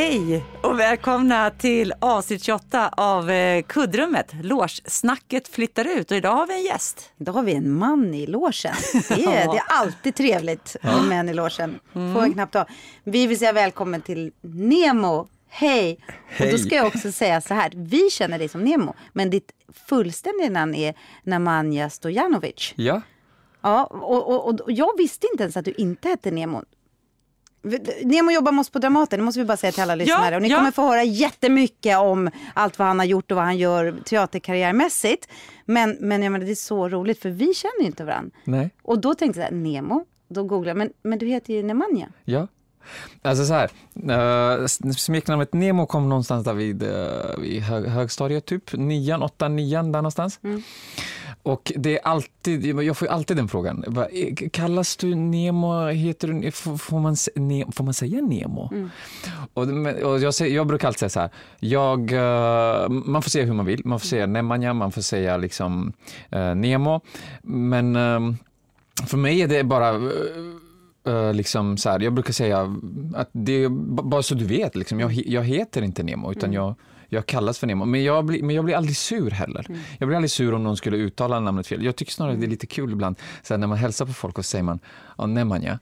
Hej 0.00 0.44
och 0.62 0.78
välkomna 0.78 1.50
till 1.50 1.92
avsnitt 1.98 2.44
28 2.44 2.88
av 2.88 3.30
eh, 3.30 3.62
Kuddrummet. 3.62 4.34
Låssnacket 4.42 5.48
flyttar 5.48 5.98
ut 5.98 6.10
och 6.10 6.16
idag 6.16 6.32
har 6.32 6.46
vi 6.46 6.54
en 6.54 6.62
gäst. 6.62 7.12
Idag 7.18 7.32
har 7.32 7.42
vi 7.42 7.54
en 7.54 7.70
man 7.70 8.14
i 8.14 8.26
låsen. 8.26 8.74
Det 9.08 9.24
är, 9.24 9.52
det 9.52 9.58
är 9.58 9.64
alltid 9.68 10.14
trevligt 10.14 10.76
med 10.82 11.04
män 11.04 11.28
i 11.28 11.34
låsen. 11.34 11.80
Får 11.92 12.22
en 12.22 12.32
knappt. 12.32 12.56
Vi 13.04 13.26
vill 13.26 13.38
säga 13.38 13.52
välkommen 13.52 14.02
till 14.02 14.32
Nemo. 14.40 15.28
Hej! 15.48 15.98
Och 16.40 16.46
då 16.50 16.58
ska 16.58 16.74
jag 16.74 16.86
också 16.86 17.12
säga 17.12 17.40
så 17.40 17.54
här. 17.54 17.72
Vi 17.76 18.10
känner 18.10 18.38
dig 18.38 18.48
som 18.48 18.64
Nemo, 18.64 18.94
men 19.12 19.30
ditt 19.30 19.52
fullständiga 19.88 20.50
namn 20.50 20.74
är 20.74 20.94
Nemanja 21.22 21.90
Stojanovic. 21.90 22.72
Ja, 22.76 23.02
Ja, 23.62 23.84
och, 23.84 24.48
och, 24.48 24.60
och 24.60 24.72
jag 24.72 24.96
visste 24.98 25.26
inte 25.32 25.42
ens 25.42 25.56
att 25.56 25.64
du 25.64 25.72
inte 25.72 26.08
hette 26.08 26.30
Nemo. 26.30 26.62
Nemo 28.04 28.30
jobbar 28.30 28.52
med 28.52 28.60
oss 28.60 28.70
på 28.70 28.78
Dramaten, 28.78 29.18
det 29.18 29.24
måste 29.24 29.40
vi 29.40 29.46
bara 29.46 29.56
säga 29.56 29.72
till 29.72 29.82
alla 29.82 29.94
lyssnare. 29.94 30.36
Och 30.36 30.42
ni 30.42 30.48
ja. 30.48 30.56
kommer 30.56 30.70
få 30.70 30.82
höra 30.82 31.02
jättemycket 31.02 31.98
om 31.98 32.30
allt 32.54 32.78
vad 32.78 32.88
han 32.88 32.98
har 32.98 33.06
gjort 33.06 33.30
och 33.30 33.36
vad 33.36 33.44
han 33.44 33.58
gör 33.58 34.00
teaterkarriärmässigt. 34.04 35.28
Men, 35.64 35.96
men 36.00 36.22
jag 36.22 36.32
menar, 36.32 36.46
det 36.46 36.52
är 36.52 36.54
så 36.54 36.88
roligt 36.88 37.22
för 37.22 37.30
vi 37.30 37.54
känner 37.54 37.80
ju 37.80 37.86
inte 37.86 38.04
varandra. 38.04 38.30
nej, 38.44 38.70
Och 38.82 39.00
då 39.00 39.14
tänkte 39.14 39.40
jag 39.40 39.52
Nemo, 39.52 40.04
då 40.28 40.44
googlade 40.44 40.70
jag, 40.70 40.76
men, 40.76 40.92
men 41.02 41.18
du 41.18 41.26
heter 41.26 41.54
ju 41.54 41.62
Nemanja. 41.62 42.08
ja. 42.24 42.46
Alltså 43.22 43.44
så 43.44 43.54
här, 43.54 43.70
uh, 44.60 44.66
smeknamnet 44.92 45.52
Nemo 45.52 45.86
kom 45.86 46.08
någonstans 46.08 46.44
där 46.44 46.54
vid, 46.54 46.82
uh, 46.82 46.90
vid 47.38 47.62
hög, 47.62 47.86
högstadiet, 47.86 48.46
typ 48.46 48.72
nian, 48.72 49.22
åtta, 49.22 49.48
nian, 49.48 49.92
där 49.92 49.98
någonstans. 49.98 50.40
Och 51.42 51.72
det 51.76 51.98
är 51.98 52.06
alltid, 52.06 52.64
jag 52.66 52.96
får 52.96 53.06
alltid 53.06 53.36
den 53.36 53.48
frågan. 53.48 53.84
Eh, 54.12 54.48
Kallas 54.52 54.96
du 54.96 55.14
Nemo, 55.14 55.86
heter 55.88 56.28
du, 56.28 56.50
får, 56.50 56.98
man, 57.00 57.16
får 57.72 57.84
man 57.84 57.94
säga 57.94 58.20
Nemo? 58.20 58.88
Och, 59.54 59.66
det- 59.66 59.72
men- 59.72 60.02
och 60.04 60.18
jag, 60.20 60.34
jag 60.40 60.66
brukar 60.66 60.88
alltid 60.88 60.98
säga 60.98 61.08
så 61.10 61.20
här, 61.20 61.30
jag, 61.60 62.12
eh, 62.12 62.88
man 62.88 63.22
får 63.22 63.30
säga 63.30 63.44
hur 63.44 63.52
man 63.54 63.66
vill, 63.66 63.82
man 63.84 64.00
får 64.00 64.06
säga 64.06 64.26
Nemanja, 64.26 64.74
man 64.74 64.92
får 64.92 65.02
säga 65.02 65.36
liksom 65.36 65.92
eh, 66.30 66.54
Nemo, 66.54 67.00
men 67.42 67.96
eh, 67.96 68.20
för 69.06 69.16
mig 69.16 69.42
är 69.42 69.48
det 69.48 69.64
bara 69.64 69.92
liksom 71.32 71.76
så 71.76 71.90
här, 71.90 72.00
jag 72.00 72.12
brukar 72.14 72.32
säga 72.32 72.76
att 73.14 73.28
det 73.32 73.68
bara 74.02 74.22
så 74.22 74.34
du 74.34 74.44
vet, 74.44 74.76
liksom, 74.76 75.00
jag, 75.00 75.12
jag 75.12 75.42
heter 75.44 75.82
inte 75.82 76.02
Nemo 76.02 76.32
utan 76.32 76.52
jag, 76.52 76.74
jag 77.12 77.26
kallas 77.26 77.58
för 77.58 77.66
Nemo. 77.66 77.84
Men 77.84 78.04
jag, 78.04 78.24
blir, 78.24 78.42
men 78.42 78.56
jag 78.56 78.64
blir 78.64 78.76
aldrig 78.76 78.96
sur 78.96 79.30
heller. 79.30 79.66
Jag 79.98 80.08
blir 80.08 80.16
aldrig 80.16 80.30
sur 80.30 80.54
om 80.54 80.62
någon 80.62 80.76
skulle 80.76 80.96
uttala 80.96 81.40
namnet 81.40 81.66
fel. 81.66 81.84
Jag 81.84 81.96
tycker 81.96 82.12
snarare 82.12 82.36
det 82.36 82.46
är 82.46 82.50
lite 82.50 82.66
kul 82.66 82.92
ibland 82.92 83.16
så 83.42 83.54
här, 83.54 83.58
när 83.58 83.66
man 83.66 83.78
hälsar 83.78 84.06
på 84.06 84.12
folk 84.12 84.38
och 84.38 84.44
säger 84.44 84.62
man 84.62 84.80
ja, 85.18 85.26
Nemanja. 85.26 85.78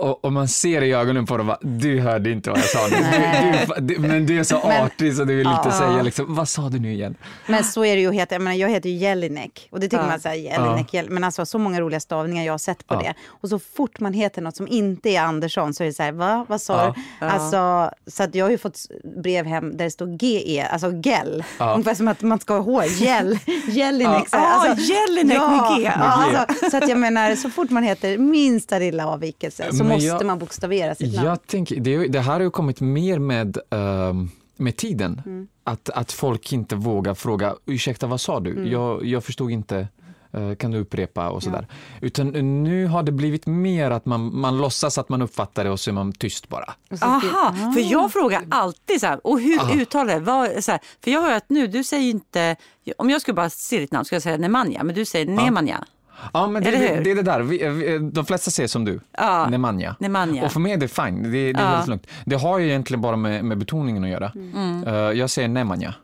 Och, 0.00 0.24
och 0.24 0.32
man 0.32 0.48
ser 0.48 0.82
i 0.82 0.92
ögonen 0.92 1.26
på 1.26 1.36
dem 1.36 1.46
bara, 1.46 1.58
du 1.60 2.00
hörde 2.00 2.30
inte 2.30 2.50
vad 2.50 2.58
jag 2.58 2.66
sa 2.66 2.78
nu. 2.90 2.96
Du, 2.96 3.80
du, 3.86 3.94
du, 3.94 4.08
men 4.08 4.26
du 4.26 4.38
är 4.38 4.44
så 4.44 4.56
artig 4.56 5.16
så 5.16 5.24
du 5.24 5.36
vill 5.36 5.48
inte 5.48 5.72
säga 5.72 6.02
liksom, 6.02 6.34
vad 6.34 6.48
sa 6.48 6.68
du 6.68 6.78
nu 6.78 6.92
igen? 6.92 7.14
Men 7.46 7.64
så 7.64 7.84
är 7.84 7.94
det 7.96 8.00
ju 8.02 8.08
att 8.08 8.14
heta, 8.14 8.34
jag, 8.34 8.42
menar, 8.42 8.56
jag 8.56 8.68
heter 8.68 8.88
ju 8.90 8.96
Jelinek. 8.96 9.68
Och 9.72 9.80
det 9.80 9.86
tycker 9.88 10.02
Ja. 10.04 10.08
man 10.08 10.20
så 10.20 10.28
här, 10.28 10.34
Jelinek, 10.36 10.94
Jel- 10.94 11.10
men 11.10 11.24
alltså 11.24 11.46
så 11.46 11.58
många 11.58 11.80
roliga 11.80 12.00
stavningar 12.00 12.44
jag 12.44 12.52
har 12.52 12.58
sett 12.58 12.86
på 12.86 12.94
Ja. 12.94 12.98
det. 13.00 13.14
Och 13.26 13.48
så 13.48 13.58
fort 13.58 14.00
man 14.00 14.12
heter 14.12 14.42
något 14.42 14.56
som 14.56 14.68
inte 14.68 15.08
är 15.10 15.20
Andersson 15.20 15.74
så 15.74 15.82
är 15.82 15.86
det 15.86 15.92
så 15.94 16.02
här, 16.02 16.12
va, 16.12 16.46
vad 16.48 16.60
sa 16.60 16.72
Ja. 16.84 16.94
du? 17.20 17.26
Alltså, 17.26 17.90
så 18.10 18.22
att 18.22 18.34
jag 18.34 18.44
har 18.44 18.50
ju 18.50 18.58
fått 18.58 18.78
brev 19.22 19.46
hem 19.46 19.76
där 19.76 19.84
det 19.84 19.90
står 19.90 20.08
GE, 20.24 20.66
alltså 20.66 20.92
gel. 21.04 21.44
Ja. 21.58 21.72
Ungefär 21.74 21.94
som 21.94 22.08
att 22.08 22.22
man 22.22 22.38
ska 22.40 22.54
ha 22.54 22.60
hår, 22.60 22.84
gel, 22.84 23.38
Jelinek. 23.68 24.26
Ah, 24.30 24.38
Alltså, 24.38 24.84
Jelinek 24.92 25.38
med 25.38 25.76
G. 25.78 25.82
Ja, 25.84 25.92
alltså, 25.92 26.70
så 26.70 26.76
att 26.76 26.88
jag 26.88 26.98
menar, 26.98 27.34
så 27.36 27.50
fort 27.50 27.70
man 27.70 27.82
heter 27.82 28.18
minsta 28.18 28.78
lilla 28.78 29.06
avvikelse 29.06 29.68
så 29.72 29.84
måste 29.90 30.06
jag- 30.06 30.26
man 30.26 30.38
bokstavera 30.38 30.94
sitt 30.94 31.14
namn. 31.14 31.26
Jag 31.28 31.46
tänker, 31.46 31.76
det, 31.80 32.06
det 32.08 32.20
här 32.20 32.32
har 32.32 32.40
ju 32.40 32.50
kommit 32.50 32.80
mer 32.80 33.18
med, 33.18 33.58
ehm, 33.70 34.30
med 34.56 34.76
tiden. 34.76 35.22
Mm. 35.26 35.48
Att, 35.64 35.90
att 35.90 36.12
folk 36.12 36.52
inte 36.52 36.76
vågar 36.76 37.14
fråga, 37.14 37.54
ursäkta 37.66 38.06
vad 38.06 38.20
sa 38.20 38.40
du? 38.40 38.50
Mm. 38.52 38.70
Jag, 38.70 39.04
jag 39.04 39.24
förstod 39.24 39.50
inte, 39.50 39.88
eh, 40.32 40.54
kan 40.54 40.70
du 40.70 40.78
upprepa 40.78 41.30
och 41.30 41.42
sådär. 41.42 41.66
Utan 42.00 42.28
nu 42.62 42.86
har 42.86 43.02
det 43.02 43.12
blivit 43.12 43.46
mer 43.46 43.90
att 43.90 44.06
man, 44.06 44.40
man 44.40 44.58
låtsas 44.58 44.98
att 44.98 45.08
man 45.08 45.22
uppfattar 45.22 45.64
det 45.64 45.70
och 45.70 45.80
så 45.80 45.90
är 45.90 45.94
man 45.94 46.12
tyst 46.12 46.48
bara. 46.48 46.74
Så 46.98 47.04
Aha, 47.04 47.54
för 47.74 47.92
jag 47.92 48.12
frågar 48.12 48.42
alltid 48.50 49.00
så 49.00 49.06
här, 49.06 49.26
och 49.26 49.40
hur 49.40 49.60
Aha. 49.60 49.74
uttalar 49.74 50.14
det? 50.14 50.20
Vad, 50.20 50.64
så 50.64 50.70
här, 50.72 50.80
för 51.04 51.10
jag 51.10 51.22
hör 51.22 51.32
att 51.36 51.50
nu, 51.50 51.66
du 51.66 51.84
säger 51.84 52.10
inte, 52.10 52.56
om 52.98 53.10
jag 53.10 53.20
skulle 53.20 53.34
bara 53.34 53.50
se 53.50 53.78
ditt 53.78 53.92
namn 53.92 54.04
skulle 54.04 54.16
jag 54.16 54.22
säga 54.22 54.36
Nemanja, 54.36 54.82
men 54.84 54.94
du 54.94 55.04
säger 55.04 55.26
Nemanja. 55.26 55.76
Ja, 55.80 55.86
men 56.32 56.62
det, 56.62 56.70
det, 56.70 57.00
det 57.04 57.10
är 57.10 57.14
det 57.14 57.22
där. 57.22 57.40
Vi, 57.40 57.68
vi, 57.68 57.98
de 58.12 58.24
flesta 58.26 58.50
säger 58.50 58.68
som 58.68 58.84
du, 58.84 59.00
Ja. 59.18 59.46
Nemanja. 59.50 59.96
Nemanja. 59.98 60.44
Och 60.44 60.52
för 60.52 60.60
mig 60.60 60.72
är 60.72 60.76
det 60.76 60.88
fine, 60.88 61.22
det, 61.22 61.28
det 61.30 61.38
är 61.38 61.52
Ja. 61.52 61.66
helt 61.68 61.88
lugnt. 61.88 62.06
Det 62.24 62.36
har 62.36 62.58
ju 62.58 62.66
egentligen 62.68 63.00
bara 63.00 63.16
med, 63.16 63.44
med 63.44 63.58
betoningen 63.58 64.04
att 64.04 64.10
göra. 64.10 64.32
Mm. 64.34 64.84
Eh, 64.84 64.94
jag 64.94 65.30
säger 65.30 65.48
Nemanja. 65.48 65.94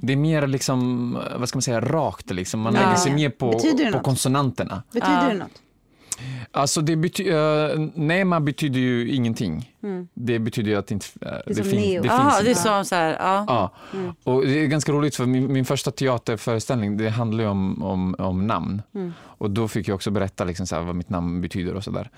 Det 0.00 0.12
är 0.12 0.16
mer 0.16 0.46
liksom, 0.46 1.16
eh, 1.16 1.38
vad 1.38 1.48
ska 1.48 1.56
man 1.56 1.62
säga, 1.62 1.80
rakt 1.80 2.30
liksom. 2.30 2.60
Man 2.60 2.74
Ja. 2.74 2.80
lägger 2.80 2.94
sig 2.94 3.12
mer 3.14 3.30
på, 3.30 3.52
på 3.52 3.90
något? 3.92 4.02
konsonanterna. 4.02 4.82
Betyder 4.92 5.22
Ja. 5.22 5.28
det 5.28 5.34
något? 5.38 5.50
Alltså 6.50 6.80
det 6.80 6.96
betyder, 6.96 7.78
uh, 7.78 7.88
Nema 7.94 8.40
betyder 8.40 8.80
ju 8.80 9.10
ingenting. 9.14 9.72
Det 10.14 10.38
betyder 10.38 10.70
ju 10.70 10.76
att 10.76 10.86
det 10.86 10.94
inte 10.94 11.06
uh, 11.26 11.32
det, 11.46 11.54
som 11.54 11.64
fin- 11.64 12.02
det 12.02 12.08
Jaha, 12.08 12.30
finns 12.30 12.62
det 12.64 12.70
är 12.70 12.82
så 12.84 12.94
här, 12.94 13.16
ja. 13.20 13.44
Ja, 13.48 13.72
och 14.24 14.42
det 14.46 14.58
är 14.62 14.66
ganska 14.66 14.92
roligt 14.92 15.16
för 15.16 15.26
min, 15.26 15.52
min 15.52 15.64
första 15.64 15.90
teaterföreställning 15.90 16.96
det 16.96 17.10
handlar 17.10 17.44
ju 17.44 17.50
om, 17.50 17.82
om, 17.82 18.14
om 18.18 18.46
namn. 18.46 18.82
Och 19.18 19.50
då 19.50 19.68
fick 19.68 19.88
jag 19.88 19.94
också 19.94 20.10
berätta 20.10 20.44
liksom 20.44 20.66
så 20.66 20.76
här 20.76 20.82
vad 20.82 20.94
mitt 20.94 21.10
namn 21.10 21.40
betyder 21.40 21.74
och 21.74 21.84
sådär. 21.84 22.10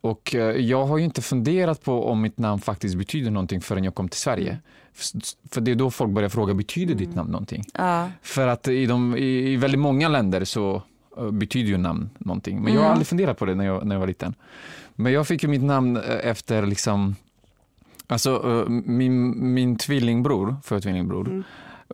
Och 0.00 0.34
eh, 0.34 0.40
jag 0.56 0.86
har 0.86 0.98
ju 0.98 1.04
inte 1.04 1.22
funderat 1.22 1.84
på 1.84 2.06
om 2.08 2.20
mitt 2.22 2.38
namn 2.38 2.60
faktiskt 2.60 2.94
betyder 2.96 3.30
någonting 3.30 3.60
förrän 3.60 3.84
jag 3.84 3.94
kom 3.94 4.08
till 4.08 4.20
Sverige. 4.20 4.58
F- 4.96 5.34
För 5.50 5.60
det 5.60 5.70
är 5.70 5.74
då 5.74 5.90
folk 5.90 6.10
börjar 6.12 6.28
fråga, 6.28 6.54
betyder 6.54 6.94
ditt 6.94 7.14
namn 7.14 7.30
någonting? 7.30 7.64
ja. 7.74 8.10
För 8.22 8.46
att 8.48 8.68
i, 8.68 8.86
de, 8.86 9.16
i, 9.16 9.52
i 9.52 9.56
väldigt 9.56 9.80
många 9.80 10.08
länder 10.08 10.44
så 10.44 10.74
eh, 10.76 10.82
betyder 11.32 11.70
ju 11.70 11.76
namn 11.78 12.10
någonting. 12.18 12.62
Men 12.62 12.74
jag 12.74 12.80
har 12.82 12.88
aldrig 12.90 13.06
funderat 13.06 13.38
på 13.38 13.44
det 13.44 13.54
när 13.54 13.64
jag, 13.64 13.86
när 13.86 13.94
jag 13.94 14.00
var 14.00 14.06
liten. 14.06 14.34
Men 14.94 15.12
jag 15.12 15.26
fick 15.26 15.42
ju 15.42 15.48
mitt 15.48 15.62
namn 15.62 15.96
eh, 15.96 16.02
efter 16.28 16.66
liksom, 16.66 17.16
alltså 18.06 18.62
eh, 18.66 18.70
min, 18.70 19.54
min 19.54 19.76
tvillingbror, 19.76 20.56
för 20.62 20.80
tvillingbror, 20.80 21.26
Mm. 21.28 21.42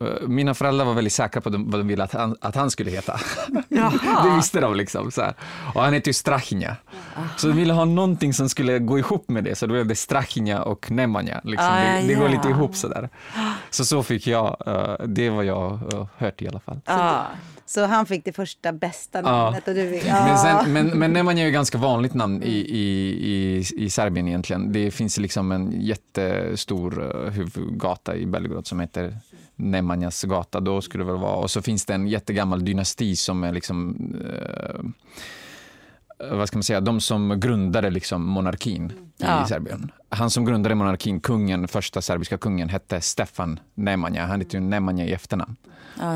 Eh, 0.01 0.27
mina 0.27 0.53
föräldrar 0.53 0.85
var 0.85 0.93
väldigt 0.93 1.13
säkra 1.13 1.41
på 1.41 1.49
vad 1.49 1.79
de 1.79 1.87
ville 1.87 2.03
att 2.03 2.13
han, 2.13 2.35
att 2.41 2.55
han 2.55 2.71
skulle 2.71 2.91
heta. 2.91 3.19
det 3.47 3.63
Jaha. 3.69 4.35
visste 4.35 4.59
de 4.59 4.75
liksom. 4.75 5.11
Så 5.11 5.21
här. 5.21 5.33
Och 5.73 5.81
han 5.81 5.93
heter 5.93 6.09
ju 6.09 6.13
Strachinja. 6.13 6.75
Så 7.37 7.47
de 7.47 7.57
ville 7.57 7.73
ha 7.73 7.85
någonting 7.85 8.33
som 8.33 8.49
skulle 8.49 8.79
gå 8.79 8.99
ihop 8.99 9.29
med 9.29 9.43
det, 9.43 9.55
så 9.55 9.67
då 9.67 9.73
blev 9.73 9.87
det 9.87 9.95
Strachinja 9.95 10.61
och 10.61 10.91
Nemanja. 10.91 11.41
Liksom. 11.43 11.67
Ah, 11.71 11.79
det, 11.79 12.07
det 12.07 12.13
går 12.13 12.25
ja. 12.25 12.31
lite 12.31 12.49
ihop 12.49 12.75
sådär. 12.75 13.09
Så 13.69 13.85
så 13.85 14.03
fick 14.03 14.27
jag, 14.27 14.57
eh, 14.65 15.05
det 15.05 15.29
var 15.29 15.43
jag 15.43 15.79
uh, 15.93 16.07
hört 16.17 16.41
i 16.41 16.47
alla 16.47 16.59
fall. 16.59 16.81
Ja. 16.85 17.25
Så 17.65 17.85
han 17.85 18.05
fick 18.05 18.25
det 18.25 18.33
första 18.33 18.73
bästa 18.73 19.19
Ja. 19.19 19.23
namnet 19.23 19.67
och 19.67 19.75
du 19.75 19.89
fick... 19.89 20.05
Ja. 20.07 20.25
Men, 20.25 20.37
sen, 20.37 20.73
men, 20.73 20.87
men 20.87 21.13
Nemanja 21.13 21.43
är 21.43 21.45
ju 21.45 21.51
ganska 21.51 21.77
vanligt 21.77 22.13
namn 22.13 22.43
i, 22.43 22.55
i, 22.55 23.09
i, 23.31 23.65
i 23.77 23.89
Serbien 23.89 24.27
egentligen. 24.27 24.73
Det 24.73 24.91
finns 24.91 25.17
liksom 25.17 25.51
en 25.51 25.81
jättestor 25.81 27.29
huvudgata 27.29 28.15
i 28.15 28.25
Belgrad 28.25 28.67
som 28.67 28.79
heter 28.79 29.17
Nemanjas 29.61 30.23
gata. 30.23 30.59
Då 30.59 30.81
skulle 30.81 31.03
det 31.03 31.11
väl 31.11 31.21
vara. 31.21 31.35
Och 31.35 31.51
så 31.51 31.61
finns 31.61 31.85
det 31.85 31.93
en 31.93 32.07
jättegammal 32.07 32.65
dynasti 32.65 33.15
som 33.15 33.43
är 33.43 33.51
liksom 33.51 33.95
eh, 34.25 34.81
vad 36.29 36.47
ska 36.47 36.57
man 36.57 36.63
säga, 36.63 36.81
de 36.81 36.99
som 37.01 37.39
grundade 37.39 37.89
liksom 37.89 38.25
monarkin 38.25 38.93
Ja. 39.27 39.45
i 39.45 39.47
Serbien. 39.47 39.91
Han 40.09 40.29
som 40.29 40.45
grundade 40.45 40.75
monarkin, 40.75 41.19
kungen, 41.19 41.67
första 41.67 42.01
serbiska 42.01 42.37
kungen, 42.37 42.69
hette 42.69 43.01
Stefan 43.01 43.59
Nemanja. 43.75 44.25
Han 44.25 44.39
heter 44.41 44.57
ju 44.57 44.63
Nemanja 44.63 45.05
i 45.05 45.13
efternamn. 45.13 45.55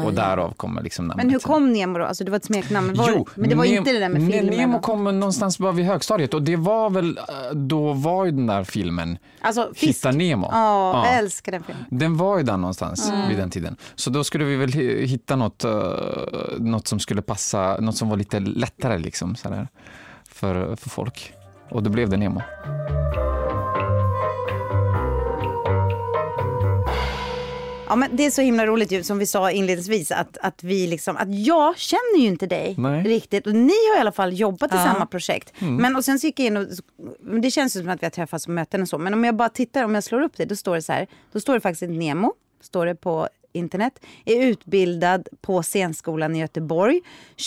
och 0.05 0.13
därav 0.13 0.53
kommer 0.53 0.83
liksom 0.83 1.07
namnet. 1.07 1.23
Men 1.25 1.31
hur 1.33 1.39
kom 1.39 1.73
Nemo 1.73 1.97
då? 1.99 2.05
Alltså 2.05 2.23
det 2.23 2.31
var 2.31 2.37
ett 2.37 2.45
smeknamn. 2.45 2.87
Men, 2.87 2.95
var, 2.95 3.09
Jo, 3.09 3.27
men 3.35 3.49
det 3.49 3.55
var 3.55 3.65
inte 3.65 3.91
det 3.93 3.99
där 3.99 4.09
med 4.09 4.31
filmen? 4.31 4.55
Nemo 4.57 4.79
kom 4.79 5.03
någonstans 5.03 5.59
bara 5.59 5.71
vid 5.71 5.85
högstadiet 5.85 6.33
och 6.33 6.41
det 6.41 6.55
var 6.55 6.89
väl, 6.89 7.17
eh, 7.17 7.55
då 7.55 7.93
var 7.93 8.25
ju 8.25 8.31
den 8.31 8.47
där 8.47 8.63
filmen 8.63 9.17
Alltså 9.41 9.69
fisk. 9.75 9.83
Hitta 9.83 10.11
Nemo. 10.11 10.49
Ja, 10.51 10.93
Ja. 10.93 11.05
jag 11.07 11.17
älskar 11.17 11.51
den 11.51 11.63
filmen. 11.63 11.85
Den 11.89 12.17
var 12.17 12.37
ju 12.37 12.43
där 12.43 12.57
någonstans 12.57 13.11
vid 13.29 13.37
den 13.37 13.49
tiden. 13.49 13.77
Så 13.95 14.09
då 14.09 14.23
skulle 14.23 14.43
vi 14.45 14.55
väl 14.55 14.69
hi- 14.69 15.05
hitta 15.05 15.35
något, 15.35 15.63
eh, 15.63 15.71
något 16.59 16.87
som 16.87 16.99
skulle 16.99 17.21
passa, 17.21 17.77
något 17.79 17.97
som 17.97 18.09
var 18.09 18.17
lite 18.17 18.39
lättare 18.39 18.97
liksom 18.97 19.35
sådär, 19.35 19.67
för, 20.29 20.75
för 20.75 20.89
folk. 20.89 21.33
Och 21.69 21.83
då 21.83 21.89
blev 21.89 22.09
det 22.09 22.17
Nemo. 22.17 22.41
Ja, 27.87 27.95
men 27.95 28.15
det 28.15 28.25
är 28.25 28.31
så 28.31 28.41
himla 28.41 28.65
roligt 28.65 28.91
ju, 28.91 29.03
som 29.03 29.19
vi 29.19 29.25
sa 29.25 29.51
inledningsvis 29.51 30.11
att, 30.11 30.37
att 30.37 30.63
vi 30.63 30.87
liksom, 30.87 31.17
att 31.17 31.35
jag 31.45 31.77
känner 31.77 32.19
ju 32.19 32.27
inte 32.27 32.45
dig 32.47 32.75
Nej. 32.77 33.03
riktigt 33.03 33.47
och 33.47 33.53
ni 33.55 33.73
har 33.91 33.97
i 33.97 33.99
alla 33.99 34.11
fall 34.11 34.33
jobbat 34.39 34.71
i 34.73 34.75
Ja. 34.75 34.83
samma 34.85 35.05
projekt. 35.05 35.53
Men 35.59 35.95
och 35.95 36.05
sen 36.05 36.19
så 36.19 36.27
gick 36.27 36.39
jag 36.39 36.45
in 36.47 36.57
och, 36.57 36.67
det 37.41 37.51
känns 37.51 37.75
ju 37.75 37.79
som 37.79 37.89
att 37.89 38.01
vi 38.01 38.05
har 38.05 38.11
träffats 38.11 38.45
på 38.45 38.51
möten 38.51 38.81
och 38.81 38.89
så, 38.89 38.97
men 38.97 39.13
om 39.13 39.23
jag 39.23 39.35
bara 39.35 39.49
tittar, 39.49 39.83
om 39.83 39.95
jag 39.95 40.03
slår 40.03 40.21
upp 40.21 40.37
det, 40.37 40.45
då 40.45 40.55
står 40.55 40.75
det 40.75 40.81
så 40.81 40.93
här, 40.93 41.07
då 41.31 41.39
står 41.39 41.53
det 41.53 41.59
faktiskt 41.59 41.91
Nemo, 41.91 42.33
står 42.61 42.85
det 42.85 42.95
på 42.95 43.27
internet. 43.55 43.99
Är 44.25 44.45
utbildad 44.45 45.27
på 45.41 45.63
scenskolan 45.63 46.35
i 46.35 46.39
Göteborg 46.39 47.01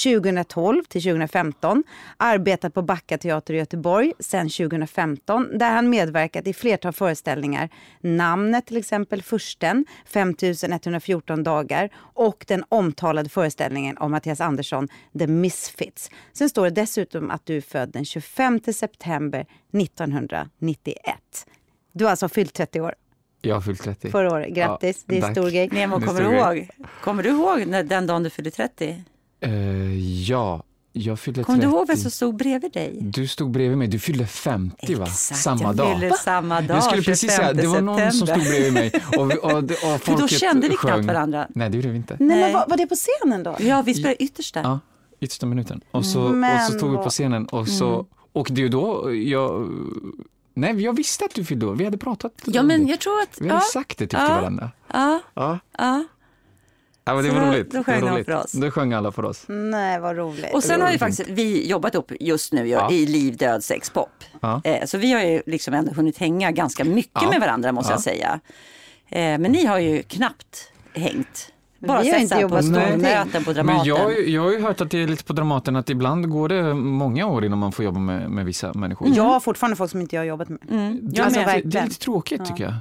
2012 0.05 0.85
till 0.85 1.03
2015. 1.03 1.85
Arbetat 2.17 2.75
på 2.75 2.83
Backa 2.83 3.19
teater 3.19 3.55
i 3.55 3.57
Göteborg 3.57 4.13
sedan 4.19 4.49
2015 4.49 5.59
där 5.59 5.71
han 5.71 5.91
medverkat 5.91 6.47
i 6.47 6.53
flertal 6.53 6.93
föreställningar. 6.93 7.69
Namnet 8.01 8.67
till 8.67 8.77
exempel 8.77 9.23
Fursten, 9.23 9.85
5114 10.07 11.43
dagar 11.43 11.91
och 11.97 12.45
den 12.49 12.65
omtalade 12.69 13.29
föreställningen 13.29 13.99
om 13.99 14.11
Mattias 14.11 14.41
Andersson, 14.41 14.89
The 15.19 15.27
Misfits. 15.27 16.11
Sen 16.33 16.49
står 16.49 16.65
det 16.65 16.71
dessutom 16.71 17.31
att 17.31 17.47
du 17.47 17.57
är 17.57 17.61
född 17.61 17.91
den 17.93 18.05
25 18.05 18.61
september 18.73 19.47
1991. 19.73 21.47
Du 21.93 22.05
har 22.05 22.11
alltså 22.11 22.29
fyllt 22.29 22.55
30 22.55 22.81
år 22.81 22.95
jag 23.43 23.55
har 23.57 23.61
fyllt 23.61 23.83
30. 23.83 24.11
förra 24.11 24.33
året. 24.33 24.55
Grattis, 24.55 24.97
Ja, 24.99 25.05
det 25.07 25.15
är 25.15 25.17
en 25.17 25.23
tack. 25.23 25.33
stor 25.45 25.51
grej. 25.51 25.69
Nemo, 25.73 26.01
kommer 26.01 26.21
du 26.31 26.37
jag. 26.37 26.57
ihåg? 26.59 26.69
Kommer 27.05 27.23
du 27.23 27.29
ihåg 27.29 27.67
när, 27.67 27.83
den 27.83 28.07
dagen 28.07 28.23
du 28.23 28.31
fyllde 28.31 28.51
30? 28.51 29.05
Eh, 29.41 29.99
ja, 30.31 30.63
jag 30.93 31.21
fyllde 31.21 31.39
30. 31.41 31.47
Kommer 31.47 31.59
du 31.59 31.67
ihåg 31.67 31.87
vem 31.87 31.97
som 31.97 32.11
stod 32.11 32.37
bredvid 32.37 32.73
dig? 32.73 32.99
Du 33.01 33.27
stod 33.27 33.51
bredvid 33.51 33.79
mig. 33.79 33.89
Du 33.89 33.99
fyllde 33.99 34.27
50 34.27 34.95
va? 34.95 35.05
Exakt, 35.05 35.41
Samma 35.41 35.63
jag 35.63 35.77
dag. 35.77 35.95
fyller 35.95 36.11
samma 36.11 36.61
dag, 36.61 36.77
Jag 36.77 36.85
skulle 36.85 37.03
precis 37.03 37.33
säga, 37.33 37.53
det 37.53 37.67
var 37.67 37.81
någon 37.81 38.13
som 38.13 38.27
stod 38.27 38.41
bredvid 38.43 38.73
mig 38.73 38.93
och, 39.17 39.25
och, 39.25 39.33
och, 39.45 39.63
och 39.63 39.71
För 40.01 40.13
då 40.13 40.19
folket 40.19 40.39
kände 40.41 40.69
vi 40.69 40.77
sjöng. 40.77 40.93
knappt 40.93 41.07
varandra. 41.07 41.47
Nej, 41.51 41.71
det 41.71 41.77
gjorde 41.77 41.89
vi 41.89 41.97
inte. 41.97 42.17
Nej, 42.21 42.29
Nej. 42.29 42.41
men 42.45 42.53
var, 42.53 42.67
var 42.69 42.77
det 42.77 42.87
på 42.87 42.95
scenen 42.95 43.43
då? 43.43 43.57
Ja, 43.61 43.83
vi 43.87 43.95
spelade 43.95 44.23
yttersta. 44.23 44.61
Ja, 44.61 44.81
yttersta 45.21 45.47
minuten. 45.47 45.81
Och 45.91 46.05
så, 46.05 46.23
och 46.23 46.35
Men 46.35 46.67
så 46.67 46.73
stod 46.79 46.91
vi 46.91 46.97
på 46.97 47.11
scenen 47.11 47.47
och 47.47 47.69
så, 47.69 48.07
och 48.33 48.49
det 48.51 48.61
är 48.61 48.63
ju 48.63 48.69
då 48.69 49.13
jag, 49.15 49.69
nej 50.61 50.83
jag 50.83 50.97
visste 50.97 51.25
att 51.25 51.35
du 51.35 51.45
fyllde 51.45 51.67
år, 51.67 51.75
vi 51.75 51.85
hade 51.85 51.99
pratat. 51.99 52.33
Ja, 52.45 52.63
men 52.63 52.87
jag 52.89 53.01
tror 53.01 53.21
att... 53.23 53.41
Vi 53.41 53.49
hade 53.49 53.61
Ja, 53.61 53.81
sagt 53.81 53.99
det 53.99 54.07
typ 54.07 54.13
Ja. 54.21 54.27
till 54.27 54.35
varandra. 54.35 54.71
ja, 54.93 55.21
Ja. 55.35 55.59
ja. 55.79 56.05
Ja, 57.05 57.15
men 57.15 57.25
det 57.25 57.31
var 57.31 57.41
roligt. 57.47 57.71
då 57.71 57.79
Det 57.79 57.85
sjöng 57.85 58.01
var 58.01 58.09
de 58.09 58.15
roligt. 58.15 58.27
för 58.27 58.35
oss. 58.37 58.53
Då 58.53 58.71
sjöng 58.71 58.93
alla 58.93 59.13
för 59.13 59.25
oss. 59.25 59.45
Nej, 59.49 60.01
vad 60.01 60.17
roligt. 60.17 60.55
Och 60.55 60.65
sen 60.65 60.81
har 60.81 60.89
roligt. 60.89 60.99
faktiskt 61.01 61.29
vi 61.29 61.69
jobbat 61.71 61.95
upp 61.95 62.13
just 62.21 62.53
nu 62.53 62.67
Ja. 62.69 62.91
i 62.93 63.07
liv, 63.07 63.37
död, 63.37 63.65
sex, 63.65 63.91
pop. 63.91 64.09
Ja. 64.41 64.61
Eh, 64.65 64.85
så 64.87 64.99
vi 64.99 65.13
har 65.13 65.21
ju 65.21 65.43
liksom 65.47 65.75
ändå 65.75 65.93
hunnit 65.93 66.19
hänga 66.19 66.51
ganska 66.51 66.85
mycket 66.85 67.23
Ja. 67.23 67.31
med 67.31 67.41
varandra 67.41 67.73
måste 67.73 67.91
Ja. 67.93 67.95
jag 67.95 68.03
säga. 68.03 68.41
Eh, 69.09 69.39
men 69.39 69.43
ni 69.53 69.65
har 69.67 69.79
ju 69.79 70.03
knappt 70.03 70.73
hängt. 70.95 71.53
Bara 71.81 72.03
Vi 72.03 72.11
har 72.11 72.19
inte 72.19 72.39
jobbat 72.41 72.65
stormöten 72.65 73.45
på 73.45 73.53
Dramaten. 73.53 73.67
Men 73.77 73.85
jag, 73.87 73.97
har 73.97 74.11
ju- 74.11 74.31
jag 74.31 74.43
har 74.43 74.51
ju 74.53 74.61
hört 74.63 74.81
att 74.81 74.91
det 74.91 75.03
är 75.03 75.07
lite 75.07 75.25
på 75.25 75.33
Dramaten 75.33 75.77
att 75.77 75.91
ibland 75.91 76.29
går 76.31 76.49
det 76.49 76.75
många 76.75 77.27
år 77.27 77.45
innan 77.45 77.59
man 77.59 77.73
får 77.73 77.85
jobba 77.85 78.01
med, 78.01 78.31
med 78.31 78.45
vissa 78.45 78.73
människor. 78.75 79.09
Jag 79.15 79.23
har 79.25 79.41
fortfarande 79.41 79.77
folk 79.77 79.91
som 79.91 80.01
inte 80.01 80.17
jag 80.17 80.21
har 80.21 80.27
jobbat 80.27 80.49
med. 80.49 80.59
Mm. 80.71 80.99
Det, 81.03 81.17
Jag 81.19 81.25
Alltså, 81.25 81.41
med. 81.41 81.49
det, 81.65 81.69
det 81.71 81.79
är 81.79 81.85
lite 81.85 81.99
tråkigt 82.01 82.45
tycker 82.45 82.65
jag. 82.65 82.75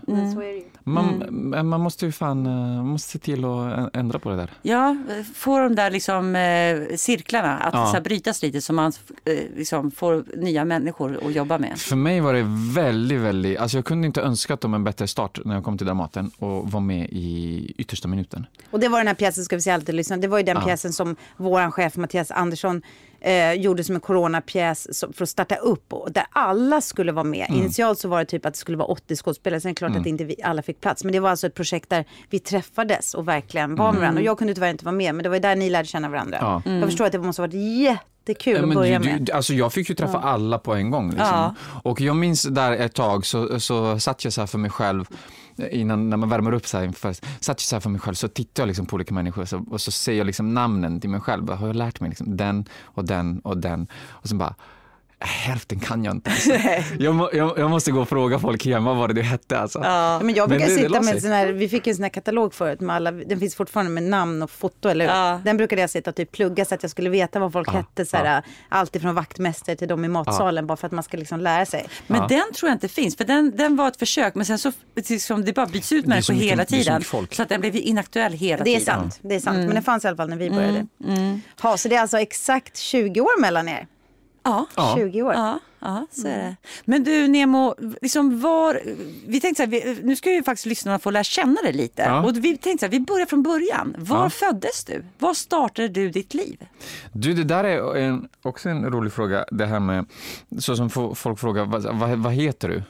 Man, 0.83 1.23
Mm. 1.27 1.67
man 1.69 1.81
måste 1.81 2.05
ju 2.05 2.11
fan 2.11 2.45
eh, 2.45 2.51
man 2.51 2.87
måste 2.87 3.09
se 3.11 3.19
till 3.19 3.45
att 3.45 3.95
ändra 3.95 4.19
på 4.19 4.29
det 4.29 4.35
där. 4.35 4.51
Ja, 4.61 4.97
få 5.35 5.59
de 5.59 5.75
där 5.75 5.91
liksom, 5.91 6.35
eh, 6.35 6.95
cirklarna 6.97 7.57
att 7.57 7.73
Ja. 7.73 7.85
så 7.85 7.93
här, 7.93 8.01
brytas 8.01 8.43
lite 8.43 8.61
så 8.61 8.73
man 8.73 8.91
eh, 9.25 9.33
liksom, 9.57 9.91
får 9.91 10.23
nya 10.37 10.65
människor 10.65 11.19
att 11.25 11.35
jobba 11.35 11.57
med. 11.57 11.77
För 11.79 11.95
mig 11.95 12.19
var 12.21 12.33
det 12.33 12.45
väldigt, 12.81 13.19
väldigt, 13.19 13.57
alltså 13.57 13.77
jag 13.77 13.85
kunde 13.85 14.07
inte 14.07 14.21
önskat 14.21 14.61
dem 14.61 14.73
en 14.73 14.83
bättre 14.83 15.07
start 15.07 15.39
när 15.45 15.55
jag 15.55 15.63
kom 15.63 15.77
till 15.77 15.87
Dramaten 15.87 16.31
och 16.39 16.71
var 16.71 16.79
med 16.79 17.07
i 17.11 17.73
yttersta 17.77 18.07
minuten. 18.07 18.45
Och 18.71 18.79
det 18.79 18.86
var 18.89 18.97
den 18.99 19.07
här 19.07 19.15
pjäsen, 19.15 19.43
ska 19.43 19.55
vi 19.55 19.61
säga 19.61 19.73
alltid 19.73 19.95
lyssna, 19.95 20.17
det 20.17 20.27
var 20.27 20.37
ju 20.37 20.43
den 20.43 20.55
Ja. 20.59 20.65
pjäsen 20.65 20.93
som 20.93 21.15
vår 21.37 21.71
chef 21.71 21.95
Mattias 21.97 22.31
Andersson 22.31 22.81
eh, 23.21 23.53
gjorde 23.53 23.83
som 23.83 23.95
en 23.95 24.01
coronapjäs 24.01 25.03
för 25.13 25.23
att 25.23 25.29
starta 25.29 25.55
upp 25.55 25.93
och 25.93 26.11
där 26.11 26.25
alla 26.31 26.81
skulle 26.81 27.11
vara 27.11 27.23
med. 27.23 27.45
Mm. 27.49 27.61
Initialt 27.61 27.99
så 27.99 28.07
var 28.07 28.19
det 28.19 28.25
typ 28.25 28.45
att 28.45 28.53
det 28.53 28.59
skulle 28.59 28.77
vara 28.77 28.87
80 28.87 29.15
skådespelare, 29.15 29.61
sen 29.61 29.69
är 29.69 29.73
det 29.73 29.77
klart 29.77 29.95
att 29.95 30.05
inte 30.05 30.23
vi, 30.23 30.35
alla 30.43 30.61
fick 30.61 30.81
plats. 30.81 31.03
Men 31.03 31.13
det 31.13 31.19
var 31.19 31.29
alltså 31.29 31.47
ett 31.47 31.53
projekt 31.53 31.89
där 31.89 32.05
vi 32.29 32.39
träffades 32.39 33.13
och 33.13 33.27
verkligen 33.27 33.75
var 33.75 33.91
med 33.91 34.01
varandra. 34.01 34.19
Och 34.21 34.25
jag 34.25 34.37
kunde 34.37 34.53
tyvärr 34.53 34.69
inte 34.69 34.85
vara 34.85 34.95
med, 34.95 35.15
men 35.15 35.23
det 35.23 35.29
var 35.29 35.35
ju 35.35 35.39
där 35.41 35.55
ni 35.55 35.69
lärde 35.69 35.87
känna 35.87 36.09
varandra. 36.09 36.37
Ja. 36.41 36.61
Jag 36.71 36.85
förstår 36.85 37.05
att 37.05 37.11
det 37.11 37.19
måste 37.19 37.41
ha 37.41 37.47
varit 37.47 37.53
jättekul 37.81 38.53
Ja, 38.55 38.61
att 38.61 38.67
men 38.67 38.75
börja 38.77 38.99
du, 38.99 39.05
med. 39.05 39.29
alltså 39.29 39.53
jag 39.53 39.73
fick 39.73 39.89
ju 39.89 39.95
träffa 39.95 40.17
alla 40.19 40.57
på 40.59 40.73
en 40.73 40.91
gång. 40.91 41.09
Liksom. 41.09 41.27
Ja. 41.27 41.55
Och 41.83 42.01
jag 42.01 42.15
minns 42.15 42.43
där 42.43 42.71
ett 42.71 42.93
tag 42.93 43.25
så, 43.25 43.59
så 43.59 43.99
satt 43.99 44.23
jag 44.23 44.33
så 44.33 44.41
här 44.41 44.47
för 44.47 44.57
mig 44.57 44.71
själv 44.71 45.05
innan 45.71 46.09
när 46.09 46.17
man 46.17 46.29
värmer 46.29 46.51
upp 46.51 46.67
så 46.67 46.77
här 46.77 46.85
inför, 46.85 47.13
satt 47.13 47.47
jag 47.47 47.59
så 47.59 47.75
här 47.75 47.81
för 47.81 47.89
mig 47.89 48.01
själv 48.01 48.15
så 48.15 48.27
tittar 48.27 48.63
jag 48.63 48.67
liksom 48.67 48.85
på 48.85 48.95
olika 48.95 49.13
människor 49.13 49.45
så, 49.45 49.65
och 49.69 49.81
så 49.81 49.91
säger 49.91 50.17
jag 50.17 50.25
liksom 50.25 50.53
namnen 50.53 51.01
till 51.01 51.09
mig 51.09 51.21
själv. 51.21 51.49
Har 51.49 51.67
jag 51.67 51.75
lärt 51.75 51.99
mig 51.99 52.09
liksom 52.09 52.37
den 52.37 52.65
och 52.83 53.05
den 53.05 53.39
och 53.39 53.57
den 53.57 53.87
och 54.07 54.29
sen 54.29 54.37
bara 54.37 54.55
Hälften 55.19 55.79
kan 55.79 56.03
jag 56.03 56.15
inte. 56.15 56.29
Alltså. 56.29 56.51
jag, 56.99 57.29
jag, 57.33 57.57
jag 57.59 57.69
måste 57.69 57.91
gå 57.91 58.01
och 58.01 58.09
fråga 58.09 58.39
folk 58.39 58.65
hemma 58.65 58.93
vad 58.93 59.15
det 59.15 59.21
hette. 59.21 59.59
Alltså. 59.59 59.79
Ja, 59.83 60.19
men 60.23 60.35
jag 60.35 60.49
Men 60.49 60.57
brukar 60.57 60.67
det- 60.67 60.73
det 60.75 60.87
sitta 60.87 60.99
la 60.99 61.01
med 61.01 61.21
sån 61.21 61.31
här, 61.31 61.47
vi 61.47 61.69
fick 61.69 61.87
en 61.87 61.95
sån 61.95 62.03
här 62.03 62.09
katalog 62.09 62.53
förut 62.53 62.79
med 62.81 62.95
alla, 62.95 63.11
den 63.11 63.39
finns 63.39 63.55
fortfarande 63.55 63.91
med 63.91 64.03
namn 64.03 64.41
och 64.43 64.51
foto, 64.51 64.89
eller 64.89 65.05
hur? 65.07 65.13
Ja. 65.13 65.41
Den 65.45 65.57
brukade 65.57 65.81
jag 65.81 65.89
sitta 65.89 66.09
och 66.09 66.15
typ 66.15 66.31
plugga 66.31 66.65
så 66.65 66.75
att 66.75 66.83
jag 66.83 66.91
skulle 66.91 67.09
veta 67.09 67.39
vad 67.39 67.53
folk 67.53 67.67
Ja, 67.67 67.71
hette, 67.71 68.05
så 68.05 68.17
här, 68.17 68.43
allt 68.69 68.95
ifrån 68.95 69.15
vaktmästare 69.15 69.75
till 69.75 69.87
de 69.87 70.05
i 70.05 70.07
matsalen, 70.07 70.67
bara 70.67 70.77
för 70.77 70.85
att 70.87 70.91
man 70.93 71.03
ska 71.03 71.17
liksom 71.17 71.39
lära 71.39 71.65
sig. 71.65 71.85
Men 72.07 72.21
Ja. 72.21 72.27
den 72.27 72.53
tror 72.53 72.69
jag 72.69 72.75
inte 72.75 72.87
finns, 72.87 73.15
för 73.17 73.23
den, 73.23 73.53
den 73.57 73.75
var 73.75 73.87
ett 73.87 73.97
försök 73.99 74.35
men 74.35 74.45
sen 74.45 74.59
så 74.59 74.71
liksom, 74.95 75.45
det 75.45 75.53
bara 75.53 75.65
byts 75.65 75.91
ut 75.91 76.03
Det 76.03 76.09
människor 76.09 76.21
så 76.25 76.33
mycket- 76.33 76.49
hela 76.51 76.63
det 76.63 76.69
så 76.69 76.75
tiden. 76.75 77.01
folk. 77.01 77.33
Så 77.35 77.41
att 77.43 77.49
den 77.49 77.61
blev 77.61 77.75
inaktuell 77.75 78.33
hela 78.33 78.63
Det 78.63 78.69
är 78.75 78.79
tiden. 78.79 78.95
sant, 78.99 79.19
det 79.21 79.35
är 79.35 79.39
sant. 79.39 79.55
Mm. 79.55 79.65
Men 79.65 79.75
den 79.75 79.83
fanns 79.83 80.05
i 80.05 80.07
alla 80.07 80.17
fall 80.17 80.29
när 80.29 80.37
vi 80.37 80.49
började. 80.49 80.85
Ha, 81.61 81.77
så 81.77 81.87
det 81.89 81.95
är 81.95 82.01
alltså 82.01 82.17
exakt 82.19 82.77
20 82.77 83.21
år 83.21 83.41
mellan 83.41 83.69
er? 83.69 83.87
Ja. 84.47 84.65
Ja. 84.75 84.93
20 84.97 85.21
år? 85.21 85.33
Ja, 85.33 85.59
ja, 85.79 86.07
så 86.11 86.27
är 86.27 86.37
det. 86.37 86.55
Men 86.85 87.03
du 87.03 87.27
Nemo, 87.27 87.75
liksom 88.01 88.39
var, 88.41 88.81
vi 89.27 89.39
tänkte 89.41 89.63
så 89.63 89.69
här, 89.69 89.95
vi, 89.95 89.99
nu 90.03 90.15
ska 90.15 90.31
ju 90.31 90.43
faktiskt 90.43 90.65
lyssnarna 90.65 90.99
få 90.99 91.11
lära 91.11 91.23
känna 91.23 91.61
dig 91.61 91.73
lite. 91.73 92.01
Ja. 92.01 92.23
Och 92.23 92.37
vi 92.37 92.57
tänkte 92.57 92.79
så 92.79 92.85
här, 92.85 92.91
vi 92.91 92.99
börjar 92.99 93.25
från 93.25 93.43
början. 93.43 93.95
Var 93.97 94.23
Ja. 94.23 94.29
föddes 94.29 94.83
du? 94.85 95.05
Var 95.19 95.33
startade 95.33 95.87
du 95.87 96.09
ditt 96.09 96.33
liv? 96.33 96.65
Du, 97.13 97.33
det 97.33 97.43
där 97.43 97.63
är 97.63 97.95
en, 97.97 98.27
också 98.41 98.69
en 98.69 98.85
rolig 98.91 99.13
fråga. 99.13 99.45
Det 99.51 99.65
här 99.65 99.79
med, 99.79 100.05
så 100.59 100.75
som 100.75 100.89
fo- 100.89 101.15
folk 101.15 101.39
frågar, 101.39 101.65
vad, 101.65 101.83
vad, 101.99 102.09
vad 102.19 102.33
heter 102.33 102.69
du? 102.69 102.83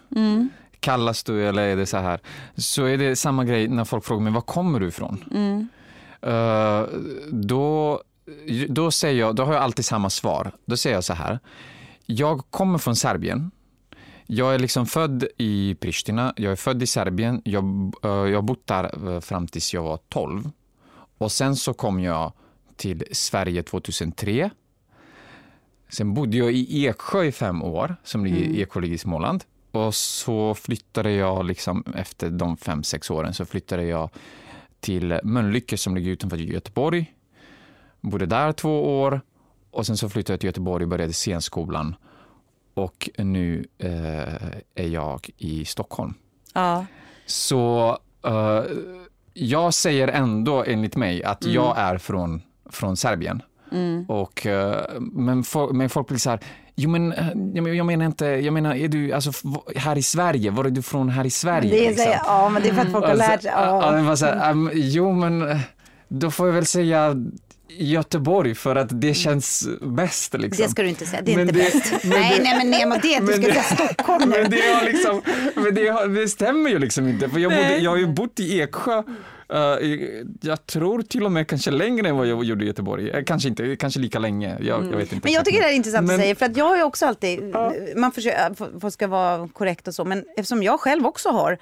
Kallas 0.79 1.23
du 1.23 1.47
eller 1.47 1.61
är 1.67 1.75
det 1.75 1.85
så 1.85 1.97
här? 1.97 2.19
Så 2.55 2.85
är 2.85 2.97
det 2.97 3.15
samma 3.15 3.45
grej 3.45 3.67
när 3.67 3.85
folk 3.85 4.05
frågar 4.05 4.23
mig, 4.23 4.33
var 4.33 4.41
kommer 4.41 4.79
du 4.79 4.87
ifrån? 4.87 5.23
Eh, 6.21 6.83
då, 7.31 8.01
då 8.69 8.91
säger 8.91 9.19
jag, 9.19 9.35
då 9.35 9.43
har 9.43 9.53
jag 9.53 9.63
alltid 9.63 9.85
samma 9.85 10.09
svar. 10.09 10.51
Då 10.65 10.77
säger 10.77 10.95
jag 10.95 11.03
så 11.03 11.13
här, 11.13 11.39
jag 12.05 12.43
kommer 12.49 12.77
från 12.77 12.95
Serbien. 12.95 13.51
Jag 14.25 14.55
är 14.55 14.59
liksom 14.59 14.85
född 14.85 15.27
i 15.37 15.75
Pristina, 15.75 16.33
jag 16.37 16.51
är 16.51 16.55
född 16.55 16.83
i 16.83 16.87
Serbien. 16.87 17.41
Jag, 17.45 17.63
eh, 18.03 18.25
har 18.35 18.41
bott 18.41 18.67
där 18.67 19.13
eh, 19.13 19.19
fram 19.19 19.47
tills 19.47 19.73
jag 19.73 19.83
var 19.83 19.99
12. 20.09 20.51
Och 21.17 21.31
sen 21.31 21.55
så 21.55 21.73
kom 21.73 21.99
jag 21.99 22.33
till 22.75 23.03
Sverige 23.11 23.63
2003. 23.63 24.49
Sen 25.89 26.13
bodde 26.13 26.37
jag 26.37 26.51
i 26.51 26.85
Eksjö 26.87 27.23
i 27.23 27.31
fem 27.31 27.63
år, 27.63 27.95
som 28.03 28.25
ligger 28.25 28.37
i 28.37 28.81
ligger 28.81 28.95
i 28.95 28.97
Småland. 28.97 29.43
Och 29.71 29.95
så 29.95 30.55
flyttade 30.55 31.11
jag, 31.11 31.45
liksom, 31.45 31.83
efter 31.95 32.29
de 32.29 32.57
fem, 32.57 32.83
sex 32.83 33.11
åren, 33.11 33.33
så 33.33 33.45
flyttade 33.45 33.83
jag 33.83 34.09
till 34.79 35.19
Mölnlycke 35.23 35.77
som 35.77 35.95
ligger 35.95 36.11
utanför 36.11 36.37
Göteborg. 36.37 37.13
Bodde 38.01 38.25
där 38.25 38.51
två 38.51 38.99
år 39.01 39.21
och 39.71 39.85
sen 39.85 39.97
så 39.97 40.09
flyttade 40.09 40.33
jag 40.33 40.39
till 40.39 40.47
Göteborg 40.47 40.83
och 40.83 40.89
började 40.89 41.13
scenskolan. 41.13 41.95
Och 42.73 43.09
nu 43.17 43.65
eh, 43.77 44.33
är 44.75 44.87
jag 44.87 45.29
i 45.37 45.65
Stockholm. 45.65 46.13
Ja. 46.53 46.85
Så 47.25 47.97
eh, 48.25 48.61
jag 49.33 49.73
säger 49.73 50.07
ändå 50.07 50.63
enligt 50.67 50.95
mig 50.95 51.23
att 51.23 51.45
jag 51.45 51.77
är 51.77 51.97
från, 51.97 52.41
från 52.69 52.97
Serbien. 52.97 53.41
Och, 54.07 54.45
eh, 54.45 54.85
men, 54.99 55.43
for, 55.43 55.73
men 55.73 55.89
folk 55.89 56.07
blir 56.07 56.17
så 56.17 56.29
här, 56.29 56.39
jo 56.75 56.89
men 56.89 57.13
eh, 57.13 57.27
jag 57.27 57.63
men- 57.63 57.75
jag 57.77 57.85
menar 57.85 58.05
inte, 58.05 58.25
jag 58.25 58.53
menar 58.53 58.75
är 58.75 58.87
du 58.87 59.11
alltså, 59.13 59.31
här 59.75 59.97
i 59.97 60.03
Sverige, 60.03 60.51
var 60.51 60.65
är 60.65 60.69
du 60.69 60.81
från 60.81 61.09
här 61.09 61.25
i 61.25 61.29
Sverige? 61.29 61.69
Det 61.71 61.85
är 61.85 61.89
liksom? 61.89 62.11
ja, 62.25 62.49
men 62.49 62.61
det 62.63 62.69
är 62.69 62.73
för 62.73 62.81
att 62.81 62.91
folk 62.91 63.05
har 63.05 63.11
Och 63.13 63.19
så- 63.19 63.27
lärt 63.27 63.41
sig. 63.41 63.51
ja, 63.55 63.95
Ja. 63.95 64.01
men 64.01 64.17
så 64.17 64.25
här, 64.25 64.51
um, 64.51 64.69
jo 64.73 65.11
men 65.11 65.49
eh, 65.51 65.57
då 66.07 66.31
får 66.31 66.47
jag 66.47 66.53
väl 66.53 66.65
säga 66.65 67.15
Göteborg 67.69 68.55
för 68.55 68.75
att 68.75 69.01
det 69.01 69.13
känns 69.13 69.67
bäst. 69.81 70.33
Liksom. 70.33 70.63
Det 70.65 70.69
ska 70.71 70.81
du 70.83 70.89
inte 70.89 71.05
säga, 71.05 71.21
det 71.21 71.31
är 71.33 71.35
Men 71.37 71.49
inte 71.49 71.59
det- 71.59 71.73
bäst. 71.73 71.93
nej, 72.03 72.33
det- 72.37 72.43
nej, 72.43 72.57
men 72.57 72.71
Nemo, 72.71 72.95
det, 73.01 73.19
du 73.19 73.23
men 73.25 73.33
ska 73.33 73.41
det- 73.53 73.53
säga 73.63 73.63
Stockholm 73.93 74.29
nu. 74.29 74.41
Men 74.41 74.51
det, 74.51 74.61
har 74.73 74.85
liksom, 74.85 75.21
men 75.55 75.75
det, 75.75 76.21
det 76.21 76.27
stämmer 76.27 76.69
ju 76.69 76.79
liksom 76.79 77.07
inte. 77.07 77.29
För 77.29 77.39
jag, 77.39 77.51
bodde, 77.51 77.77
jag 77.77 77.91
har 77.91 77.97
ju 77.97 78.07
bott 78.07 78.39
i 78.39 78.61
Eksjö, 78.61 79.03
i, 79.81 80.23
jag 80.41 80.65
tror 80.65 81.01
till 81.01 81.23
och 81.25 81.31
med 81.31 81.47
kanske 81.47 81.71
längre 81.71 82.09
än 82.09 82.17
vad 82.17 82.27
jag 82.27 82.43
gjorde 82.43 82.63
i 82.63 82.67
Göteborg. 82.67 83.09
Eh, 83.09 83.23
Kanske 83.23 83.49
inte, 83.49 83.75
kanske 83.75 83.99
lika 83.99 84.19
länge. 84.19 84.57
Jag, 84.61 84.83
jag 84.85 84.97
vet 84.97 84.99
inte. 84.99 85.13
Mm. 85.15 85.21
Men 85.23 85.33
jag 85.33 85.45
tycker 85.45 85.61
det 85.61 85.67
är 85.69 85.73
intressant 85.73 86.07
Men- 86.07 86.15
att 86.15 86.21
säga, 86.21 86.35
för 86.35 86.45
att 86.45 86.57
jag 86.57 86.65
har 86.65 86.77
ju 86.77 86.83
också 86.83 87.05
alltid, 87.05 87.39
man 87.95 88.11
försöker, 88.11 88.53
för- 88.53 88.79
för 88.79 88.89
ska 88.89 89.07
vara 89.07 89.47
korrekt 89.47 89.87
och 89.87 89.95
så, 89.95 90.05
men 90.05 90.23
eftersom 90.37 90.63
jag 90.63 90.79
själv 90.79 91.05
också 91.05 91.29
har 91.29 91.57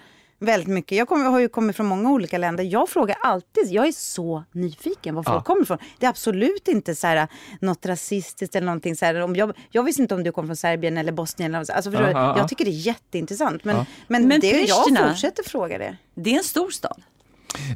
väldigt 0.45 0.69
mycket, 0.69 0.97
jag 0.97 1.07
kommer, 1.07 1.25
har 1.25 1.39
ju 1.39 1.49
kommit 1.49 1.75
från 1.75 1.85
många 1.85 2.09
olika 2.11 2.37
länder, 2.37 2.63
jag 2.63 2.89
frågar 2.89 3.17
alltid, 3.23 3.67
jag 3.71 3.87
är 3.87 3.91
så 3.91 4.43
nyfiken 4.51 5.15
var 5.15 5.23
folk 5.23 5.35
Ja. 5.35 5.41
kommer 5.43 5.61
ifrån. 5.61 5.77
Det 5.99 6.05
är 6.05 6.09
absolut 6.09 6.67
inte 6.67 6.95
så 6.95 7.07
här, 7.07 7.27
något 7.61 7.85
rasistiskt 7.85 8.55
eller 8.55 8.65
någonting 8.65 8.95
så 8.95 9.05
här, 9.05 9.21
om 9.21 9.35
jag, 9.35 9.53
jag 9.71 9.83
visste 9.83 10.01
inte 10.01 10.15
om 10.15 10.23
du 10.23 10.31
kom 10.31 10.45
från 10.45 10.55
Serbien 10.55 10.97
eller 10.97 11.11
Bosnien, 11.11 11.55
eller, 11.55 11.71
alltså, 11.71 11.91
förstår 11.91 12.07
Ja, 12.09 12.11
ja, 12.11 12.19
ja. 12.19 12.37
jag 12.37 12.49
tycker 12.49 12.65
det 12.65 12.71
är 12.71 12.87
jätteintressant, 12.87 13.63
men, 13.63 13.75
Ja. 13.75 13.85
men, 14.07 14.27
Men 14.27 14.39
det, 14.41 14.61
jag 14.61 14.97
fortsätter 15.09 15.43
fråga 15.43 15.77
det. 15.77 15.97
Det 16.15 16.33
är 16.33 16.37
en 16.37 16.43
stor 16.43 16.69
stad. 16.69 17.01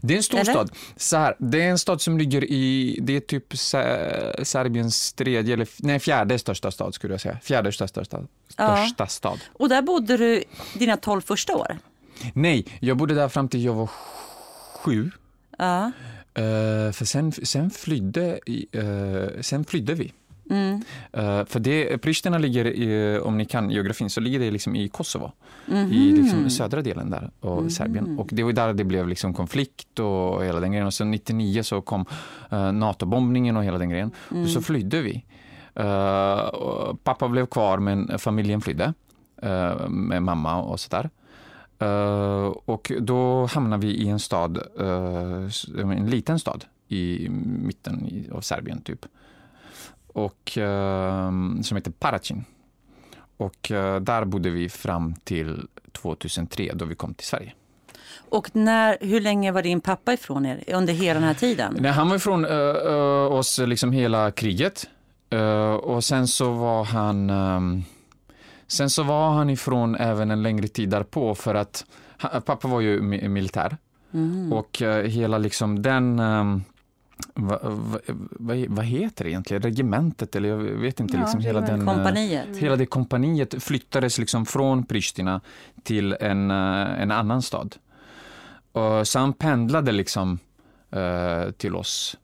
Det 0.02 0.14
är 0.14 0.18
en 0.18 0.24
stor 0.24 0.44
stad. 0.44 0.72
Så 0.98 1.18
här, 1.18 1.36
det 1.40 1.62
är 1.62 1.70
en 1.70 1.80
stad 1.80 2.02
som 2.02 2.18
ligger 2.18 2.44
i, 2.44 3.00
det 3.02 3.16
är 3.16 3.20
typ 3.20 3.58
Ser- 3.58 4.44
Serbiens 4.44 5.14
tredje, 5.14 5.54
eller 5.54 5.68
nej, 5.78 6.00
fjärde 6.00 6.40
största 6.40 6.72
stad 6.72 6.94
skulle 6.94 7.14
jag 7.14 7.22
säga. 7.22 7.38
Fjärde 7.44 7.72
största 7.72 8.06
stad. 8.06 8.28
Ja. 8.58 8.78
Största 8.78 9.08
stad. 9.08 9.40
Och 9.54 9.70
där 9.70 9.82
bodde 9.82 10.18
du 10.18 10.44
dina 10.74 10.98
12 10.98 11.22
första 11.22 11.56
år? 11.56 11.78
Nej, 12.34 12.66
jag 12.80 12.98
bodde 12.98 13.14
där 13.14 13.30
fram 13.30 13.48
till 13.48 13.64
jag 13.64 13.74
var 13.74 13.90
sju. 14.84 15.12
Ja. 15.58 15.92
Eh, 16.34 16.92
för 16.92 17.06
sen, 17.06 17.32
sen, 17.32 17.70
flydde, 17.70 18.40
eh, 18.72 19.42
sen 19.42 19.66
flydde 19.66 19.94
vi. 19.94 20.14
Mm. 20.50 20.82
Eh, 21.14 21.46
för 21.46 21.60
det, 21.60 21.98
Pristina 21.98 22.38
ligger, 22.38 22.66
i, 22.66 23.20
om 23.20 23.38
ni 23.38 23.46
kan 23.46 23.72
geografin, 23.72 24.10
så 24.10 24.22
ligger 24.22 24.40
det 24.40 24.52
liksom 24.52 24.76
i 24.76 24.88
Kosovo. 24.90 25.32
Mhm. 25.66 25.92
I 25.92 26.12
liksom 26.12 26.50
södra 26.50 26.82
delen 26.82 27.10
där 27.10 27.32
av 27.42 27.70
Serbien. 27.70 28.20
Och 28.20 28.30
det 28.32 28.44
var 28.44 28.54
där 28.54 28.74
det 28.74 28.84
blev 28.84 29.08
liksom 29.08 29.34
konflikt 29.34 30.00
och 30.00 30.46
hela 30.46 30.60
den 30.60 30.72
grejen. 30.72 30.88
Och 30.88 30.94
sen 30.94 31.12
99 31.12 31.64
så 31.64 31.82
kom 31.82 32.06
uh, 32.54 32.72
NATO-bombningen 32.72 33.58
och 33.58 33.64
hela 33.64 33.78
den 33.78 33.90
grejen. 33.90 34.12
Och 34.30 34.50
så 34.50 34.62
flydde 34.62 35.02
vi. 35.02 35.26
Pappa 37.04 37.28
blev 37.28 37.46
kvar 37.46 37.78
men 37.78 38.20
familjen 38.20 38.62
flydde. 38.62 38.94
med 39.90 40.24
mamma 40.24 40.62
och 40.62 40.80
sådär. 40.80 41.10
Uh, 41.82 42.46
och 42.66 42.92
då 43.00 43.46
hamnade 43.46 43.88
vi 43.88 43.94
i 43.94 44.08
en 44.10 44.20
stad, 44.20 44.58
eh, 44.80 45.46
s- 45.48 45.66
en 45.80 46.10
liten 46.10 46.40
stad 46.40 46.66
i 46.88 47.28
mitten 47.64 48.26
av 48.32 48.42
Serbien 48.42 48.82
typ. 48.82 49.06
Och, 50.14 50.58
eh, 50.58 51.30
som 51.62 51.78
heter 51.78 51.92
Paracin. 51.92 52.44
Och 53.38 53.72
eh, 53.72 54.00
där 54.00 54.26
bodde 54.26 54.50
vi 54.50 54.70
fram 54.70 55.14
till 55.24 55.68
2003 55.92 56.72
då 56.76 56.86
vi 56.86 56.96
kom 56.96 57.14
till 57.14 57.28
Sverige. 57.28 57.54
Och 58.30 58.56
när, 58.56 58.98
hur 59.02 59.22
länge 59.22 59.52
var 59.52 59.62
din 59.62 59.82
pappa 59.82 60.14
ifrån 60.14 60.46
er 60.46 60.64
under 60.68 60.94
hela 60.94 61.20
den 61.20 61.28
här 61.28 61.34
tiden? 61.34 61.78
Nej, 61.80 61.92
han 61.92 62.10
var 62.10 62.16
ifrån 62.16 62.46
eh, 62.46 62.52
eh, 62.52 63.32
oss 63.32 63.60
liksom 63.60 63.92
hela 63.92 64.32
kriget. 64.32 64.90
Eh, 65.30 65.72
och 65.74 66.04
sen 66.04 66.28
så 66.28 66.52
var 66.52 66.84
han 66.84 67.30
ehm, 67.30 67.84
Sen 68.72 68.90
så 68.90 69.04
var 69.04 69.32
han 69.32 69.50
ifrån 69.50 69.96
även 69.96 70.32
en 70.32 70.44
längre 70.44 70.68
tid 70.68 70.90
därpå 70.90 71.36
för 71.36 71.56
att 71.56 71.86
pappa 72.46 72.68
var 72.68 72.82
ju 72.82 73.02
mi- 73.02 73.28
militär. 73.28 73.78
Mm. 74.14 74.54
Och 74.54 74.82
eh, 74.82 75.06
hela 75.06 75.38
liksom 75.38 75.82
den 75.82 76.18
vad 77.34 77.62
va, 77.64 78.00
va, 78.40 78.54
vad 78.68 78.86
heter 78.86 79.24
det 79.24 79.30
egentligen? 79.32 79.64
Regementet 79.64 80.36
eller 80.36 80.50
jag 80.50 80.58
vet 80.58 81.00
inte. 81.00 81.14
Ja, 81.18 81.22
liksom 81.22 81.40
hela 81.42 81.62
den, 81.62 81.88
eh, 81.88 81.94
Kompaniet? 81.96 82.58
Hela 82.58 82.76
det 82.76 82.86
kompaniet 82.86 83.64
flyttades 83.64 84.18
liksom 84.20 84.46
från 84.46 84.84
Pristina 84.86 85.42
till 85.84 86.14
en, 86.20 86.52
eh, 86.52 87.02
en 87.02 87.12
annan 87.12 87.42
stad. 87.42 87.76
Och 88.72 89.08
så 89.08 89.20
han 89.20 89.34
pendlade 89.34 89.92
liksom 89.92 90.40
till 91.58 91.76
oss 91.76 92.18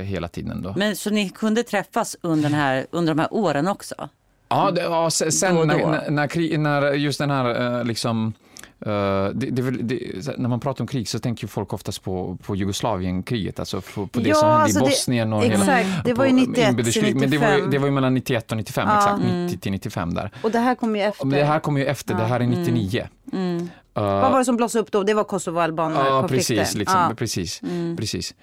hela 0.00 0.28
tiden. 0.28 0.62
Då. 0.62 0.74
Men 0.76 0.96
så 0.96 1.10
ni 1.10 1.28
kunde 1.28 1.62
träffas 1.62 2.16
under, 2.20 2.42
den 2.50 2.58
här, 2.58 2.86
under 2.90 3.14
de 3.14 3.20
här 3.20 3.34
åren 3.34 3.68
också? 3.68 4.08
Ja, 4.50 4.70
det, 4.70 4.80
ja 4.82 5.10
se- 5.10 5.32
sen 5.32 5.54
Då 5.54 5.60
då. 5.60 5.66
när, 5.66 6.10
när, 6.10 6.58
när, 6.58 6.92
just 6.92 7.18
den 7.18 7.30
här 7.30 7.78
eh, 7.78 7.84
liksom 7.84 8.32
eh, 8.80 8.90
det, 9.34 9.50
det, 9.50 9.70
det, 9.70 9.98
när 10.38 10.48
man 10.48 10.60
pratar 10.60 10.84
om 10.84 10.88
krig 10.88 11.08
så 11.08 11.18
tänker 11.18 11.46
folk 11.46 11.72
oftast 11.72 12.02
på, 12.02 12.38
på 12.42 12.56
Jugoslavienkriget, 12.56 13.58
alltså 13.60 13.80
på, 13.80 14.06
på 14.06 14.20
det 14.20 14.28
Ja, 14.28 14.34
som 14.34 14.48
hände 14.48 14.62
alltså 14.62 14.78
i 14.80 14.82
Bosnien 14.82 15.32
och 15.32 15.42
hela 15.44 15.54
Exakt, 15.54 16.04
det 16.04 16.14
var 16.14 16.24
ju 16.24 16.30
på 16.30 16.36
91 16.36 16.54
till 16.54 16.64
inbördeskrig. 16.68 17.16
Men 17.16 17.30
det 17.30 17.38
var, 17.38 17.46
ju, 17.48 17.52
95. 17.54 17.70
det 17.70 17.78
var 17.78 17.86
ju 17.86 17.92
mellan 17.92 18.14
91 18.14 18.50
och 18.50 18.56
95, 18.56 18.88
Ja. 18.88 18.96
exakt, 18.96 19.24
Mm. 19.24 19.46
90 19.46 19.58
till 19.58 19.72
95 19.72 20.14
där. 20.14 20.30
Och 20.42 20.50
det 20.50 20.58
här 20.58 20.74
kommer 20.74 20.98
ju 20.98 21.04
efter. 21.04 21.26
Det 21.26 21.44
här 21.44 21.60
kommer 21.60 21.80
ju 21.80 21.86
efter, 21.86 22.14
det 22.14 22.24
här 22.24 22.40
är 22.40 22.46
99. 22.46 23.08
Mm. 23.32 23.68
Eh, 23.94 24.02
Vad 24.02 24.32
var 24.32 24.38
det 24.38 24.44
som 24.44 24.56
blossade 24.56 24.82
upp 24.82 24.92
då? 24.92 25.02
Det 25.02 25.14
var 25.14 25.20
Ja, 25.20 25.24
Kosovo-albaner-konflikten? 25.24 26.56
precis. 26.56 26.74
Liksom, 26.78 27.00
Ja. 27.00 27.14
precis, 27.16 27.62
Mm. 27.62 27.96
precis. 27.96 28.34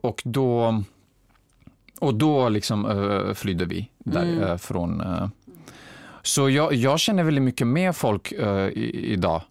Och 0.00 0.22
då, 0.24 0.82
och 2.00 2.14
då 2.14 2.48
liksom, 2.48 2.86
eh, 2.86 3.34
flydde 3.34 3.64
vi 3.64 3.90
därifrån. 3.98 5.00
Uh, 5.00 5.28
så 6.22 6.50
jag, 6.50 6.74
jag 6.74 7.00
känner 7.00 7.24
väldigt 7.24 7.44
mycket 7.44 7.66
med 7.66 7.96
folk 7.96 8.32
eh, 8.32 8.68
i, 8.68 9.12
idag. 9.12 9.42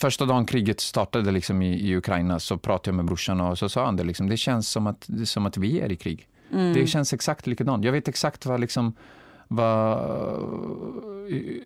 Första 0.00 0.24
dagen 0.24 0.46
kriget 0.46 0.80
startade 0.80 1.30
liksom 1.30 1.62
i, 1.62 1.88
i 1.90 1.96
Ukraina 1.96 2.40
så 2.40 2.56
pratade 2.58 2.88
jag 2.90 2.94
med 2.96 3.04
brorsan 3.04 3.40
och 3.40 3.58
så 3.58 3.68
sa 3.68 3.84
han 3.84 3.96
det. 3.96 4.04
Liksom, 4.04 4.28
det 4.28 4.36
känns 4.36 4.68
som 4.68 4.86
att, 4.86 5.08
som 5.24 5.46
att 5.46 5.56
vi 5.56 5.80
är 5.80 5.92
i 5.92 5.96
krig. 5.96 6.28
Mm. 6.52 6.74
Det 6.74 6.86
känns 6.86 7.12
exakt 7.12 7.46
likadant. 7.46 7.84
Jag 7.84 7.92
vet 7.92 8.08
exakt 8.08 8.46
vad, 8.46 8.60
liksom, 8.60 8.92
vad, 9.48 9.98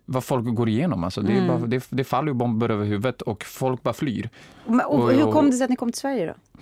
vad 0.05 0.23
folk 0.23 0.55
går 0.55 0.69
igenom. 0.69 1.03
Alltså, 1.03 1.21
det, 1.21 1.33
är 1.33 1.47
bara, 1.47 1.57
det, 1.57 1.85
det 1.89 2.03
faller 2.03 2.33
bomber 2.33 2.69
över 2.69 2.85
huvudet 2.85 3.21
och 3.21 3.43
folk 3.43 3.83
bara 3.83 3.93
flyr. 3.93 4.29
Men, 4.65 4.79
och, 4.85 4.99
Och- 4.99 5.11
hur 5.11 5.27
och- 5.27 5.33
kom 5.33 5.45
det 5.49 5.57
sig 5.57 5.63
att 5.63 5.69
ni 5.69 5.75
kom 5.75 5.91
till 5.91 6.01
Sverige 6.01 6.25
då? 6.25 6.59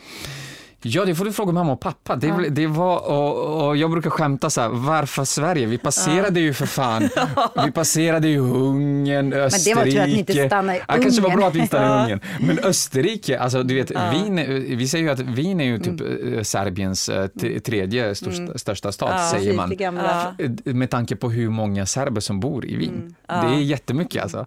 Ja, 0.83 1.05
det 1.05 1.15
får 1.15 1.25
du 1.25 1.31
fråga 1.33 1.51
mamma 1.51 1.71
och 1.71 1.79
pappa. 1.79 2.15
Det, 2.15 2.49
det 2.49 2.67
var, 2.67 2.97
och, 3.11 3.67
och 3.67 3.77
jag 3.77 3.91
brukar 3.91 4.09
skämta 4.09 4.49
så 4.49 4.61
här, 4.61 4.69
varför 4.69 5.23
Sverige? 5.25 5.65
Vi 5.65 5.77
passerade 5.77 6.39
ju 6.39 6.53
för 6.53 6.65
fan, 6.65 7.09
vi 7.65 7.71
passerade 7.71 8.27
ju 8.27 8.39
Ungern, 8.39 9.29
det 9.29 9.43
Österrike. 9.43 9.75
var 9.79 9.85
tur 9.85 9.99
att 10.01 10.07
ni 10.07 10.19
inte 10.19 10.47
stannade 10.47 10.77
i 10.77 10.81
Ja, 10.87 10.93
kanske 11.01 11.21
var 11.21 11.27
Ungern. 11.29 11.39
bra 11.39 11.47
att 11.47 11.55
vi 11.55 11.67
stannade 11.67 11.99
i 11.99 12.03
Ungern. 12.03 12.19
Men 12.39 12.59
Österrike, 12.59 13.39
alltså 13.39 13.63
du 13.63 13.75
vet, 13.75 13.91
Wien, 13.91 14.35
vi 14.77 14.87
säger 14.87 15.03
ju 15.05 15.09
att 15.11 15.19
Wien 15.19 15.61
är 15.61 15.65
ju 15.65 15.79
typ 15.79 16.01
eh, 16.37 16.41
Serbiens 16.43 17.09
eh, 17.09 17.27
t- 17.27 17.59
tredje 17.59 18.15
största, 18.15 18.57
största 18.57 18.91
stad, 18.91 19.21
säger 19.29 19.53
man. 19.53 19.69
Det. 19.69 19.83
Ja. 19.83 20.33
Med 20.73 20.89
tanke 20.89 21.15
på 21.15 21.29
hur 21.29 21.49
många 21.49 21.85
serber 21.85 22.21
som 22.21 22.39
bor 22.39 22.65
i 22.65 22.75
Wien. 22.75 23.15
Det 23.27 23.33
är 23.33 23.59
jättemycket 23.61 24.23
alltså. 24.23 24.45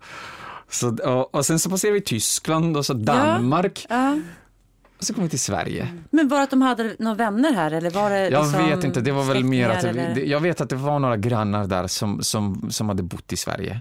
Så, 0.70 0.96
och, 0.96 1.34
och 1.34 1.46
sen 1.46 1.58
så 1.58 1.70
passerar 1.70 1.92
vi 1.92 2.00
Tyskland 2.00 2.76
och 2.76 2.86
så 2.86 2.94
Danmark. 2.94 3.86
Ja. 3.88 4.16
Och 4.98 5.04
så 5.04 5.14
kommer 5.14 5.24
vi 5.26 5.30
till 5.30 5.40
Sverige. 5.40 5.88
Men 6.10 6.28
var 6.28 6.36
det 6.36 6.42
att 6.42 6.50
de 6.50 6.62
hade 6.62 6.96
några 6.98 7.14
vänner 7.16 7.52
här 7.52 7.70
eller 7.70 7.90
var 7.90 8.10
det 8.10 8.28
Jag 8.28 8.44
liksom 8.44 8.66
vet 8.68 8.84
inte, 8.84 9.00
det 9.00 9.12
var 9.12 9.24
väl 9.24 9.44
mer 9.44 9.68
att 9.68 9.84
eller? 9.84 10.20
jag 10.20 10.40
vet 10.40 10.60
att 10.60 10.68
det 10.68 10.76
var 10.76 10.98
några 10.98 11.16
grannar 11.16 11.66
där 11.66 11.86
som, 11.86 12.22
som, 12.22 12.70
som 12.70 12.88
hade 12.88 13.02
bott 13.02 13.32
i 13.32 13.36
Sverige. 13.36 13.80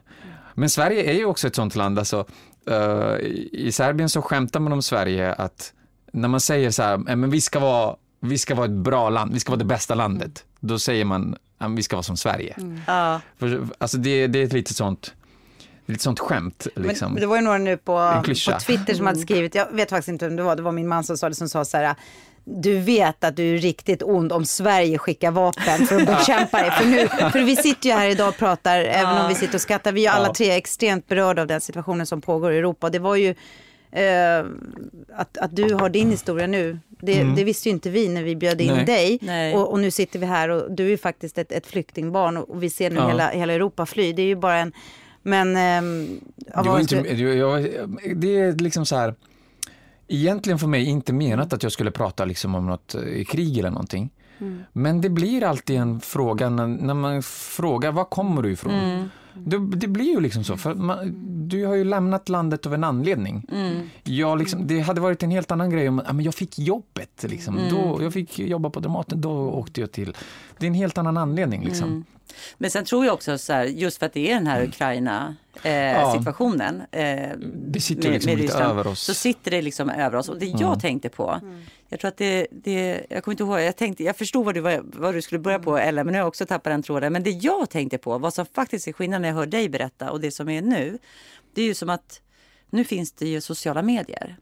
Men 0.53 0.69
Sverige 0.69 1.03
är 1.03 1.13
ju 1.13 1.25
också 1.25 1.47
ett 1.47 1.55
sånt 1.55 1.75
land, 1.75 1.99
alltså, 1.99 2.25
eh, 2.69 3.15
i 3.51 3.69
Serbien 3.73 4.09
så 4.09 4.21
skämtar 4.21 4.59
man 4.59 4.73
om 4.73 4.81
Sverige 4.81 5.33
att 5.33 5.73
när 6.13 6.27
man 6.27 6.39
säger 6.39 6.71
så 6.71 6.83
här, 6.83 6.93
"Eh, 7.09 7.15
men 7.15 7.29
vi 7.29 7.41
ska 7.41 7.59
vara, 7.59 7.95
vi 8.19 8.37
ska 8.37 8.55
vara 8.55 8.65
ett 8.65 8.71
bra 8.71 9.09
land, 9.09 9.33
vi 9.33 9.39
ska 9.39 9.51
vara 9.51 9.59
det 9.59 9.65
bästa 9.65 9.95
landet, 9.95 10.43
då 10.59 10.79
säger 10.79 11.05
man, 11.05 11.35
"Ja, 11.59 11.67
men 11.67 11.75
vi 11.75 11.83
ska 11.83 11.95
vara 11.95 12.03
som 12.03 12.17
Sverige. 12.17 12.55
Ja. 12.87 13.21
För, 13.39 13.67
alltså 13.77 13.97
det, 13.97 14.27
det 14.27 14.39
är 14.39 14.45
ett 14.45 14.53
litet 14.53 14.75
sånt, 14.75 15.13
lite 15.85 16.03
sånt 16.03 16.19
skämt 16.19 16.67
liksom. 16.75 17.11
Men 17.13 17.21
det 17.21 17.27
var 17.27 17.35
ju 17.35 17.41
några 17.41 17.57
nu 17.57 17.77
på, 17.77 18.23
på 18.25 18.33
Twitter 18.59 18.93
som 18.93 19.05
hade 19.07 19.19
skrivit, 19.19 19.55
jag 19.55 19.71
vet 19.71 19.89
faktiskt 19.89 20.07
inte 20.09 20.25
vem 20.27 20.35
det 20.35 20.43
var, 20.43 20.55
det 20.55 20.61
var 20.61 20.71
min 20.71 20.87
man 20.87 21.03
som 21.03 21.17
sa 21.17 21.29
det, 21.29 21.35
som 21.35 21.49
sa 21.49 21.65
så 21.65 21.77
här, 21.77 21.95
du 22.45 22.79
vet 22.79 23.23
att 23.23 23.35
du 23.35 23.55
är 23.55 23.57
riktigt 23.57 24.03
ond 24.03 24.31
om 24.31 24.45
Sverige 24.45 24.97
skickar 24.97 25.31
vapen 25.31 25.85
för 25.87 25.95
att 26.01 26.05
bekämpa 26.19 26.57
dig. 26.61 26.71
För, 26.71 26.85
nu, 26.85 27.07
för 27.31 27.43
vi 27.43 27.55
sitter 27.55 27.89
ju 27.89 27.95
här 27.95 28.07
idag 28.07 28.29
och 28.29 28.37
pratar, 28.37 28.79
även 28.79 29.17
om 29.17 29.27
vi 29.29 29.35
sitter 29.35 29.55
och 29.55 29.61
skrattar, 29.61 29.91
vi 29.91 30.05
är 30.05 30.11
alla 30.11 30.27
Ja. 30.27 30.33
tre 30.33 30.51
extremt 30.51 31.07
berörda 31.07 31.41
av 31.41 31.47
den 31.47 31.61
situationen 31.61 32.05
som 32.05 32.21
pågår 32.21 32.51
i 32.53 32.57
Europa. 32.57 32.89
Det 32.89 32.99
var 32.99 33.15
ju 33.15 33.29
eh, 33.91 34.45
att, 35.15 35.37
att 35.37 35.55
du 35.55 35.73
har 35.73 35.89
din 35.89 36.11
historia 36.11 36.47
nu, 36.47 36.79
det, 36.89 37.23
det 37.35 37.43
visste 37.43 37.69
ju 37.69 37.73
inte 37.73 37.89
vi 37.89 38.07
när 38.09 38.23
vi 38.23 38.35
bjöd 38.35 38.61
in 38.61 38.69
Mm. 38.69 38.85
Nej. 38.85 38.95
dig. 38.95 39.19
Nej. 39.21 39.55
Och, 39.55 39.71
och 39.71 39.79
nu 39.79 39.91
sitter 39.91 40.19
vi 40.19 40.25
här 40.25 40.49
och 40.49 40.71
du 40.71 40.85
är 40.85 40.89
ju 40.89 40.97
faktiskt 40.97 41.37
ett, 41.37 41.51
ett 41.51 41.67
flyktingbarn 41.67 42.37
och, 42.37 42.49
och 42.49 42.63
vi 42.63 42.69
ser 42.69 42.89
nu 42.89 42.95
Ja. 42.95 43.07
hela, 43.07 43.29
hela 43.29 43.53
Europa 43.53 43.85
fly. 43.85 44.13
Det 44.13 44.21
är 44.21 44.25
ju 44.25 44.35
bara 44.35 44.57
en, 44.57 44.73
men... 45.23 45.55
ja, 46.53 46.63
Det, 46.63 46.69
var 46.69 46.79
inte, 46.79 47.01
det, 47.01 47.19
jag, 47.19 47.63
det 48.15 48.39
är 48.39 48.53
liksom 48.53 48.85
så 48.85 48.95
här, 48.95 49.15
egentligen 50.07 50.59
för 50.59 50.67
mig 50.67 50.85
inte 50.85 51.13
menat 51.13 51.53
att 51.53 51.63
jag 51.63 51.71
skulle 51.71 51.91
prata 51.91 52.25
liksom 52.25 52.55
om 52.55 52.65
något 52.65 52.95
eh, 52.95 53.23
krig 53.23 53.57
eller 53.57 53.69
någonting. 53.69 54.09
Men 54.73 55.01
det 55.01 55.09
blir 55.09 55.43
alltid 55.43 55.75
en 55.75 56.01
fråga 56.01 56.49
när, 56.49 56.67
när 56.67 56.93
man 56.93 57.23
frågar 57.23 57.91
var 57.91 58.05
kommer 58.05 58.41
du 58.41 58.51
ifrån? 58.51 59.09
Det, 59.35 59.57
det 59.75 59.87
blir 59.87 60.05
ju 60.05 60.21
liksom 60.21 60.43
så, 60.43 60.57
för 60.57 60.75
man, 60.75 61.15
du 61.49 61.65
har 61.65 61.75
ju 61.75 61.83
lämnat 61.83 62.29
landet 62.29 62.65
av 62.65 62.73
en 62.73 62.83
anledning. 62.83 63.47
Jag 64.03 64.39
liksom, 64.39 64.67
det 64.67 64.79
hade 64.79 65.01
varit 65.01 65.23
en 65.23 65.31
helt 65.31 65.51
annan 65.51 65.69
grej 65.69 65.89
om 65.89 66.01
ja, 66.05 66.13
men 66.13 66.25
jag 66.25 66.35
fick 66.35 66.59
jobbet. 66.59 67.25
Liksom. 67.29 67.59
Då, 67.69 68.03
jag 68.03 68.13
fick 68.13 68.39
jobba 68.39 68.69
på 68.69 68.79
Dramaten, 68.79 69.21
då 69.21 69.31
åkte 69.31 69.81
jag 69.81 69.91
till... 69.91 70.15
Det 70.57 70.65
är 70.65 70.67
en 70.67 70.73
helt 70.73 70.97
annan 70.97 71.17
anledning. 71.17 71.65
Liksom. 71.65 72.05
Men 72.57 72.71
sen 72.71 72.85
tror 72.85 73.05
jag 73.05 73.13
också 73.13 73.37
så 73.37 73.53
här, 73.53 73.65
just 73.65 73.97
för 73.97 74.05
att 74.05 74.13
det 74.13 74.31
är 74.31 74.35
den 74.35 74.47
här 74.47 74.63
Ukraina-situationen 74.63 75.42
eh, 76.91 77.31
Det 77.37 77.79
sitter 77.79 78.11
liksom 78.11 78.35
lite 78.37 78.57
över 78.57 78.87
oss. 78.87 78.99
så 79.01 79.13
sitter 79.13 79.51
det 79.51 79.61
liksom 79.61 79.89
över 79.89 80.17
oss. 80.17 80.29
Och 80.29 80.39
det 80.39 80.45
jag 80.45 80.79
tänkte 80.81 81.09
på, 81.09 81.39
jag 81.89 81.99
tror 81.99 82.09
att 82.09 82.17
det, 82.17 82.47
det, 82.51 83.05
jag 83.09 83.23
kommer 83.23 83.33
inte 83.33 83.43
ihåg, 83.43 83.59
jag, 83.61 83.75
tänkte, 83.77 84.03
jag 84.03 84.17
förstod 84.17 84.45
vad 84.45 84.53
du, 84.55 84.59
vad, 84.61 84.95
vad 84.95 85.13
du 85.13 85.21
skulle 85.21 85.39
börja 85.39 85.59
på 85.59 85.77
Ella, 85.77 86.03
men 86.03 86.11
nu 86.11 86.17
har 86.17 86.21
jag 86.21 86.27
också 86.27 86.45
tappat 86.45 86.73
den 86.73 86.83
tråden. 86.83 87.13
Men 87.13 87.23
det 87.23 87.29
jag 87.29 87.69
tänkte 87.69 87.97
på, 87.97 88.17
vad 88.17 88.33
som 88.33 88.45
faktiskt 88.45 88.87
är 88.87 88.93
skillnaden 88.93 89.21
när 89.21 89.29
jag 89.29 89.35
hör 89.35 89.45
dig 89.45 89.69
berätta 89.69 90.11
och 90.11 90.19
det 90.21 90.31
som 90.31 90.49
är 90.49 90.61
nu, 90.61 90.97
det 91.53 91.61
är 91.61 91.65
ju 91.65 91.73
som 91.73 91.89
att 91.89 92.21
nu 92.69 92.83
finns 92.83 93.11
det 93.11 93.27
ju 93.27 93.41
sociala 93.41 93.81
medier. 93.81 94.35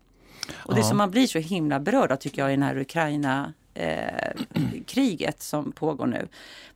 Och 0.53 0.74
det 0.75 0.80
Ja. 0.82 0.86
som 0.88 0.98
man 0.98 1.12
blir 1.12 1.27
så 1.27 1.39
himla 1.39 1.80
berörd 1.80 2.12
av 2.12 2.15
tycker 2.15 2.41
jag 2.41 2.51
i 2.51 2.53
den 2.56 2.63
här 2.63 2.77
Ukraina 2.77 3.53
eh, 3.74 4.32
kriget 4.88 5.41
som 5.41 5.72
pågår 5.72 6.06
nu. 6.08 6.27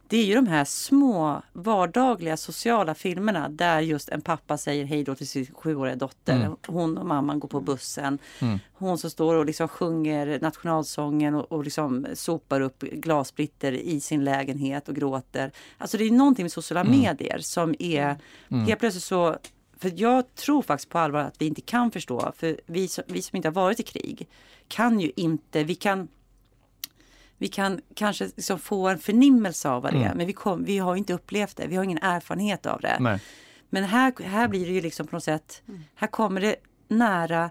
Det 0.08 0.18
är 0.18 0.26
ju 0.26 0.36
de 0.36 0.48
här 0.48 0.66
små 0.66 1.42
vardagliga 1.54 2.38
sociala 2.38 2.96
filmerna 2.96 3.50
där 3.50 3.80
just 3.82 4.10
en 4.10 4.22
pappa 4.22 4.58
säger 4.58 4.86
hej 4.86 5.04
då 5.04 5.16
till 5.16 5.28
sin 5.28 5.46
sjuåriga 5.54 5.96
dotter. 5.96 6.36
Mm. 6.36 6.56
Hon 6.68 6.98
och 6.98 7.06
mamman 7.06 7.40
går 7.40 7.48
på 7.48 7.62
bussen. 7.62 8.20
Mm. 8.40 8.60
Hon 8.74 8.98
som 8.98 9.10
står 9.10 9.36
och 9.36 9.46
liksom 9.46 9.68
sjunger 9.68 10.40
nationalsången 10.42 11.36
och, 11.36 11.52
och 11.52 11.64
liksom 11.64 12.08
sopar 12.14 12.62
upp 12.62 12.80
glassplitter 12.80 13.72
i 13.72 14.00
sin 14.00 14.24
lägenhet 14.24 14.90
och 14.90 14.96
gråter. 14.96 15.52
Alltså 15.78 15.98
det 15.98 16.04
är 16.04 16.12
någonting 16.12 16.44
med 16.44 16.52
sociala 16.52 16.82
Mm. 16.82 17.00
medier 17.00 17.40
som 17.40 17.76
är 17.80 18.16
Mm. 18.50 18.66
helt 18.66 18.80
plötsligt 18.80 19.04
så 19.04 19.38
för 19.78 19.92
jag 19.96 20.36
tror 20.36 20.62
faktiskt 20.62 20.90
på 20.90 21.00
allvar 21.00 21.20
att 21.20 21.36
vi 21.42 21.46
inte 21.48 21.62
kan 21.62 21.92
förstå. 21.92 22.32
För 22.38 22.60
vi 22.66 22.88
som, 22.88 23.04
vi 23.08 23.22
som 23.22 23.36
inte 23.36 23.48
har 23.48 23.54
varit 23.54 23.80
i 23.80 23.84
krig 23.84 24.28
kan 24.68 25.00
ju 25.00 25.12
inte, 25.16 25.64
vi 25.64 25.76
kan 25.76 26.08
vi 27.38 27.48
kan 27.48 27.82
kanske 27.96 28.26
liksom 28.36 28.60
få 28.60 28.88
en 28.88 29.00
förnimmelse 29.00 29.70
av 29.70 29.84
vad 29.84 29.94
det 29.94 29.98
är, 29.98 30.06
Mm. 30.06 30.18
men 30.18 30.28
vi, 30.28 30.34
kom, 30.34 30.64
vi 30.64 30.78
har 30.78 30.96
inte 30.96 31.14
upplevt 31.14 31.58
det. 31.58 31.68
Vi 31.68 31.76
har 31.76 31.84
ingen 31.84 31.98
erfarenhet 32.02 32.66
av 32.66 32.82
det. 32.82 32.98
Nej. 33.00 33.20
Men 33.70 33.84
här, 33.84 34.14
här 34.24 34.48
blir 34.48 34.66
det 34.66 34.72
ju 34.74 34.82
liksom 34.82 35.08
på 35.08 35.16
något 35.16 35.24
sätt, 35.24 35.62
här 35.96 36.08
kommer 36.08 36.42
det 36.42 36.56
nära 36.88 37.50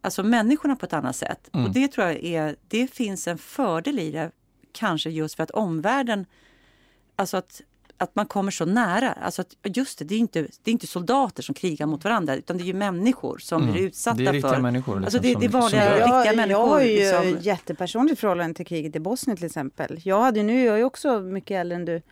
alltså 0.00 0.22
människorna 0.22 0.76
på 0.76 0.86
ett 0.86 0.92
annat 0.92 1.16
sätt. 1.16 1.48
Mm. 1.52 1.66
Och 1.66 1.72
det 1.72 1.88
tror 1.88 2.06
jag 2.06 2.24
är, 2.24 2.56
det 2.68 2.86
finns 2.86 3.28
en 3.28 3.38
fördel 3.38 3.98
i 3.98 4.10
det, 4.10 4.30
kanske 4.72 5.10
just 5.10 5.34
för 5.34 5.42
att 5.42 5.50
omvärlden, 5.50 6.26
alltså 7.16 7.36
att, 7.36 7.60
att 7.98 8.14
man 8.14 8.26
kommer 8.26 8.50
så 8.50 8.64
nära. 8.64 9.12
Alltså 9.12 9.42
att 9.42 9.76
just 9.76 9.98
det, 9.98 10.04
det 10.04 10.14
är 10.14 10.18
inte, 10.18 10.40
det 10.42 10.70
är 10.70 10.72
inte 10.72 10.86
soldater 10.86 11.42
som 11.42 11.54
krigar 11.54 11.86
mot 11.86 12.04
varandra, 12.04 12.36
utan 12.36 12.56
det 12.56 12.62
är 12.62 12.66
ju 12.66 12.74
människor 12.74 13.38
som 13.38 13.62
Mm. 13.62 13.72
blir 13.74 13.82
utsatta 13.86 14.16
Det 14.16 14.26
är 14.26 14.32
riktiga 14.32 14.52
för... 14.52 14.60
människor. 14.60 15.00
Liksom, 15.00 15.04
Alltså 15.04 15.18
det, 15.18 15.40
det 15.40 15.46
är 15.46 15.50
som- 15.50 15.60
vanliga, 15.60 15.80
som 15.80 15.90
dör. 15.90 15.98
riktiga 15.98 16.24
jag, 16.26 16.36
människor. 16.36 16.60
jag 16.62 16.66
har 16.68 16.80
ju 16.80 16.96
liksom. 17.26 17.36
jättepersonligt 17.40 18.20
förhållande 18.20 18.54
till 18.54 18.66
kriget 18.66 18.96
i 18.96 19.00
Bosnien 19.00 19.36
till 19.36 19.46
exempel. 19.46 20.00
Jag 20.04 20.20
hade 20.22 20.42
nu, 20.42 20.64
jag 20.64 20.74
är 20.74 20.78
ju 20.78 20.84
också 20.84 21.20
mycket 21.20 21.50
äldre 21.60 21.76
än 21.76 21.84
du. 21.84 22.02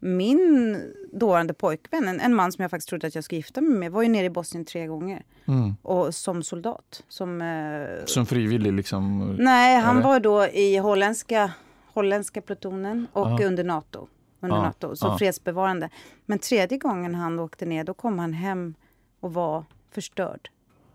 Min 0.00 0.80
dåvarande 1.12 1.54
pojkvän, 1.54 2.08
en, 2.08 2.20
en 2.20 2.34
man 2.34 2.52
som 2.52 2.62
jag 2.62 2.70
faktiskt 2.70 2.88
trodde 2.88 3.06
att 3.06 3.14
jag 3.14 3.24
skulle 3.24 3.36
gifta 3.38 3.60
mig 3.60 3.78
med, 3.78 3.92
var 3.92 4.02
ju 4.02 4.08
nere 4.08 4.24
i 4.26 4.30
Bosnien 4.30 4.64
tre 4.64 4.86
gånger. 4.86 5.22
Mm. 5.48 5.74
Och 5.82 6.14
som 6.14 6.42
soldat. 6.42 7.02
Som, 7.08 7.42
eh, 7.42 8.04
Som 8.04 8.26
frivillig 8.26 8.72
liksom. 8.72 9.32
nej, 9.38 9.80
han 9.80 9.96
Eller? 9.96 10.06
var 10.08 10.20
då 10.20 10.46
i 10.46 10.76
holländska, 10.76 11.50
holländska 11.86 12.40
plutonen 12.40 13.06
och 13.12 13.28
Ja. 13.42 13.46
under 13.46 13.64
NATO. 13.64 14.06
Under 14.40 14.56
Ja, 14.56 14.62
NATO, 14.62 14.96
som 14.96 15.10
ja. 15.10 15.18
fredsbevarande. 15.18 15.90
Men 16.26 16.38
tredje 16.38 16.78
gången 16.78 17.14
han 17.14 17.38
åkte 17.38 17.66
ner, 17.66 17.84
då 17.84 17.94
kom 17.94 18.18
han 18.18 18.32
hem 18.32 18.74
och 19.20 19.34
var 19.34 19.64
förstörd. 19.90 20.50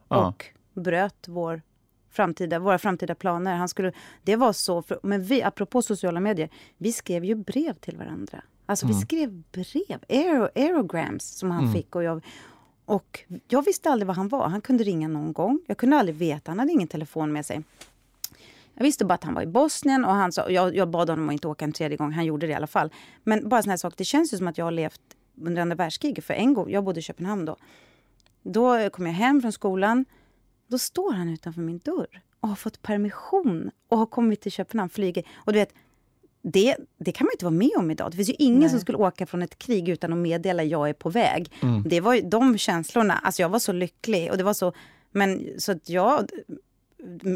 Ja. 0.07 0.27
och 0.27 0.45
bröt 0.81 1.27
vår 1.27 1.61
framtida, 2.09 2.59
våra 2.59 2.77
framtida 2.77 3.15
planer. 3.15 3.55
Han 3.55 3.69
skulle, 3.69 3.91
det 4.23 4.35
var 4.35 4.53
så, 4.53 4.81
för, 4.81 4.99
men 5.03 5.23
vi, 5.23 5.43
apropå 5.43 5.81
sociala 5.81 6.19
medier, 6.19 6.49
vi 6.77 6.91
skrev 6.93 7.25
ju 7.25 7.35
brev 7.35 7.73
till 7.73 7.97
varandra. 7.97 8.43
Alltså 8.65 8.87
vi 8.87 8.93
skrev 8.93 9.43
brev, 9.51 9.99
aero, 10.09 10.49
aerograms 10.55 11.23
som 11.37 11.51
han 11.51 11.59
Mm. 11.63 11.73
fick. 11.73 11.95
Och 11.95 12.03
jag, 12.03 12.25
och 12.85 13.23
jag 13.47 13.65
visste 13.65 13.89
aldrig 13.89 14.07
var 14.07 14.13
han 14.15 14.27
var. 14.27 14.47
Han 14.47 14.61
kunde 14.61 14.83
ringa 14.83 15.07
någon 15.07 15.33
gång. 15.33 15.59
Jag 15.67 15.77
kunde 15.77 15.97
aldrig 15.97 16.15
veta, 16.15 16.51
han 16.51 16.59
hade 16.59 16.71
ingen 16.71 16.87
telefon 16.87 17.33
med 17.33 17.45
sig. 17.45 17.63
Jag 18.75 18.83
visste 18.83 19.05
bara 19.05 19.13
att 19.13 19.23
han 19.23 19.33
var 19.33 19.41
i 19.41 19.47
Bosnien 19.47 20.05
och 20.05 20.11
han 20.11 20.31
sa, 20.31 20.49
jag, 20.49 20.75
jag 20.75 20.89
bad 20.89 21.09
honom 21.09 21.29
att 21.29 21.33
inte 21.33 21.47
åka 21.47 21.65
en 21.65 21.73
tredje 21.73 21.97
gång. 21.97 22.11
Han 22.11 22.25
gjorde 22.25 22.47
det 22.47 22.51
i 22.51 22.55
alla 22.55 22.67
fall. 22.67 22.93
Men 23.23 23.49
bara 23.49 23.61
såna 23.61 23.71
här 23.71 23.77
saker, 23.77 23.97
det 23.97 24.05
känns 24.05 24.33
ju 24.33 24.37
som 24.37 24.47
att 24.47 24.57
jag 24.57 24.65
har 24.65 24.71
levt 24.71 25.01
under 25.41 25.61
andra 25.61 25.75
världskriget. 25.75 26.25
För 26.25 26.33
en 26.33 26.53
gång, 26.53 26.71
jag 26.71 26.83
bodde 26.83 26.99
i 26.99 27.03
Köpenhamn 27.03 27.45
då. 27.45 27.57
Då 28.43 28.89
kom 28.89 29.05
jag 29.05 29.13
hem 29.13 29.41
från 29.41 29.51
skolan. 29.51 30.05
Då 30.67 30.77
står 30.77 31.13
han 31.13 31.29
utanför 31.29 31.61
min 31.61 31.77
dörr 31.77 32.21
och 32.39 32.49
har 32.49 32.55
fått 32.55 32.81
permission 32.81 33.71
och 33.89 33.97
har 33.97 34.05
kommit 34.05 34.41
till 34.41 34.51
Köpenhamn, 34.51 34.89
flyger. 34.89 35.23
Och 35.35 35.53
du 35.53 35.59
vet, 35.59 35.73
det, 36.41 36.77
det 36.97 37.11
kan 37.11 37.25
man 37.25 37.31
inte 37.33 37.45
vara 37.45 37.55
med 37.55 37.71
om 37.77 37.91
idag. 37.91 38.11
Det 38.11 38.17
finns 38.17 38.29
ju 38.29 38.35
ingen 38.39 38.59
Nej. 38.59 38.69
som 38.69 38.79
skulle 38.79 38.97
åka 38.97 39.25
från 39.25 39.41
ett 39.41 39.57
krig 39.57 39.89
utan 39.89 40.13
att 40.13 40.19
meddela 40.19 40.63
jag 40.63 40.89
är 40.89 40.93
på 40.93 41.09
väg. 41.09 41.51
Mm. 41.61 41.83
Det 41.85 42.01
var 42.01 42.13
ju 42.13 42.21
de 42.21 42.57
känslorna, 42.57 43.13
alltså 43.13 43.41
jag 43.41 43.49
var 43.49 43.59
så 43.59 43.71
lycklig 43.71 44.31
och 44.31 44.37
det 44.37 44.43
var 44.43 44.53
så, 44.53 44.73
men 45.11 45.49
så 45.57 45.71
att 45.71 45.89
jag, 45.89 46.29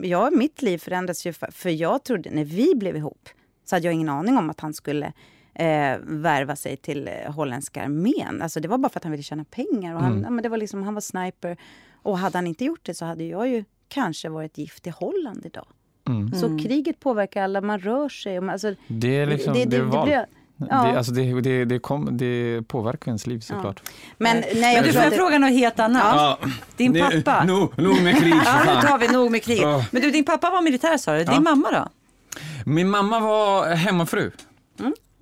ja, 0.04 0.30
mitt 0.30 0.62
liv 0.62 0.78
förändras 0.78 1.26
ju 1.26 1.34
för, 1.34 1.52
för 1.52 1.70
jag 1.70 2.04
trodde, 2.04 2.30
när 2.30 2.46
vi 2.46 2.76
blev 2.76 2.96
ihop, 2.96 3.30
så 3.66 3.76
hade 3.76 3.86
jag 3.86 3.94
ingen 3.94 4.10
aning 4.10 4.38
om 4.38 4.50
att 4.50 4.60
han 4.60 4.74
skulle 4.74 5.06
eh, 5.54 5.98
värva 6.04 6.56
sig 6.56 6.78
till 6.78 7.08
eh, 7.08 7.32
holländska 7.34 7.84
armén. 7.84 8.42
Alltså 8.42 8.60
det 8.60 8.68
var 8.68 8.78
bara 8.78 8.90
för 8.90 9.00
att 9.00 9.04
han 9.04 9.12
ville 9.12 9.24
tjäna 9.24 9.44
pengar. 9.46 9.96
Och 9.96 10.02
han, 10.02 10.12
Mm. 10.12 10.24
ja, 10.24 10.30
men 10.30 10.44
det 10.44 10.50
var 10.50 10.58
liksom, 10.58 10.84
han 10.84 10.94
var 10.94 11.02
sniper. 11.02 11.58
Och 12.04 12.18
hade 12.18 12.38
han 12.38 12.48
inte 12.48 12.66
gjort 12.66 12.86
det 12.86 12.94
så 12.94 13.06
hade 13.06 13.24
jag 13.24 13.48
ju 13.50 13.64
kanske 13.88 14.30
varit 14.30 14.58
gift 14.58 14.88
i 14.88 14.90
Holland 14.90 15.46
idag. 15.46 15.68
Mm. 16.08 16.32
Så 16.34 16.60
kriget 16.60 17.00
påverkar 17.00 17.44
alla, 17.44 17.62
man 17.62 17.80
rör 17.80 18.10
sig. 18.10 18.38
och 18.38 18.44
man- 18.44 18.54
Alltså, 18.54 18.76
Det 18.88 19.16
är 19.18 19.26
liksom, 19.26 19.54
det, 19.54 19.78
är 19.78 19.82
val. 19.82 20.06
blir- 20.08 20.26
Det, 20.58 20.68
ja. 20.70 20.98
alltså 20.98 21.12
det, 21.12 21.42
det, 21.42 21.66
det, 21.66 21.80
kom, 21.80 22.18
det 22.18 22.62
påverkar 22.68 23.08
ens 23.12 23.28
liv 23.28 23.40
såklart. 23.40 23.82
men 24.18 24.38
nej, 24.40 24.54
Men 24.56 24.74
jag 24.74 24.84
du 24.84 24.94
får 24.94 25.02
det, 25.10 25.12
fråga 25.12 25.38
något 25.40 25.50
helt 25.52 25.80
annat. 25.80 26.40
Din 26.78 26.94
det- 26.94 27.24
pappa. 27.24 27.44
Nog 27.44 27.78
nog 27.80 28.02
med 28.02 28.18
krig 28.20 28.34
Ja, 28.46 28.60
nu 28.76 28.88
tar 28.88 28.98
vi 28.98 29.08
nog 29.08 29.32
med 29.32 29.44
krig. 29.44 29.62
Ja. 29.62 29.86
Men 29.92 30.02
du, 30.02 30.12
din 30.12 30.26
pappa 30.26 30.50
var 30.50 30.62
militär 30.62 30.98
sa 30.98 31.14
du. 31.14 31.24
Din 31.24 31.34
Ja. 31.34 31.40
mamma 31.40 31.72
då? 31.72 31.88
Min 32.66 32.90
mamma 32.90 33.20
var 33.20 33.76
hemmafru. 33.76 34.32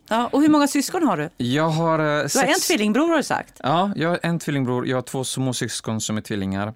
Ja, 0.10 0.30
och 0.32 0.42
hur 0.42 0.50
många 0.50 0.68
syskon 0.68 1.04
har 1.08 1.18
du? 1.18 1.30
Jag 1.38 1.70
har 1.70 2.00
eh, 2.00 2.06
Du 2.06 2.12
har 2.22 2.28
sex... 2.28 2.54
en 2.56 2.60
tvillingbror 2.62 3.08
har 3.10 3.18
du 3.18 3.24
sagt. 3.24 3.60
Ja, 3.64 3.92
jag 3.96 4.10
har 4.10 4.20
en 4.24 4.40
tvillingbror. 4.40 4.88
Jag 4.88 4.98
har 4.98 5.02
två 5.02 5.24
småsyskon 5.24 6.02
som 6.02 6.18
är 6.18 6.22
tvillingar. 6.22 6.74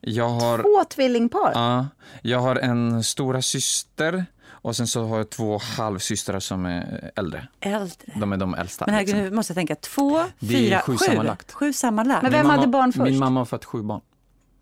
Jag 0.00 0.28
har, 0.28 0.58
två 0.58 0.84
tvillingpar. 0.94 1.50
ja, 1.54 1.86
jag 2.22 2.38
har 2.38 2.56
en 2.56 3.04
stora 3.04 3.42
syster 3.42 4.26
och 4.66 4.76
sen 4.76 4.86
så 4.86 5.04
har 5.04 5.16
jag 5.16 5.30
två 5.30 5.58
halvsystrar 5.58 6.40
som 6.40 6.66
är 6.66 7.10
äldre. 7.16 7.48
Äldre. 7.60 8.12
De 8.20 8.32
är 8.32 8.36
de 8.36 8.54
äldsta. 8.54 8.84
Men 8.86 8.94
herregud, 8.94 9.14
liksom. 9.14 9.24
nu 9.30 9.36
måste 9.36 9.50
jag 9.50 9.56
tänka. 9.56 9.74
Två, 9.74 10.24
Det 10.38 10.54
är 10.54 10.58
fyra, 10.58 10.80
sju 10.80 10.92
sju. 10.96 11.04
sammanlagt. 11.06 11.52
Sju 11.52 11.72
sammanlagt. 11.72 12.22
Men 12.22 12.32
Min 12.32 12.38
vem 12.38 12.46
mamma- 12.46 12.56
hade 12.60 12.68
barn 12.72 12.92
först? 12.92 13.02
Min 13.10 13.18
mamma 13.18 13.40
har 13.40 13.44
fött 13.44 13.64
sju 13.64 13.82
barn. 13.82 14.00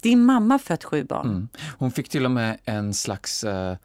Din 0.02 0.24
mamma 0.24 0.54
har 0.54 0.58
fött 0.58 0.84
sju 0.84 1.04
barn. 1.04 1.26
Mm. 1.28 1.48
Hon 1.78 1.90
fick 1.90 2.08
till 2.08 2.24
och 2.24 2.30
med 2.30 2.58
en 2.64 2.94
slags 2.94 3.44
eh, 3.44 3.76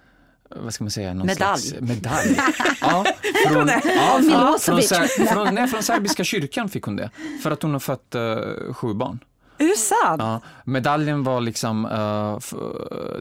vad 0.55 0.73
ska 0.73 0.83
man 0.83 0.91
säga? 0.91 1.13
Någon 1.13 1.27
Medalj. 1.27 1.61
Slags 1.61 1.81
medalj. 1.81 2.37
ja, 2.81 3.05
från, 3.47 3.67
ja, 3.67 4.57
från, 4.61 4.81
från, 4.81 5.27
från, 5.27 5.55
nej, 5.55 5.67
från 5.67 5.83
serbiska 5.83 6.23
kyrkan 6.23 6.69
fick 6.69 6.83
hon 6.83 6.95
det. 6.95 7.09
För 7.43 7.51
att 7.51 7.61
hon 7.61 7.71
har 7.73 7.79
fött 7.79 8.15
eh, 8.15 8.73
sju 8.73 8.93
barn. 8.93 9.19
Är 9.59 9.67
det 9.67 9.77
sant? 9.77 10.19
Ja, 10.21 10.41
medaljen 10.63 11.23
var 11.23 11.41
liksom, 11.41 11.85
f- 12.37 12.53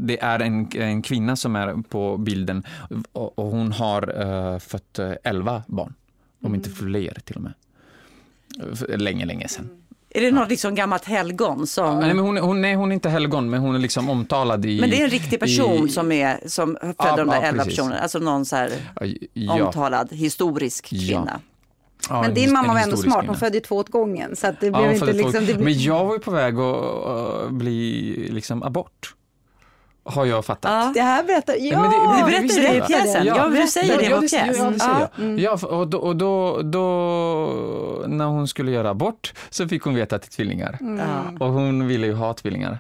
det 0.00 0.20
är 0.22 0.38
en, 0.40 0.68
en 0.76 1.02
kvinna 1.02 1.36
som 1.36 1.56
är 1.56 1.82
på 1.88 2.16
bilden 2.16 2.62
och, 3.12 3.38
och 3.38 3.46
hon 3.50 3.72
har 3.72 4.24
uh, 4.26 4.58
fött 4.58 4.98
eh, 4.98 5.12
elva 5.24 5.62
barn. 5.66 5.94
Om 6.42 6.54
inte 6.54 6.70
fler 6.70 7.18
till 7.24 7.36
och 7.36 7.42
med. 7.42 7.52
Länge, 9.00 9.24
länge 9.26 9.48
sedan. 9.48 9.68
Är 10.10 10.20
det 10.20 10.30
något 10.30 10.48
liksom 10.48 10.74
gammalt 10.74 11.04
helgon 11.04 11.66
som... 11.66 12.00
Nej, 12.00 12.14
men 12.14 12.24
hon, 12.24 12.36
hon, 12.38 12.60
nej, 12.60 12.74
hon 12.74 12.90
är 12.90 12.94
inte 12.94 13.08
helgon, 13.08 13.50
men 13.50 13.60
hon 13.60 13.74
är 13.74 13.78
liksom 13.78 14.10
omtalad 14.10 14.66
i... 14.66 14.80
Men 14.80 14.90
det 14.90 15.00
är 15.00 15.04
en 15.04 15.10
riktig 15.10 15.40
person 15.40 15.86
i, 15.86 15.90
som, 15.90 16.12
är, 16.12 16.40
som 16.46 16.76
födde 16.80 16.94
Ja, 16.98 17.16
de 17.16 17.26
där 17.28 17.34
ja, 17.34 17.42
elva 17.42 17.64
personerna. 17.64 17.98
Alltså 17.98 18.18
någon 18.18 18.44
så 18.44 18.56
här 18.56 18.72
Ja, 19.32 19.64
omtalad 19.66 20.12
historisk 20.12 20.88
Ja. 20.92 20.98
kvinna. 20.98 21.40
Ja, 22.08 22.20
Men 22.20 22.24
en 22.30 22.34
din 22.34 22.52
mamma 22.52 22.72
var 22.74 22.80
ändå 22.80 22.96
smart, 22.96 23.24
hon 23.26 23.36
födde 23.36 23.54
ju 23.56 23.60
två 23.60 23.76
åt 23.76 23.88
gången. 23.88 24.36
Så 24.36 24.46
att 24.46 24.60
det 24.60 24.66
Ja, 24.66 24.72
blev 24.72 24.84
hon 24.84 24.92
inte 24.94 25.12
liksom... 25.12 25.46
Det. 25.46 25.58
Men 25.58 25.80
jag 25.82 26.04
var 26.04 26.12
ju 26.14 26.20
på 26.20 26.30
väg 26.30 26.58
att 26.58 27.06
uh, 27.44 27.50
bli 27.50 28.28
liksom 28.32 28.62
abort. 28.62 29.14
Har 30.04 30.24
jag 30.24 30.44
fattat. 30.44 30.70
Ja. 30.72 30.90
Det 30.94 31.00
här 31.00 31.24
berättar... 31.24 31.54
Ja! 31.54 31.60
Ja, 31.60 31.80
men 31.80 31.90
det- 31.90 32.48
Du 32.48 32.54
berättar 32.54 32.62
det 32.72 32.76
i 32.76 32.80
pjäsen. 32.80 33.26
Ja, 33.26 33.36
Ja, 33.36 33.48
du 33.60 33.66
säger 33.66 33.96
det 33.98 34.02
i 34.04 34.10
ja, 34.10 34.16
vår 34.20 34.28
pjäs. 34.28 34.58
ja, 34.58 35.08
Ja. 35.16 35.24
Ja, 35.62 35.66
och 35.66 35.88
då, 35.88 35.98
och 35.98 36.16
då, 36.16 36.62
då, 36.62 36.86
när 38.06 38.24
hon 38.26 38.48
skulle 38.48 38.70
göra 38.70 38.90
abort 38.90 39.32
så 39.50 39.68
fick 39.68 39.82
hon 39.82 39.94
veta 39.94 40.16
att 40.16 40.22
det 40.22 40.26
är 40.28 40.30
tvillingar. 40.30 40.78
Ja. 40.80 41.46
Och 41.46 41.52
hon 41.52 41.86
ville 41.86 42.06
ju 42.06 42.14
ha 42.14 42.34
tvillingar. 42.34 42.78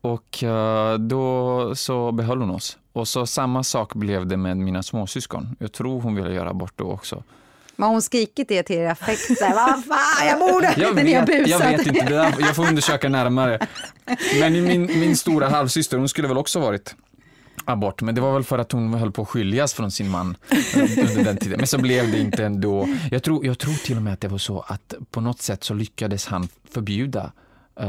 Och 0.00 0.44
eh, 0.44 0.94
då 0.98 1.72
så 1.74 2.12
behöll 2.12 2.40
hon 2.40 2.50
oss. 2.50 2.78
Och 2.92 3.08
så 3.08 3.26
samma 3.26 3.62
sak 3.62 3.94
blev 3.94 4.26
det 4.26 4.36
med 4.36 4.56
mina 4.56 4.82
småsyskon. 4.82 5.56
Jag 5.58 5.72
tror 5.72 6.00
hon 6.00 6.14
ville 6.14 6.32
göra 6.34 6.50
abort 6.50 6.72
då 6.76 6.84
också. 6.90 7.22
Men 7.76 7.88
hon 7.88 8.02
skrikit 8.02 8.48
det 8.48 8.62
till 8.62 8.76
er 8.76 8.86
affekt? 8.86 9.40
Vad 9.40 9.84
fan, 9.84 10.26
jag 10.26 10.38
borde... 10.38 10.74
Jag 10.76 10.94
vet, 10.94 11.10
jag 11.10 11.26
busat. 11.26 11.60
vet 11.62 11.86
inte, 11.86 12.04
det 12.04 12.14
där, 12.14 12.34
jag 12.40 12.56
får 12.56 12.68
undersöka 12.68 13.08
närmare. 13.08 13.66
Men 14.40 14.52
min, 14.52 14.86
min 14.86 15.16
stora 15.16 15.48
halvsyster, 15.48 15.98
hon 15.98 16.08
skulle 16.08 16.28
väl 16.28 16.38
också 16.38 16.60
varit 16.60 16.94
abort, 17.64 18.02
men 18.02 18.14
det 18.14 18.20
var 18.20 18.32
väl 18.34 18.44
för 18.44 18.58
att 18.58 18.72
hon 18.72 18.94
höll 18.94 19.12
på 19.12 19.22
att 19.22 19.28
skiljas 19.28 19.74
från 19.74 19.90
sin 19.90 20.08
man 20.10 20.36
under 20.76 21.24
den 21.24 21.36
tiden. 21.36 21.56
Men 21.58 21.66
så 21.66 21.78
blev 21.78 22.12
det 22.12 22.18
inte 22.18 22.44
ändå. 22.44 22.88
Jag 23.10 23.22
tror, 23.22 23.46
jag 23.46 23.58
tror 23.58 23.74
till 23.74 23.96
och 23.96 24.02
med 24.02 24.12
att 24.12 24.20
det 24.20 24.28
var 24.28 24.38
så 24.38 24.60
att 24.68 24.94
på 25.10 25.20
något 25.20 25.42
sätt 25.42 25.64
så 25.64 25.74
lyckades 25.74 26.26
han 26.26 26.48
förbjuda 26.70 27.32
eh, 27.80 27.86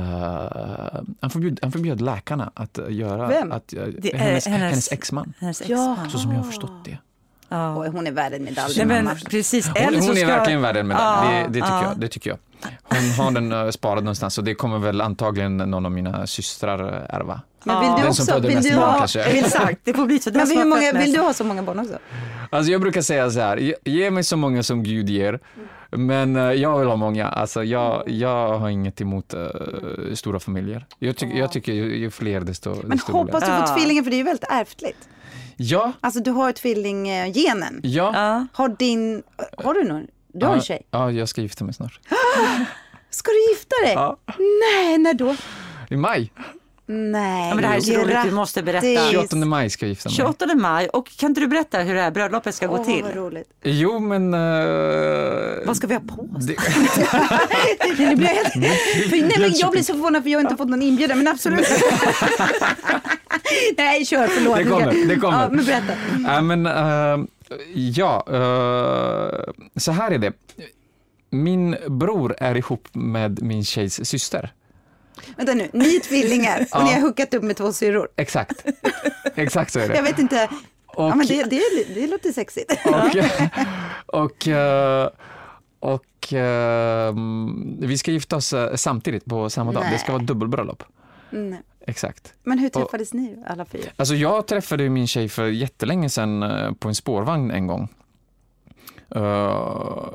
han, 1.22 1.30
förbjöd, 1.30 1.60
han 1.62 1.72
förbjöd 1.72 2.02
läkarna 2.02 2.52
att 2.54 2.80
göra... 2.90 3.28
Vem? 3.28 3.52
Att, 3.52 3.68
Det 3.68 4.14
är 4.14 4.18
hennes, 4.18 4.46
hennes- 4.48 4.62
hennes 4.70 4.92
exman, 4.92 5.34
Hennes 5.40 5.62
Ja. 5.68 5.92
exman. 5.92 6.10
så 6.10 6.18
som 6.20 6.32
jag 6.32 6.38
har 6.40 6.46
förstått 6.46 6.86
det. 6.86 6.98
Ja. 7.50 7.78
Oj, 7.78 7.90
hon 7.90 8.08
är 8.08 8.12
värd 8.12 8.34
en 8.34 8.44
medalj, 8.44 8.74
Nej, 8.78 8.86
men 8.86 9.10
precis. 9.30 9.68
Hon, 9.68 9.76
hon 9.86 9.96
är 9.96 10.16
ska- 10.16 10.28
verkligen 10.28 10.62
värd 10.62 10.78
en 10.78 10.88
medalj, 10.88 11.36
Ja, 11.36 11.42
det, 11.42 11.48
det, 11.48 11.54
tycker 11.54 11.68
ja. 11.68 11.84
jag, 11.84 12.00
det 12.00 12.08
tycker 12.08 12.30
jag. 12.30 12.40
hon 12.84 13.26
har 13.26 13.32
den 13.32 13.52
uh, 13.52 13.72
sparad 13.72 14.04
någonstans 14.04 14.38
och 14.38 14.44
det 14.44 14.56
kommer 14.56 14.80
väl 14.80 15.02
antagligen 15.02 15.58
någon 15.58 15.86
av 15.86 15.92
mina 15.92 16.28
systrar 16.28 16.80
ärva. 17.10 17.42
Men 17.64 17.82
vill 17.82 18.04
du 18.04 18.10
också, 18.10 18.40
vill 18.40 18.62
du 18.62 18.76
barn 18.76 18.90
ha, 18.90 18.98
kanske. 18.98 19.24
Exakt, 19.24 19.80
det 19.84 19.94
får 19.94 20.06
bli 20.06 20.20
så. 20.20 20.32
Men 20.32 20.48
hur 20.48 20.66
många, 20.66 20.92
vill 20.94 21.14
du 21.14 21.20
ha 21.20 21.34
så 21.34 21.44
många 21.44 21.64
barn 21.64 21.80
också? 21.80 21.98
Alltså 22.50 22.72
jag 22.72 22.82
brukar 22.82 23.02
säga 23.02 23.30
så 23.30 23.40
här, 23.40 23.74
ge, 23.86 24.12
mig 24.12 24.24
så 24.24 24.38
många 24.38 24.64
som 24.64 24.84
Gud 24.84 25.10
ger, 25.10 25.40
men 25.92 26.36
eh, 26.36 26.42
jag 26.44 26.80
vill 26.80 26.88
ha 26.88 26.96
många. 26.96 27.28
Alltså 27.28 27.64
jag, 27.64 28.10
jag 28.10 28.58
har 28.60 28.70
inget 28.70 29.02
emot 29.02 29.34
eh, 29.34 29.40
stora 30.14 30.40
familjer. 30.40 30.86
Jag, 31.00 31.18
tycker 31.18 31.38
jag 31.38 31.52
tycker 31.52 31.74
ju, 31.74 31.98
ju 31.98 32.12
fler 32.12 32.42
desto, 32.42 32.76
Men 32.76 32.90
desto 32.90 33.12
hoppas 33.12 33.44
roligare. 33.44 33.62
du 33.62 33.68
får 33.68 33.76
tvillingar 33.76 34.04
för 34.04 34.10
det 34.10 34.16
är 34.16 34.18
ju 34.18 34.24
väldigt 34.24 34.50
ärftligt. 34.50 35.10
Ja, 35.60 35.92
Alltså 36.02 36.20
du 36.20 36.32
har 36.32 36.52
tvillinggenen. 36.52 37.80
ja. 37.84 38.12
Ja. 38.14 38.48
Har 38.54 38.70
din, 38.70 39.24
har 39.58 39.74
du 39.74 39.84
någon? 39.84 40.08
Du 40.34 40.46
har 40.46 40.54
en 40.56 40.62
tjej. 40.62 40.88
Ja, 40.92 41.12
jag 41.12 41.30
ska 41.30 41.42
gifta 41.42 41.64
mig 41.64 41.74
snart. 41.74 42.00
Ska 43.10 43.32
du 43.32 43.50
gifta 43.54 43.76
dig? 43.84 43.94
Ja. 43.94 44.18
Nej, 44.74 44.98
när 44.98 45.14
då? 45.14 45.36
I 45.90 45.96
maj. 45.98 46.32
Nej. 46.90 47.50
Ja, 47.50 47.56
men 47.56 47.62
det 47.62 47.68
här 47.68 47.78
är 47.78 47.82
så 47.82 47.92
roligt, 47.94 48.06
du 48.08 48.12
grattis. 48.14 48.34
måste 48.34 48.64
berätta. 48.64 49.12
28 49.12 49.36
maj 49.36 49.70
ska 49.70 49.86
jag 49.86 49.90
gifta 49.90 50.10
mig. 50.10 50.16
28 50.16 50.56
maj. 50.56 50.88
Och 50.90 51.12
kan 51.18 51.30
inte 51.30 51.42
du 51.42 51.48
berätta 51.48 51.80
hur 51.80 51.96
det 51.96 52.02
här 52.02 52.12
bröllopet 52.12 52.56
ska 52.56 52.68
gå 52.68 52.78
Åh, 52.78 52.86
till? 52.86 53.04
vad 53.04 53.16
roligt. 53.16 53.48
Jo, 53.64 54.00
men... 54.00 54.34
eh, 54.34 54.40
Vad 55.66 55.78
ska 55.78 55.88
vi 55.88 55.94
ha 55.94 56.02
på 56.02 56.22
oss? 56.38 56.46
det, 56.46 56.56
Nej, 57.80 57.96
nu 58.10 58.16
blir 58.16 58.28
jag, 58.28 58.36
helt... 58.36 58.54
för, 59.10 59.18
nej, 59.22 59.32
men 59.40 59.52
jag 59.56 59.72
blir 59.72 59.84
så 59.84 59.94
förvånad 59.94 60.24
för 60.24 60.30
jag 60.30 60.38
har 60.40 60.44
inte 60.44 60.56
fått 60.56 60.70
någon 60.70 60.82
inbjudan, 60.82 61.18
men 61.18 61.28
absolut. 61.28 61.68
nej, 63.78 64.06
kör, 64.06 64.28
förlåt. 64.28 64.58
Det 64.58 64.64
kommer, 64.64 65.08
det 65.08 65.16
kommer. 65.16 65.42
Ja, 65.44 65.50
men 65.52 65.66
berätta. 65.66 65.94
Ja, 66.26 66.42
men, 66.42 66.66
eh, 66.66 67.26
ja, 67.76 68.26
eh, 68.28 69.54
så 69.76 69.92
här 69.92 70.12
är 70.12 70.18
det. 70.18 70.34
Min 71.30 71.76
bror 71.88 72.36
är 72.40 72.56
ihop 72.58 72.88
med 72.94 73.42
min 73.42 73.64
tjejs 73.64 74.10
syster. 74.10 74.54
Vänta 75.38 75.54
nu, 75.54 75.70
ni 75.74 75.96
är 75.96 76.00
tvillingar 76.00 76.62
och 76.62 76.68
Ja. 76.72 76.84
ni 76.84 76.94
har 76.94 77.02
hookat 77.02 77.34
upp 77.34 77.44
med 77.44 77.58
två 77.58 77.74
syrror. 77.74 78.08
Exakt. 78.16 78.66
Exakt 79.36 79.72
så 79.74 79.80
är 79.80 79.84
Jag 79.84 79.92
det. 79.96 80.02
vet 80.02 80.20
inte, 80.20 80.50
Och, 80.88 81.04
ja, 81.10 81.16
men 81.16 81.28
det, 81.28 81.44
det, 81.44 81.62
det 81.96 82.08
låter 82.08 82.32
sexigt. 82.32 82.74
och, 82.86 83.16
och, 84.24 84.48
eh, 84.48 85.10
och 85.80 86.34
eh, 86.34 87.14
vi 87.80 87.98
ska 87.98 88.12
gifta 88.12 88.36
oss 88.36 88.54
eh, 88.54 88.76
samtidigt 88.76 89.26
på 89.26 89.50
samma 89.50 89.72
dag. 89.72 89.86
Det 89.92 89.98
ska 90.00 90.12
vara 90.12 90.24
dubbelbröllop. 90.24 90.84
Nej. 91.30 91.62
Exakt. 91.88 92.34
Men 92.44 92.60
hur 92.60 92.70
träffades 92.70 93.14
ni 93.14 93.44
alla 93.48 93.66
fyra? 93.66 93.90
Alltså 93.96 94.16
jag 94.16 94.48
träffade 94.48 94.90
min 94.90 95.08
tjej 95.08 95.30
för 95.30 95.48
jättelänge 95.48 96.10
sedan 96.10 96.76
på 96.80 96.88
en 96.88 96.96
spårvagn 96.96 97.52
en 97.52 97.68
gång. 97.68 97.88
Eh, 99.16 100.08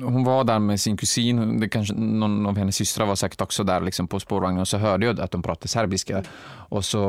hon 0.00 0.24
var 0.24 0.44
där 0.44 0.58
med 0.58 0.80
sin 0.80 0.96
kusin, 0.96 1.60
det 1.60 1.68
kanske, 1.68 1.94
någon 1.94 2.46
av 2.46 2.56
hennes 2.56 2.76
systrar 2.76 3.06
var 3.06 3.14
säkert 3.14 3.40
också 3.40 3.64
där 3.64 3.80
liksom 3.80 4.08
på 4.08 4.20
spårvagnen 4.20 4.60
och 4.60 4.68
så 4.68 4.78
hörde 4.78 5.06
jag 5.06 5.20
att 5.20 5.30
de 5.30 5.42
pratade 5.42 5.68
serbiska 5.68 6.22
och 6.68 6.84
så 6.84 7.02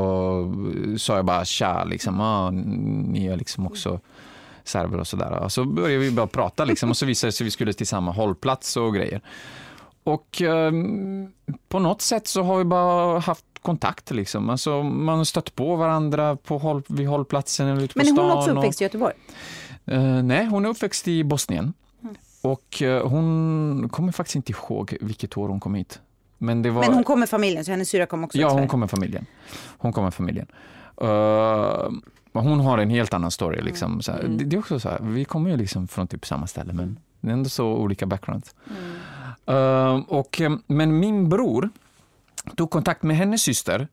eh, 0.92 0.96
sa 0.98 1.16
jag 1.16 1.26
bara 1.26 1.46
tja, 1.46 1.84
liksom, 1.84 2.22
ah, 2.22 2.50
ni 2.52 3.28
är 3.28 3.38
liksom 3.38 3.68
också 3.68 4.00
serber 4.64 5.00
och 5.00 5.08
sådär. 5.08 5.32
Och 5.32 5.52
så 5.52 5.66
började 5.66 5.98
vi 5.98 6.12
bara 6.12 6.28
prata 6.28 6.66
liksom, 6.66 6.90
och 6.90 6.98
så 6.98 7.06
visade 7.06 7.28
det 7.28 7.32
sig 7.32 7.44
att 7.44 7.48
vi 7.48 7.52
skulle 7.52 7.74
till 7.74 7.88
samma 7.88 8.12
hållplats 8.12 8.78
och 8.78 8.94
grejer. 8.96 9.22
Och 10.04 10.42
ehm, 10.42 11.32
på 11.70 11.80
något 11.80 12.02
sätt 12.02 12.28
så 12.28 12.44
har 12.44 12.58
vi 12.58 12.64
bara 12.64 13.20
haft 13.20 13.46
kontakt 13.62 14.12
liksom. 14.12 14.50
Alltså, 14.50 14.84
man 14.84 15.18
har 15.18 15.24
stött 15.26 15.56
på 15.56 15.76
varandra 15.76 16.36
på 16.36 16.58
håll, 16.58 16.84
vid 16.88 17.08
hållplatsen 17.08 17.68
eller 17.68 17.82
ute 17.82 17.94
på 17.94 18.00
Men 18.06 18.18
är 18.18 18.22
hon 18.22 18.32
också 18.32 18.52
och- 18.52 18.58
uppväxt 18.58 18.82
i 18.82 18.84
Göteborg? 18.84 19.14
Eh, 19.86 20.24
nej, 20.24 20.46
hon 20.46 20.66
är 20.66 20.70
uppväxt 20.70 21.08
i 21.08 21.24
Bosnien. 21.24 21.74
Och 22.44 22.82
eh, 22.82 23.08
hon 23.08 23.90
kommer 23.92 24.12
faktiskt 24.12 24.36
inte 24.36 24.52
ihåg 24.52 24.98
vilket 25.02 25.38
år 25.38 25.50
hon 25.50 25.60
kom 25.60 25.76
hit. 25.76 26.02
Men 26.38 26.62
det 26.62 26.70
var... 26.70 26.82
Men 26.82 26.94
hon 26.94 27.04
kom 27.04 27.20
med 27.20 27.30
familjen, 27.30 27.66
så 27.66 27.72
hennes 27.72 27.90
syra 27.90 28.06
kom 28.06 28.24
också 28.24 28.38
Ja, 28.38 28.48
hon 28.48 28.56
Sverige. 28.56 28.68
kommer 28.68 28.88
familjen. 28.88 29.26
Hon 29.78 29.94
kommer 29.94 30.12
familjen. 30.12 30.48
Men 32.32 32.44
hon 32.46 32.60
har 32.60 32.78
en 32.78 32.90
helt 32.90 33.14
annan 33.14 33.32
story. 33.32 33.62
Liksom. 33.62 34.02
Så 34.02 34.12
här, 34.12 34.24
det, 34.24 34.46
det 34.46 34.56
är 34.56 34.60
också 34.60 34.80
så 34.80 34.90
här, 34.90 35.00
vi 35.02 35.26
kommer 35.26 35.50
ju 35.50 35.58
liksom 35.58 35.88
från 35.88 36.08
typ 36.08 36.26
samma 36.26 36.48
ställe, 36.48 36.74
men 36.74 37.00
det 37.22 37.30
är 37.30 37.34
ändå 37.34 37.50
så 37.50 37.66
olika 37.68 38.06
backgrounds. 38.06 38.56
Eh, 39.46 39.96
och, 40.08 40.42
eh, 40.42 40.52
men 40.68 41.00
min 41.00 41.30
bror 41.30 41.70
tog 42.56 42.70
kontakt 42.70 43.04
med 43.04 43.18
hennes 43.18 43.42
syster 43.42 43.88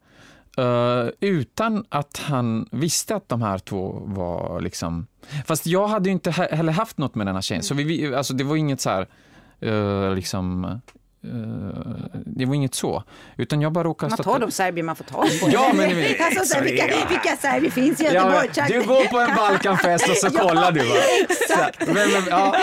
eh, 0.57 1.07
utan 1.21 1.85
att 1.89 2.23
han 2.25 2.69
visste 2.71 3.17
att 3.17 3.29
de 3.29 3.43
här 3.43 3.59
två 3.59 4.03
var 4.05 4.61
liksom... 4.61 5.07
Fast 5.47 5.66
jag 5.66 5.88
hade 5.88 6.09
ju 6.09 6.12
inte 6.12 6.31
heller 6.31 6.73
haft 6.73 6.99
något 6.99 7.14
med 7.14 7.27
den 7.27 7.35
här 7.35 7.43
tjejen, 7.43 7.62
så 7.62 7.75
vi- 7.75 8.14
alltså 8.14 8.35
det 8.35 8.45
var 8.45 8.57
inget 8.57 8.81
så 8.81 8.90
här, 8.90 9.07
uh, 9.73 10.14
liksom 10.14 10.81
eh, 11.25 11.31
det 12.27 12.45
var 12.47 12.55
inget 12.55 12.75
så, 12.75 13.03
utan 13.37 13.61
jag 13.61 13.73
bara 13.73 13.85
råkade... 13.85 14.11
Man 14.11 14.19
tar 14.19 14.39
de 14.39 14.51
serbier 14.51 14.85
man 14.85 14.97
får 14.97 15.05
tag 15.05 15.27
på. 15.41 15.49
Ja, 15.53 15.71
men 15.75 15.97
vet- 15.97 16.21
alltså, 16.27 16.45
så 16.45 16.55
här, 16.55 16.63
vilka, 16.65 16.87
vilka 17.09 17.37
serbier 17.37 17.71
finns 17.71 18.01
i 18.01 18.05
Ja, 18.05 18.13
Göteborg? 18.13 18.49
men 18.57 18.71
du 18.71 18.83
går 18.89 19.05
på 19.05 19.19
en 19.19 19.37
Balkanfest 19.37 20.09
och 20.09 20.17
så 20.17 20.31
kollar 20.39 20.73
du. 20.73 20.81
Va? 20.81 20.95
Exakt. 21.29 21.87
Men, 21.87 21.95
men, 21.95 22.23
ja. 22.31 22.57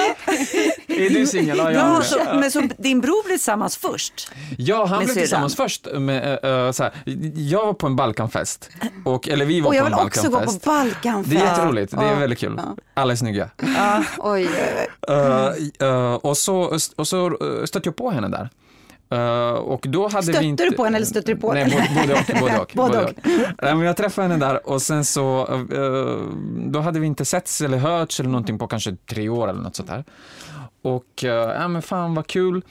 Är 0.87 1.09
du 1.09 1.27
singel? 1.27 1.57
Ja, 1.57 1.71
jag 1.71 1.81
Ja, 1.95 2.01
så, 2.01 2.19
men 2.33 2.51
så 2.51 2.67
din 2.77 3.01
bror 3.01 3.23
blev 3.25 3.35
tillsammans 3.37 3.77
först? 3.77 4.31
ja, 4.57 4.85
han 4.85 5.03
blev 5.05 5.13
tillsammans 5.13 5.55
först. 5.55 5.87
Med, 5.93 6.39
äh, 6.65 6.71
så 6.71 6.83
här, 6.83 6.91
jag 7.35 7.65
var 7.65 7.73
på 7.73 7.87
en 7.87 7.95
Balkanfest. 7.95 8.69
Och, 9.05 9.27
eller 9.29 9.45
vi 9.45 9.61
var 9.61 9.67
Och 9.69 9.75
jag 9.75 9.81
på 9.81 9.91
en 9.91 9.97
vill 9.97 10.07
också 10.07 10.21
gå 10.21 10.27
på 10.27 10.31
Balkanfest. 10.37 10.65
Balkanfest. 10.65 11.35
Det 11.35 11.41
är 11.45 11.49
jätteroligt, 11.51 11.91
det 11.91 11.97
är 12.05 12.11
Ja. 12.13 12.15
väldigt 12.19 12.39
kul. 12.39 12.59
Alla 12.93 13.11
är 13.13 13.17
snygga. 13.17 13.49
Oj, 14.17 14.49
oj. 14.49 14.49
Uh, 15.15 15.87
uh, 15.89 16.13
och 16.13 16.37
så, 16.37 16.77
och 16.95 17.07
så 17.07 17.29
uh, 17.43 17.65
stötte 17.65 17.87
jag 17.87 17.95
på 17.95 18.09
henne 18.11 18.27
där. 18.27 18.46
Uh, 19.13 19.19
och 19.49 19.85
då 19.89 20.07
hade 20.07 20.23
Stötte 20.23 20.39
vi 20.39 20.45
inte... 20.45 20.63
du 20.63 20.71
på 20.71 20.83
henne 20.83 20.97
eller 20.97 21.05
stötte 21.05 21.33
du 21.33 21.37
på 21.39 21.53
Nej, 21.53 21.69
henne? 21.69 22.01
både, 22.01 22.39
både 22.39 22.59
och. 22.59 22.71
Både 22.75 22.97
och, 22.97 23.03
och. 23.09 23.15
Nej, 23.61 23.75
men 23.75 23.79
jag 23.79 23.97
träffade 23.97 24.27
henne 24.27 24.45
där 24.45 24.69
och 24.69 24.81
sen 24.81 25.05
så, 25.05 25.47
uh, 25.73 26.31
då 26.65 26.79
hade 26.79 26.99
vi 26.99 27.07
inte 27.07 27.25
setts 27.25 27.61
eller 27.61 27.77
hörts 27.77 28.19
eller 28.19 28.29
någonting 28.29 28.59
på 28.59 28.67
kanske 28.67 28.95
tre 29.05 29.29
år 29.29 29.49
eller 29.49 29.61
något 29.61 29.75
sånt 29.75 29.89
där. 29.89 30.03
Och 30.81 31.23
uh, 31.23 31.29
ja 31.29 31.67
men 31.67 31.81
fan 31.81 32.15
vad 32.15 32.27
kul. 32.27 32.63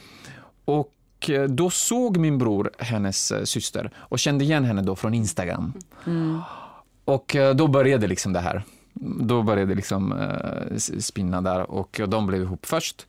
Och 0.66 1.31
eh, 1.31 1.44
då 1.44 1.70
såg 1.70 2.16
min 2.16 2.38
bror 2.38 2.70
hennes 2.79 3.33
eh, 3.33 3.44
syster 3.44 3.90
och 3.96 4.18
kände 4.18 4.44
igen 4.44 4.64
henne 4.64 4.83
då 4.83 4.96
från 4.96 5.14
Instagram. 5.14 5.72
Och 7.05 7.37
eh, 7.37 7.55
då 7.55 7.68
började 7.68 8.07
liksom 8.07 8.33
det 8.33 8.40
här. 8.40 8.62
Då 9.20 9.42
började 9.42 9.75
liksom 9.75 10.12
eh, 10.12 10.77
spinna 10.77 11.40
där 11.40 11.70
och 11.70 12.01
de 12.09 12.27
blev 12.27 12.42
ihop 12.42 12.66
först. 12.66 13.07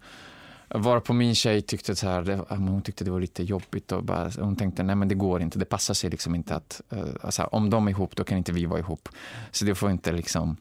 Varpå 0.69 1.13
min 1.13 1.35
tjej 1.35 1.61
tyckte 1.61 1.95
så 1.95 2.07
här, 2.07 2.21
det, 2.21 2.45
hon 2.49 2.81
tyckte 2.81 3.03
det 3.03 3.11
var 3.11 3.19
lite 3.19 3.43
jobbigt 3.43 3.91
och 3.91 4.03
bara, 4.03 4.31
hon 4.39 4.55
tänkte 4.55 4.83
nej 4.83 4.95
men 4.95 5.07
det 5.07 5.15
går 5.15 5.41
inte, 5.41 5.59
det 5.59 5.65
passar 5.65 5.93
sig 5.93 6.09
liksom 6.09 6.35
inte 6.35 6.55
att, 6.55 6.81
alltså, 7.21 7.43
om 7.43 7.69
de 7.69 7.87
är 7.87 7.91
ihop 7.91 8.15
då 8.15 8.23
kan 8.23 8.37
inte 8.37 8.51
vi 8.51 8.65
vara 8.65 8.79
ihop. 8.79 9.09
Så 9.51 9.65
det 9.65 9.75
får 9.75 9.91
inte 9.91 10.11
liksom, 10.11 10.57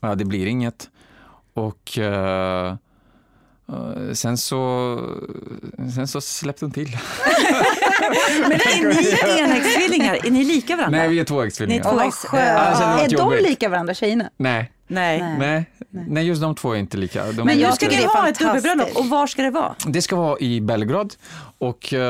ja 0.00 0.14
det 0.14 0.24
blir 0.24 0.46
inget. 0.46 0.90
Och 1.54 1.98
Uh, 3.68 4.12
sen 4.12 4.38
så, 4.38 4.98
sen 5.94 6.08
så 6.08 6.20
släppte 6.20 6.64
hon 6.64 6.72
till. 6.72 6.88
Men 8.42 8.52
är 8.52 9.34
ni 9.34 9.40
enäggstvillingar? 9.40 10.26
Är 10.26 10.30
ni 10.30 10.44
lika 10.44 10.76
varandra? 10.76 10.98
Nej 10.98 11.08
vi 11.08 11.20
är 11.20 11.24
tvåäggstvillingar. 11.24 11.82
två- 11.82 12.10
skönt. 12.10 12.58
Alltså, 12.58 12.84
är 12.84 13.08
de 13.08 13.14
jobbigt. 13.14 13.42
lika 13.48 13.68
varandra, 13.68 13.94
tjejerna? 13.94 14.30
Nej, 14.36 14.70
Nej. 14.86 15.18
Nej. 15.20 15.36
nej, 15.38 15.66
nej 16.08 16.26
just 16.26 16.42
de 16.42 16.54
två 16.54 16.72
är 16.72 16.76
inte 16.78 16.96
lika. 16.96 17.24
De 17.32 17.32
Men 17.46 17.48
jag 17.48 17.70
lite- 17.70 17.72
ska 17.86 17.96
ni 17.96 18.04
ha 18.04 18.28
ett 18.28 18.38
dubbelbröllop 18.38 18.96
och 18.96 19.06
var 19.06 19.26
ska 19.26 19.42
det 19.42 19.50
vara? 19.50 19.74
Det 19.86 20.02
ska 20.02 20.16
vara 20.16 20.38
i 20.38 20.60
Belgrad 20.60 21.14
och 21.58 21.92
eh, 21.94 22.00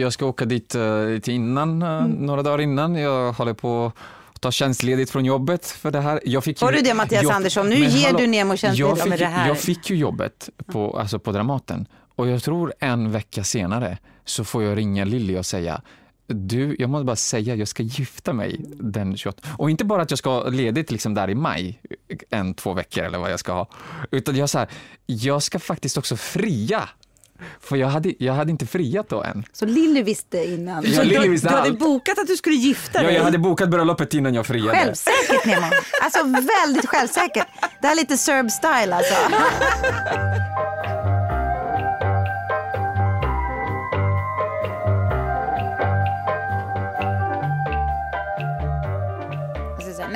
jag 0.00 0.12
ska 0.12 0.26
åka 0.26 0.44
dit 0.44 0.74
uh, 0.74 1.18
till 1.18 1.34
innan, 1.34 1.82
eh, 1.82 1.88
Mm. 1.88 2.10
några 2.10 2.42
dagar 2.42 2.60
innan. 2.60 2.94
Jag 2.96 3.32
håller 3.32 3.52
på 3.54 3.92
att 4.34 4.40
ta 4.40 4.50
tjänstledigt 4.50 5.10
från 5.10 5.24
jobbet 5.24 5.66
för 5.66 5.90
det 5.90 6.00
här. 6.00 6.20
Jag 6.24 6.44
fick 6.44 6.60
Var 6.60 6.70
ju- 6.72 6.76
du 6.76 6.82
det, 6.82 6.94
Mattias 6.94 7.22
jag- 7.22 7.32
Andersson? 7.32 7.68
Nu 7.68 7.76
ger 7.76 8.06
hallå, 8.06 8.18
du 8.18 8.26
Nemo 8.26 8.56
tjänstledigt. 8.56 8.98
Ja, 8.98 9.06
men 9.06 9.18
det 9.18 9.26
här- 9.26 9.48
jag 9.48 9.58
fick 9.58 9.90
ju 9.90 9.96
jobbet 9.96 10.48
på, 10.72 10.98
alltså 10.98 11.18
på 11.18 11.32
Dramaten 11.32 11.86
och 12.16 12.28
jag 12.28 12.42
tror 12.42 12.72
en 12.80 13.10
vecka 13.12 13.44
senare 13.44 13.98
så 14.26 14.44
får 14.44 14.62
jag 14.62 14.78
ringa 14.78 15.04
Lilly 15.04 15.38
och 15.38 15.46
säga 15.46 15.80
du, 16.28 16.76
jag 16.78 16.90
måste 16.90 17.04
bara 17.04 17.16
säga, 17.16 17.54
jag 17.54 17.68
ska 17.68 17.82
gifta 17.82 18.32
mig 18.32 18.60
den 18.68 19.16
28. 19.16 19.48
Och 19.58 19.70
inte 19.70 19.84
bara 19.84 20.02
att 20.02 20.10
jag 20.10 20.18
ska 20.18 20.30
ha 20.30 20.48
ledigt 20.48 20.90
liksom 20.90 21.14
där 21.14 21.30
i 21.30 21.34
maj, 21.34 21.80
en, 22.30 22.54
två 22.54 22.72
veckor 22.72 23.04
eller 23.04 23.18
vad 23.18 23.32
jag 23.32 23.40
ska 23.40 23.52
ha. 23.52 23.68
Utan 24.10 24.36
jag, 24.36 24.50
så 24.50 24.58
här, 24.58 24.68
jag 25.06 25.42
ska 25.42 25.58
faktiskt 25.58 25.98
också 25.98 26.16
fria. 26.16 26.88
För 27.60 27.76
jag 27.76 27.88
hade, 27.88 28.12
jag 28.18 28.32
hade 28.32 28.50
inte 28.50 28.66
friat 28.66 29.08
då 29.08 29.22
än. 29.22 29.44
Så 29.52 29.66
Lilly 29.66 30.02
visste 30.02 30.44
innan. 30.44 30.84
Ja, 30.86 31.02
du, 31.02 31.08
Lilly 31.08 31.28
visste 31.28 31.48
du 31.48 31.54
hade 31.54 31.68
allt. 31.68 31.78
bokat 31.78 32.18
att 32.18 32.26
du 32.26 32.36
skulle 32.36 32.56
gifta 32.56 32.98
Ja, 33.02 33.06
dig? 33.06 33.16
jag 33.16 33.24
hade 33.24 33.38
bokat 33.38 33.70
bröllopet 33.70 34.14
innan 34.14 34.34
jag 34.34 34.46
friade. 34.46 34.78
Självsäkert 34.78 35.46
Nemo. 35.46 35.66
Alltså 36.02 36.22
väldigt 36.24 36.86
självsäkert. 36.86 37.46
Det 37.80 37.86
här 37.86 37.94
är 37.94 37.96
lite 37.96 38.16
Serb 38.16 38.50
style 38.50 38.96
alltså. 38.96 39.14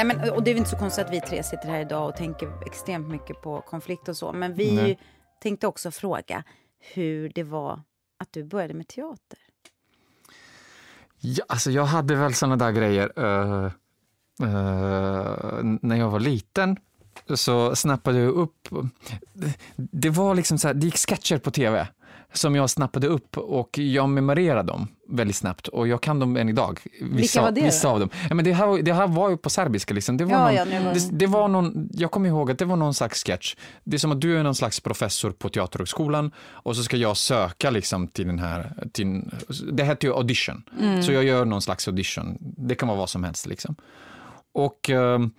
Nej, 0.05 0.17
men, 0.17 0.31
och 0.31 0.43
det 0.43 0.51
är 0.51 0.55
väl 0.55 0.59
inte 0.59 0.71
så 0.71 0.77
konstigt 0.77 1.07
att 1.07 1.13
vi 1.13 1.21
tre 1.21 1.43
sitter 1.43 1.69
här 1.69 1.81
idag 1.81 2.09
och 2.09 2.17
tänker 2.17 2.67
extremt 2.67 3.09
mycket 3.09 3.43
på 3.43 3.61
konflikt 3.61 4.09
och 4.09 4.17
så. 4.17 4.33
Men 4.33 4.55
vi 4.55 4.77
Nej. 4.77 4.99
tänkte 5.43 5.67
också 5.67 5.91
fråga 5.91 6.45
hur 6.95 7.33
det 7.35 7.43
var 7.43 7.83
att 8.19 8.33
du 8.33 8.45
började 8.45 8.75
med 8.75 8.89
teater? 8.89 9.39
Ja, 11.21 11.45
alltså 11.49 11.71
jag 11.71 11.85
hade 11.85 12.15
väl 12.15 12.35
såna 12.35 12.57
där 12.57 12.73
grejer. 12.73 13.19
Uh, 13.19 13.65
uh, 14.43 15.61
när 15.83 15.97
jag 15.97 16.11
var 16.11 16.21
liten 16.21 16.77
så 17.35 17.77
snappade 17.77 18.19
jag 18.19 18.35
upp. 18.35 18.69
Det 19.77 20.11
var 20.11 20.35
liksom 20.35 20.59
så 20.59 20.69
här, 20.69 20.75
det 20.75 20.87
gick 20.87 20.97
sketcher 20.97 21.39
på 21.39 21.51
tv 21.51 21.89
som 22.33 22.55
jag 22.55 22.71
snappade 22.71 23.07
upp 23.07 23.38
och 23.38 23.79
jag 23.79 24.09
memorerade 24.09 24.73
dem 24.73 24.88
väldigt 25.09 25.37
snabbt 25.37 25.69
och 25.69 25.88
jag 25.88 26.01
kan 26.01 26.21
dem 26.21 26.37
än 26.37 26.49
idag. 26.49 26.81
Vissa, 27.01 27.16
Vilka 27.16 27.43
var 27.43 27.51
det? 27.51 27.61
Vissa 27.61 27.88
av 27.88 28.01
dem. 28.01 28.11
Ja, 28.29 28.35
men 28.35 28.45
det, 28.45 28.53
här, 28.53 28.83
det 28.83 28.93
här 28.93 29.07
var 29.07 29.31
ju 29.31 29.37
på 29.37 29.51
serbiska. 29.51 29.95
Liksom. 29.95 30.16
Det, 30.16 30.25
var 30.25 30.51
ja, 30.51 30.64
någon, 30.64 30.75
ja, 30.75 30.93
det, 30.93 31.09
det, 31.12 31.27
var 31.27 31.49
någon, 31.49 31.88
jag 31.93 32.11
kommer 32.11 32.29
ihåg 32.29 32.51
att 32.51 32.59
det 32.59 32.64
var 32.64 32.77
någon 32.77 32.95
slags 32.95 33.25
sketch. 33.25 33.55
Det 33.85 33.97
är 33.97 33.99
som 33.99 34.12
att 34.12 34.21
du 34.21 34.38
är 34.38 34.43
någon 34.43 34.55
slags 34.55 34.81
professor 34.81 35.31
på 35.31 35.49
Teaterhögskolan 35.49 36.33
och 36.38 36.77
så 36.77 36.83
ska 36.83 36.97
jag 36.97 37.16
söka 37.16 37.71
liksom, 37.71 38.09
till 38.09 38.27
den 38.27 38.38
här... 38.38 38.73
Till, 38.93 39.23
det 39.73 39.85
heter 39.85 40.09
ju 40.09 40.14
audition. 40.14 40.62
Mm. 40.81 41.03
Så 41.03 41.12
jag 41.12 41.25
gör 41.25 41.45
någon 41.45 41.62
slags 41.62 41.88
audition. 41.88 42.37
Det 42.40 42.75
kan 42.75 42.88
vara 42.88 42.99
vad 42.99 43.09
som 43.09 43.25
helst. 43.25 43.47
Liksom. 43.47 43.77
Och... 44.53 44.88
Um, 44.88 45.33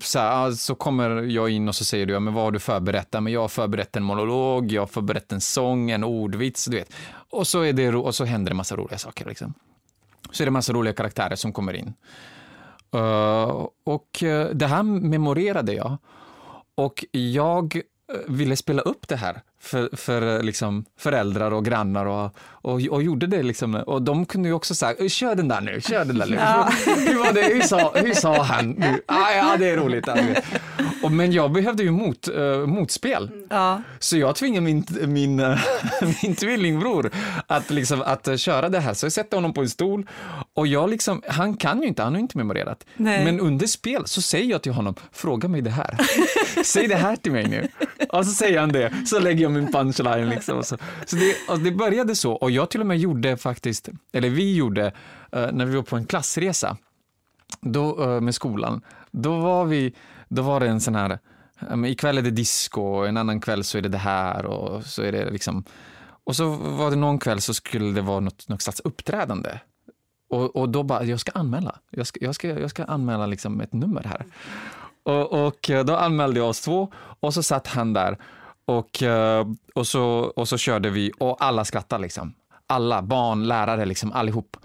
så, 0.00 0.18
här, 0.18 0.50
så 0.50 0.74
kommer 0.74 1.22
jag 1.22 1.50
in 1.50 1.68
och 1.68 1.74
så 1.74 1.84
säger 1.84 2.06
du, 2.06 2.12
ja, 2.12 2.20
men 2.20 2.34
vad 2.34 2.44
har 2.44 2.50
du 2.50 2.58
förberett? 2.58 3.12
men 3.12 3.32
jag 3.32 3.40
har 3.40 3.48
förberett 3.48 3.96
en 3.96 4.02
monolog, 4.02 4.72
jag 4.72 4.82
har 4.82 4.86
förberett 4.86 5.32
en 5.32 5.40
sång, 5.40 5.90
en 5.90 6.04
ordvits, 6.04 6.64
du 6.64 6.76
vet. 6.76 6.92
Och 7.30 7.46
så, 7.46 7.62
är 7.62 7.72
det, 7.72 7.94
och 7.94 8.14
så 8.14 8.24
händer 8.24 8.50
det 8.50 8.54
massa 8.54 8.76
roliga 8.76 8.98
saker. 8.98 9.24
Liksom. 9.24 9.54
Så 10.30 10.42
är 10.42 10.44
det 10.44 10.50
massa 10.50 10.72
roliga 10.72 10.94
karaktärer 10.94 11.36
som 11.36 11.52
kommer 11.52 11.72
in. 11.72 11.94
Uh, 12.94 13.66
och 13.84 14.22
uh, 14.22 14.44
det 14.44 14.66
här 14.66 14.82
memorerade 14.82 15.72
jag. 15.72 15.96
Och 16.74 17.04
jag 17.10 17.76
eh, 17.76 17.82
ville 18.28 18.56
spela 18.56 18.82
upp 18.82 19.08
det 19.08 19.16
här 19.16 19.42
för, 19.60 19.96
för 19.96 20.42
liksom 20.42 20.84
föräldrar 20.98 21.50
och 21.50 21.64
grannar 21.64 22.06
och, 22.06 22.36
och, 22.46 22.80
och 22.90 23.02
gjorde 23.02 23.26
det. 23.26 23.42
Liksom. 23.42 23.74
Och 23.74 24.02
de 24.02 24.26
kunde 24.26 24.48
ju 24.48 24.54
också 24.54 24.74
säga, 24.74 25.08
kör 25.08 25.34
den 25.34 25.48
där 25.48 25.60
nu, 25.60 25.80
kör 25.80 26.04
den 26.04 26.18
där 26.18 26.26
nu. 26.26 26.36
Ja. 26.46 26.70
Hur, 26.96 27.18
var 27.18 27.32
det, 27.32 27.42
hur, 27.42 27.62
sa, 27.62 27.92
hur 27.94 28.14
sa 28.14 28.42
han 28.42 28.70
nu? 28.70 29.02
Ah, 29.06 29.32
ja, 29.32 29.56
det 29.58 29.70
är 29.70 29.76
roligt. 29.76 30.08
Och, 31.02 31.12
men 31.12 31.32
jag 31.32 31.52
behövde 31.52 31.82
ju 31.82 31.90
mot, 31.90 32.28
uh, 32.28 32.66
motspel. 32.66 33.30
Ja. 33.50 33.82
Så 33.98 34.16
jag 34.16 34.36
tvingade 34.36 34.64
min, 34.64 34.86
min, 35.06 35.40
uh, 35.40 35.58
min 36.22 36.34
tvillingbror 36.34 37.10
att, 37.46 37.70
liksom, 37.70 38.02
att 38.02 38.40
köra 38.40 38.68
det 38.68 38.80
här. 38.80 38.94
Så 38.94 39.06
jag 39.06 39.12
sätter 39.12 39.36
honom 39.36 39.54
på 39.54 39.60
en 39.60 39.68
stol 39.68 40.06
och 40.54 40.66
jag 40.66 40.90
liksom, 40.90 41.22
han 41.28 41.56
kan 41.56 41.82
ju 41.82 41.88
inte, 41.88 42.02
han 42.02 42.12
har 42.12 42.20
inte 42.20 42.38
memorerat. 42.38 42.84
Nej. 42.96 43.24
Men 43.24 43.40
under 43.40 43.66
spel 43.66 44.02
så 44.06 44.22
säger 44.22 44.50
jag 44.50 44.62
till 44.62 44.72
honom, 44.72 44.94
fråga 45.12 45.48
mig 45.48 45.62
det 45.62 45.70
här. 45.70 45.96
Säg 46.64 46.88
det 46.88 46.96
här 46.96 47.16
till 47.16 47.32
mig 47.32 47.48
nu. 47.48 47.68
Och 48.08 48.26
så 48.26 48.32
säger 48.32 48.60
han 48.60 48.72
det, 48.72 48.92
så 49.06 49.18
lägger 49.18 49.45
jag 49.46 49.62
min 49.62 49.72
punchline 49.72 50.28
liksom. 50.28 50.62
Så, 50.62 50.76
så 51.06 51.16
det, 51.16 51.34
alltså 51.48 51.64
det 51.64 51.70
började 51.70 52.16
så 52.16 52.32
och 52.32 52.50
jag 52.50 52.70
till 52.70 52.80
och 52.80 52.86
med 52.86 52.98
gjorde 52.98 53.36
faktiskt, 53.36 53.88
eller 54.12 54.30
vi 54.30 54.54
gjorde, 54.56 54.86
uh, 55.36 55.52
när 55.52 55.66
vi 55.66 55.76
var 55.76 55.82
på 55.82 55.96
en 55.96 56.06
klassresa 56.06 56.76
då, 57.60 58.04
uh, 58.04 58.20
med 58.20 58.34
skolan, 58.34 58.82
då 59.10 59.38
var 59.38 59.64
vi, 59.64 59.94
då 60.28 60.42
var 60.42 60.60
det 60.60 60.68
en 60.68 60.80
sån 60.80 60.94
här, 60.94 61.18
um, 61.70 61.84
ikväll 61.84 62.18
är 62.18 62.22
det 62.22 62.30
disco, 62.30 62.82
en 62.82 63.16
annan 63.16 63.40
kväll 63.40 63.64
så 63.64 63.78
är 63.78 63.82
det 63.82 63.88
det 63.88 63.98
här 63.98 64.46
och 64.46 64.84
så 64.84 65.02
är 65.02 65.12
det 65.12 65.30
liksom, 65.30 65.64
och 66.24 66.36
så 66.36 66.48
var 66.48 66.90
det 66.90 66.96
någon 66.96 67.18
kväll 67.18 67.40
så 67.40 67.54
skulle 67.54 67.92
det 67.92 68.02
vara 68.02 68.20
något, 68.20 68.48
något 68.48 68.62
slags 68.62 68.80
uppträdande. 68.80 69.50
Och, 70.28 70.56
och 70.56 70.68
då 70.68 70.82
bara, 70.82 71.04
jag 71.04 71.20
ska 71.20 71.32
anmäla. 71.32 71.78
Jag 71.90 72.06
ska, 72.06 72.24
jag 72.24 72.34
ska, 72.34 72.48
jag 72.48 72.70
ska 72.70 72.84
anmäla 72.84 73.26
liksom 73.26 73.60
ett 73.60 73.72
nummer 73.72 74.02
här. 74.02 74.26
Och, 75.02 75.46
och 75.46 75.70
då 75.86 75.96
anmälde 75.96 76.40
jag 76.40 76.48
oss 76.48 76.60
två 76.60 76.92
och 77.20 77.34
så 77.34 77.42
satt 77.42 77.66
han 77.66 77.92
där 77.92 78.18
och, 78.66 79.02
eh, 79.02 79.46
och, 79.74 79.86
så, 79.86 80.04
och 80.36 80.48
så 80.48 80.58
körde 80.58 80.90
vi 80.90 81.12
och 81.18 81.44
alla 81.44 81.64
skrattade 81.64 82.02
liksom. 82.02 82.34
Alla, 82.66 83.02
barn, 83.02 83.48
lärare, 83.48 83.84
liksom 83.84 84.12
allihop. 84.12 84.56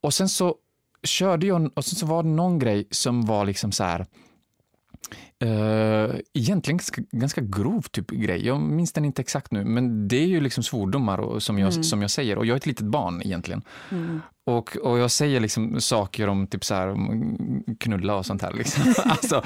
Och 0.00 0.14
sen 0.14 0.28
så 0.28 0.54
körde 1.02 1.46
jag, 1.46 1.70
och 1.74 1.84
sen 1.84 1.96
så 1.96 2.06
var 2.06 2.22
det 2.22 2.28
någon 2.28 2.58
grej 2.58 2.88
som 2.90 3.26
var 3.26 3.44
liksom 3.44 3.72
så 3.72 3.84
här, 3.84 4.06
Uh, 5.44 6.14
egentligen 6.34 6.76
ganska, 6.76 7.02
ganska 7.10 7.40
grov 7.40 7.82
typ 7.82 8.10
grej. 8.10 8.46
Jag 8.46 8.60
minns 8.60 8.92
den 8.92 9.04
inte 9.04 9.22
exakt 9.22 9.52
nu, 9.52 9.64
men 9.64 10.08
det 10.08 10.16
är 10.16 10.26
ju 10.26 10.40
liksom 10.40 10.62
svordomar 10.62 11.18
och, 11.20 11.42
som, 11.42 11.58
jag, 11.58 11.72
mm. 11.72 11.84
som 11.84 12.02
jag 12.02 12.10
säger. 12.10 12.38
Och 12.38 12.46
jag 12.46 12.54
är 12.54 12.56
ett 12.56 12.66
litet 12.66 12.86
barn 12.86 13.22
egentligen. 13.24 13.62
Mm. 13.90 14.20
Och, 14.46 14.76
och 14.76 14.98
jag 14.98 15.10
säger 15.10 15.40
liksom 15.40 15.80
saker 15.80 16.28
om 16.28 16.46
typ 16.46 16.64
så 16.64 16.74
här, 16.74 16.88
om 16.88 17.64
knulla 17.80 18.14
och 18.14 18.26
sånt 18.26 18.42
här. 18.42 18.52
Liksom. 18.52 18.94
alltså, 19.04 19.42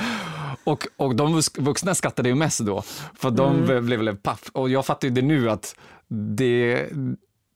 och, 0.64 0.86
och 0.96 1.16
de 1.16 1.42
vuxna 1.58 1.94
skrattade 1.94 2.28
ju 2.28 2.34
mest 2.34 2.60
då, 2.60 2.82
för 3.14 3.30
de 3.30 3.54
mm. 3.54 3.86
blev, 3.86 3.98
blev 3.98 4.16
paff. 4.16 4.50
Och 4.52 4.70
jag 4.70 4.86
fattar 4.86 5.08
ju 5.08 5.14
det 5.14 5.22
nu 5.22 5.50
att 5.50 5.76
det 6.08 6.88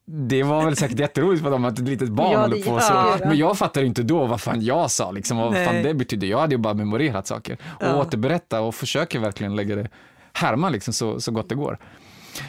det 0.08 0.42
var 0.42 0.64
väl 0.64 0.76
säkert 0.76 0.98
jätteroligt 0.98 1.42
för 1.42 1.50
dem 1.50 1.64
att 1.64 1.78
ett 1.78 1.88
litet 1.88 2.08
barn 2.08 2.32
ja, 2.32 2.40
håller 2.40 2.56
på 2.56 2.80
så. 2.80 2.92
Ja. 2.92 3.18
Men 3.20 3.36
jag 3.36 3.58
fattade 3.58 3.86
inte 3.86 4.02
då 4.02 4.26
vad 4.26 4.40
fan 4.40 4.64
jag 4.64 4.90
sa, 4.90 5.10
liksom, 5.10 5.36
vad 5.36 5.54
fan 5.54 5.82
det 5.82 5.94
betydde. 5.94 6.26
Jag 6.26 6.38
hade 6.38 6.54
ju 6.54 6.58
bara 6.58 6.74
memorerat 6.74 7.26
saker 7.26 7.58
och 7.64 7.86
ja. 7.86 7.96
återberätta 7.96 8.60
och 8.60 8.74
försöker 8.74 9.18
verkligen 9.18 9.56
lägga 9.56 9.76
det, 9.76 9.88
härma 10.32 10.68
liksom 10.68 10.94
så, 10.94 11.20
så 11.20 11.32
gott 11.32 11.48
det 11.48 11.54
går. 11.54 11.78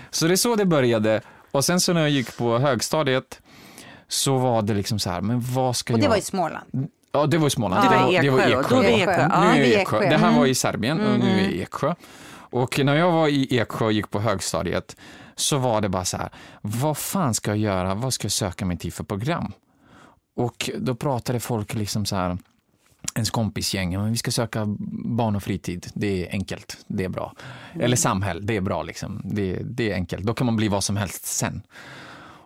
Så 0.09 0.27
det 0.27 0.33
är 0.33 0.35
så 0.35 0.55
det 0.55 0.65
började. 0.65 1.21
Och 1.51 1.65
sen 1.65 1.79
så 1.79 1.93
när 1.93 2.01
jag 2.01 2.09
gick 2.09 2.37
på 2.37 2.57
högstadiet 2.57 3.41
så 4.07 4.37
var 4.37 4.61
det 4.61 4.73
liksom 4.73 4.99
så 4.99 5.09
här, 5.09 5.21
men 5.21 5.41
vad 5.41 5.75
ska 5.75 5.93
jag... 5.93 5.97
Och 5.97 6.01
det 6.01 6.09
var 6.09 6.17
i 6.17 6.21
Småland? 6.21 6.89
Ja, 7.17 7.25
det 7.25 7.37
var 7.37 7.47
i 7.47 7.49
Småland. 7.49 7.83
Det 7.83 7.97
var. 7.97 8.21
Det, 8.21 8.29
var 8.29 8.39
Eksjö. 8.39 8.63
Då 8.69 8.75
var 8.75 8.83
Eksjö. 8.83 9.27
Nu 9.53 9.65
är 9.65 9.79
Eksjö. 9.79 9.99
Det 9.99 10.17
här 10.17 10.39
var 10.39 10.45
i 10.45 10.55
Serbien 10.55 10.99
och 10.99 11.19
nu 11.19 11.39
är 11.39 11.61
Eksjö. 11.61 11.93
Och 12.49 12.79
när 12.79 12.95
jag 12.95 13.11
var 13.11 13.27
i 13.27 13.57
Eksjö 13.57 13.85
och 13.85 13.91
gick 13.91 14.11
på 14.11 14.19
högstadiet 14.19 14.95
så 15.35 15.57
var 15.57 15.81
det 15.81 15.89
bara 15.89 16.05
så 16.05 16.17
här, 16.17 16.29
vad 16.61 16.97
fan 16.97 17.33
ska 17.33 17.51
jag 17.51 17.57
göra, 17.57 17.95
vad 17.95 18.13
ska 18.13 18.25
jag 18.25 18.31
söka 18.31 18.65
mig 18.65 18.77
till 18.77 18.93
för 18.93 19.03
program? 19.03 19.53
Och 20.35 20.69
då 20.77 20.95
pratade 20.95 21.39
folk 21.39 21.73
liksom 21.73 22.05
så 22.05 22.15
här, 22.15 22.37
ens 23.15 23.29
kompisgäng, 23.29 23.97
men 23.97 24.11
vi 24.11 24.17
ska 24.17 24.31
söka 24.31 24.65
barn 25.05 25.35
och 25.35 25.43
fritid, 25.43 25.87
det 25.93 26.27
är 26.27 26.31
enkelt, 26.31 26.77
det 26.87 27.03
är 27.03 27.09
bra. 27.09 27.33
Mm. 27.71 27.85
Eller 27.85 27.95
samhälle, 27.95 28.39
det 28.43 28.55
är 28.55 28.61
bra 28.61 28.83
liksom, 28.83 29.21
det, 29.23 29.59
det 29.63 29.91
är 29.91 29.95
enkelt, 29.95 30.23
då 30.23 30.33
kan 30.33 30.45
man 30.45 30.55
bli 30.55 30.67
vad 30.67 30.83
som 30.83 30.97
helst 30.97 31.25
sen. 31.25 31.61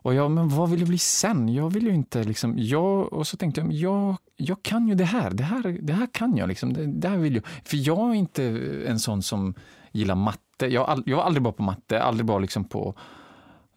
Och 0.01 0.13
jag, 0.13 0.31
men 0.31 0.49
vad 0.49 0.69
vill 0.69 0.79
jag 0.79 0.89
bli 0.89 0.97
sen? 0.97 1.49
Jag 1.53 1.69
vill 1.73 1.83
ju 1.83 1.93
inte 1.93 2.23
liksom, 2.23 2.53
jag, 2.57 3.13
och 3.13 3.27
så 3.27 3.37
tänkte 3.37 3.61
jag, 3.61 3.71
jag, 3.71 4.15
jag 4.35 4.63
kan 4.63 4.87
ju 4.87 4.95
det 4.95 5.03
här, 5.03 5.31
det 5.31 5.43
här, 5.43 5.77
det 5.81 5.93
här 5.93 6.07
kan 6.11 6.37
jag 6.37 6.49
liksom, 6.49 6.73
det, 6.73 6.85
det 6.85 7.07
här 7.07 7.17
vill 7.17 7.35
jag. 7.35 7.43
För 7.63 7.87
jag 7.87 8.09
är 8.09 8.13
inte 8.13 8.43
en 8.87 8.99
sån 8.99 9.23
som 9.23 9.53
gillar 9.91 10.15
matte. 10.15 10.67
Jag, 10.67 11.03
jag 11.05 11.17
var 11.17 11.23
aldrig 11.23 11.43
bra 11.43 11.51
på 11.51 11.63
matte, 11.63 12.03
aldrig 12.03 12.25
bra 12.25 12.39
liksom 12.39 12.63
på 12.63 12.95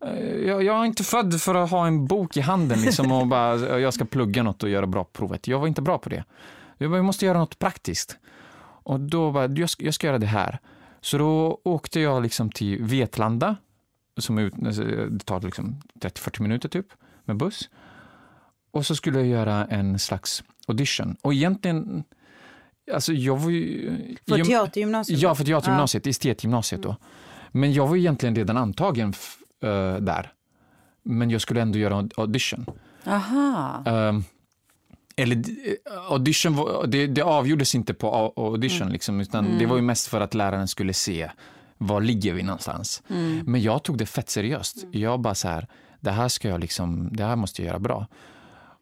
eh, 0.06 0.36
jag, 0.46 0.62
jag 0.62 0.80
är 0.80 0.84
inte 0.84 1.04
född 1.04 1.40
för 1.40 1.54
att 1.54 1.70
ha 1.70 1.86
en 1.86 2.06
bok 2.06 2.36
i 2.36 2.40
handen 2.40 2.80
liksom 2.80 3.12
och 3.12 3.26
bara, 3.26 3.80
jag 3.80 3.94
ska 3.94 4.04
plugga 4.04 4.42
något 4.42 4.62
och 4.62 4.68
göra 4.68 4.86
bra 4.86 5.04
provet. 5.04 5.48
Jag 5.48 5.58
var 5.58 5.66
inte 5.66 5.82
bra 5.82 5.98
på 5.98 6.08
det. 6.08 6.24
Jag, 6.78 6.90
bara, 6.90 6.96
jag 6.96 7.04
måste 7.04 7.26
göra 7.26 7.38
något 7.38 7.58
praktiskt. 7.58 8.18
Och 8.84 9.00
då 9.00 9.30
bara, 9.30 9.46
jag 9.46 9.70
ska, 9.70 9.84
jag 9.84 9.94
ska 9.94 10.06
göra 10.06 10.18
det 10.18 10.26
här. 10.26 10.58
Så 11.00 11.18
då 11.18 11.60
åkte 11.64 12.00
jag 12.00 12.22
liksom 12.22 12.50
till 12.50 12.82
Vetlanda, 12.82 13.56
som 14.16 14.38
ut, 14.38 14.54
det 14.56 15.24
tar 15.24 15.40
liksom 15.40 15.80
30-40 16.00 16.42
minuter 16.42 16.68
typ, 16.68 16.86
med 17.24 17.36
buss. 17.36 17.68
Och 18.70 18.86
så 18.86 18.96
skulle 18.96 19.18
jag 19.18 19.26
göra 19.26 19.64
en 19.64 19.98
slags 19.98 20.44
audition. 20.66 21.16
Och 21.22 21.34
egentligen 21.34 22.04
Alltså 22.92 23.12
jag 23.12 23.36
var 23.36 23.50
ju... 23.50 23.96
För 24.28 24.44
teatergymnasiet? 24.44 25.20
Ja, 25.20 25.34
för 25.34 25.44
teatergymnasiet, 25.44 26.06
ja. 26.06 26.10
estetgymnasiet 26.10 26.82
då. 26.82 26.96
Men 27.50 27.72
jag 27.72 27.86
var 27.86 27.96
egentligen 27.96 28.34
redan 28.34 28.56
antagen 28.56 29.14
uh, 29.64 29.96
där. 29.96 30.32
Men 31.02 31.30
jag 31.30 31.40
skulle 31.40 31.62
ändå 31.62 31.78
göra 31.78 32.08
audition. 32.16 32.66
Aha. 33.06 33.82
Uh, 33.86 34.20
eller 35.16 35.36
eh, 35.36 36.10
audition, 36.10 36.54
var, 36.54 36.86
det, 36.86 37.06
det 37.06 37.22
avgjordes 37.22 37.74
inte 37.74 37.94
på 37.94 38.32
audition, 38.36 38.82
mm. 38.82 38.92
liksom, 38.92 39.20
utan 39.20 39.46
mm. 39.46 39.58
det 39.58 39.66
var 39.66 39.76
ju 39.76 39.82
mest 39.82 40.06
för 40.06 40.20
att 40.20 40.34
läraren 40.34 40.68
skulle 40.68 40.92
se 40.92 41.30
var 41.86 42.00
ligger 42.00 42.32
vi 42.34 42.42
någonstans. 42.42 43.02
Mm. 43.10 43.42
Men 43.46 43.62
jag 43.62 43.82
tog 43.82 43.98
det 43.98 44.06
fett 44.06 44.30
seriöst. 44.30 44.82
Mm. 44.82 45.00
Jag 45.00 45.20
bara 45.20 45.34
så 45.34 45.48
här, 45.48 45.66
det 46.00 46.10
här 46.10 46.28
ska 46.28 46.48
jag 46.48 46.60
liksom, 46.60 47.08
det 47.12 47.24
här 47.24 47.36
måste 47.36 47.62
jag 47.62 47.66
göra 47.66 47.78
bra. 47.78 48.06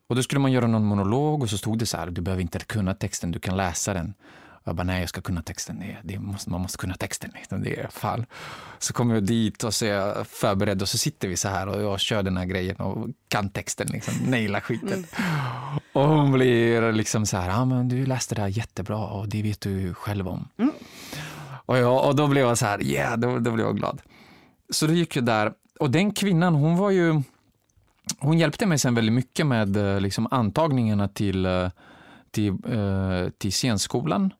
Och 0.06 0.16
då 0.16 0.22
skulle 0.22 0.38
man 0.38 0.52
göra 0.52 0.66
någon 0.66 0.84
monolog 0.84 1.42
och 1.42 1.50
så 1.50 1.58
stod 1.58 1.78
det 1.78 1.86
så 1.86 1.96
här, 1.96 2.10
du 2.10 2.20
behöver 2.20 2.42
inte 2.42 2.58
kunna 2.58 2.94
texten, 2.94 3.32
du 3.32 3.40
kan 3.40 3.56
läsa 3.56 3.94
den. 3.94 4.14
Och 4.62 4.68
jag 4.68 4.76
bara, 4.76 4.82
nej 4.82 5.00
jag 5.00 5.08
ska 5.08 5.20
kunna 5.20 5.42
texten, 5.42 5.78
det, 5.80 5.96
det 6.02 6.18
måste, 6.18 6.50
man 6.50 6.60
måste 6.60 6.78
kunna 6.78 6.94
texten. 6.94 7.32
Det 7.50 7.80
är 7.80 7.88
fall. 7.88 8.26
Så 8.78 8.92
kommer 8.92 9.14
jag 9.14 9.24
dit 9.24 9.64
och 9.64 9.74
så 9.74 9.84
är 9.84 9.92
jag 9.92 10.26
förberedd 10.26 10.82
och 10.82 10.88
så 10.88 10.98
sitter 10.98 11.28
vi 11.28 11.36
så 11.36 11.48
här 11.48 11.68
och 11.68 11.82
jag 11.82 12.00
kör 12.00 12.22
den 12.22 12.36
här 12.36 12.44
grejen 12.44 12.76
och 12.76 13.08
kan 13.28 13.50
texten, 13.50 13.86
liksom, 13.86 14.14
naila 14.26 14.60
skiten. 14.60 14.92
Mm. 14.92 15.80
Och 15.92 16.08
hon 16.08 16.32
blir 16.32 16.92
liksom 16.92 17.26
så 17.26 17.36
här, 17.36 17.50
ja 17.50 17.64
men 17.64 17.88
du 17.88 18.06
läste 18.06 18.34
det 18.34 18.40
här 18.40 18.48
jättebra 18.48 18.98
och 18.98 19.28
det 19.28 19.42
vet 19.42 19.60
du 19.60 19.94
själv 19.94 20.28
om. 20.28 20.48
Mm. 20.56 20.72
Och, 21.72 21.78
jag, 21.78 22.08
och 22.08 22.16
då 22.16 22.28
blev 22.28 22.46
jag 22.46 22.58
så 22.58 22.66
här, 22.66 22.82
yeah, 22.82 23.18
då, 23.18 23.38
då 23.38 23.50
blev 23.50 23.66
jag 23.66 23.76
glad. 23.76 24.02
Så 24.70 24.86
då 24.86 24.92
gick 24.92 25.16
jag 25.16 25.24
där 25.24 25.52
och 25.80 25.90
den 25.90 26.12
kvinnan, 26.12 26.54
hon 26.54 26.76
var 26.76 26.90
ju 26.90 27.22
hon 28.18 28.38
hjälpte 28.38 28.66
mig 28.66 28.78
sen 28.78 28.94
väldigt 28.94 29.12
mycket 29.12 29.46
med 29.46 29.76
eh, 29.76 30.00
liksom, 30.00 30.28
antagningarna 30.30 31.08
till, 31.08 31.46
eh, 31.46 31.68
till, 32.30 32.48
eh, 32.48 33.28
till 33.38 33.52
scenskolan. 33.52 34.34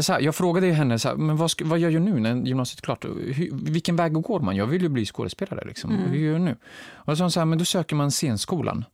Så 0.00 0.12
här, 0.12 0.20
jag 0.20 0.34
frågade 0.34 0.66
henne, 0.66 0.98
så 0.98 1.08
här, 1.08 1.16
men 1.16 1.36
vad, 1.36 1.50
ska, 1.50 1.64
vad 1.64 1.78
gör 1.78 1.90
jag 1.90 2.02
nu 2.02 2.20
när 2.20 2.34
gymnasiet 2.46 2.78
är 2.78 2.82
klart? 2.84 3.04
Hur, 3.04 3.50
vilken 3.52 3.96
väg 3.96 4.12
går 4.12 4.40
man? 4.40 4.56
Jag 4.56 4.66
vill 4.66 4.82
ju 4.82 4.88
bli 4.88 5.06
skådespelare. 5.06 5.64
Liksom. 5.64 5.90
Hur 5.90 6.18
gör 6.18 6.32
jag 6.32 6.40
nu? 6.40 6.56
Och 6.92 7.06
då 7.06 7.16
sa 7.16 7.24
hon 7.24 7.30
så 7.30 7.40
här, 7.40 7.44
men 7.44 7.58
då 7.58 7.64
söker 7.64 7.96
man 7.96 8.10
scenskolan. 8.10 8.84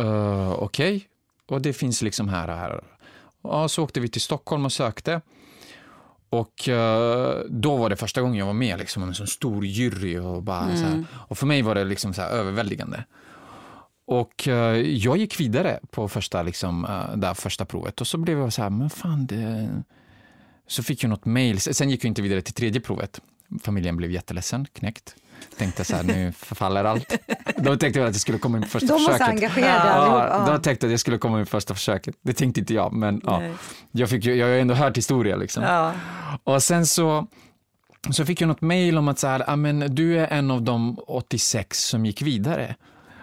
Uh, 0.00 0.52
Okej, 0.52 0.96
okay. 0.96 1.08
och 1.46 1.62
det 1.62 1.72
finns 1.72 2.02
liksom 2.02 2.28
här 2.28 2.48
och 2.48 2.56
här. 2.56 2.84
Ja, 3.42 3.68
så 3.68 3.82
åkte 3.82 4.00
vi 4.00 4.08
till 4.08 4.20
Stockholm 4.20 4.64
och 4.64 4.72
sökte. 4.72 5.20
Och 6.34 6.68
uh, 6.68 7.50
då 7.50 7.76
var 7.76 7.90
det 7.90 7.96
första 7.96 8.20
gången 8.20 8.38
jag 8.38 8.46
var 8.46 8.52
med 8.52 8.78
liksom, 8.78 9.00
med 9.00 9.08
en 9.08 9.14
sån 9.14 9.26
stor 9.26 9.66
jury. 9.66 10.18
Och, 10.18 10.42
bara, 10.42 10.62
mm. 10.62 10.82
här, 10.82 11.04
och 11.12 11.38
för 11.38 11.46
mig 11.46 11.62
var 11.62 11.74
det 11.74 11.84
liksom 11.84 12.14
så 12.14 12.22
här 12.22 12.30
överväldigande. 12.30 13.04
Och 14.06 14.48
uh, 14.48 14.54
jag 14.78 15.16
gick 15.16 15.40
vidare 15.40 15.80
på 15.90 16.08
första, 16.08 16.42
liksom, 16.42 16.84
uh, 16.84 17.16
där 17.16 17.34
första 17.34 17.64
provet 17.64 18.00
och 18.00 18.06
så 18.06 18.18
blev 18.18 18.38
jag 18.38 18.52
så 18.52 18.62
här, 18.62 18.70
men 18.70 18.90
fan 18.90 19.26
det... 19.26 19.68
Så 20.66 20.82
fick 20.82 21.02
jag 21.02 21.10
något 21.10 21.24
mail, 21.24 21.60
sen 21.60 21.90
gick 21.90 22.04
jag 22.04 22.10
inte 22.10 22.22
vidare 22.22 22.42
till 22.42 22.54
tredje 22.54 22.80
provet. 22.80 23.20
Familjen 23.62 23.96
blev 23.96 24.10
jätteledsen, 24.10 24.66
knäckt. 24.72 25.16
Tänkte 25.56 25.84
så 25.84 25.96
här, 25.96 26.02
nu 26.02 26.32
förfaller 26.32 26.84
allt. 26.84 27.14
Då 27.56 27.76
tänkte 27.76 28.00
jag 28.00 28.08
att 28.08 28.14
jag 28.14 28.20
skulle 28.20 28.38
komma 28.38 28.56
in 28.56 28.62
på 28.62 28.68
första 28.68 28.86
De 28.86 28.98
försöket. 28.98 29.18
De 29.18 29.24
var 29.24 29.30
engagerade 29.30 29.88
ja, 29.88 30.44
Då 30.46 30.58
tänkte 30.58 30.86
jag 30.86 30.88
att 30.88 30.92
jag 30.92 31.00
skulle 31.00 31.18
komma 31.18 31.38
in 31.38 31.44
på 31.44 31.50
första 31.50 31.74
försöket. 31.74 32.14
Det 32.22 32.32
tänkte 32.32 32.60
inte 32.60 32.74
jag, 32.74 32.92
men 32.92 33.20
ja. 33.24 33.42
jag, 33.92 34.08
fick, 34.08 34.24
jag 34.24 34.46
har 34.46 34.54
ändå 34.54 34.74
hört 34.74 34.96
historia 34.96 35.36
liksom. 35.36 35.62
Ja. 35.62 35.92
Och 36.44 36.62
sen 36.62 36.86
så 36.86 37.26
så 38.10 38.24
fick 38.24 38.40
jag 38.40 38.48
något 38.48 38.60
mail 38.60 38.98
om 38.98 39.08
att 39.08 39.18
så 39.18 39.26
här, 39.26 39.56
men 39.56 39.94
du 39.94 40.18
är 40.18 40.26
en 40.26 40.50
av 40.50 40.62
de 40.62 40.98
86 41.06 41.84
som 41.84 42.06
gick 42.06 42.22
vidare. 42.22 42.74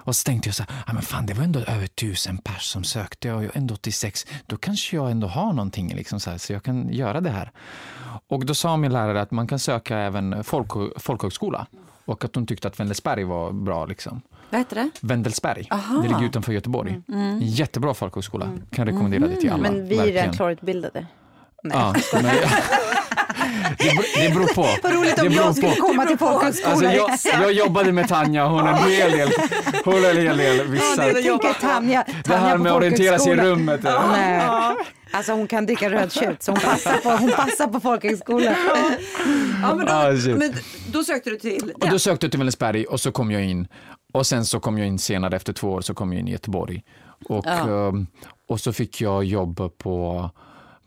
Och 0.04 0.16
så 0.16 0.24
tänkte 0.24 0.48
jag 0.50 0.56
så 0.56 0.64
här, 0.64 0.94
men 0.94 1.04
fan 1.04 1.26
det 1.26 1.34
var 1.34 1.44
ändå 1.44 1.60
över 1.60 1.88
tusen 1.88 2.38
pers 2.38 2.64
som 2.64 2.84
sökte 2.84 3.34
och 3.34 3.44
jag 3.44 3.56
är 3.56 3.58
ändå 3.58 3.74
86, 3.74 4.28
då 4.46 4.58
kanske 4.58 4.96
jag 4.96 5.12
ändå 5.12 5.28
har 5.28 5.54
någonting 5.54 5.96
liksom 5.96 6.20
så, 6.20 6.30
här, 6.30 6.38
så 6.38 6.54
jag 6.54 6.64
kan 6.64 6.94
göra 6.94 7.22
det 7.22 7.30
här. 7.30 7.52
Och 8.28 8.46
då 8.46 8.56
sa 8.56 8.78
min 8.78 8.94
lärare 8.94 9.22
att 9.22 9.32
man 9.32 9.48
kan 9.48 9.60
söka 9.60 9.98
även 9.98 10.44
folk, 10.44 10.68
folkhögskola 10.98 11.68
och 12.06 12.26
att 12.26 12.36
hon 12.36 12.46
tyckte 12.46 12.68
att 12.68 12.80
Wendelsberg 12.80 13.24
var 13.24 13.52
bra. 13.52 13.86
Liksom. 13.86 14.22
Vad 14.50 14.60
heter 14.60 14.76
det? 14.76 14.90
Wendelsberg. 15.02 15.68
Det 16.02 16.08
ligger 16.08 16.24
utanför 16.24 16.54
Göteborg. 16.54 17.02
Mm. 17.08 17.40
Jättebra 17.42 17.94
folkhögskola. 17.94 18.50
Kan 18.72 18.86
rekommendera 18.86 19.28
det 19.28 19.36
till 19.36 19.52
alla. 19.52 19.72
Men 19.72 19.88
vi 19.88 19.98
är 19.98 20.06
redan 20.06 20.34
klarutbildade. 20.34 21.06
Nej. 21.64 21.78
Ja, 21.78 21.96
men, 22.14 22.26
det, 23.78 24.28
det 24.28 24.34
beror 24.34 24.48
på. 24.48 24.62
Vad 24.84 24.94
roligt 24.94 25.20
om 25.20 25.32
jag 25.32 25.56
skulle 25.56 25.76
på. 25.76 25.88
komma 25.88 26.06
till 26.06 26.18
folkhögskolan. 26.18 26.74
Alltså 26.74 27.30
jag, 27.30 27.42
jag 27.44 27.54
jobbade 27.54 27.92
med 27.92 28.08
Tanja, 28.08 28.46
hon 28.46 28.60
har 28.60 28.70
en 28.70 28.92
hel 28.92 29.12
del, 29.12 29.30
hon 29.86 30.06
en 30.06 30.18
hel 30.18 30.38
del 30.38 30.68
vissa. 30.68 31.08
Ja, 31.08 31.40
det, 31.42 31.54
Tanja, 31.54 31.54
Tanja 31.62 32.06
det 32.26 32.36
här 32.36 32.58
med 32.58 32.72
att 32.72 32.78
orientera 32.78 33.20
sig 33.20 33.32
i 33.32 33.36
rummet. 33.36 33.82
Ja. 33.84 34.12
Nej. 34.12 34.42
Alltså 35.14 35.32
hon 35.32 35.48
kan 35.48 35.66
dricka 35.66 35.90
rödtjut 35.90 36.44
så 36.44 36.52
hon 36.52 36.60
passar 36.60 36.98
på, 36.98 37.10
hon 37.10 37.32
passar 37.32 37.68
på 37.68 37.80
folkhögskolan. 37.80 38.56
Ja, 39.62 39.76
men, 39.76 39.86
då, 39.86 39.94
ah, 39.94 40.12
men 40.38 40.54
då 40.94 41.04
sökte 41.04 41.30
du 41.30 41.36
till? 41.36 41.74
Ja. 41.80 41.86
Och 41.86 41.92
då 41.92 42.00
sökte 42.00 42.26
jag 42.26 42.32
till 42.32 42.40
Vänersberg 42.40 42.86
och 42.86 43.00
så 43.00 43.12
kom 43.12 43.32
jag 43.32 43.46
in. 43.46 43.68
Och 44.14 44.28
sen 44.28 44.46
så 44.46 44.60
kom 44.60 44.78
jag 44.78 44.88
in 44.88 45.00
senare, 45.00 45.36
efter 45.36 45.54
två 45.54 45.72
år, 45.72 45.82
så 45.82 45.94
kom 45.94 46.14
jag 46.14 46.20
in 46.20 46.28
i 46.28 46.32
Göteborg. 46.32 46.84
Och, 47.30 47.46
ja. 47.46 47.88
Ehm, 47.88 48.08
och 48.48 48.60
så 48.60 48.74
fick 48.74 49.02
jag 49.02 49.24
jobb 49.24 49.78
på, 49.78 50.30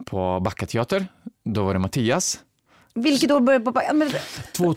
på 0.07 0.41
Backa 0.41 0.67
Teater. 0.67 1.07
Då 1.45 1.65
var 1.65 1.73
det 1.73 1.79
Mattias. 1.79 2.41
Vilket 2.95 3.31
år 3.31 3.41
började 3.41 3.65
på 3.65 3.83
men... 3.95 4.11
Två, 4.53 4.75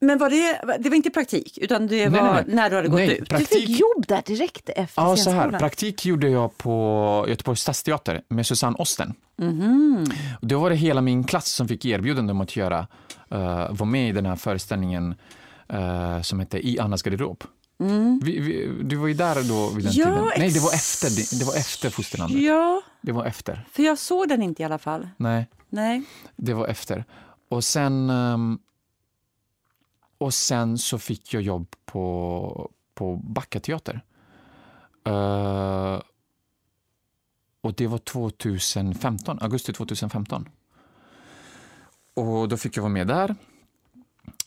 men 0.00 0.18
var 0.18 0.30
det, 0.30 0.78
det 0.78 0.88
var 0.88 0.96
inte 0.96 1.10
praktik, 1.10 1.58
utan 1.58 1.86
det 1.86 2.08
var 2.08 2.22
nej, 2.22 2.44
nej. 2.46 2.54
när 2.54 2.70
du 2.70 2.76
hade 2.76 2.88
gått 2.88 2.98
nej, 2.98 3.18
ut? 3.18 3.28
Praktik... 3.28 3.50
Du 3.50 3.56
fick 3.56 3.68
jobb 3.68 4.06
där 4.08 4.22
direkt 4.26 4.68
efter 4.68 5.02
ja, 5.02 5.16
så 5.16 5.30
här, 5.30 5.58
Praktik 5.58 6.06
gjorde 6.06 6.28
jag 6.28 6.58
på 6.58 7.26
Göteborgs 7.28 7.60
stadsteater 7.60 8.22
med 8.28 8.46
Susanne 8.46 8.76
Osten. 8.78 9.14
Mm. 9.40 10.04
Då 10.40 10.60
var 10.60 10.70
det 10.70 10.76
hela 10.76 11.00
min 11.00 11.24
klass 11.24 11.48
som 11.48 11.68
fick 11.68 11.84
erbjudande 11.84 12.32
om 12.32 12.40
att 12.40 12.56
göra, 12.56 12.86
uh, 13.32 13.38
vara 13.70 13.84
med 13.84 14.08
i 14.08 14.12
den 14.12 14.26
här 14.26 14.36
föreställningen 14.36 15.14
uh, 15.72 16.22
som 16.22 16.40
hette 16.40 16.68
I 16.68 16.78
Annas 16.78 17.02
garderob. 17.02 17.44
Mm. 17.80 18.20
Vi, 18.24 18.40
vi, 18.40 18.70
du 18.82 18.96
var 18.96 19.06
ju 19.06 19.14
där 19.14 19.48
då 19.48 19.70
vid 19.76 19.84
den 19.84 19.92
ja, 19.92 20.04
tiden. 20.04 20.30
Nej, 20.38 20.50
det 20.50 20.60
var 20.60 20.74
efter, 20.74 21.38
det 21.38 21.44
var 21.44 21.56
efter 21.56 21.90
fosterlandet. 21.90 22.42
Ja, 22.42 22.82
det 23.00 23.12
var 23.12 23.24
efter. 23.24 23.66
För 23.72 23.82
jag 23.82 23.98
såg 23.98 24.28
den 24.28 24.42
inte 24.42 24.62
i 24.62 24.64
alla 24.64 24.78
fall. 24.78 25.08
Nej, 25.16 25.46
Nej. 25.76 26.02
det 26.36 26.54
var 26.54 26.66
efter. 26.66 27.04
Och 27.48 27.64
sen, 27.64 28.10
um, 28.10 28.58
och 30.18 30.34
sen 30.34 30.78
så 30.78 30.98
fick 30.98 31.34
jag 31.34 31.42
jobb 31.42 31.74
på, 31.84 32.70
på 32.94 33.16
Backa 33.16 33.60
teater. 33.60 34.00
Uh, 35.08 36.00
och 37.60 37.74
det 37.74 37.86
var 37.86 37.98
2015, 37.98 39.38
augusti 39.40 39.72
2015. 39.72 40.48
Och 42.14 42.48
då 42.48 42.56
fick 42.56 42.76
jag 42.76 42.82
vara 42.82 42.92
med 42.92 43.06
där. 43.06 43.34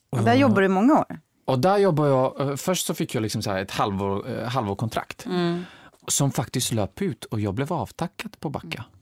Och 0.09 0.23
där 0.23 0.35
jobbade 0.35 0.61
du 0.61 0.65
i 0.65 0.69
många 0.69 0.99
år? 0.99 1.19
Och 1.45 1.59
där 1.59 1.77
jobbade 1.77 2.09
jag, 2.09 2.41
uh, 2.41 2.55
först 2.55 2.85
så 2.85 2.93
fick 2.93 3.15
jag 3.15 3.21
liksom 3.21 3.41
så 3.41 3.51
ett 3.51 3.71
halvår, 3.71 4.29
uh, 4.29 4.43
halvårkontrakt. 4.43 5.25
Mm. 5.25 5.63
Som 6.07 6.31
faktiskt 6.31 6.71
löp 6.71 7.01
ut 7.01 7.25
och 7.25 7.39
jag 7.39 7.53
blev 7.53 7.73
avtackad 7.73 8.39
på 8.39 8.49
Backa. 8.49 8.67
Mm. 8.67 8.98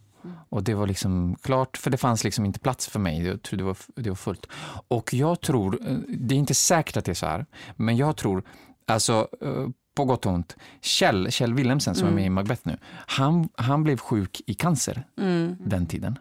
Och 0.50 0.64
det 0.64 0.74
var 0.74 0.88
liksom 0.88 1.36
klart, 1.42 1.78
för 1.78 1.90
det 1.90 1.98
fanns 1.98 2.24
liksom 2.24 2.46
inte 2.46 2.60
plats 2.60 2.88
för 2.88 3.00
mig. 3.00 3.28
Jag 3.28 3.42
tror 3.42 3.58
det 3.58 3.64
var, 3.64 3.78
det 3.96 4.10
var 4.10 4.16
fullt. 4.16 4.46
Och 4.88 5.14
jag 5.14 5.42
tror, 5.42 5.80
eh, 5.88 5.98
det 6.08 6.36
är 6.36 6.40
inte 6.40 6.54
säkert 6.54 6.98
att 6.98 7.06
det 7.06 7.12
är 7.12 7.16
så 7.16 7.26
här, 7.26 7.46
men 7.76 7.98
jag 7.98 8.18
tror, 8.18 8.44
alltså 8.86 9.28
eh, 9.42 9.68
på 9.96 10.06
gott 10.06 10.26
och 10.26 10.32
ont, 10.32 10.56
Kjell, 10.82 11.32
Kjell 11.32 11.54
Wilhelmsen 11.54 11.96
som 11.96 12.08
mm. 12.08 12.14
är 12.14 12.22
med 12.22 12.26
i 12.26 12.30
Macbeth 12.30 12.62
nu, 12.64 12.78
han, 12.94 13.50
han 13.56 13.84
blev 13.84 13.98
sjuk 13.98 14.42
i 14.46 14.54
cancer 14.54 15.04
mm. 15.18 15.56
den 15.60 15.86
tiden. 15.88 16.20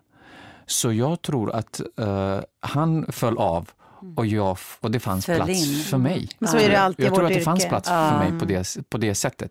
Så 0.66 0.92
jag 0.92 1.22
tror 1.22 1.50
att 1.50 1.80
uh, 2.00 2.40
han 2.60 3.06
föll 3.12 3.38
av 3.38 3.70
och, 4.14 4.26
jag, 4.26 4.58
och 4.80 4.90
det 4.90 5.00
fanns 5.00 5.26
Föll 5.26 5.36
plats 5.36 5.50
in. 5.50 5.82
för 5.84 5.98
mig. 5.98 6.28
Men 6.38 6.48
så 6.48 6.58
är 6.58 6.68
det 6.68 6.80
alltid 6.80 7.06
jag 7.06 7.14
tror 7.14 7.24
att 7.24 7.30
det 7.30 7.34
yrke. 7.34 7.44
fanns 7.44 7.68
plats 7.68 7.88
för 7.88 8.18
mig 8.18 8.38
på 8.38 8.44
det, 8.44 8.90
på 8.90 8.98
det 8.98 9.14
sättet. 9.14 9.50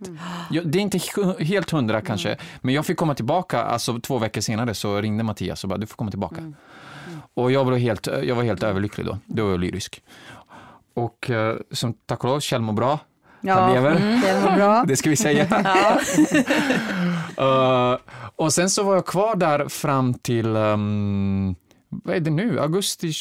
Jag, 0.50 0.68
det 0.68 0.78
är 0.78 0.82
inte 0.82 1.00
helt 1.40 1.72
hundra 1.72 2.02
kanske, 2.02 2.38
men 2.62 2.76
jag 2.76 2.86
fick 2.86 2.98
komma 2.98 3.16
tillbaka, 3.16 3.64
alltså 3.64 4.00
två 4.00 4.18
veckor 4.18 4.42
senare 4.42 4.74
så 4.74 5.02
ringde 5.02 5.24
Mattias 5.24 5.64
och 5.64 5.70
bara, 5.70 5.78
du 5.78 5.88
får 5.88 5.96
komma 5.96 6.12
tillbaka. 6.12 6.38
Mm. 6.38 6.56
Och 7.34 7.52
jag 7.52 7.66
var, 7.66 7.78
helt, 7.78 8.08
jag 8.24 8.36
var 8.36 8.44
helt 8.44 8.64
överlycklig 8.64 9.06
då, 9.06 9.18
då 9.26 9.44
var 9.44 9.52
jag 9.52 9.60
lyrisk. 9.60 10.02
Och 10.94 11.30
uh, 11.30 11.54
som 11.72 11.94
tack 11.94 12.24
och 12.24 12.30
lov, 12.30 12.40
Kjell 12.40 12.62
mår 12.62 12.74
bra. 12.74 13.00
Ja, 13.42 13.54
Han 13.54 13.74
lever. 13.74 13.96
Mm, 13.96 14.56
bra. 14.56 14.84
det 14.88 14.96
ska 14.96 15.10
vi 15.10 15.16
säga. 15.16 15.44
uh, 17.40 17.98
och 18.36 18.54
sen 18.54 18.70
så 18.70 18.84
var 18.84 18.96
jag 18.96 19.06
kvar 19.06 19.36
där 19.36 19.70
fram 19.70 20.14
till 20.14 20.56
um, 20.56 21.56
vad 21.90 22.16
är 22.16 22.20
det 22.20 22.30
nu, 22.30 22.60
augusti 22.60 23.14